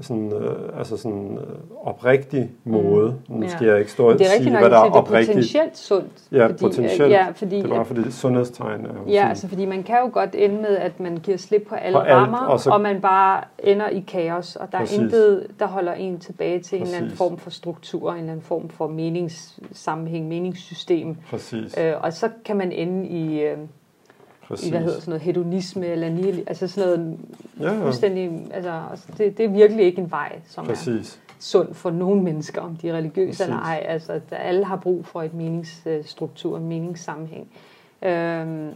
sådan, 0.00 0.32
øh, 0.32 0.78
altså 0.78 0.96
sådan 0.96 1.38
øh, 1.38 1.54
oprigtig 1.86 2.50
måde. 2.64 3.14
Nu 3.28 3.42
Ja. 3.42 3.48
skal 3.48 3.66
jeg 3.66 3.78
ikke 3.78 3.90
stå 3.90 4.10
og 4.10 4.18
sige, 4.18 4.50
hvad 4.50 4.70
der 4.70 4.78
er 4.78 4.84
det 4.84 4.90
er 4.92 4.96
oprigtigt. 4.96 5.36
potentielt 5.36 5.76
sundt. 5.78 6.12
Ja, 6.32 6.46
fordi, 6.46 6.58
potentielt. 6.64 7.12
Ja, 7.12 7.26
fordi, 7.34 7.56
Det 7.56 7.64
er 7.64 7.68
bare 7.68 7.84
fordi 7.84 8.10
sundhedstegn 8.10 8.86
er 8.86 8.88
jo 8.94 9.00
Ja, 9.08 9.14
sådan, 9.16 9.28
altså 9.28 9.48
fordi 9.48 9.64
man 9.66 9.82
kan 9.82 9.96
jo 10.04 10.10
godt 10.12 10.34
ende 10.34 10.56
med, 10.56 10.76
at 10.76 11.00
man 11.00 11.16
giver 11.16 11.36
slip 11.38 11.66
på 11.68 11.74
alle 11.74 11.96
På 11.96 12.00
alt, 12.00 12.12
rammer, 12.14 12.38
og 12.38 12.60
så- 12.60 12.70
og 12.70 12.80
man 12.80 13.00
bare 13.00 13.44
ender 13.58 13.88
i 13.88 14.00
kaos, 14.08 14.56
og 14.56 14.72
der 14.72 14.78
Præcis. 14.78 14.98
er 14.98 15.02
intet, 15.02 15.46
der 15.58 15.66
holder 15.66 15.92
en 15.92 16.18
tilbage 16.18 16.60
til 16.60 16.76
en 16.78 16.82
eller 16.82 16.96
anden 16.96 17.08
Præcis. 17.10 17.18
form 17.18 17.36
for 17.38 17.50
struktur, 17.50 18.12
en 18.12 18.18
eller 18.18 18.30
anden 18.32 18.44
form 18.44 18.68
for 18.68 18.86
meningssammenhæng, 18.88 20.28
meningssystem. 20.28 21.16
præcis. 21.30 21.78
Øh, 21.78 21.92
og 22.02 22.12
så 22.12 22.28
kan 22.44 22.56
man 22.56 22.72
ende 22.72 23.08
i, 23.08 23.40
øh, 23.42 23.58
Præcis. 24.48 24.68
hvad 24.70 24.80
hedder 24.80 25.00
sådan 25.00 25.10
noget, 25.10 25.22
hedonisme 25.22 25.86
eller 25.86 26.10
nihil, 26.10 26.44
altså 26.46 26.68
sådan 26.68 26.98
noget 26.98 27.18
Ja, 27.60 27.72
ja. 27.74 27.84
fuldstændig, 27.84 28.46
altså 28.50 28.82
det, 29.18 29.38
det 29.38 29.44
er 29.44 29.48
virkelig 29.48 29.84
ikke 29.84 30.02
en 30.02 30.10
vej, 30.10 30.40
som 30.48 30.64
er 30.64 30.68
Præcis. 30.68 31.20
sund 31.38 31.74
for 31.74 31.90
nogle 31.90 32.22
mennesker, 32.22 32.60
om 32.60 32.76
de 32.76 32.88
er 32.88 32.94
religiøse 32.94 33.42
eller 33.44 33.56
Præcis. 33.58 33.68
ej. 33.68 33.84
Altså, 33.88 34.12
at 34.12 34.22
alle 34.30 34.64
har 34.64 34.76
brug 34.76 35.06
for 35.06 35.22
et 35.22 35.34
meningsstruktur, 35.34 36.56
en 36.56 36.68
meningssammenhæng. 36.68 37.48
Øhm, 38.02 38.70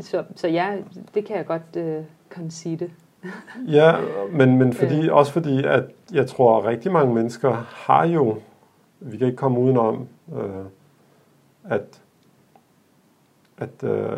så, 0.00 0.24
så 0.36 0.48
ja, 0.48 0.76
det 1.14 1.24
kan 1.24 1.36
jeg 1.36 1.46
godt 1.46 1.76
øh, 1.76 2.02
concede. 2.30 2.90
Ja, 3.68 3.92
men, 4.32 4.58
men 4.58 4.72
fordi, 4.72 5.08
også 5.08 5.32
fordi, 5.32 5.64
at 5.64 5.84
jeg 6.12 6.26
tror, 6.26 6.58
at 6.58 6.64
rigtig 6.64 6.92
mange 6.92 7.14
mennesker 7.14 7.52
har 7.68 8.06
jo, 8.06 8.36
vi 9.00 9.16
kan 9.16 9.26
ikke 9.26 9.36
komme 9.36 9.60
udenom, 9.60 10.08
øh, 10.36 10.64
at, 11.64 12.00
at, 13.58 13.84
øh, 13.84 14.16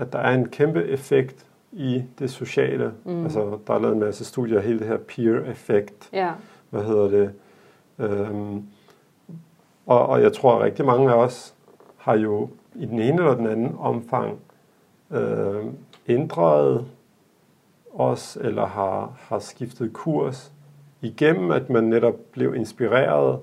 at 0.00 0.12
der 0.12 0.18
er 0.18 0.34
en 0.34 0.48
kæmpe 0.48 0.84
effekt 0.84 1.46
i 1.72 2.04
det 2.18 2.30
sociale. 2.30 2.92
Mm. 3.04 3.22
Altså, 3.22 3.58
der 3.66 3.74
er 3.74 3.78
lavet 3.78 3.94
en 3.94 4.00
masse 4.00 4.24
studier 4.24 4.58
af 4.58 4.64
hele 4.64 4.78
det 4.78 4.86
her 4.86 4.96
peer-effekt. 4.96 6.08
Ja, 6.12 6.32
Hvad 6.70 6.84
hedder 6.84 7.08
det? 7.08 7.32
Øhm, 7.98 8.62
og, 9.86 10.06
og 10.06 10.22
jeg 10.22 10.32
tror, 10.32 10.56
at 10.56 10.62
rigtig 10.62 10.84
mange 10.84 11.10
af 11.10 11.14
os 11.14 11.54
har 11.96 12.16
jo 12.16 12.48
i 12.74 12.86
den 12.86 12.98
ene 12.98 13.16
eller 13.16 13.34
den 13.34 13.46
anden 13.46 13.76
omfang 13.78 14.38
øh, 15.10 15.64
ændret 16.08 16.86
os, 17.94 18.38
eller 18.40 18.66
har, 18.66 19.12
har 19.18 19.38
skiftet 19.38 19.92
kurs 19.92 20.52
igennem, 21.00 21.50
at 21.50 21.70
man 21.70 21.84
netop 21.84 22.14
blev 22.32 22.54
inspireret 22.54 23.38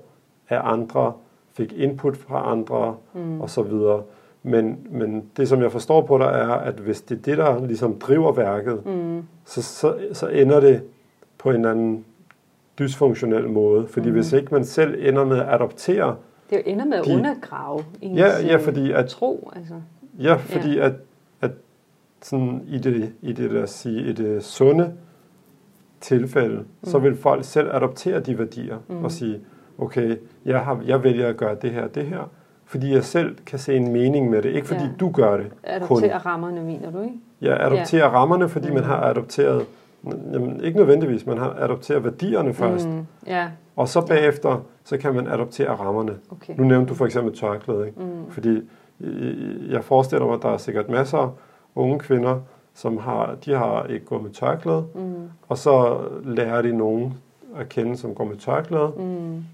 af 0.48 0.60
andre, 0.64 1.12
fik 1.52 1.72
input 1.72 2.16
fra 2.16 2.52
andre 2.52 2.96
mm. 3.12 3.40
og 3.40 3.50
så 3.50 3.62
videre. 3.62 4.02
Men, 4.48 4.78
men 4.90 5.24
det, 5.36 5.48
som 5.48 5.62
jeg 5.62 5.72
forstår 5.72 6.06
på 6.06 6.18
dig, 6.18 6.24
er, 6.24 6.48
at 6.48 6.74
hvis 6.74 7.00
det 7.00 7.18
er 7.18 7.22
det, 7.22 7.38
der 7.38 7.66
ligesom 7.66 7.98
driver 7.98 8.32
værket, 8.32 8.86
mm. 8.86 9.22
så, 9.44 9.62
så, 9.62 9.96
så 10.12 10.26
ender 10.28 10.60
det 10.60 10.82
på 11.38 11.50
en 11.50 11.56
eller 11.56 11.70
anden 11.70 12.04
dysfunktionel 12.78 13.48
måde. 13.48 13.86
Fordi 13.86 14.08
mm. 14.08 14.14
hvis 14.14 14.32
ikke 14.32 14.54
man 14.54 14.64
selv 14.64 15.08
ender 15.08 15.24
med 15.24 15.38
at 15.38 15.48
adoptere, 15.48 16.16
det 16.50 16.62
ender 16.66 16.84
med 16.84 16.98
at 16.98 17.04
De- 17.04 17.14
undergrave 17.14 17.84
ens 18.02 18.18
Ja, 18.18 18.40
ja, 18.46 18.54
øh, 18.54 18.60
fordi 18.60 18.92
at- 18.92 19.08
tro. 19.08 19.50
Altså. 19.56 19.74
ja, 20.20 20.34
fordi 20.34 20.76
ja. 20.76 20.86
at, 20.86 20.92
at 21.40 21.50
sådan 22.22 22.62
i 22.68 22.78
det, 22.78 23.12
i 23.22 23.32
det 23.32 23.50
der 23.50 23.66
sige, 23.66 24.02
i 24.02 24.12
det 24.12 24.44
sunde 24.44 24.92
tilfælde, 26.00 26.56
mm. 26.58 26.64
så 26.84 26.98
vil 26.98 27.16
folk 27.16 27.44
selv 27.44 27.68
adoptere 27.72 28.20
de 28.20 28.38
værdier 28.38 28.78
mm. 28.88 29.04
og 29.04 29.12
sige, 29.12 29.40
okay, 29.78 30.16
jeg, 30.44 30.60
har, 30.60 30.82
jeg 30.86 31.04
vælger 31.04 31.28
at 31.28 31.36
gøre 31.36 31.56
det 31.62 31.70
her 31.70 31.86
det 31.88 32.06
her, 32.06 32.30
fordi 32.68 32.94
jeg 32.94 33.04
selv 33.04 33.36
kan 33.46 33.58
se 33.58 33.76
en 33.76 33.92
mening 33.92 34.30
med 34.30 34.42
det. 34.42 34.48
Ikke 34.50 34.66
fordi 34.66 34.82
Ja. 34.84 34.90
du 35.00 35.10
gør 35.10 35.36
det 35.36 35.46
Adoptere 35.64 36.18
rammerne, 36.18 36.62
mener 36.62 36.90
du, 36.90 37.00
ikke? 37.02 37.14
Jeg 37.40 37.60
adopterer 37.60 38.04
ja. 38.04 38.10
rammerne, 38.10 38.48
fordi 38.48 38.68
mm. 38.68 38.74
man 38.74 38.84
har 38.84 39.00
adopteret, 39.00 39.66
jamen, 40.32 40.60
ikke 40.64 40.78
nødvendigvis, 40.78 41.26
man 41.26 41.38
har 41.38 41.56
adopteret 41.58 42.04
værdierne 42.04 42.54
først. 42.54 42.88
Mm, 42.88 43.06
ja, 43.26 43.48
Og 43.76 43.88
så 43.88 44.00
bagefter, 44.06 44.60
så 44.84 44.96
kan 44.98 45.14
man 45.14 45.26
adoptere 45.26 45.70
rammerne. 45.70 46.12
okay. 46.30 46.54
Nu 46.56 46.64
nævnte 46.64 46.88
du 46.88 46.94
for 46.94 47.06
eksempel 47.06 47.36
tørklæde, 47.36 47.86
ikke? 47.86 48.00
Mm. 48.00 48.30
fordi 48.30 48.60
øh, 49.00 49.70
jeg 49.72 49.84
forestiller 49.84 50.26
mig, 50.26 50.34
at 50.34 50.42
der 50.42 50.48
er 50.48 50.56
sikkert 50.56 50.88
masser 50.88 51.18
af 51.18 51.28
unge 51.74 51.98
kvinder, 51.98 52.40
som 52.74 52.98
har, 52.98 53.34
de 53.44 53.52
har 53.54 53.84
ikke 53.84 54.06
gået 54.06 54.22
med 54.22 54.30
tørklæde, 54.30 54.84
mm. 54.94 55.14
og 55.48 55.58
så 55.58 55.98
lærer 56.24 56.62
de 56.62 56.76
nogen 56.76 57.14
at 57.56 57.68
kende, 57.68 57.96
som 57.96 58.14
går 58.14 58.24
med 58.24 58.36
tørklæde, 58.36 58.92
mm. 58.96 59.44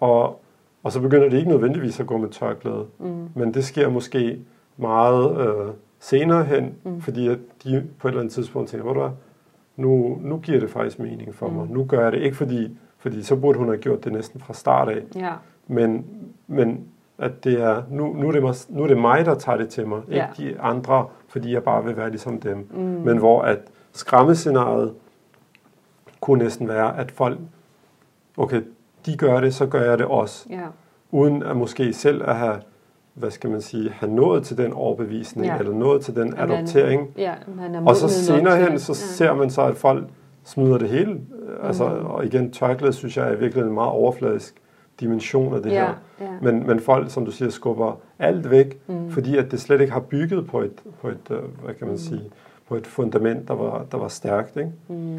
og, 0.00 0.40
og 0.82 0.92
så 0.92 1.00
begynder 1.00 1.28
de 1.28 1.36
ikke 1.36 1.48
nødvendigvis 1.48 2.00
at 2.00 2.06
gå 2.06 2.16
med 2.16 2.28
tørklæde, 2.28 2.86
mm. 2.98 3.28
men 3.34 3.54
det 3.54 3.64
sker 3.64 3.88
måske 3.88 4.38
meget 4.76 5.40
øh, 5.48 5.72
senere 6.00 6.44
hen, 6.44 6.74
mm. 6.84 7.00
fordi 7.00 7.28
at 7.28 7.38
de 7.64 7.86
på 7.98 8.08
et 8.08 8.10
eller 8.12 8.20
andet 8.20 8.34
tidspunkt 8.34 8.68
tænker, 8.70 8.92
hvor 8.92 9.14
nu, 9.76 10.18
nu 10.22 10.38
giver 10.38 10.60
det 10.60 10.70
faktisk 10.70 10.98
mening 10.98 11.34
for 11.34 11.48
mm. 11.48 11.54
mig, 11.54 11.66
nu 11.70 11.84
gør 11.84 12.02
jeg 12.02 12.12
det 12.12 12.18
ikke, 12.18 12.36
fordi, 12.36 12.76
fordi 12.98 13.22
så 13.22 13.36
burde 13.36 13.58
hun 13.58 13.68
have 13.68 13.78
gjort 13.78 14.04
det 14.04 14.12
næsten 14.12 14.40
fra 14.40 14.54
start 14.54 14.88
af, 14.88 15.02
Ja, 15.16 15.32
men, 15.66 16.06
men 16.46 16.84
at 17.18 17.44
det 17.44 17.62
er, 17.62 17.82
nu, 17.90 18.12
nu, 18.12 18.28
er 18.28 18.32
det 18.32 18.42
mig, 18.42 18.54
nu 18.68 18.82
er 18.82 18.86
det 18.86 18.98
mig, 18.98 19.26
der 19.26 19.34
tager 19.34 19.58
det 19.58 19.68
til 19.68 19.86
mig, 19.88 20.00
Ja. 20.10 20.26
ikke 20.38 20.50
de 20.52 20.60
andre, 20.60 21.06
fordi 21.28 21.52
jeg 21.52 21.62
bare 21.62 21.84
vil 21.84 21.96
være 21.96 22.10
ligesom 22.10 22.40
dem. 22.40 22.68
Mm. 22.70 22.80
Men 22.80 23.18
hvor 23.18 23.42
at 23.42 23.58
skræmmescenariet 23.92 24.94
kunne 26.20 26.42
næsten 26.44 26.68
være, 26.68 26.98
at 26.98 27.10
folk, 27.10 27.38
okay, 28.36 28.62
de 29.06 29.16
gør 29.16 29.40
det, 29.40 29.54
så 29.54 29.66
gør 29.66 29.82
jeg 29.90 29.98
det 29.98 30.06
også. 30.06 30.46
ja, 30.50 30.60
Uden 31.12 31.42
at 31.42 31.56
måske 31.56 31.92
selv 31.92 32.22
at 32.28 32.36
have, 32.36 32.56
hvad 33.14 33.30
skal 33.30 33.50
man 33.50 33.60
sige, 33.60 33.90
have 33.90 34.12
nået 34.12 34.44
til 34.44 34.56
den 34.58 34.72
overbevisning, 34.72 35.46
Ja. 35.46 35.58
eller 35.58 35.72
nået 35.74 36.02
til 36.04 36.16
den 36.16 36.30
man- 36.30 36.38
adoptering. 36.50 37.08
ja, 37.18 37.32
man 37.56 37.74
er 37.74 37.86
Og 37.86 37.96
så 37.96 38.08
senere 38.08 38.56
hen, 38.56 38.78
så 38.78 38.92
ja. 38.92 38.94
ser 38.96 39.34
man 39.34 39.50
så, 39.50 39.62
at 39.62 39.76
folk 39.76 40.04
smider 40.44 40.78
det 40.78 40.88
hele. 40.88 41.12
Mm. 41.14 41.20
Altså, 41.62 41.84
og 41.84 42.24
igen, 42.26 42.50
tørklæde 42.52 42.92
synes 42.92 43.16
jeg 43.16 43.32
er 43.32 43.36
virkelig 43.36 43.64
en 43.64 43.72
meget 43.74 43.90
overfladisk 43.90 44.54
dimension 45.00 45.54
af 45.54 45.62
det 45.62 45.70
Ja, 45.72 45.74
her. 45.86 45.94
ja. 46.20 46.26
Men, 46.42 46.66
men 46.66 46.80
folk, 46.80 47.10
som 47.10 47.24
du 47.24 47.30
siger, 47.30 47.50
skubber 47.50 47.98
alt 48.18 48.50
væk, 48.50 48.78
mm. 48.86 49.10
fordi 49.10 49.36
at 49.36 49.50
det 49.50 49.60
slet 49.60 49.80
ikke 49.80 49.92
har 49.92 50.00
bygget 50.00 50.46
på 50.46 50.60
et, 50.60 50.82
på 51.00 51.08
et 51.08 51.18
øh, 51.30 51.38
hvad 51.64 51.74
kan 51.74 51.86
man 51.86 51.94
mm. 51.94 51.98
sige, 51.98 52.22
på 52.68 52.74
et 52.76 52.86
fundament, 52.86 53.48
der 53.48 53.54
var, 53.54 53.84
der 53.92 53.98
var 53.98 54.08
stærkt. 54.08 54.56
Ikke? 54.56 54.70
Mm. 54.88 55.18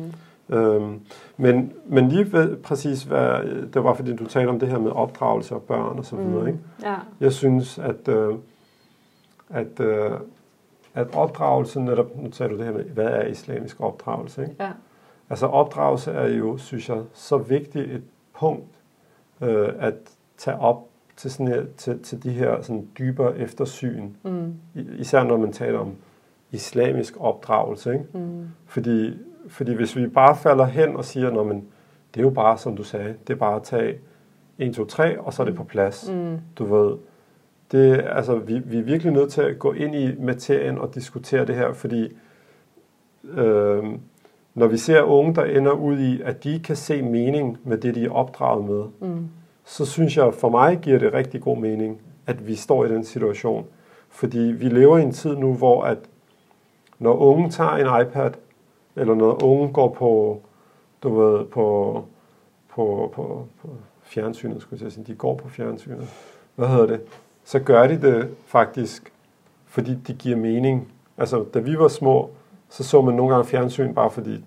Øhm, 0.52 0.99
men, 1.38 1.73
men 1.86 2.10
lige 2.10 2.32
ved, 2.34 2.57
præcis, 2.57 3.03
hvad, 3.03 3.44
det 3.73 3.84
var 3.84 3.94
fordi 3.94 4.15
du 4.15 4.26
talte 4.26 4.49
om 4.49 4.60
det 4.60 4.69
her 4.69 4.80
med 4.80 4.91
opdragelse 4.91 5.56
og 5.56 5.61
børn 5.61 5.98
og 5.98 6.06
så 6.06 6.15
videre. 6.15 6.48
Ikke? 6.48 6.60
ja, 6.84 6.95
Jeg 7.19 7.34
synes, 7.34 7.80
at, 7.80 8.07
øh, 8.07 8.36
at, 9.49 9.80
øh, 9.80 10.11
at 10.94 11.15
opdragelse, 11.15 11.80
netop, 11.80 12.18
nu 12.18 12.30
taler 12.30 12.52
du 12.52 12.57
det 12.57 12.65
her 12.65 12.73
med, 12.73 12.84
hvad 12.84 13.06
er 13.07 13.26
islamisk 13.28 13.82
opdragelse? 13.82 14.41
Ikke? 14.41 14.56
ja, 14.60 14.72
Altså 15.30 15.45
opdragelse 15.45 16.11
er 16.11 16.28
jo, 16.28 16.57
synes 16.57 16.90
jeg, 16.90 17.02
så 17.14 17.38
vigtigt 17.38 17.91
et 17.91 18.03
punkt 18.40 18.68
øh, 19.41 19.69
at 19.80 19.94
tage 20.38 20.60
op 20.60 20.88
til, 21.18 21.32
sådan 21.32 21.48
her, 21.48 21.64
til, 21.78 21.99
til 21.99 22.23
de 22.23 22.30
her 22.30 22.61
sådan 22.61 22.88
dybere 22.99 23.38
eftersyn. 23.38 24.10
mm, 24.23 24.53
Især 24.98 25.23
når 25.23 25.38
man 25.38 25.52
taler 25.53 25.80
om 25.80 25.91
islamisk 26.52 27.15
opdragelse. 27.19 27.94
Ikke? 27.94 28.06
mm, 28.14 28.48
Fordi, 28.65 29.18
fordi 29.52 29.73
hvis 29.73 29.95
vi 29.95 30.07
bare 30.07 30.36
falder 30.36 30.65
hen 30.65 30.95
og 30.95 31.06
siger, 31.06 31.32
Nå, 31.32 31.44
men 31.44 31.65
det 32.14 32.19
er 32.19 32.23
jo 32.23 32.30
bare, 32.30 32.57
som 32.57 32.76
du 32.76 32.84
sagde, 32.84 33.15
det 33.28 33.34
er 33.34 33.38
bare 33.38 33.56
at 33.56 33.64
tage 33.64 33.98
1, 34.57 34.73
2, 34.76 34.86
3, 34.86 35.19
og 35.19 35.34
så 35.34 35.41
er 35.41 35.45
det 35.45 35.56
på 35.56 35.64
plads. 35.64 36.11
mm, 36.14 36.38
Du 36.57 36.65
ved, 36.65 36.98
det, 37.72 38.06
altså, 38.10 38.36
vi, 38.36 38.60
vi 38.60 38.78
er 38.80 38.84
virkelig 38.84 39.14
nødt 39.14 39.32
til 39.32 39.41
at 39.41 39.60
gå 39.60 39.73
ind 39.73 39.95
i 39.95 40.15
materien 40.19 40.78
og 40.78 40.95
diskutere 40.95 41.45
det 41.45 41.56
her, 41.56 41.73
fordi 41.73 42.10
øh, 43.34 43.84
når 44.53 44.68
vi 44.68 44.78
ser 44.78 45.02
unge, 45.02 45.36
der 45.36 45.44
ender 45.44 45.72
ud 45.72 45.99
i, 45.99 46.22
at 46.22 46.44
de 46.44 46.60
kan 46.60 46.76
se 46.76 47.02
mening 47.02 47.57
med 47.64 47.78
det, 47.78 47.95
de 47.95 48.06
er 48.06 48.10
opdraget 48.11 48.65
med, 48.65 48.84
mm, 49.10 49.28
så 49.65 49.86
synes 49.86 50.18
jeg, 50.18 50.34
for 50.34 50.49
mig 50.49 50.80
giver 50.82 50.99
det 50.99 51.14
rigtig 51.14 51.41
god 51.41 51.57
mening, 51.57 52.02
at 52.28 52.48
vi 52.48 52.56
står 52.56 52.86
i 52.86 52.90
den 52.90 53.03
situation. 53.03 53.65
Fordi 54.10 54.40
vi 54.40 54.65
lever 54.69 54.98
i 54.98 55.02
en 55.02 55.11
tid 55.11 55.36
nu, 55.36 55.53
hvor 55.53 55.84
at 55.84 55.98
når 56.99 57.14
unge 57.18 57.49
tager 57.49 57.72
en 57.72 58.07
iPad, 58.07 58.32
eller 58.95 59.15
når 59.15 59.43
unge 59.43 59.73
går 59.73 59.89
på, 59.89 60.41
du 61.03 61.19
ved, 61.19 61.45
på, 61.45 62.03
på, 62.69 63.11
på, 63.15 63.47
på 63.61 63.69
fjernsynet, 64.03 64.61
skulle 64.61 64.84
jeg 64.84 64.91
sige, 64.91 65.03
de 65.07 65.15
går 65.15 65.35
på 65.35 65.49
fjernsynet, 65.49 66.09
hvad 66.55 66.68
hedder 66.68 66.85
det, 66.85 67.01
så 67.43 67.59
gør 67.59 67.88
de 67.88 68.01
det 68.01 68.30
faktisk, 68.45 69.13
fordi 69.65 69.95
det 69.95 70.18
giver 70.18 70.38
mening. 70.38 70.91
Altså, 71.18 71.45
da 71.53 71.59
vi 71.59 71.80
var 71.80 71.88
små, 71.88 72.30
så 72.69 72.84
så 72.84 73.01
man 73.01 73.15
nogle 73.15 73.34
gange 73.35 73.47
fjernsyn, 73.47 73.93
bare 73.93 74.11
fordi 74.11 74.45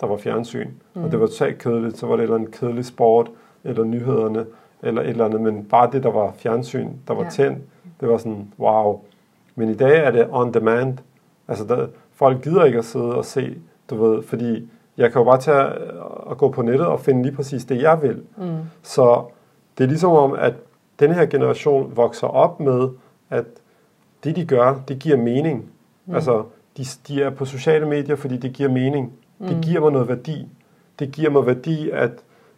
der 0.00 0.06
var 0.06 0.16
fjernsyn, 0.16 0.68
mm. 0.94 1.04
og 1.04 1.10
det 1.10 1.20
var 1.20 1.26
totalt 1.26 1.58
kedeligt, 1.58 1.98
så 1.98 2.06
var 2.06 2.16
det 2.16 2.22
et 2.22 2.24
eller 2.24 2.36
andet 2.36 2.50
kedelig 2.50 2.84
sport, 2.84 3.30
eller 3.64 3.84
nyhederne, 3.84 4.46
eller 4.82 5.02
et 5.02 5.08
eller 5.08 5.24
andet, 5.24 5.40
men 5.40 5.64
bare 5.64 5.90
det, 5.92 6.02
der 6.02 6.10
var 6.10 6.32
fjernsyn, 6.36 6.88
der 7.08 7.14
var 7.14 7.20
Ja. 7.20 7.24
ja. 7.24 7.30
tændt, 7.30 7.58
det 8.00 8.08
var 8.08 8.16
sådan, 8.16 8.52
wow. 8.58 9.00
Men 9.54 9.68
i 9.68 9.74
dag 9.74 9.98
er 10.04 10.10
det 10.10 10.28
on 10.30 10.54
demand. 10.54 10.98
Altså, 11.48 11.64
der, 11.64 11.86
folk 12.12 12.42
gider 12.42 12.64
ikke 12.64 12.78
at 12.78 12.84
sidde 12.84 13.14
og 13.14 13.24
se, 13.24 13.58
du 13.90 14.04
ved, 14.04 14.22
fordi 14.22 14.68
jeg 14.96 15.12
kan 15.12 15.20
jo 15.20 15.24
bare 15.24 15.40
tage 15.40 15.64
og 16.00 16.38
gå 16.38 16.50
på 16.50 16.62
nettet 16.62 16.86
og 16.86 17.00
finde 17.00 17.22
lige 17.22 17.34
præcis 17.36 17.64
det, 17.64 17.82
jeg 17.82 18.02
vil. 18.02 18.22
mm, 18.36 18.56
Så 18.82 19.24
det 19.78 19.84
er 19.84 19.88
ligesom 19.88 20.12
om, 20.12 20.32
at 20.32 20.54
den 21.00 21.14
her 21.14 21.26
generation 21.26 21.92
vokser 21.96 22.26
op 22.26 22.60
med, 22.60 22.88
at 23.30 23.44
det 24.24 24.36
de 24.36 24.44
gør, 24.44 24.80
det 24.88 24.98
giver 24.98 25.16
mening. 25.16 25.70
Mm. 26.06 26.14
Altså, 26.14 26.44
de, 26.76 26.84
de 27.08 27.22
er 27.22 27.30
på 27.30 27.44
sociale 27.44 27.86
medier, 27.86 28.16
fordi 28.16 28.36
det 28.36 28.52
giver 28.52 28.68
mening. 28.68 29.12
Mm. 29.38 29.46
Det 29.46 29.58
giver 29.64 29.80
mig 29.80 29.92
noget 29.92 30.08
værdi. 30.08 30.48
Det 30.98 31.12
giver 31.12 31.30
mig 31.30 31.46
værdi 31.46 31.90
at, 31.90 32.10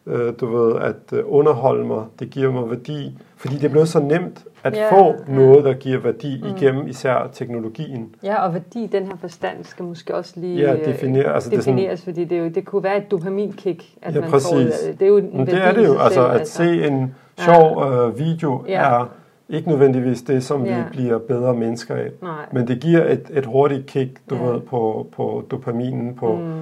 øh, 0.07 0.33
du 0.41 0.47
ved, 0.57 0.77
at 0.81 1.13
øh, 1.19 1.23
underholde 1.27 1.87
mig. 1.87 2.05
Det 2.21 2.31
giver 2.31 2.53
mig 2.53 2.71
værdi, 2.71 3.19
fordi 3.37 3.55
det 3.55 3.65
er 3.65 3.69
blevet 3.69 3.89
så 3.89 4.01
nemt 4.01 4.45
at 4.65 4.77
Ja, 4.77 4.99
få 4.99 5.05
ja. 5.29 5.35
noget, 5.35 5.65
der 5.65 5.73
giver 5.73 5.99
værdi 6.01 6.41
mm. 6.43 6.49
igennem 6.57 6.89
især 6.89 7.29
teknologien. 7.33 8.15
ja, 8.23 8.45
og 8.47 8.53
værdi 8.55 8.85
i 8.85 8.87
den 8.87 9.07
her 9.07 9.17
forstand 9.21 9.65
skal 9.65 9.85
måske 9.85 10.15
også 10.15 10.33
lige 10.37 10.61
Ja, 10.61 10.77
definere- 10.77 11.35
altså, 11.35 11.51
det 11.51 11.57
er 11.59 11.61
sådan- 11.63 11.77
defineres, 11.79 12.05
fordi 12.05 12.25
det, 12.25 12.39
er 12.39 12.43
jo, 12.43 12.49
det 12.49 12.65
kunne 12.65 12.83
være 12.83 12.97
et 12.97 13.11
dopaminkick, 13.11 13.85
at 14.03 14.15
Ja, 14.15 14.21
man 14.21 14.31
præcis. 14.31 14.49
får, 14.51 14.89
øh, 14.89 14.93
det 14.99 15.03
er 15.03 15.07
jo 15.09 15.17
en 15.17 15.31
Men 15.37 15.47
det 15.47 15.55
er 15.55 15.73
det 15.73 15.87
jo, 15.87 15.99
altså 15.99 16.29
selv, 16.31 16.41
at 16.41 16.49
se 16.49 16.87
en 16.87 17.15
sjov 17.39 17.85
øh, 17.93 18.19
video 18.19 18.65
Ja. 18.69 18.81
er 19.01 19.09
ikke 19.49 19.69
nødvendigvis 19.69 20.23
det, 20.23 20.45
som 20.45 20.65
Ja. 20.65 20.77
vi 20.77 20.83
bliver 20.93 21.19
bedre 21.19 21.55
mennesker 21.55 21.95
af. 21.95 22.11
Nej. 22.23 22.31
Men 22.53 22.69
det 22.69 22.81
giver 22.81 23.05
et, 23.13 23.31
et 23.35 23.47
hurtigt 23.47 23.87
kick, 23.87 24.11
du 24.31 24.35
Ja. 24.35 24.43
ved, 24.45 24.61
på, 24.61 25.07
på 25.17 25.45
dopaminen, 25.51 26.15
på, 26.15 26.35
Mm. 26.35 26.53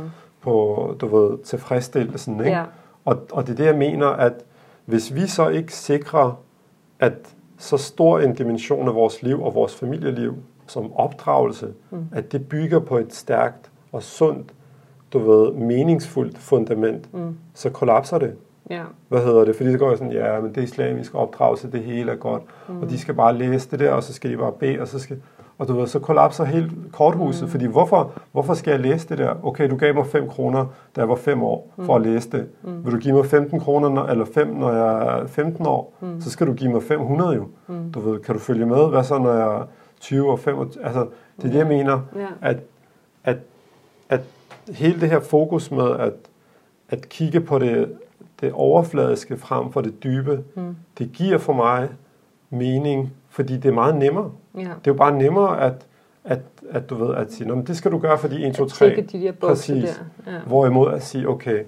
på 0.40 0.94
du 1.00 1.06
ved, 1.06 1.38
tilfredsstillelsen. 1.44 2.40
Ikke? 2.40 2.50
Ja. 2.52 2.62
Og, 3.10 3.18
og 3.32 3.46
det 3.46 3.52
er 3.52 3.56
det, 3.56 3.64
jeg 3.64 3.76
mener, 3.76 4.06
at 4.06 4.32
hvis 4.84 5.14
vi 5.14 5.26
så 5.26 5.48
ikke 5.48 5.74
sikrer, 5.74 6.40
at 7.00 7.14
så 7.58 7.76
stor 7.76 8.20
en 8.20 8.34
dimension 8.34 8.88
af 8.88 8.94
vores 8.94 9.22
liv 9.22 9.42
og 9.42 9.54
vores 9.54 9.74
familieliv 9.74 10.34
som 10.66 10.92
opdragelse, 10.92 11.72
mm. 11.90 11.98
at 12.12 12.32
det 12.32 12.48
bygger 12.48 12.78
på 12.78 12.98
et 12.98 13.14
stærkt 13.14 13.70
og 13.92 14.02
sundt, 14.02 14.52
du 15.12 15.18
ved, 15.18 15.52
meningsfuldt 15.52 16.38
fundament, 16.38 17.14
Mm. 17.14 17.36
så 17.54 17.70
kollapser 17.70 18.18
det. 18.18 18.34
Ja. 18.70 18.82
Hvad 19.08 19.24
hedder 19.24 19.44
det? 19.44 19.56
Fordi 19.56 19.70
det 19.70 19.78
går 19.78 19.94
sådan, 19.96 20.12
ja, 20.12 20.40
men 20.40 20.50
det 20.50 20.58
er 20.58 20.62
islamisk 20.62 21.14
opdragelse, 21.14 21.70
det 21.72 21.82
hele 21.82 22.12
er 22.12 22.16
godt, 22.16 22.42
mm. 22.68 22.80
og 22.82 22.90
de 22.90 22.98
skal 22.98 23.14
bare 23.14 23.36
læse 23.38 23.70
det 23.70 23.78
der, 23.78 23.92
og 23.92 24.02
så 24.02 24.12
skal 24.12 24.30
de 24.30 24.36
bare 24.36 24.52
bede, 24.52 24.80
og 24.80 24.88
så 24.88 24.98
skal... 24.98 25.22
Og 25.60 25.68
du 25.68 25.72
ved, 25.72 25.86
så 25.86 25.98
kollapser 25.98 26.44
hele 26.44 26.70
korthuset, 26.92 27.42
mm. 27.42 27.48
fordi 27.50 27.66
hvorfor, 27.66 28.12
hvorfor 28.32 28.54
skal 28.54 28.70
jeg 28.70 28.80
læse 28.80 29.08
det 29.08 29.18
der? 29.18 29.34
Okay, 29.46 29.70
du 29.70 29.76
gav 29.76 29.94
mig 29.94 30.06
5 30.06 30.28
kroner, 30.28 30.66
da 30.96 31.00
jeg 31.00 31.08
var 31.08 31.14
5 31.16 31.42
år, 31.42 31.68
for 31.82 31.96
at 31.96 32.02
læse 32.02 32.30
det. 32.30 32.48
Mm. 32.62 32.84
Vil 32.84 32.92
du 32.92 32.98
give 32.98 33.14
mig 33.14 33.26
15 33.26 33.60
kroner, 33.60 33.88
når, 33.88 34.04
eller 34.06 34.24
5, 34.24 34.46
når 34.48 34.72
jeg 34.72 35.18
er 35.20 35.26
15 35.26 35.66
år? 35.66 35.92
Mm. 36.00 36.20
Så 36.20 36.30
skal 36.30 36.46
du 36.46 36.52
give 36.52 36.72
mig 36.72 36.82
500 36.82 37.34
jo. 37.34 37.46
Mm. 37.66 37.92
Du 37.92 38.00
ved, 38.00 38.20
kan 38.20 38.34
du 38.34 38.40
følge 38.40 38.66
med? 38.66 38.88
Hvad 38.88 39.04
så, 39.04 39.18
når 39.18 39.32
jeg 39.32 39.56
er 39.60 39.66
20 40.00 40.30
og 40.30 40.38
25? 40.38 40.84
Altså, 40.84 41.06
det 41.36 41.44
er 41.44 41.48
det, 41.48 41.58
jeg 41.58 41.66
mener, 41.66 42.00
Ja. 42.16 42.26
at, 42.42 42.56
at, 43.24 43.36
at 44.08 44.20
hele 44.68 45.00
det 45.00 45.08
her 45.10 45.20
fokus 45.20 45.70
med 45.70 45.90
at, 45.98 46.12
at 46.88 47.08
kigge 47.08 47.40
på 47.40 47.58
det, 47.58 47.92
det 48.40 48.52
overfladiske 48.52 49.36
frem 49.36 49.72
for 49.72 49.80
det 49.80 50.02
dybe, 50.04 50.40
Mm. 50.54 50.76
det 50.98 51.12
giver 51.12 51.38
for 51.38 51.52
mig 51.52 51.88
mening, 52.50 53.12
fordi 53.30 53.56
det 53.56 53.68
er 53.68 53.72
meget 53.72 53.96
nemmere. 53.96 54.30
Ja. 54.54 54.60
Det 54.60 54.66
er 54.68 54.74
jo 54.86 54.94
bare 54.94 55.18
nemmere 55.18 55.60
at, 55.60 55.86
at, 56.24 56.40
at 56.70 56.90
du 56.90 56.94
ved, 56.94 57.14
at 57.14 57.32
sige, 57.32 57.48
"Nå, 57.48 57.54
men 57.54 57.66
det 57.66 57.76
skal 57.76 57.90
du 57.92 57.98
gøre, 57.98 58.18
fordi 58.18 58.46
1, 58.46 58.54
2, 58.54 58.66
3. 58.66 58.86
Tjekke 58.86 59.02
de 59.18 59.22
der 59.24 59.32
Præcis. 59.32 60.00
der. 60.26 60.32
Ja. 60.32 60.38
Hvorimod 60.46 60.92
at 60.92 61.02
sige, 61.02 61.28
okay, 61.28 61.64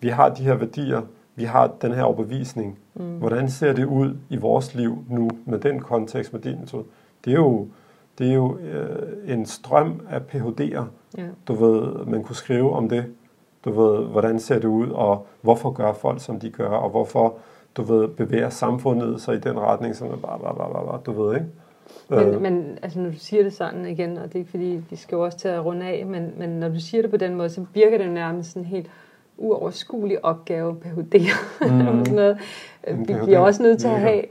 vi 0.00 0.08
har 0.08 0.28
de 0.28 0.42
her 0.42 0.54
værdier, 0.54 1.02
vi 1.36 1.44
har 1.44 1.70
den 1.82 1.92
her 1.92 2.02
overbevisning. 2.02 2.78
Mm. 2.94 3.16
Hvordan 3.18 3.50
ser 3.50 3.72
det 3.72 3.84
ud 3.84 4.16
i 4.28 4.36
vores 4.36 4.74
liv 4.74 5.04
nu, 5.10 5.30
med 5.44 5.58
den 5.58 5.80
kontekst, 5.80 6.32
med 6.32 6.40
din 6.40 6.60
metode? 6.60 6.84
Det 7.24 7.30
er 7.32 7.36
jo, 7.36 7.66
det 8.18 8.30
er 8.30 8.34
jo 8.34 8.58
øh, 8.58 9.32
en 9.34 9.46
strøm 9.46 10.00
af 10.10 10.20
PhD'er, 10.34 10.82
Ja. 11.18 11.22
du 11.48 11.54
ved, 11.54 12.04
man 12.06 12.22
kunne 12.22 12.36
skrive 12.36 12.72
om 12.72 12.88
det. 12.88 13.04
Du 13.64 13.70
ved, 13.82 14.04
hvordan 14.04 14.38
ser 14.40 14.54
det 14.54 14.68
ud, 14.68 14.88
og 14.90 15.26
hvorfor 15.40 15.70
gør 15.70 15.92
folk, 15.92 16.20
som 16.20 16.40
de 16.40 16.50
gør, 16.50 16.68
og 16.68 16.90
hvorfor, 16.90 17.34
du 17.76 17.82
ved, 17.82 18.08
bevæger 18.08 18.48
samfundet 18.48 19.20
sig 19.20 19.34
i 19.34 19.38
den 19.38 19.60
retning, 19.60 19.96
som 19.96 20.06
er 20.06 20.16
bare, 20.16 20.38
bare, 20.38 20.54
bare, 20.54 20.86
bare, 20.86 21.00
du 21.06 21.22
ved, 21.22 21.34
ikke? 21.34 21.46
Men, 22.08 22.18
Øh, 22.18 22.42
men 22.42 22.78
altså, 22.82 23.00
når 23.00 23.10
du 23.10 23.16
siger 23.18 23.42
det 23.42 23.52
sådan 23.52 23.86
igen, 23.86 24.18
og 24.18 24.24
det 24.24 24.34
er 24.34 24.38
ikke 24.38 24.50
fordi, 24.50 24.80
vi 24.90 24.96
skal 24.96 25.16
jo 25.16 25.24
også 25.24 25.38
til 25.38 25.48
at 25.48 25.64
runde 25.64 25.86
af, 25.86 26.06
men, 26.06 26.32
men 26.38 26.48
når 26.48 26.68
du 26.68 26.80
siger 26.80 27.02
det 27.02 27.10
på 27.10 27.16
den 27.16 27.34
måde, 27.34 27.50
så 27.50 27.64
virker 27.74 27.98
det 27.98 28.10
nærmest 28.10 28.50
sådan 28.50 28.62
en 28.62 28.66
helt 28.66 28.90
uoverskuelig 29.36 30.24
opgave, 30.24 30.76
PhD. 30.76 31.14
Mm. 31.60 32.04
sådan 32.04 32.14
noget. 32.14 32.38
Vi 32.94 33.14
bliver 33.24 33.38
også 33.38 33.62
nødt 33.62 33.80
til 33.80 33.88
at 33.88 34.00
have 34.00 34.22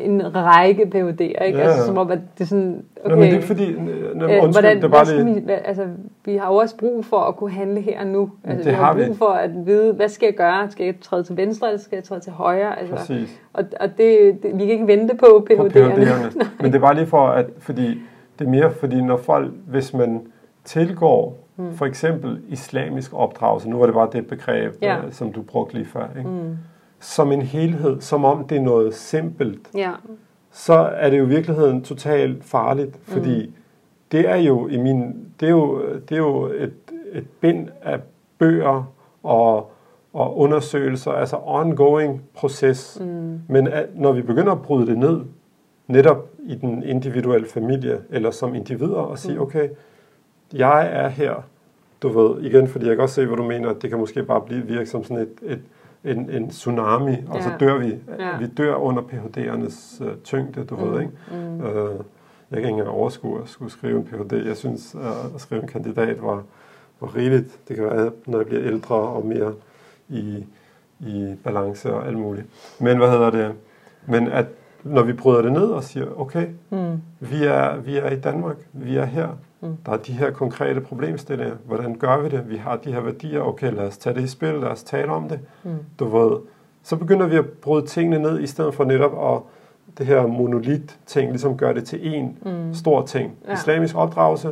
en 0.00 0.34
række 0.34 0.82
PhD'er, 0.82 1.44
ikke? 1.44 1.58
Ja, 1.58 1.64
Altså, 1.64 1.86
som 1.86 1.98
om, 1.98 2.10
at 2.10 2.18
det 2.38 2.44
er 2.44 2.48
sådan, 2.48 2.84
okay, 3.04 3.14
okay. 3.14 3.22
men 3.22 3.32
det 3.34 3.42
er 3.42 3.46
fordi, 3.46 3.72
nå, 3.72 3.80
øh, 3.80 4.42
undskyld, 4.42 4.52
hvordan, 4.52 4.82
det 4.82 5.06
skal 5.06 5.24
lige, 5.24 5.46
vi, 5.46 5.52
altså, 5.64 5.86
vi 6.24 6.36
har 6.36 6.46
jo 6.52 6.54
også 6.54 6.76
brug 6.76 7.04
for 7.04 7.16
at 7.16 7.36
kunne 7.36 7.50
handle 7.50 7.80
her 7.80 8.00
og 8.00 8.06
nu. 8.06 8.30
Altså, 8.44 8.58
det 8.64 8.70
vi 8.70 8.76
har, 8.76 8.84
har 8.84 8.94
vi. 8.94 9.04
brug 9.06 9.16
for 9.16 9.26
at 9.26 9.50
vide, 9.66 9.92
hvad 9.92 10.08
skal 10.08 10.26
jeg 10.26 10.34
gøre? 10.34 10.70
Skal 10.70 10.84
jeg 10.86 10.94
træde 11.00 11.22
til 11.22 11.36
venstre, 11.36 11.68
eller 11.68 11.80
skal 11.80 11.96
jeg 11.96 12.04
træde 12.04 12.20
til 12.20 12.32
højre? 12.32 12.78
Altså, 12.78 12.94
præcis. 12.96 13.40
og 13.52 13.64
og 13.80 13.88
det, 13.98 14.38
det, 14.42 14.50
vi 14.54 14.58
kan 14.58 14.70
ikke 14.70 14.86
vente 14.86 15.14
på. 15.16 15.46
PhD'erne. 15.50 16.46
Men 16.62 16.72
det 16.72 16.74
er 16.74 16.80
bare 16.80 16.94
lige 16.94 17.06
for, 17.06 17.26
at 17.26 17.46
fordi 17.58 18.00
det 18.38 18.44
er 18.46 18.50
mere, 18.50 18.70
fordi 18.70 19.02
når 19.02 19.16
folk, 19.16 19.52
hvis 19.66 19.94
man 19.94 20.20
tilgår 20.64 21.38
mm. 21.56 21.74
for 21.74 21.86
eksempel 21.86 22.40
islamisk 22.48 23.10
opdragelse, 23.14 23.70
nu 23.70 23.78
var 23.78 23.86
det 23.86 23.94
bare 23.94 24.08
det 24.12 24.26
begreb, 24.26 24.74
Ja. 24.82 24.96
øh, 24.96 25.12
som 25.12 25.32
du 25.32 25.42
brugte 25.42 25.74
lige 25.74 25.86
før, 25.86 26.04
ikke? 26.18 26.30
Mm. 26.30 26.56
Som 27.02 27.32
en 27.32 27.42
helhed, 27.42 28.00
som 28.00 28.24
om 28.24 28.44
det 28.44 28.56
er 28.56 28.62
noget 28.62 28.94
simpelt, 28.94 29.68
Ja, 29.74 29.92
så 30.52 30.74
er 30.74 31.10
det 31.10 31.18
jo 31.18 31.24
i 31.24 31.28
virkeligheden 31.28 31.82
totalt 31.82 32.44
farligt, 32.44 32.98
fordi 33.02 33.46
mm. 33.46 33.52
det 34.12 34.28
er 34.28 34.36
jo 34.36 34.68
i 34.68 34.76
min, 34.76 35.26
det 35.40 35.46
er 35.46 35.50
jo, 35.50 35.82
det 36.08 36.12
er 36.12 36.18
jo 36.18 36.46
et, 36.46 36.74
et 37.12 37.26
bind 37.40 37.68
af 37.82 38.00
bøger 38.38 38.92
og, 39.22 39.70
og 40.12 40.38
undersøgelser, 40.38 41.10
altså 41.10 41.36
ongoing 41.44 42.22
proces. 42.34 42.98
Mm. 43.00 43.40
Men 43.48 43.66
at, 43.66 43.86
når 43.94 44.12
vi 44.12 44.22
begynder 44.22 44.52
at 44.52 44.62
bryde 44.62 44.86
det 44.86 44.98
ned, 44.98 45.20
netop 45.86 46.28
i 46.42 46.54
den 46.54 46.82
individuelle 46.82 47.46
familie, 47.46 48.00
eller 48.10 48.30
som 48.30 48.54
individer, 48.54 48.96
og 48.96 49.18
sige, 49.18 49.40
okay, 49.40 49.68
jeg 50.52 50.88
er 50.92 51.08
her, 51.08 51.34
du 52.02 52.08
ved, 52.08 52.42
igen, 52.42 52.68
fordi 52.68 52.86
jeg 52.86 52.96
kan 52.96 53.02
også 53.02 53.14
se, 53.14 53.26
hvad 53.26 53.36
du 53.36 53.42
mener, 53.42 53.70
at 53.70 53.82
det 53.82 53.90
kan 53.90 53.98
måske 53.98 54.22
bare 54.22 54.40
blive 54.40 54.66
virke 54.66 54.86
som 54.86 55.04
sådan 55.04 55.22
et, 55.22 55.32
et 55.42 55.60
en, 56.04 56.30
en 56.30 56.48
tsunami, 56.50 57.16
og 57.28 57.42
så 57.42 57.48
Ja. 57.50 57.56
dør 57.56 57.78
vi. 57.78 57.94
Ja. 58.18 58.38
Vi 58.38 58.46
dør 58.46 58.74
under 58.74 59.02
PhD'ernes 59.02 60.04
uh, 60.04 60.10
tyngde, 60.24 60.64
du 60.64 60.76
mm. 60.76 60.82
ved, 60.92 61.00
ikke? 61.00 61.12
mm. 61.30 61.56
Uh, 61.60 61.64
jeg 61.66 61.74
kan 62.50 62.58
ikke 62.58 62.68
engang 62.68 62.88
overskue 62.88 63.42
at 63.42 63.48
skulle 63.48 63.70
skrive 63.70 63.98
en 63.98 64.04
Ph.D. 64.04 64.46
Jeg 64.46 64.56
synes, 64.56 64.94
at 65.34 65.40
skrive 65.40 65.62
en 65.62 65.68
kandidat 65.68 66.22
var, 66.22 66.42
var 67.00 67.16
rigeligt. 67.16 67.58
Det 67.68 67.76
kan 67.76 67.84
være, 67.84 68.10
når 68.26 68.38
jeg 68.38 68.46
bliver 68.46 68.62
ældre 68.64 68.94
og 68.94 69.26
mere 69.26 69.54
i, 70.08 70.44
i 71.00 71.34
balance 71.44 71.94
og 71.94 72.06
alt 72.06 72.18
muligt. 72.18 72.46
Men 72.80 72.96
hvad 72.98 73.10
hedder 73.10 73.30
det? 73.30 73.52
Men 74.06 74.28
at 74.28 74.46
når 74.82 75.02
vi 75.02 75.12
bryder 75.12 75.42
det 75.42 75.52
ned 75.52 75.66
og 75.66 75.84
siger, 75.84 76.20
okay, 76.20 76.46
Mm. 76.70 77.02
vi 77.20 77.44
er, 77.44 77.76
vi 77.76 77.96
er 77.96 78.10
i 78.10 78.20
Danmark, 78.20 78.56
vi 78.72 78.96
er 78.96 79.04
her, 79.04 79.28
Mm. 79.62 79.76
der 79.86 79.92
er 79.92 79.96
de 79.96 80.12
her 80.12 80.30
konkrete 80.30 80.80
problemstillinger. 80.80 81.54
Hvordan 81.66 81.94
gør 81.94 82.18
vi 82.22 82.28
det? 82.28 82.50
Vi 82.50 82.56
har 82.56 82.76
de 82.76 82.92
her 82.92 83.00
værdier. 83.00 83.40
Okay, 83.40 83.72
lad 83.72 83.86
os 83.86 83.98
tage 83.98 84.14
det 84.14 84.22
i 84.22 84.26
spil. 84.26 84.54
Lad 84.54 84.68
os 84.68 84.82
tale 84.82 85.12
om 85.12 85.28
det. 85.28 85.40
Mm. 85.62 85.70
Du 85.98 86.04
ved, 86.04 86.38
så 86.82 86.96
begynder 86.96 87.26
vi 87.26 87.36
at 87.36 87.48
bryde 87.48 87.86
tingene 87.86 88.18
ned, 88.18 88.40
i 88.40 88.46
stedet 88.46 88.74
for 88.74 88.84
netop 88.84 89.34
at 89.34 89.40
det 89.98 90.06
her 90.06 90.26
monolit-ting, 90.26 91.30
ligesom 91.30 91.56
gør 91.56 91.72
det 91.72 91.84
til 91.84 91.96
én 91.96 92.48
Mm. 92.48 92.74
stor 92.74 93.02
ting. 93.06 93.32
Ja. 93.48 93.52
Islamisk 93.52 93.96
opdragelse, 93.96 94.48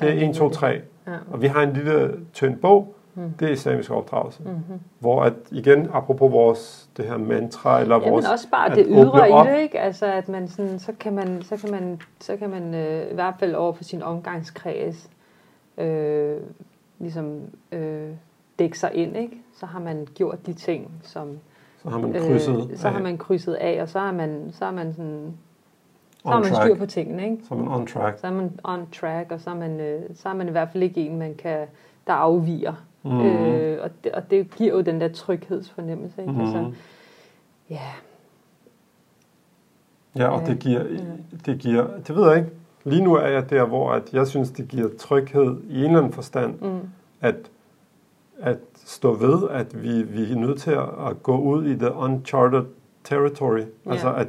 det 0.00 0.06
Ja, 0.06 0.24
er 0.24 0.28
1, 0.28 0.34
2, 0.34 0.48
3. 0.50 0.66
Ja. 1.06 1.12
Og 1.30 1.42
vi 1.42 1.46
har 1.46 1.62
en 1.62 1.72
lille 1.72 2.14
tynd 2.32 2.56
bog, 2.56 2.94
Mm. 3.18 3.32
det 3.40 3.48
er 3.48 3.52
islamisk 3.52 3.90
opdragelse. 3.90 4.42
Mm-hmm. 4.42 4.80
Hvor 4.98 5.22
at, 5.22 5.32
igen, 5.50 5.88
apropos 5.92 6.32
vores, 6.32 6.88
det 6.96 7.04
her 7.04 7.16
mantra, 7.16 7.80
eller 7.80 8.00
Ja, 8.02 8.10
vores... 8.10 8.24
men 8.24 8.32
også 8.32 8.50
bare 8.50 8.70
at 8.70 8.76
det 8.76 8.86
ydre 8.88 9.30
op. 9.32 9.46
i 9.46 9.50
det, 9.50 9.58
ikke? 9.60 9.80
Altså, 9.80 10.06
at 10.06 10.28
man 10.28 10.48
sådan, 10.48 10.78
så 10.78 10.92
kan 11.00 11.12
man, 11.14 11.42
så 11.42 11.56
kan 11.56 11.70
man, 11.70 12.00
så 12.20 12.36
kan 12.36 12.50
man 12.50 12.74
øh, 12.74 13.10
i 13.10 13.14
hvert 13.14 13.34
fald 13.38 13.54
over 13.54 13.72
for 13.72 13.84
sin 13.84 14.02
omgangskreds 14.02 15.10
øh, 15.78 16.36
ligesom 16.98 17.40
øh, 17.72 18.08
dække 18.58 18.78
sig 18.78 18.90
ind, 18.94 19.16
ikke? 19.16 19.36
Så 19.56 19.66
har 19.66 19.80
man 19.80 20.06
gjort 20.14 20.46
de 20.46 20.52
ting, 20.52 20.90
som 21.02 21.38
Så 21.82 21.88
har 21.90 21.98
man 21.98 22.12
krydset 22.12 22.68
øh, 22.70 22.76
så 22.76 22.88
har 22.88 22.96
af. 22.96 23.02
man 23.02 23.18
krydset 23.18 23.54
af, 23.54 23.82
og 23.82 23.88
så 23.88 23.98
har 23.98 24.12
man, 24.12 24.48
så 24.52 24.64
har 24.64 24.72
man 24.72 24.92
sådan, 24.92 25.32
så 26.22 26.28
har 26.28 26.36
man 26.38 26.44
styr 26.44 26.54
track. 26.56 26.78
på 26.78 26.86
tingene, 26.86 27.24
ikke? 27.30 27.38
Så 27.48 27.54
er 27.54 27.58
man 27.58 27.68
on 27.68 27.86
track. 27.86 28.18
Så 28.18 28.26
er 28.26 28.30
man 28.30 28.50
on 28.64 28.86
track, 28.92 29.32
og 29.32 29.40
så 29.40 29.50
er 29.50 29.54
man, 29.54 29.80
øh, 29.80 30.02
så 30.14 30.28
er 30.28 30.34
man 30.34 30.48
i 30.48 30.50
hvert 30.50 30.68
fald 30.72 30.82
ikke 30.82 31.00
en, 31.06 31.18
man 31.18 31.34
kan, 31.34 31.66
der 32.06 32.12
afviger. 32.12 32.72
Mm. 33.02 33.20
Øh, 33.20 33.82
og, 33.82 33.90
det, 34.04 34.12
og 34.12 34.30
det 34.30 34.50
giver 34.56 34.72
jo 34.74 34.80
den 34.80 35.00
der 35.00 35.08
tryghedsfornemmelse, 35.08 36.20
ikke? 36.20 36.32
Mm. 36.32 36.40
Altså, 36.40 36.72
ja, 37.70 37.80
Ja, 40.16 40.28
og 40.28 40.46
det 40.46 40.58
giver, 40.58 40.82
det 41.46 41.58
giver, 41.58 41.86
det 42.06 42.16
ved 42.16 42.28
jeg 42.28 42.36
ikke. 42.38 42.50
Lige 42.84 43.04
nu 43.04 43.14
er 43.14 43.26
jeg 43.26 43.50
der, 43.50 43.64
hvor 43.64 43.92
at 43.92 44.02
jeg 44.12 44.26
synes, 44.26 44.50
det 44.50 44.68
giver 44.68 44.88
tryghed 44.98 45.56
i 45.68 45.78
en 45.78 45.84
eller 45.84 45.98
anden 45.98 46.12
forstand, 46.12 46.60
mm. 46.60 46.80
at, 47.20 47.34
at 48.38 48.58
stå 48.84 49.14
ved, 49.14 49.48
at 49.50 49.82
vi, 49.82 50.02
vi 50.02 50.32
er 50.32 50.36
nødt 50.36 50.60
til 50.60 50.70
at, 50.70 50.88
at 51.08 51.22
gå 51.22 51.38
ud 51.38 51.64
i 51.66 51.74
the 51.74 51.94
uncharted 51.94 52.62
territory. 53.04 53.58
Ja. 53.86 53.90
Altså 53.92 54.14
at, 54.14 54.28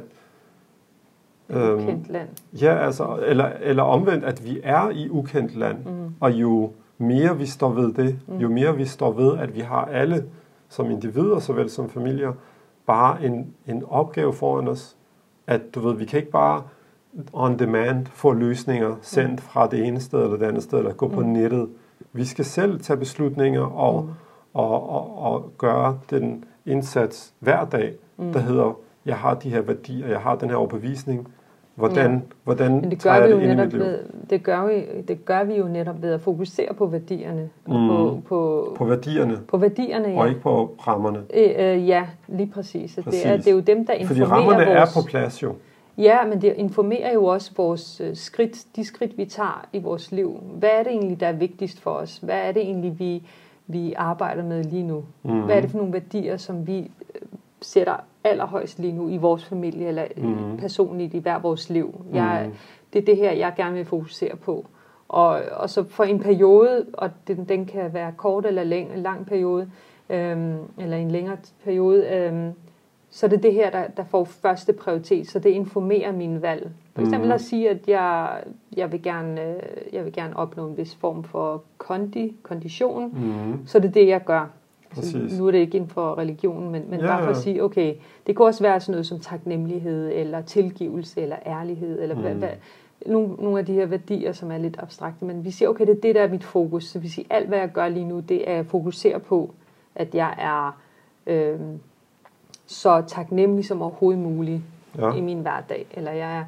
Øhm, 1.52 1.82
ukendt 1.82 2.08
land. 2.08 2.28
ja, 2.52 2.74
altså, 2.84 3.18
eller, 3.26 3.52
eller 3.60 3.82
omvendt, 3.82 4.24
at 4.24 4.44
vi 4.44 4.60
er 4.62 4.90
i 4.90 5.08
ukendt 5.08 5.56
land. 5.56 5.84
Mm. 5.84 6.14
Og 6.20 6.32
jo 6.32 6.72
mere 7.00 7.38
vi 7.38 7.46
står 7.46 7.68
ved 7.72 7.92
det, 7.92 8.18
Mm. 8.26 8.36
jo 8.38 8.48
mere 8.48 8.76
vi 8.76 8.84
står 8.84 9.12
ved, 9.12 9.38
at 9.38 9.54
vi 9.54 9.60
har 9.60 9.84
alle 9.84 10.24
som 10.68 10.90
individer, 10.90 11.38
såvel 11.38 11.70
som 11.70 11.88
familier, 11.90 12.32
bare 12.86 13.24
en, 13.24 13.54
en 13.66 13.84
opgave 13.88 14.32
foran 14.32 14.68
os. 14.68 14.96
At 15.46 15.74
du 15.74 15.80
ved, 15.80 15.94
vi 15.96 16.04
kan 16.04 16.18
ikke 16.20 16.32
bare 16.32 16.62
on 17.32 17.58
demand 17.58 18.06
få 18.06 18.32
løsninger 18.32 18.96
sendt 19.02 19.40
fra 19.40 19.66
det 19.66 19.84
ene 19.86 20.00
sted 20.00 20.22
eller 20.22 20.36
det 20.36 20.46
andet 20.46 20.62
sted, 20.62 20.78
eller 20.78 20.92
gå 20.92 21.08
på 21.08 21.20
Mm. 21.20 21.26
nettet. 21.26 21.68
Vi 22.12 22.24
skal 22.24 22.44
selv 22.44 22.80
tage 22.80 22.96
beslutninger 22.96 23.62
og, 23.62 24.02
Mm. 24.04 24.10
og, 24.54 24.90
og, 24.90 25.18
og 25.32 25.52
gøre 25.58 25.98
den 26.10 26.44
indsats 26.66 27.32
hver 27.38 27.64
dag, 27.64 27.94
Mm. 28.16 28.32
der 28.32 28.40
hedder, 28.40 28.78
jeg 29.06 29.16
har 29.16 29.34
de 29.34 29.50
her 29.50 29.60
værdier, 29.60 30.08
jeg 30.08 30.20
har 30.20 30.36
den 30.36 30.48
her 30.50 30.56
overbevisning. 30.56 31.28
Hvordan, 31.80 32.12
Ja. 32.12 32.18
hvordan 32.44 32.72
Men 32.72 32.90
det 32.90 33.02
gør, 33.02 33.26
vi 33.26 33.32
jo 33.32 33.40
det 33.40 33.56
netop 33.56 33.72
ved, 33.72 33.98
det, 34.30 34.42
gør 34.42 34.66
vi, 34.66 35.02
det 35.08 35.24
gør 35.24 35.44
vi 35.44 35.54
jo 35.54 35.64
netop 35.68 36.02
ved 36.02 36.12
at 36.12 36.20
fokusere 36.20 36.74
på 36.74 36.86
værdierne. 36.86 37.48
Mm. 37.66 37.72
på, 37.88 38.20
på, 38.28 38.72
På 38.76 38.84
værdierne, 38.84 39.38
på 39.48 39.56
værdierne, 39.56 40.08
ja. 40.08 40.20
og 40.20 40.28
ikke 40.28 40.40
på 40.40 40.74
rammerne. 40.86 41.18
Øh, 41.34 41.50
øh, 41.58 41.88
ja, 41.88 42.06
lige 42.28 42.50
præcis. 42.54 42.98
præcis. 43.04 43.22
Det, 43.22 43.30
er, 43.32 43.36
det 43.36 43.46
er 43.46 43.52
jo 43.52 43.60
dem, 43.60 43.86
der 43.86 43.92
Fordi 44.06 44.20
informerer 44.20 44.30
rammerne 44.30 44.66
vores... 44.66 44.96
er 44.96 45.00
på 45.00 45.06
plads 45.06 45.42
jo. 45.42 45.54
Ja, 45.98 46.26
men 46.26 46.42
det 46.42 46.54
informerer 46.56 47.12
jo 47.12 47.24
også 47.24 47.50
vores 47.56 48.00
øh, 48.00 48.16
skridt, 48.16 48.64
de 48.76 48.84
skridt, 48.84 49.18
vi 49.18 49.24
tager 49.24 49.66
i 49.72 49.78
vores 49.78 50.12
liv. 50.12 50.40
Hvad 50.58 50.70
er 50.78 50.82
det 50.82 50.92
egentlig, 50.92 51.20
der 51.20 51.26
er 51.26 51.32
vigtigst 51.32 51.80
for 51.80 51.90
os? 51.90 52.18
Hvad 52.18 52.38
er 52.38 52.52
det 52.52 52.62
egentlig, 52.62 52.98
vi, 52.98 53.22
vi 53.66 53.94
arbejder 53.96 54.42
med 54.42 54.64
lige 54.64 54.82
nu? 54.82 55.04
Mm. 55.22 55.40
Hvad 55.40 55.56
er 55.56 55.60
det 55.60 55.70
for 55.70 55.78
nogle 55.78 55.92
værdier, 55.92 56.36
som 56.36 56.66
vi 56.66 56.90
sætter 57.62 57.96
allerhøjst 58.24 58.78
lige 58.78 58.92
nu 58.92 59.08
i 59.08 59.16
vores 59.16 59.44
familie 59.44 59.86
eller 59.88 60.04
mm. 60.16 60.56
personligt 60.56 61.14
i 61.14 61.18
hver 61.18 61.38
vores 61.38 61.70
liv? 61.70 62.04
Jeg, 62.12 62.44
mm. 62.46 62.54
Det 62.92 62.98
er 62.98 63.04
det 63.04 63.16
her, 63.16 63.32
jeg 63.32 63.52
gerne 63.56 63.74
vil 63.76 63.84
fokusere 63.84 64.36
på. 64.36 64.66
Og, 65.08 65.42
og 65.52 65.70
så 65.70 65.84
for 65.84 66.04
en 66.04 66.20
periode, 66.20 66.86
og 66.92 67.10
den, 67.28 67.44
den 67.44 67.66
kan 67.66 67.94
være 67.94 68.12
kort 68.16 68.46
eller 68.46 68.64
lang, 68.64 68.92
en 68.92 69.02
lang 69.02 69.26
periode, 69.26 69.70
øhm, 70.10 70.58
eller 70.78 70.96
en 70.96 71.10
længere 71.10 71.36
periode, 71.64 72.08
øhm, 72.08 72.52
så 73.10 73.28
det 73.28 73.36
er 73.36 73.40
det 73.40 73.52
her, 73.52 73.70
der, 73.70 73.86
der 73.86 74.04
får 74.04 74.24
første 74.24 74.72
prioritet, 74.72 75.30
så 75.30 75.38
det 75.38 75.50
informerer 75.50 76.12
min 76.12 76.42
valg. 76.42 76.70
For 76.94 77.02
eksempel 77.02 77.28
mm. 77.28 77.32
at 77.32 77.40
sige, 77.40 77.70
at 77.70 77.88
jeg, 77.88 78.42
jeg, 78.76 78.92
vil 78.92 79.02
gerne, 79.02 79.42
øh, 79.42 79.62
jeg 79.92 80.04
vil 80.04 80.12
gerne 80.12 80.36
opnå 80.36 80.68
en 80.68 80.76
vis 80.76 80.94
form 80.94 81.24
for 81.24 81.62
kondi, 81.78 82.36
kondition, 82.42 83.04
mm. 83.14 83.66
så 83.66 83.78
det 83.78 83.88
er 83.88 83.92
det, 83.92 84.08
jeg 84.08 84.24
gør. 84.24 84.50
Så 84.94 85.18
nu 85.38 85.46
er 85.46 85.50
det 85.50 85.58
ikke 85.58 85.76
inden 85.76 85.90
for 85.90 86.18
religionen, 86.18 86.70
men, 86.70 86.84
men 86.88 87.00
ja, 87.00 87.06
bare 87.06 87.22
for 87.22 87.30
at 87.30 87.36
sige, 87.36 87.64
okay, 87.64 87.94
det 88.26 88.36
kan 88.36 88.46
også 88.46 88.62
være 88.62 88.80
sådan 88.80 88.92
noget 88.92 89.06
som 89.06 89.20
taknemmelighed, 89.20 90.10
eller 90.12 90.40
tilgivelse, 90.40 91.20
eller 91.20 91.36
ærlighed, 91.46 92.02
eller 92.02 92.14
mm. 92.14 92.20
hvad, 92.20 92.34
hvad, 92.34 92.48
nogle, 93.06 93.34
nogle 93.34 93.58
af 93.58 93.66
de 93.66 93.72
her 93.72 93.86
værdier, 93.86 94.32
som 94.32 94.50
er 94.50 94.58
lidt 94.58 94.76
abstrakte, 94.78 95.24
men 95.24 95.44
vi 95.44 95.50
siger, 95.50 95.68
okay, 95.68 95.86
det 95.86 95.96
er 95.96 96.00
det, 96.00 96.14
der 96.14 96.22
er 96.22 96.28
mit 96.28 96.44
fokus. 96.44 96.84
Så 96.84 96.98
vi 96.98 97.08
siger, 97.08 97.26
alt 97.30 97.48
hvad 97.48 97.58
jeg 97.58 97.70
gør 97.72 97.88
lige 97.88 98.04
nu, 98.04 98.20
det 98.20 98.50
er 98.50 98.58
at 98.58 98.66
fokusere 98.66 99.20
på, 99.20 99.54
at 99.94 100.14
jeg 100.14 100.34
er 100.38 100.80
øh, 101.26 101.60
så 102.66 103.02
taknemmelig 103.06 103.64
som 103.64 103.82
overhovedet 103.82 104.22
muligt 104.22 104.60
ja. 104.98 105.14
i 105.14 105.20
min 105.20 105.38
hverdag. 105.38 105.86
Eller 105.94 106.12
jeg 106.12 106.44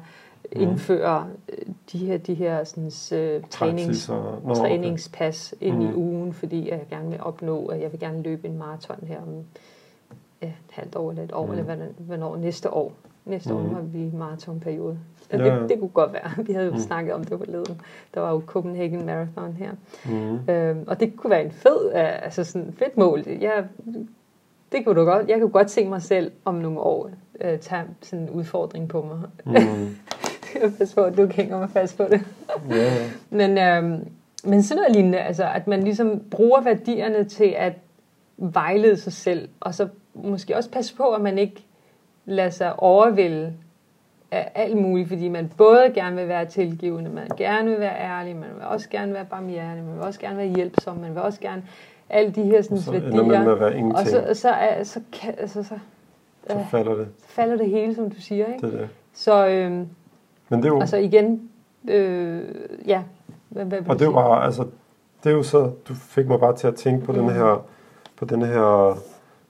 indfører 0.61 1.25
øh, 1.49 1.73
de 1.91 1.97
her, 1.97 2.17
de 2.17 2.33
her 2.33 2.63
sådan, 2.63 2.85
uh, 2.85 3.49
trænings, 3.49 4.09
Nå, 4.09 4.55
træningspas 4.55 5.53
okay. 5.53 5.67
ind 5.67 5.75
mm. 5.75 5.89
i 5.89 5.93
ugen, 5.93 6.33
fordi 6.33 6.69
jeg 6.69 6.85
gerne 6.89 7.09
vil 7.09 7.19
opnå, 7.21 7.65
at 7.65 7.81
jeg 7.81 7.91
vil 7.91 7.99
gerne 7.99 8.21
løbe 8.21 8.47
en 8.47 8.57
maraton 8.57 8.99
her 9.07 9.21
om 9.21 9.43
ja, 10.41 10.47
et 10.47 10.53
halvt 10.71 10.95
år 10.95 11.09
eller 11.09 11.23
et 11.23 11.31
år, 11.33 11.45
mm. 11.45 11.51
eller 11.51 11.77
hvornår 11.97 12.35
næste 12.35 12.73
år. 12.73 12.93
Næste 13.25 13.53
mm. 13.53 13.59
år 13.59 13.73
har 13.73 13.81
vi 13.81 14.11
maratonperiode. 14.13 14.99
Ja, 15.31 15.37
det, 15.37 15.69
det 15.69 15.79
kunne 15.79 15.89
godt 15.89 16.13
være. 16.13 16.31
Vi 16.47 16.53
havde 16.53 16.65
jo 16.65 16.73
mm. 16.73 16.79
snakket 16.79 17.13
om 17.13 17.23
det 17.23 17.39
på 17.39 17.45
leden. 17.47 17.81
Der 18.13 18.21
var 18.21 18.31
jo 18.31 18.41
Copenhagen 18.45 19.05
Marathon 19.05 19.53
her. 19.53 19.71
Mm. 20.05 20.53
Øhm, 20.53 20.83
og 20.87 20.99
det 20.99 21.15
kunne 21.17 21.31
være 21.31 21.45
en 21.45 21.51
fed, 21.51 21.91
altså 21.93 22.43
sådan 22.43 22.73
fedt 22.77 22.97
mål. 22.97 23.23
Jeg, 23.27 23.65
det 24.71 24.85
kunne 24.85 24.99
du 24.99 25.05
godt. 25.05 25.29
Jeg 25.29 25.39
kunne 25.39 25.51
godt 25.51 25.71
se 25.71 25.85
mig 25.85 26.01
selv 26.01 26.31
om 26.45 26.55
nogle 26.55 26.79
år 26.79 27.09
øh, 27.41 27.59
tage 27.59 27.83
sådan 28.01 28.23
en 28.23 28.29
udfordring 28.29 28.89
på 28.89 29.01
mig. 29.01 29.19
Mm. 29.45 29.95
jeg 30.61 30.71
passe 30.77 30.95
på, 30.95 31.01
at 31.01 31.17
du 31.17 31.27
hænger 31.31 31.59
mig 31.59 31.69
fast 31.69 31.97
på 31.97 32.03
det. 32.03 32.21
yeah. 32.71 33.09
men, 33.39 33.57
øhm, 33.57 34.07
men 34.43 34.63
sådan 34.63 34.81
noget 34.81 34.95
lignende, 34.95 35.19
altså 35.19 35.43
at 35.55 35.67
man 35.67 35.83
ligesom 35.83 36.21
bruger 36.31 36.61
værdierne 36.61 37.23
til 37.23 37.53
at 37.57 37.73
vejlede 38.37 38.97
sig 38.97 39.13
selv, 39.13 39.49
og 39.59 39.73
så 39.73 39.87
måske 40.13 40.57
også 40.57 40.69
passe 40.69 40.95
på, 40.95 41.09
at 41.09 41.21
man 41.21 41.37
ikke 41.37 41.65
lader 42.25 42.49
sig 42.49 42.79
overvælde 42.79 43.53
af 44.31 44.51
alt 44.55 44.77
muligt, 44.77 45.07
fordi 45.07 45.29
man 45.29 45.51
både 45.57 45.91
gerne 45.93 46.15
vil 46.15 46.27
være 46.27 46.45
tilgivende, 46.45 47.09
man 47.09 47.27
gerne 47.37 47.69
vil 47.69 47.79
være 47.79 47.99
ærlig, 47.99 48.35
man 48.35 48.49
vil 48.55 48.63
også 48.65 48.89
gerne 48.89 49.13
være 49.13 49.25
barmhjertig, 49.25 49.83
man 49.83 49.95
vil 49.95 50.03
også 50.03 50.19
gerne 50.19 50.37
være 50.37 50.47
hjælpsom, 50.47 50.97
man 50.97 51.15
vil 51.15 51.21
også 51.21 51.39
gerne 51.39 51.63
alle 52.09 52.31
de 52.31 52.43
her 52.43 52.61
sådan, 52.61 52.77
så 52.77 52.91
værdier. 52.91 53.23
Man 53.23 53.43
med 53.43 53.51
at 53.51 53.59
være 53.59 53.77
ingenting. 53.77 53.99
og 53.99 54.07
så, 54.07 54.33
så, 54.33 54.33
så, 54.33 54.93
så, 54.93 55.01
kan, 55.11 55.33
altså, 55.37 55.63
så, 55.63 55.75
så 56.47 56.55
øh, 56.55 56.69
falder 56.71 56.95
det. 56.95 57.07
Så 57.17 57.27
falder 57.27 57.57
det 57.57 57.69
hele, 57.69 57.95
som 57.95 58.09
du 58.09 58.21
siger. 58.21 58.45
Ikke? 58.53 58.67
Det 58.67 58.73
er 58.73 58.77
det. 58.77 58.89
Så 59.13 59.47
øhm, 59.47 59.87
men 60.53 60.63
det 60.63 60.69
er 60.69 60.73
jo... 60.73 60.79
Altså 60.79 60.97
igen, 60.97 61.49
øh, 61.89 62.41
ja. 62.87 63.03
Hvad, 63.49 63.65
hvad 63.65 63.79
og 63.89 63.99
det 63.99 64.07
var 64.07 64.13
bare, 64.13 64.43
altså, 64.45 64.63
det 65.23 65.31
er 65.31 65.35
jo 65.35 65.43
så, 65.43 65.71
du 65.87 65.93
fik 65.93 66.27
mig 66.27 66.39
bare 66.39 66.55
til 66.55 66.67
at 66.67 66.75
tænke 66.75 67.05
på 67.05 67.11
mm. 67.11 67.17
den 67.17 67.29
her, 67.29 67.65
på 68.15 68.25
den 68.25 68.41
her 68.41 68.97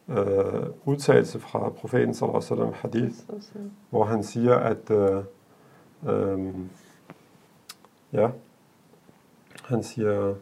øh, 0.10 0.66
udtalelse 0.86 1.40
fra 1.40 1.70
profeten 1.70 2.14
sallallahu 2.14 2.44
alaihi 2.52 2.54
wasallam 2.54 2.74
hadith, 2.74 3.16
hvor 3.90 4.04
han 4.04 4.24
siger, 4.24 4.56
at 4.56 4.92
øh, 4.92 5.24
øh, 6.08 6.54
ja, 8.14 8.30
han 9.64 9.84
siger, 9.84 10.34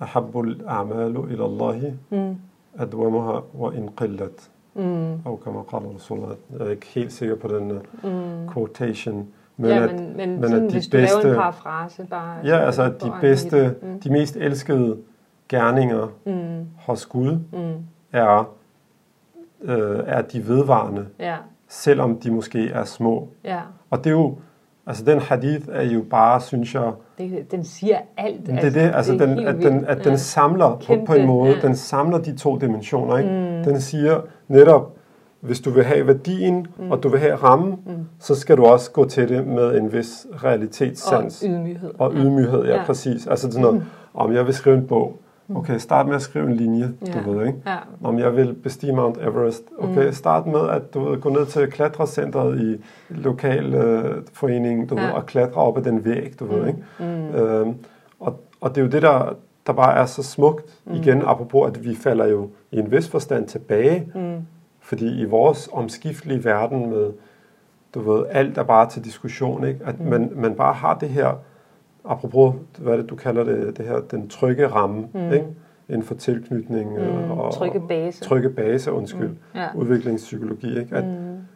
ahabbul 0.00 0.60
a'malu 0.66 1.32
ila 1.32 1.44
Allahi 1.44 1.92
mm. 2.10 2.36
adwamuha 2.78 3.40
wa 3.58 3.70
in 3.70 3.90
qillat. 3.96 4.50
Mm. 4.74 5.12
Og 5.24 5.40
kan 5.44 5.52
man 5.52 5.64
kalde 5.70 6.36
Jeg 6.50 6.66
er 6.66 6.70
ikke 6.70 6.86
helt 6.86 7.12
sikker 7.12 7.36
på 7.36 7.48
den 7.48 7.70
øh, 7.70 7.80
mm. 8.04 8.52
quotation. 8.52 9.28
Men 9.56 9.70
ja, 9.70 9.82
at, 9.82 9.94
men, 9.94 10.16
men, 10.16 10.40
men 10.40 10.42
sådan, 10.42 10.64
at 10.64 10.70
de 10.70 10.74
hvis 10.74 10.88
du 10.88 10.96
bedste, 10.96 11.22
laver 11.22 11.34
en 11.34 11.40
parafrase 11.40 12.06
bare. 12.10 12.36
Ja, 12.44 12.58
altså 12.58 12.82
at 12.82 13.02
de 13.02 13.12
bedste, 13.20 13.74
mm. 13.82 14.00
de 14.00 14.10
mest 14.10 14.36
elskede 14.36 14.96
gerninger 15.48 16.12
mm. 16.26 16.66
hos 16.76 17.06
Gud 17.06 17.38
mm. 17.52 17.84
er 18.12 18.54
øh, 19.62 20.00
er 20.06 20.22
de 20.22 20.48
vedvarende, 20.48 21.06
ja. 21.18 21.36
selvom 21.68 22.18
de 22.20 22.30
måske 22.30 22.68
er 22.68 22.84
små. 22.84 23.28
Ja. 23.44 23.60
Og 23.90 23.98
det 23.98 24.06
er 24.06 24.14
jo, 24.14 24.36
altså 24.86 25.04
den 25.04 25.18
hadith 25.18 25.66
er 25.72 25.82
jo 25.82 26.04
bare, 26.10 26.40
synes 26.40 26.74
jeg... 26.74 26.92
Det, 27.18 27.50
den 27.50 27.64
siger 27.64 27.98
alt. 28.16 28.46
Det 28.46 28.54
er 28.54 28.58
altså, 28.58 28.80
det, 28.80 28.94
altså 28.94 29.12
det 29.12 29.20
den, 29.20 29.38
at, 29.38 29.54
den, 29.54 29.84
at 29.84 29.98
ja. 29.98 30.10
den 30.10 30.18
samler 30.18 30.78
Kæmpe, 30.80 31.06
på, 31.06 31.12
på 31.12 31.18
en 31.18 31.26
måde, 31.26 31.54
ja. 31.54 31.60
den 31.60 31.76
samler 31.76 32.18
de 32.18 32.36
to 32.36 32.56
dimensioner. 32.56 33.18
Ikke? 33.18 33.30
Mm. 33.30 33.64
Den 33.64 33.80
siger 33.80 34.20
netop, 34.48 34.91
hvis 35.42 35.60
du 35.60 35.70
vil 35.70 35.84
have 35.84 36.06
værdien, 36.06 36.66
mm. 36.78 36.90
og 36.90 37.02
du 37.02 37.08
vil 37.08 37.20
have 37.20 37.34
rammen, 37.34 37.78
mm. 37.86 37.92
så 38.18 38.34
skal 38.34 38.56
du 38.56 38.64
også 38.64 38.90
gå 38.90 39.04
til 39.04 39.28
det 39.28 39.46
med 39.46 39.78
en 39.78 39.92
vis 39.92 40.26
realitetssans. 40.44 41.42
Og 41.42 41.48
ydmyghed. 41.48 41.90
Og 41.98 42.12
ydmyghed, 42.14 42.64
ja, 42.64 42.76
ja. 42.76 42.84
præcis. 42.84 43.26
Altså 43.26 43.46
sådan 43.50 43.60
noget, 43.60 43.76
mm. 43.76 43.82
om 44.14 44.32
jeg 44.32 44.46
vil 44.46 44.54
skrive 44.54 44.76
en 44.76 44.86
bog, 44.86 45.16
Mm. 45.52 45.56
Okay, 45.56 45.78
start 45.78 46.06
med 46.06 46.14
at 46.14 46.22
skrive 46.22 46.46
en 46.46 46.56
linje, 46.56 46.92
ja. 47.06 47.12
du 47.12 47.32
ved, 47.32 47.46
ikke? 47.46 47.58
Ja. 47.66 47.76
Om 48.02 48.18
jeg 48.18 48.36
vil 48.36 48.54
bestige 48.54 48.92
Mount 48.92 49.18
Everest. 49.18 49.62
Okay, 49.78 50.06
mm. 50.06 50.12
start 50.12 50.46
med 50.46 50.68
at 50.68 50.94
du 50.94 51.04
ved, 51.04 51.20
gå 51.20 51.28
ned 51.28 51.46
til 51.46 51.70
klatrecentret 51.70 52.60
i 52.60 52.84
lokal 53.08 53.74
øh, 53.74 54.22
forening, 54.32 54.90
du 54.90 54.96
ja. 54.96 55.06
ved, 55.06 55.12
og 55.12 55.26
klatre 55.26 55.60
op 55.60 55.78
ad 55.78 55.82
den 55.82 56.04
væg, 56.04 56.34
du 56.40 56.44
mm. 56.44 56.50
ved, 56.50 56.66
ikke? 56.66 56.78
Mm. 56.98 57.34
Øhm, 57.34 57.74
og, 58.20 58.40
og 58.60 58.70
det 58.70 58.78
er 58.78 58.84
jo 58.84 58.90
det, 58.90 59.02
der, 59.02 59.36
der 59.66 59.72
bare 59.72 59.96
er 59.96 60.06
så 60.06 60.22
smukt, 60.22 60.64
mm. 60.84 60.94
igen, 60.94 61.22
apropos, 61.26 61.68
at 61.68 61.84
vi 61.84 61.94
falder 61.94 62.26
jo 62.26 62.48
i 62.70 62.78
en 62.78 62.90
vis 62.90 63.08
forstand 63.08 63.46
tilbage, 63.46 64.12
mm. 64.14 64.46
Fordi 64.92 65.20
i 65.20 65.24
vores 65.24 65.68
omskiftelige 65.72 66.44
verden 66.44 66.90
med, 66.90 67.12
du 67.94 68.00
ved, 68.00 68.24
alt 68.30 68.58
er 68.58 68.62
bare 68.62 68.90
til 68.90 69.04
diskussion, 69.04 69.66
ikke? 69.66 69.80
At 69.84 70.00
mm. 70.00 70.06
man, 70.06 70.32
man 70.34 70.54
bare 70.54 70.74
har 70.74 70.98
det 70.98 71.08
her 71.08 71.34
apropos, 72.04 72.54
hvad 72.78 72.98
det, 72.98 73.10
du 73.10 73.16
kalder 73.16 73.44
det, 73.44 73.78
det 73.78 73.86
her, 73.86 74.00
den 74.00 74.28
trygge 74.28 74.66
ramme, 74.66 75.08
mm. 75.14 75.32
ikke? 75.32 75.46
inden 75.88 76.02
for 76.02 76.14
tilknytning 76.14 76.90
mm. 76.90 77.30
og 77.30 77.54
trygge 77.54 77.82
base, 77.88 78.24
trygge 78.24 78.50
base 78.50 78.92
undskyld, 78.92 79.28
mm. 79.28 79.36
ja. 79.54 79.66
udviklingspsykologi. 79.74 80.78
Ikke? 80.78 80.96
At 80.96 81.04
mm. 81.04 81.10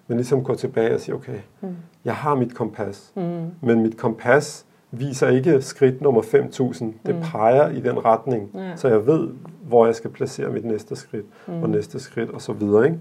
man 0.07 0.17
ligesom 0.17 0.45
går 0.45 0.55
tilbage 0.55 0.95
og 0.95 1.01
siger, 1.01 1.17
okay, 1.17 1.39
mm. 1.61 1.77
jeg 2.05 2.15
har 2.15 2.35
mit 2.35 2.55
kompas, 2.55 3.13
mm. 3.17 3.23
men 3.61 3.83
mit 3.83 3.97
kompas 3.97 4.67
viser 4.91 5.29
ikke 5.29 5.63
skridt 5.63 6.01
nummer 6.01 6.23
5.000. 6.23 6.85
Det 7.07 7.15
mm. 7.15 7.21
peger 7.23 7.69
i 7.69 7.81
den 7.81 8.05
retning, 8.05 8.51
ja. 8.55 8.77
så 8.77 8.89
jeg 8.89 9.07
ved, 9.07 9.29
hvor 9.63 9.87
jeg 9.87 9.95
skal 9.95 10.11
placere 10.11 10.51
mit 10.51 10.65
næste 10.65 10.97
skridt, 10.97 11.27
mm. 11.47 11.63
og 11.63 11.71
næste 11.71 12.01
skridt, 12.01 12.31
og 12.31 12.41
så 12.41 12.53
videre. 12.53 12.85
Ikke? 12.85 12.99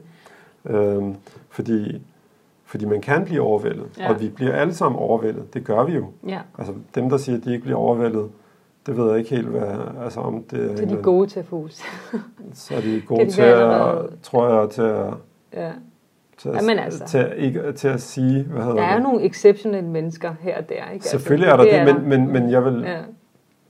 Øhm, 0.66 1.16
fordi 1.50 2.02
fordi 2.66 2.86
man 2.86 3.02
kan 3.02 3.26
blive 3.26 3.42
overvældet, 3.42 3.86
ja. 4.00 4.10
og 4.10 4.22
vi 4.22 4.30
bliver 4.30 4.54
alle 4.54 4.74
sammen 4.74 5.00
overvældet. 5.00 5.54
Det 5.54 5.64
gør 5.64 5.84
vi 5.84 5.94
jo. 5.94 6.06
Ja. 6.28 6.40
Altså 6.58 6.74
dem, 6.96 7.10
der 7.10 7.18
siger, 7.18 7.38
at 7.38 7.46
de 7.46 7.52
ikke 7.52 7.64
bliver 7.64 7.78
overvældet, 7.78 8.30
det 8.86 8.98
ved 8.98 9.10
jeg 9.10 9.18
ikke 9.18 9.30
helt, 9.30 9.48
hvad, 9.48 9.68
altså 10.04 10.20
om 10.20 10.44
det 10.44 10.72
er... 10.72 10.76
Så 10.76 10.84
er 10.84 10.88
de 10.88 10.96
gode 10.96 11.28
til 11.28 11.40
at 11.40 11.46
fokus. 11.46 11.82
så 12.54 12.76
er 12.76 12.82
de 12.82 13.02
gode 13.08 13.26
de 13.26 13.32
til 13.32 13.42
at, 13.42 13.96
tror 14.24 14.60
jeg, 14.60 14.70
til 14.70 14.82
at... 14.82 15.14
Ja. 15.54 15.72
Til 16.38 16.50
at, 16.50 16.56
Jamen 16.56 16.80
altså. 16.80 17.06
til, 17.06 17.18
at, 17.18 17.38
ikke, 17.38 17.72
til 17.72 17.88
at 17.88 18.02
sige, 18.02 18.44
hvad 18.44 18.62
hedder 18.62 18.76
Der 18.76 18.84
er 18.84 18.94
det? 18.94 19.04
nogle 19.04 19.26
exceptionelle 19.26 19.90
mennesker 19.90 20.36
her 20.40 20.58
og 20.58 20.70
der. 20.70 20.76
Ikke? 20.76 20.86
Altså, 20.92 21.10
Selvfølgelig 21.10 21.48
er 21.50 21.56
der 21.58 21.64
det, 21.64 21.74
det 21.74 21.80
er 21.80 21.94
men, 21.94 22.10
men, 22.10 22.32
men 22.32 22.52
jeg 22.52 22.66
vil 22.66 22.82
ja. 22.82 22.98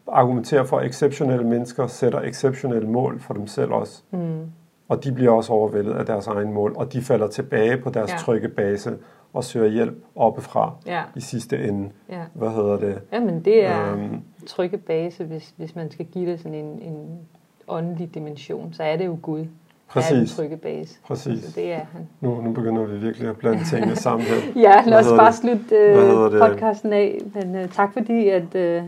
argumentere 0.08 0.66
for, 0.66 0.78
at 0.78 0.86
exceptionelle 0.86 1.46
mennesker 1.48 1.88
sætter 1.88 2.22
exceptionelle 2.22 2.90
mål 2.90 3.20
for 3.20 3.34
dem 3.34 3.48
selv 3.48 3.72
også. 3.72 4.02
Mm. 4.12 4.40
Og 4.88 5.04
de 5.04 5.12
bliver 5.12 5.32
også 5.32 5.54
overvældet 5.54 5.94
af 5.94 6.06
deres 6.06 6.28
egen 6.28 6.54
mål, 6.54 6.74
og 6.76 6.94
de 6.94 7.02
falder 7.02 7.28
tilbage 7.28 7.78
på 7.78 7.90
deres 7.90 8.12
ja. 8.12 8.18
trygge 8.18 8.50
base 8.50 8.98
og 9.34 9.44
søger 9.44 9.68
hjælp 9.68 10.04
oppefra 10.16 10.74
ja. 10.86 11.02
i 11.16 11.22
sidste 11.22 11.64
ende. 11.64 11.90
Ja. 12.10 12.22
Hvad 12.34 12.50
hedder 12.50 12.78
det? 12.78 13.02
Jamen 13.12 13.46
det 13.46 13.66
er 13.66 13.94
øhm, 13.94 14.22
trygge 14.48 14.78
base, 14.78 15.24
hvis, 15.24 15.54
hvis 15.58 15.76
man 15.76 15.92
skal 15.92 16.06
give 16.06 16.32
det 16.32 16.40
sådan 16.40 16.54
en, 16.54 16.82
en 16.82 17.20
åndelig 17.68 18.16
dimension, 18.16 18.74
så 18.74 18.84
er 18.84 18.98
det 18.98 19.06
jo 19.06 19.18
Gud. 19.22 19.46
Præcis. 19.88 20.12
Er 20.12 20.16
den 20.16 20.28
trygge 20.28 20.58
base. 20.58 21.00
Præcis. 21.08 21.44
Så 21.44 21.52
det 21.56 21.74
er 21.74 21.86
han. 21.94 22.08
Nu, 22.22 22.42
nu 22.42 22.52
begynder 22.52 22.86
vi 22.86 22.98
virkelig 22.98 23.30
at 23.30 23.38
blande 23.38 23.64
tingene 23.64 23.96
sammen 23.96 24.28
her. 24.28 24.36
ja, 24.70 24.82
lad 24.86 25.00
os 25.00 25.20
bare 25.20 25.34
slutte 25.34 25.76
uh, 25.94 26.40
podcasten 26.40 26.94
af. 26.94 27.18
Men 27.34 27.56
uh, 27.56 27.70
tak 27.70 27.94
fordi, 27.94 28.30
at 28.30 28.56
at 28.56 28.84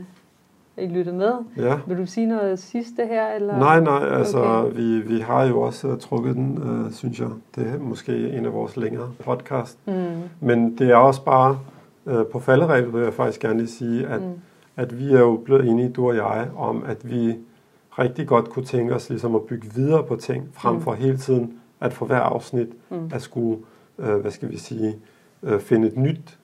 I 0.78 0.88
lyttede 0.88 1.16
med. 1.18 1.34
Ja. 1.58 1.80
Vil 1.88 1.98
du 1.98 2.06
sige 2.06 2.28
noget 2.28 2.60
sidste 2.60 3.06
her? 3.06 3.28
Eller? 3.28 3.58
Nej, 3.58 3.80
nej, 3.80 4.10
altså 4.10 4.38
Okay. 4.44 4.76
vi, 4.76 4.99
vi 4.99 5.20
har 5.20 5.44
jo 5.45 5.62
også 5.62 5.88
uh, 5.88 5.98
trukket 5.99 6.36
den, 6.36 6.58
uh, 6.58 6.91
synes 6.91 7.20
jeg. 7.20 7.28
Det 7.56 7.68
er 7.68 7.80
måske 7.80 8.30
en 8.30 8.45
af 8.45 8.54
vores 8.54 8.78
længere 8.78 9.12
podcast. 9.26 9.78
Mm. 9.88 9.94
Men 10.40 10.78
det 10.78 10.90
er 10.91 10.95
også 10.95 11.24
bare, 11.24 11.60
uh, 12.06 12.26
på 12.32 12.40
falderæbet 12.40 12.94
vil 12.94 13.02
jeg 13.02 13.14
faktisk 13.14 13.41
gerne 13.41 13.58
lige 13.60 13.68
sige, 13.70 14.08
at, 14.08 14.22
mm. 14.22 14.34
at 14.76 14.99
vi 14.99 15.14
er 15.14 15.20
jo 15.20 15.41
blevet 15.45 15.68
enige, 15.68 15.90
du 15.90 16.08
og 16.08 16.16
jeg, 16.16 16.48
om 16.58 16.84
at 16.88 17.10
vi 17.10 17.36
rigtig 17.99 18.28
godt 18.28 18.49
kunne 18.49 18.66
tænke 18.66 18.95
os 18.95 19.10
ligesom 19.10 19.36
at 19.36 19.41
bygge 19.41 19.68
videre 19.76 20.04
på 20.04 20.16
ting, 20.16 20.49
frem 20.54 20.76
Mm. 20.76 20.82
for 20.82 20.94
hele 20.94 21.18
tiden 21.18 21.54
at 21.82 21.94
for 21.94 22.06
hver 22.06 22.20
afsnit 22.20 22.68
Mm. 22.90 23.10
at 23.14 23.22
skulle, 23.22 23.58
uh, 23.98 24.06
hvad 24.16 24.32
skal 24.32 24.52
vi 24.52 24.58
sige, 24.58 24.95
uh, 25.41 25.60
finde 25.60 25.88
et 25.88 25.98
nyt 25.98 26.38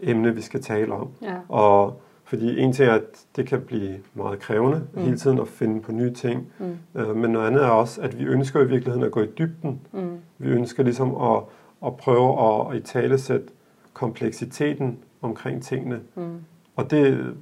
emne, 0.00 0.34
vi 0.34 0.40
skal 0.40 0.62
tale 0.62 0.92
om. 0.92 1.08
Ja. 1.22 1.34
Og 1.48 2.00
fordi 2.26 2.58
en 2.60 2.72
ting 2.72 2.88
er, 2.88 2.94
at 2.94 3.02
det 3.36 3.46
kan 3.46 3.60
blive 3.60 3.94
meget 4.14 4.38
krævende 4.38 4.82
Mm. 4.94 5.00
hele 5.02 5.16
tiden 5.16 5.38
at 5.38 5.48
finde 5.48 5.80
på 5.80 5.92
nye 5.92 6.12
ting. 6.12 6.46
Mm. 6.58 7.00
Øh, 7.00 7.16
men 7.16 7.30
noget 7.30 7.46
andet 7.46 7.62
er 7.64 7.68
også, 7.68 8.00
at 8.00 8.18
vi 8.18 8.24
ønsker 8.24 8.60
i 8.60 8.66
virkeligheden 8.68 9.02
at 9.04 9.10
gå 9.12 9.20
i 9.22 9.26
dybden. 9.38 9.80
Mm. 9.92 10.00
Vi 10.38 10.48
ønsker 10.48 10.82
ligesom 10.82 11.14
at, 11.16 11.42
at 11.86 11.96
prøve 11.96 12.40
at, 12.40 12.70
at 12.70 12.76
i 12.76 12.80
talesætte 12.80 13.46
kompleksiteten 13.92 14.98
omkring 15.22 15.62
tingene. 15.62 16.00
Mm. 16.14 16.22
Og 16.76 16.90
det, 16.90 17.34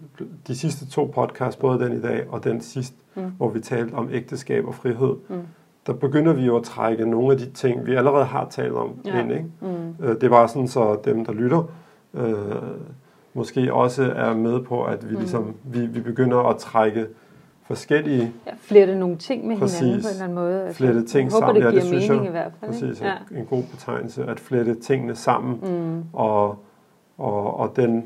de 0.47 0.57
sidste 0.57 0.87
to 0.91 1.05
podcasts, 1.15 1.57
både 1.57 1.79
den 1.85 1.93
i 1.99 2.01
dag 2.01 2.25
og 2.29 2.45
den 2.45 2.61
sidste, 2.61 2.97
Mm. 3.17 3.23
hvor 3.37 3.49
vi 3.49 3.61
talte 3.61 3.95
om 3.95 4.09
ægteskab 4.13 4.67
og 4.67 4.75
frihed, 4.75 5.15
Mm. 5.29 5.37
der 5.87 5.93
begynder 5.93 6.33
vi 6.33 6.43
jo 6.45 6.57
at 6.57 6.63
trække 6.63 7.07
nogle 7.11 7.33
af 7.33 7.39
de 7.39 7.51
ting, 7.51 7.87
vi 7.87 7.95
allerede 7.95 8.25
har 8.25 8.49
talt 8.51 8.73
om 8.73 8.93
Ja. 9.05 9.21
ind. 9.23 9.33
Ikke? 9.33 9.45
Mm. 9.61 10.05
Øh, 10.05 10.15
Det 10.15 10.23
er 10.23 10.29
bare 10.29 10.49
sådan, 10.49 10.69
så 10.69 10.99
dem, 11.05 11.25
der 11.25 11.33
lytter, 11.33 11.63
øh, 12.15 12.45
måske 13.35 13.75
også 13.75 14.03
er 14.17 14.35
med 14.35 14.61
på, 14.63 14.85
at 14.85 15.09
vi, 15.09 15.15
Mm. 15.15 15.21
ligesom, 15.21 15.55
vi, 15.65 15.87
vi 15.87 16.01
begynder 16.01 16.39
at 16.39 16.57
trække 16.57 17.07
forskellige 17.67 18.33
Ja, 18.47 18.51
flette 18.59 18.99
nogle 18.99 19.17
ting 19.17 19.47
med 19.49 19.57
Præcis. 19.59 19.79
hinanden 19.81 20.03
på 20.03 20.09
en 20.09 20.13
eller 20.13 20.25
anden 20.25 20.35
måde. 20.39 20.63
Altså, 20.63 20.77
Flette 20.77 21.05
ting 21.05 21.33
håber, 21.33 21.47
sammen. 21.47 21.55
det 21.63 21.67
Ja, 21.67 21.71
giver 21.71 21.81
det 21.83 21.89
synes 21.89 22.09
mening 22.09 22.25
jeg 22.25 22.29
i 22.29 22.33
hvert 22.33 22.53
fald. 22.61 22.71
præcis 22.71 23.01
ikke? 23.01 23.05
er 23.05 23.39
en 23.39 23.45
god 23.47 23.63
betegnelse, 23.63 24.25
at 24.25 24.41
flette 24.41 24.75
tingene 24.75 25.15
sammen, 25.15 25.59
Mm. 25.63 26.03
og, 26.13 26.49
og, 27.19 27.57
og 27.61 27.73
den, 27.77 28.05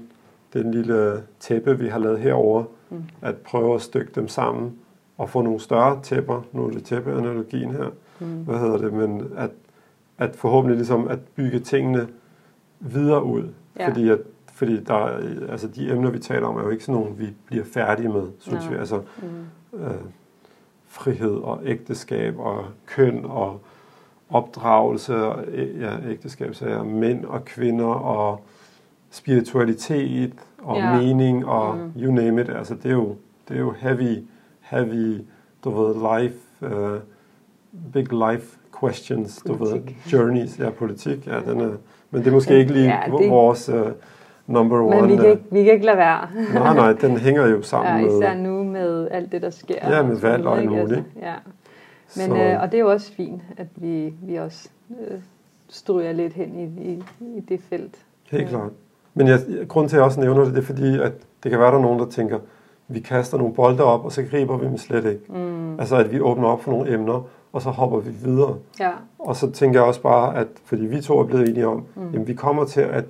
den 0.52 0.70
lille 0.70 1.22
tæppe, 1.40 1.78
vi 1.78 1.88
har 1.88 1.98
lavet 1.98 2.18
herover, 2.18 2.64
Mm. 2.90 3.02
at 3.22 3.36
prøve 3.36 3.74
at 3.74 3.82
stykke 3.82 4.10
dem 4.14 4.28
sammen, 4.28 4.72
og 5.18 5.30
få 5.30 5.42
nogle 5.42 5.60
større 5.60 5.98
tæpper, 6.02 6.42
nu 6.52 6.66
er 6.66 6.70
det 6.70 6.84
tæppeanalogien 6.84 7.70
her, 7.70 7.86
Mm. 8.20 8.26
hvad 8.26 8.58
hedder 8.58 8.78
det, 8.78 8.92
men 8.92 9.24
at, 9.36 9.50
at 10.18 10.36
forhåbentlig 10.36 10.76
ligesom 10.76 11.08
at 11.08 11.18
bygge 11.36 11.58
tingene 11.58 12.06
videre 12.80 13.24
ud, 13.24 13.42
Ja. 13.78 13.88
fordi 13.88 14.08
at 14.08 14.18
fordi 14.58 14.84
der, 14.84 14.94
er- 14.94 15.50
altså 15.50 15.68
de 15.68 15.90
emner, 15.90 16.10
vi 16.10 16.18
taler 16.18 16.46
om, 16.46 16.56
er 16.56 16.62
jo 16.62 16.70
ikke 16.70 16.84
sådan 16.84 17.00
nogle, 17.00 17.16
vi 17.16 17.26
bliver 17.46 17.64
færdige 17.64 18.08
med, 18.08 18.22
synes 18.38 18.64
Nej. 18.64 18.72
vi. 18.72 18.78
Altså 18.78 19.00
Mm. 19.22 19.80
øh, 19.80 19.90
frihed 20.86 21.30
og 21.34 21.60
ægteskab 21.64 22.38
og 22.38 22.64
køn 22.86 23.20
og 23.24 23.60
opdragelse 24.30 25.16
og 25.24 25.44
ja, 25.80 26.10
ægteskabssager, 26.10 26.82
mænd 26.84 27.24
og 27.24 27.44
kvinder 27.44 27.84
og 27.86 28.40
spiritualitet 29.10 30.32
og 30.58 30.76
Ja. 30.76 30.86
ja. 30.94 31.00
mening 31.00 31.46
og 31.46 31.76
Mm. 31.76 32.02
you 32.02 32.12
name 32.12 32.40
it. 32.40 32.48
Altså 32.48 32.74
det 32.74 32.86
er 32.86 32.90
jo, 32.94 33.16
det 33.48 33.56
er 33.56 33.60
jo 33.60 33.74
heavy, 33.78 34.24
heavy, 34.60 35.20
du 35.64 35.70
ved, 35.70 35.94
life, 36.22 36.36
uh, 36.60 36.98
big 37.92 38.06
life 38.30 38.58
questions, 38.80 39.42
du 39.46 39.52
ved, 39.52 39.58
Politik. 39.70 40.12
journeys, 40.12 40.58
ja, 40.58 40.70
politik, 40.70 41.26
ja, 41.26 41.40
den 41.40 41.60
er, 41.60 41.70
men 42.10 42.20
det 42.22 42.26
er 42.26 42.32
måske 42.32 42.58
ikke 42.58 42.72
lige 42.72 42.84
Ja, 42.84 43.00
ja, 43.10 43.16
det- 43.18 43.30
vores 43.30 43.68
uh, 43.68 43.86
number 44.48 44.80
one. 44.80 45.00
Men 45.00 45.10
vi 45.10 45.16
kan, 45.16 45.30
ikke, 45.30 45.42
vi 45.50 45.64
kan 45.64 45.72
ikke 45.72 45.86
lade 45.86 45.96
være. 45.96 46.28
nej, 46.54 46.74
nej, 46.74 46.92
den 46.92 47.16
hænger 47.16 47.46
jo 47.46 47.62
sammen 47.62 48.00
Ja, 48.00 48.06
med, 48.06 48.16
især 48.18 48.34
nu 48.34 48.64
med 48.64 49.08
alt 49.10 49.32
det, 49.32 49.42
der 49.42 49.50
sker. 49.50 49.96
Ja, 49.96 50.02
med 50.02 50.16
valg 50.16 50.46
og 50.46 50.58
alt 50.58 50.70
muligt. 50.70 50.82
Altså, 50.92 51.02
ja. 51.22 51.34
Men, 52.16 52.26
Så- 52.36 52.42
øh, 52.44 52.62
og 52.62 52.72
det 52.72 52.74
er 52.78 52.82
jo 52.82 52.90
også 52.90 53.12
fint, 53.12 53.42
at 53.56 53.66
vi, 53.76 54.12
vi 54.22 54.36
også 54.36 54.68
øh, 55.00 55.18
stryger 55.68 56.12
lidt 56.12 56.32
hen 56.32 56.54
i, 56.58 56.64
i, 56.90 57.04
i 57.36 57.40
det 57.48 57.60
felt. 57.70 57.94
Helt 58.30 58.42
Ja. 58.44 58.48
klart. 58.48 58.70
Men 59.14 59.28
jeg, 59.28 59.38
grunden 59.68 59.88
til, 59.88 59.96
at 59.96 59.98
jeg 59.98 60.04
også 60.04 60.20
nævner 60.20 60.44
det, 60.44 60.54
det 60.54 60.58
er 60.60 60.66
fordi, 60.66 60.98
at 61.00 61.12
det 61.42 61.50
kan 61.50 61.60
være, 61.60 61.70
der 61.70 61.78
er 61.78 61.82
nogen, 61.82 61.98
der 61.98 62.06
tænker, 62.06 62.38
vi 62.88 63.00
kaster 63.00 63.38
nogle 63.38 63.54
bolde 63.54 63.84
op, 63.84 64.04
og 64.04 64.12
så 64.12 64.22
griber 64.30 64.56
vi 64.56 64.66
dem 64.66 64.76
slet 64.78 65.04
ikke. 65.04 65.20
Mm. 65.28 65.80
Altså, 65.80 65.96
at 65.96 66.12
vi 66.12 66.20
åbner 66.20 66.48
op 66.48 66.62
for 66.62 66.70
nogle 66.70 66.94
emner, 66.94 67.22
og 67.52 67.62
så 67.62 67.70
hopper 67.70 67.98
vi 67.98 68.10
videre. 68.24 68.56
Ja. 68.80 68.90
Og 69.18 69.36
så 69.36 69.50
tænker 69.50 69.80
jeg 69.80 69.86
også 69.88 70.02
bare, 70.02 70.36
at 70.36 70.46
fordi 70.64 70.86
vi 70.86 71.00
to 71.00 71.18
er 71.20 71.24
blevet 71.24 71.48
enige 71.48 71.66
om, 71.66 71.84
mm. 71.94 72.02
jamen, 72.12 72.26
vi 72.28 72.34
kommer 72.34 72.64
til 72.64 72.80
at 72.80 73.04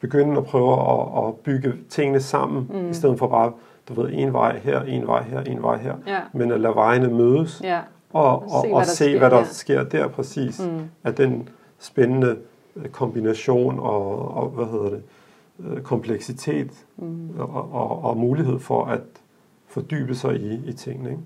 begynde 0.00 0.36
at 0.38 0.44
prøve 0.44 0.72
at, 0.72 1.26
at 1.28 1.34
bygge 1.34 1.72
tingene 1.88 2.20
sammen, 2.20 2.70
Mm. 2.74 2.90
i 2.90 2.94
stedet 2.94 3.18
for 3.18 3.26
bare, 3.26 3.52
du 3.88 3.94
ved, 4.02 4.10
en 4.12 4.32
vej 4.32 4.58
her, 4.58 4.82
en 4.82 5.06
vej 5.06 5.22
her, 5.22 5.40
en 5.40 5.62
vej 5.62 5.76
her. 5.78 5.94
Ja. 6.06 6.20
Men 6.32 6.52
at 6.52 6.60
lade 6.60 6.74
vejene 6.74 7.08
mødes, 7.08 7.60
Ja. 7.64 7.80
og, 8.12 8.42
og, 8.42 8.48
se, 8.50 8.54
og, 8.54 8.60
hvad 8.68 8.72
og 8.74 8.80
der 8.80 8.86
se, 8.86 8.94
sker 8.96 9.18
hvad 9.18 9.30
der 9.30 9.36
der. 9.36 9.44
sker 9.44 9.82
der 9.84 10.08
præcis. 10.08 10.60
Mm. 10.60 10.80
Af 11.04 11.14
den 11.14 11.48
spændende 11.78 12.36
øh, 12.76 12.88
kombination 12.88 13.78
og, 13.78 14.34
og 14.34 14.48
hvad 14.48 14.66
hedder 14.66 14.88
det, 14.90 15.02
øh, 15.60 15.80
kompleksitet 15.82 16.70
Mm. 16.96 17.30
og, 17.38 17.72
og, 17.72 18.04
og 18.04 18.16
mulighed 18.16 18.58
for 18.58 18.84
at 18.84 19.00
fordybe 19.68 20.14
sig 20.14 20.36
i, 20.40 20.60
i 20.68 20.72
tingene. 20.72 21.10
Ikke? 21.10 21.22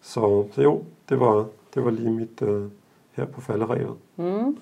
Så, 0.00 0.44
så 0.52 0.62
jo, 0.62 0.82
det 1.08 1.20
var, 1.20 1.46
det 1.74 1.84
var 1.84 1.90
lige 1.90 2.10
mit 2.10 2.42
øh, 2.42 2.62
her 3.12 3.24
på 3.24 3.40
falderevet. 3.40 3.94
Mm. 4.16 4.56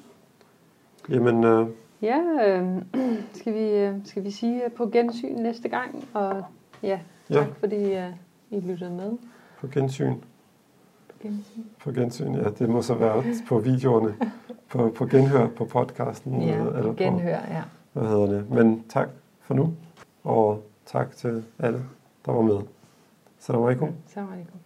Jamen, 1.09 1.45
øh, 1.45 1.67
Ja, 2.03 2.19
øh, 2.47 2.83
skal, 3.41 3.55
vi, 3.55 3.71
øh, 3.71 3.95
skal 4.05 4.25
vi 4.25 4.31
sige 4.31 4.65
øh, 4.65 4.73
på 4.73 4.87
gensyn 4.87 5.35
næste 5.37 5.69
gang? 5.69 6.05
Og 6.15 6.45
ja, 6.83 7.01
tak 7.31 7.37
Ja. 7.37 7.47
fordi 7.61 7.95
øh, 7.95 8.13
I 8.51 8.61
lyttede 8.61 8.91
med. 8.91 9.13
på 9.61 9.67
gensyn. 9.67 10.15
På 11.09 11.15
gensyn. 11.23 11.63
På 11.79 11.93
gensyn, 11.93 12.35
ja, 12.35 12.51
det 12.51 12.69
må 12.69 12.83
så 12.83 12.95
være 12.95 13.25
på 13.49 13.59
videoerne. 13.59 14.15
På, 14.71 14.93
på 14.97 15.07
genhør 15.07 15.49
på 15.49 15.65
podcasten. 15.65 16.43
Ja, 16.43 16.65
øh, 16.65 16.83
på 16.83 16.93
genhør, 16.93 17.29
ja. 17.51 17.63
Hvad 17.93 18.03
hedder 18.09 18.27
det. 18.27 18.51
Men 18.51 18.85
tak 18.89 19.09
for 19.41 19.55
nu, 19.55 19.73
og 20.25 20.63
tak 20.87 21.11
til 21.17 21.45
alle, 21.59 21.83
der 22.27 22.33
var 22.33 22.43
med. 22.43 22.59
Salam 23.39 23.63
alaikum. 23.63 23.89
Salam 24.07 24.33
alaikum. 24.33 24.61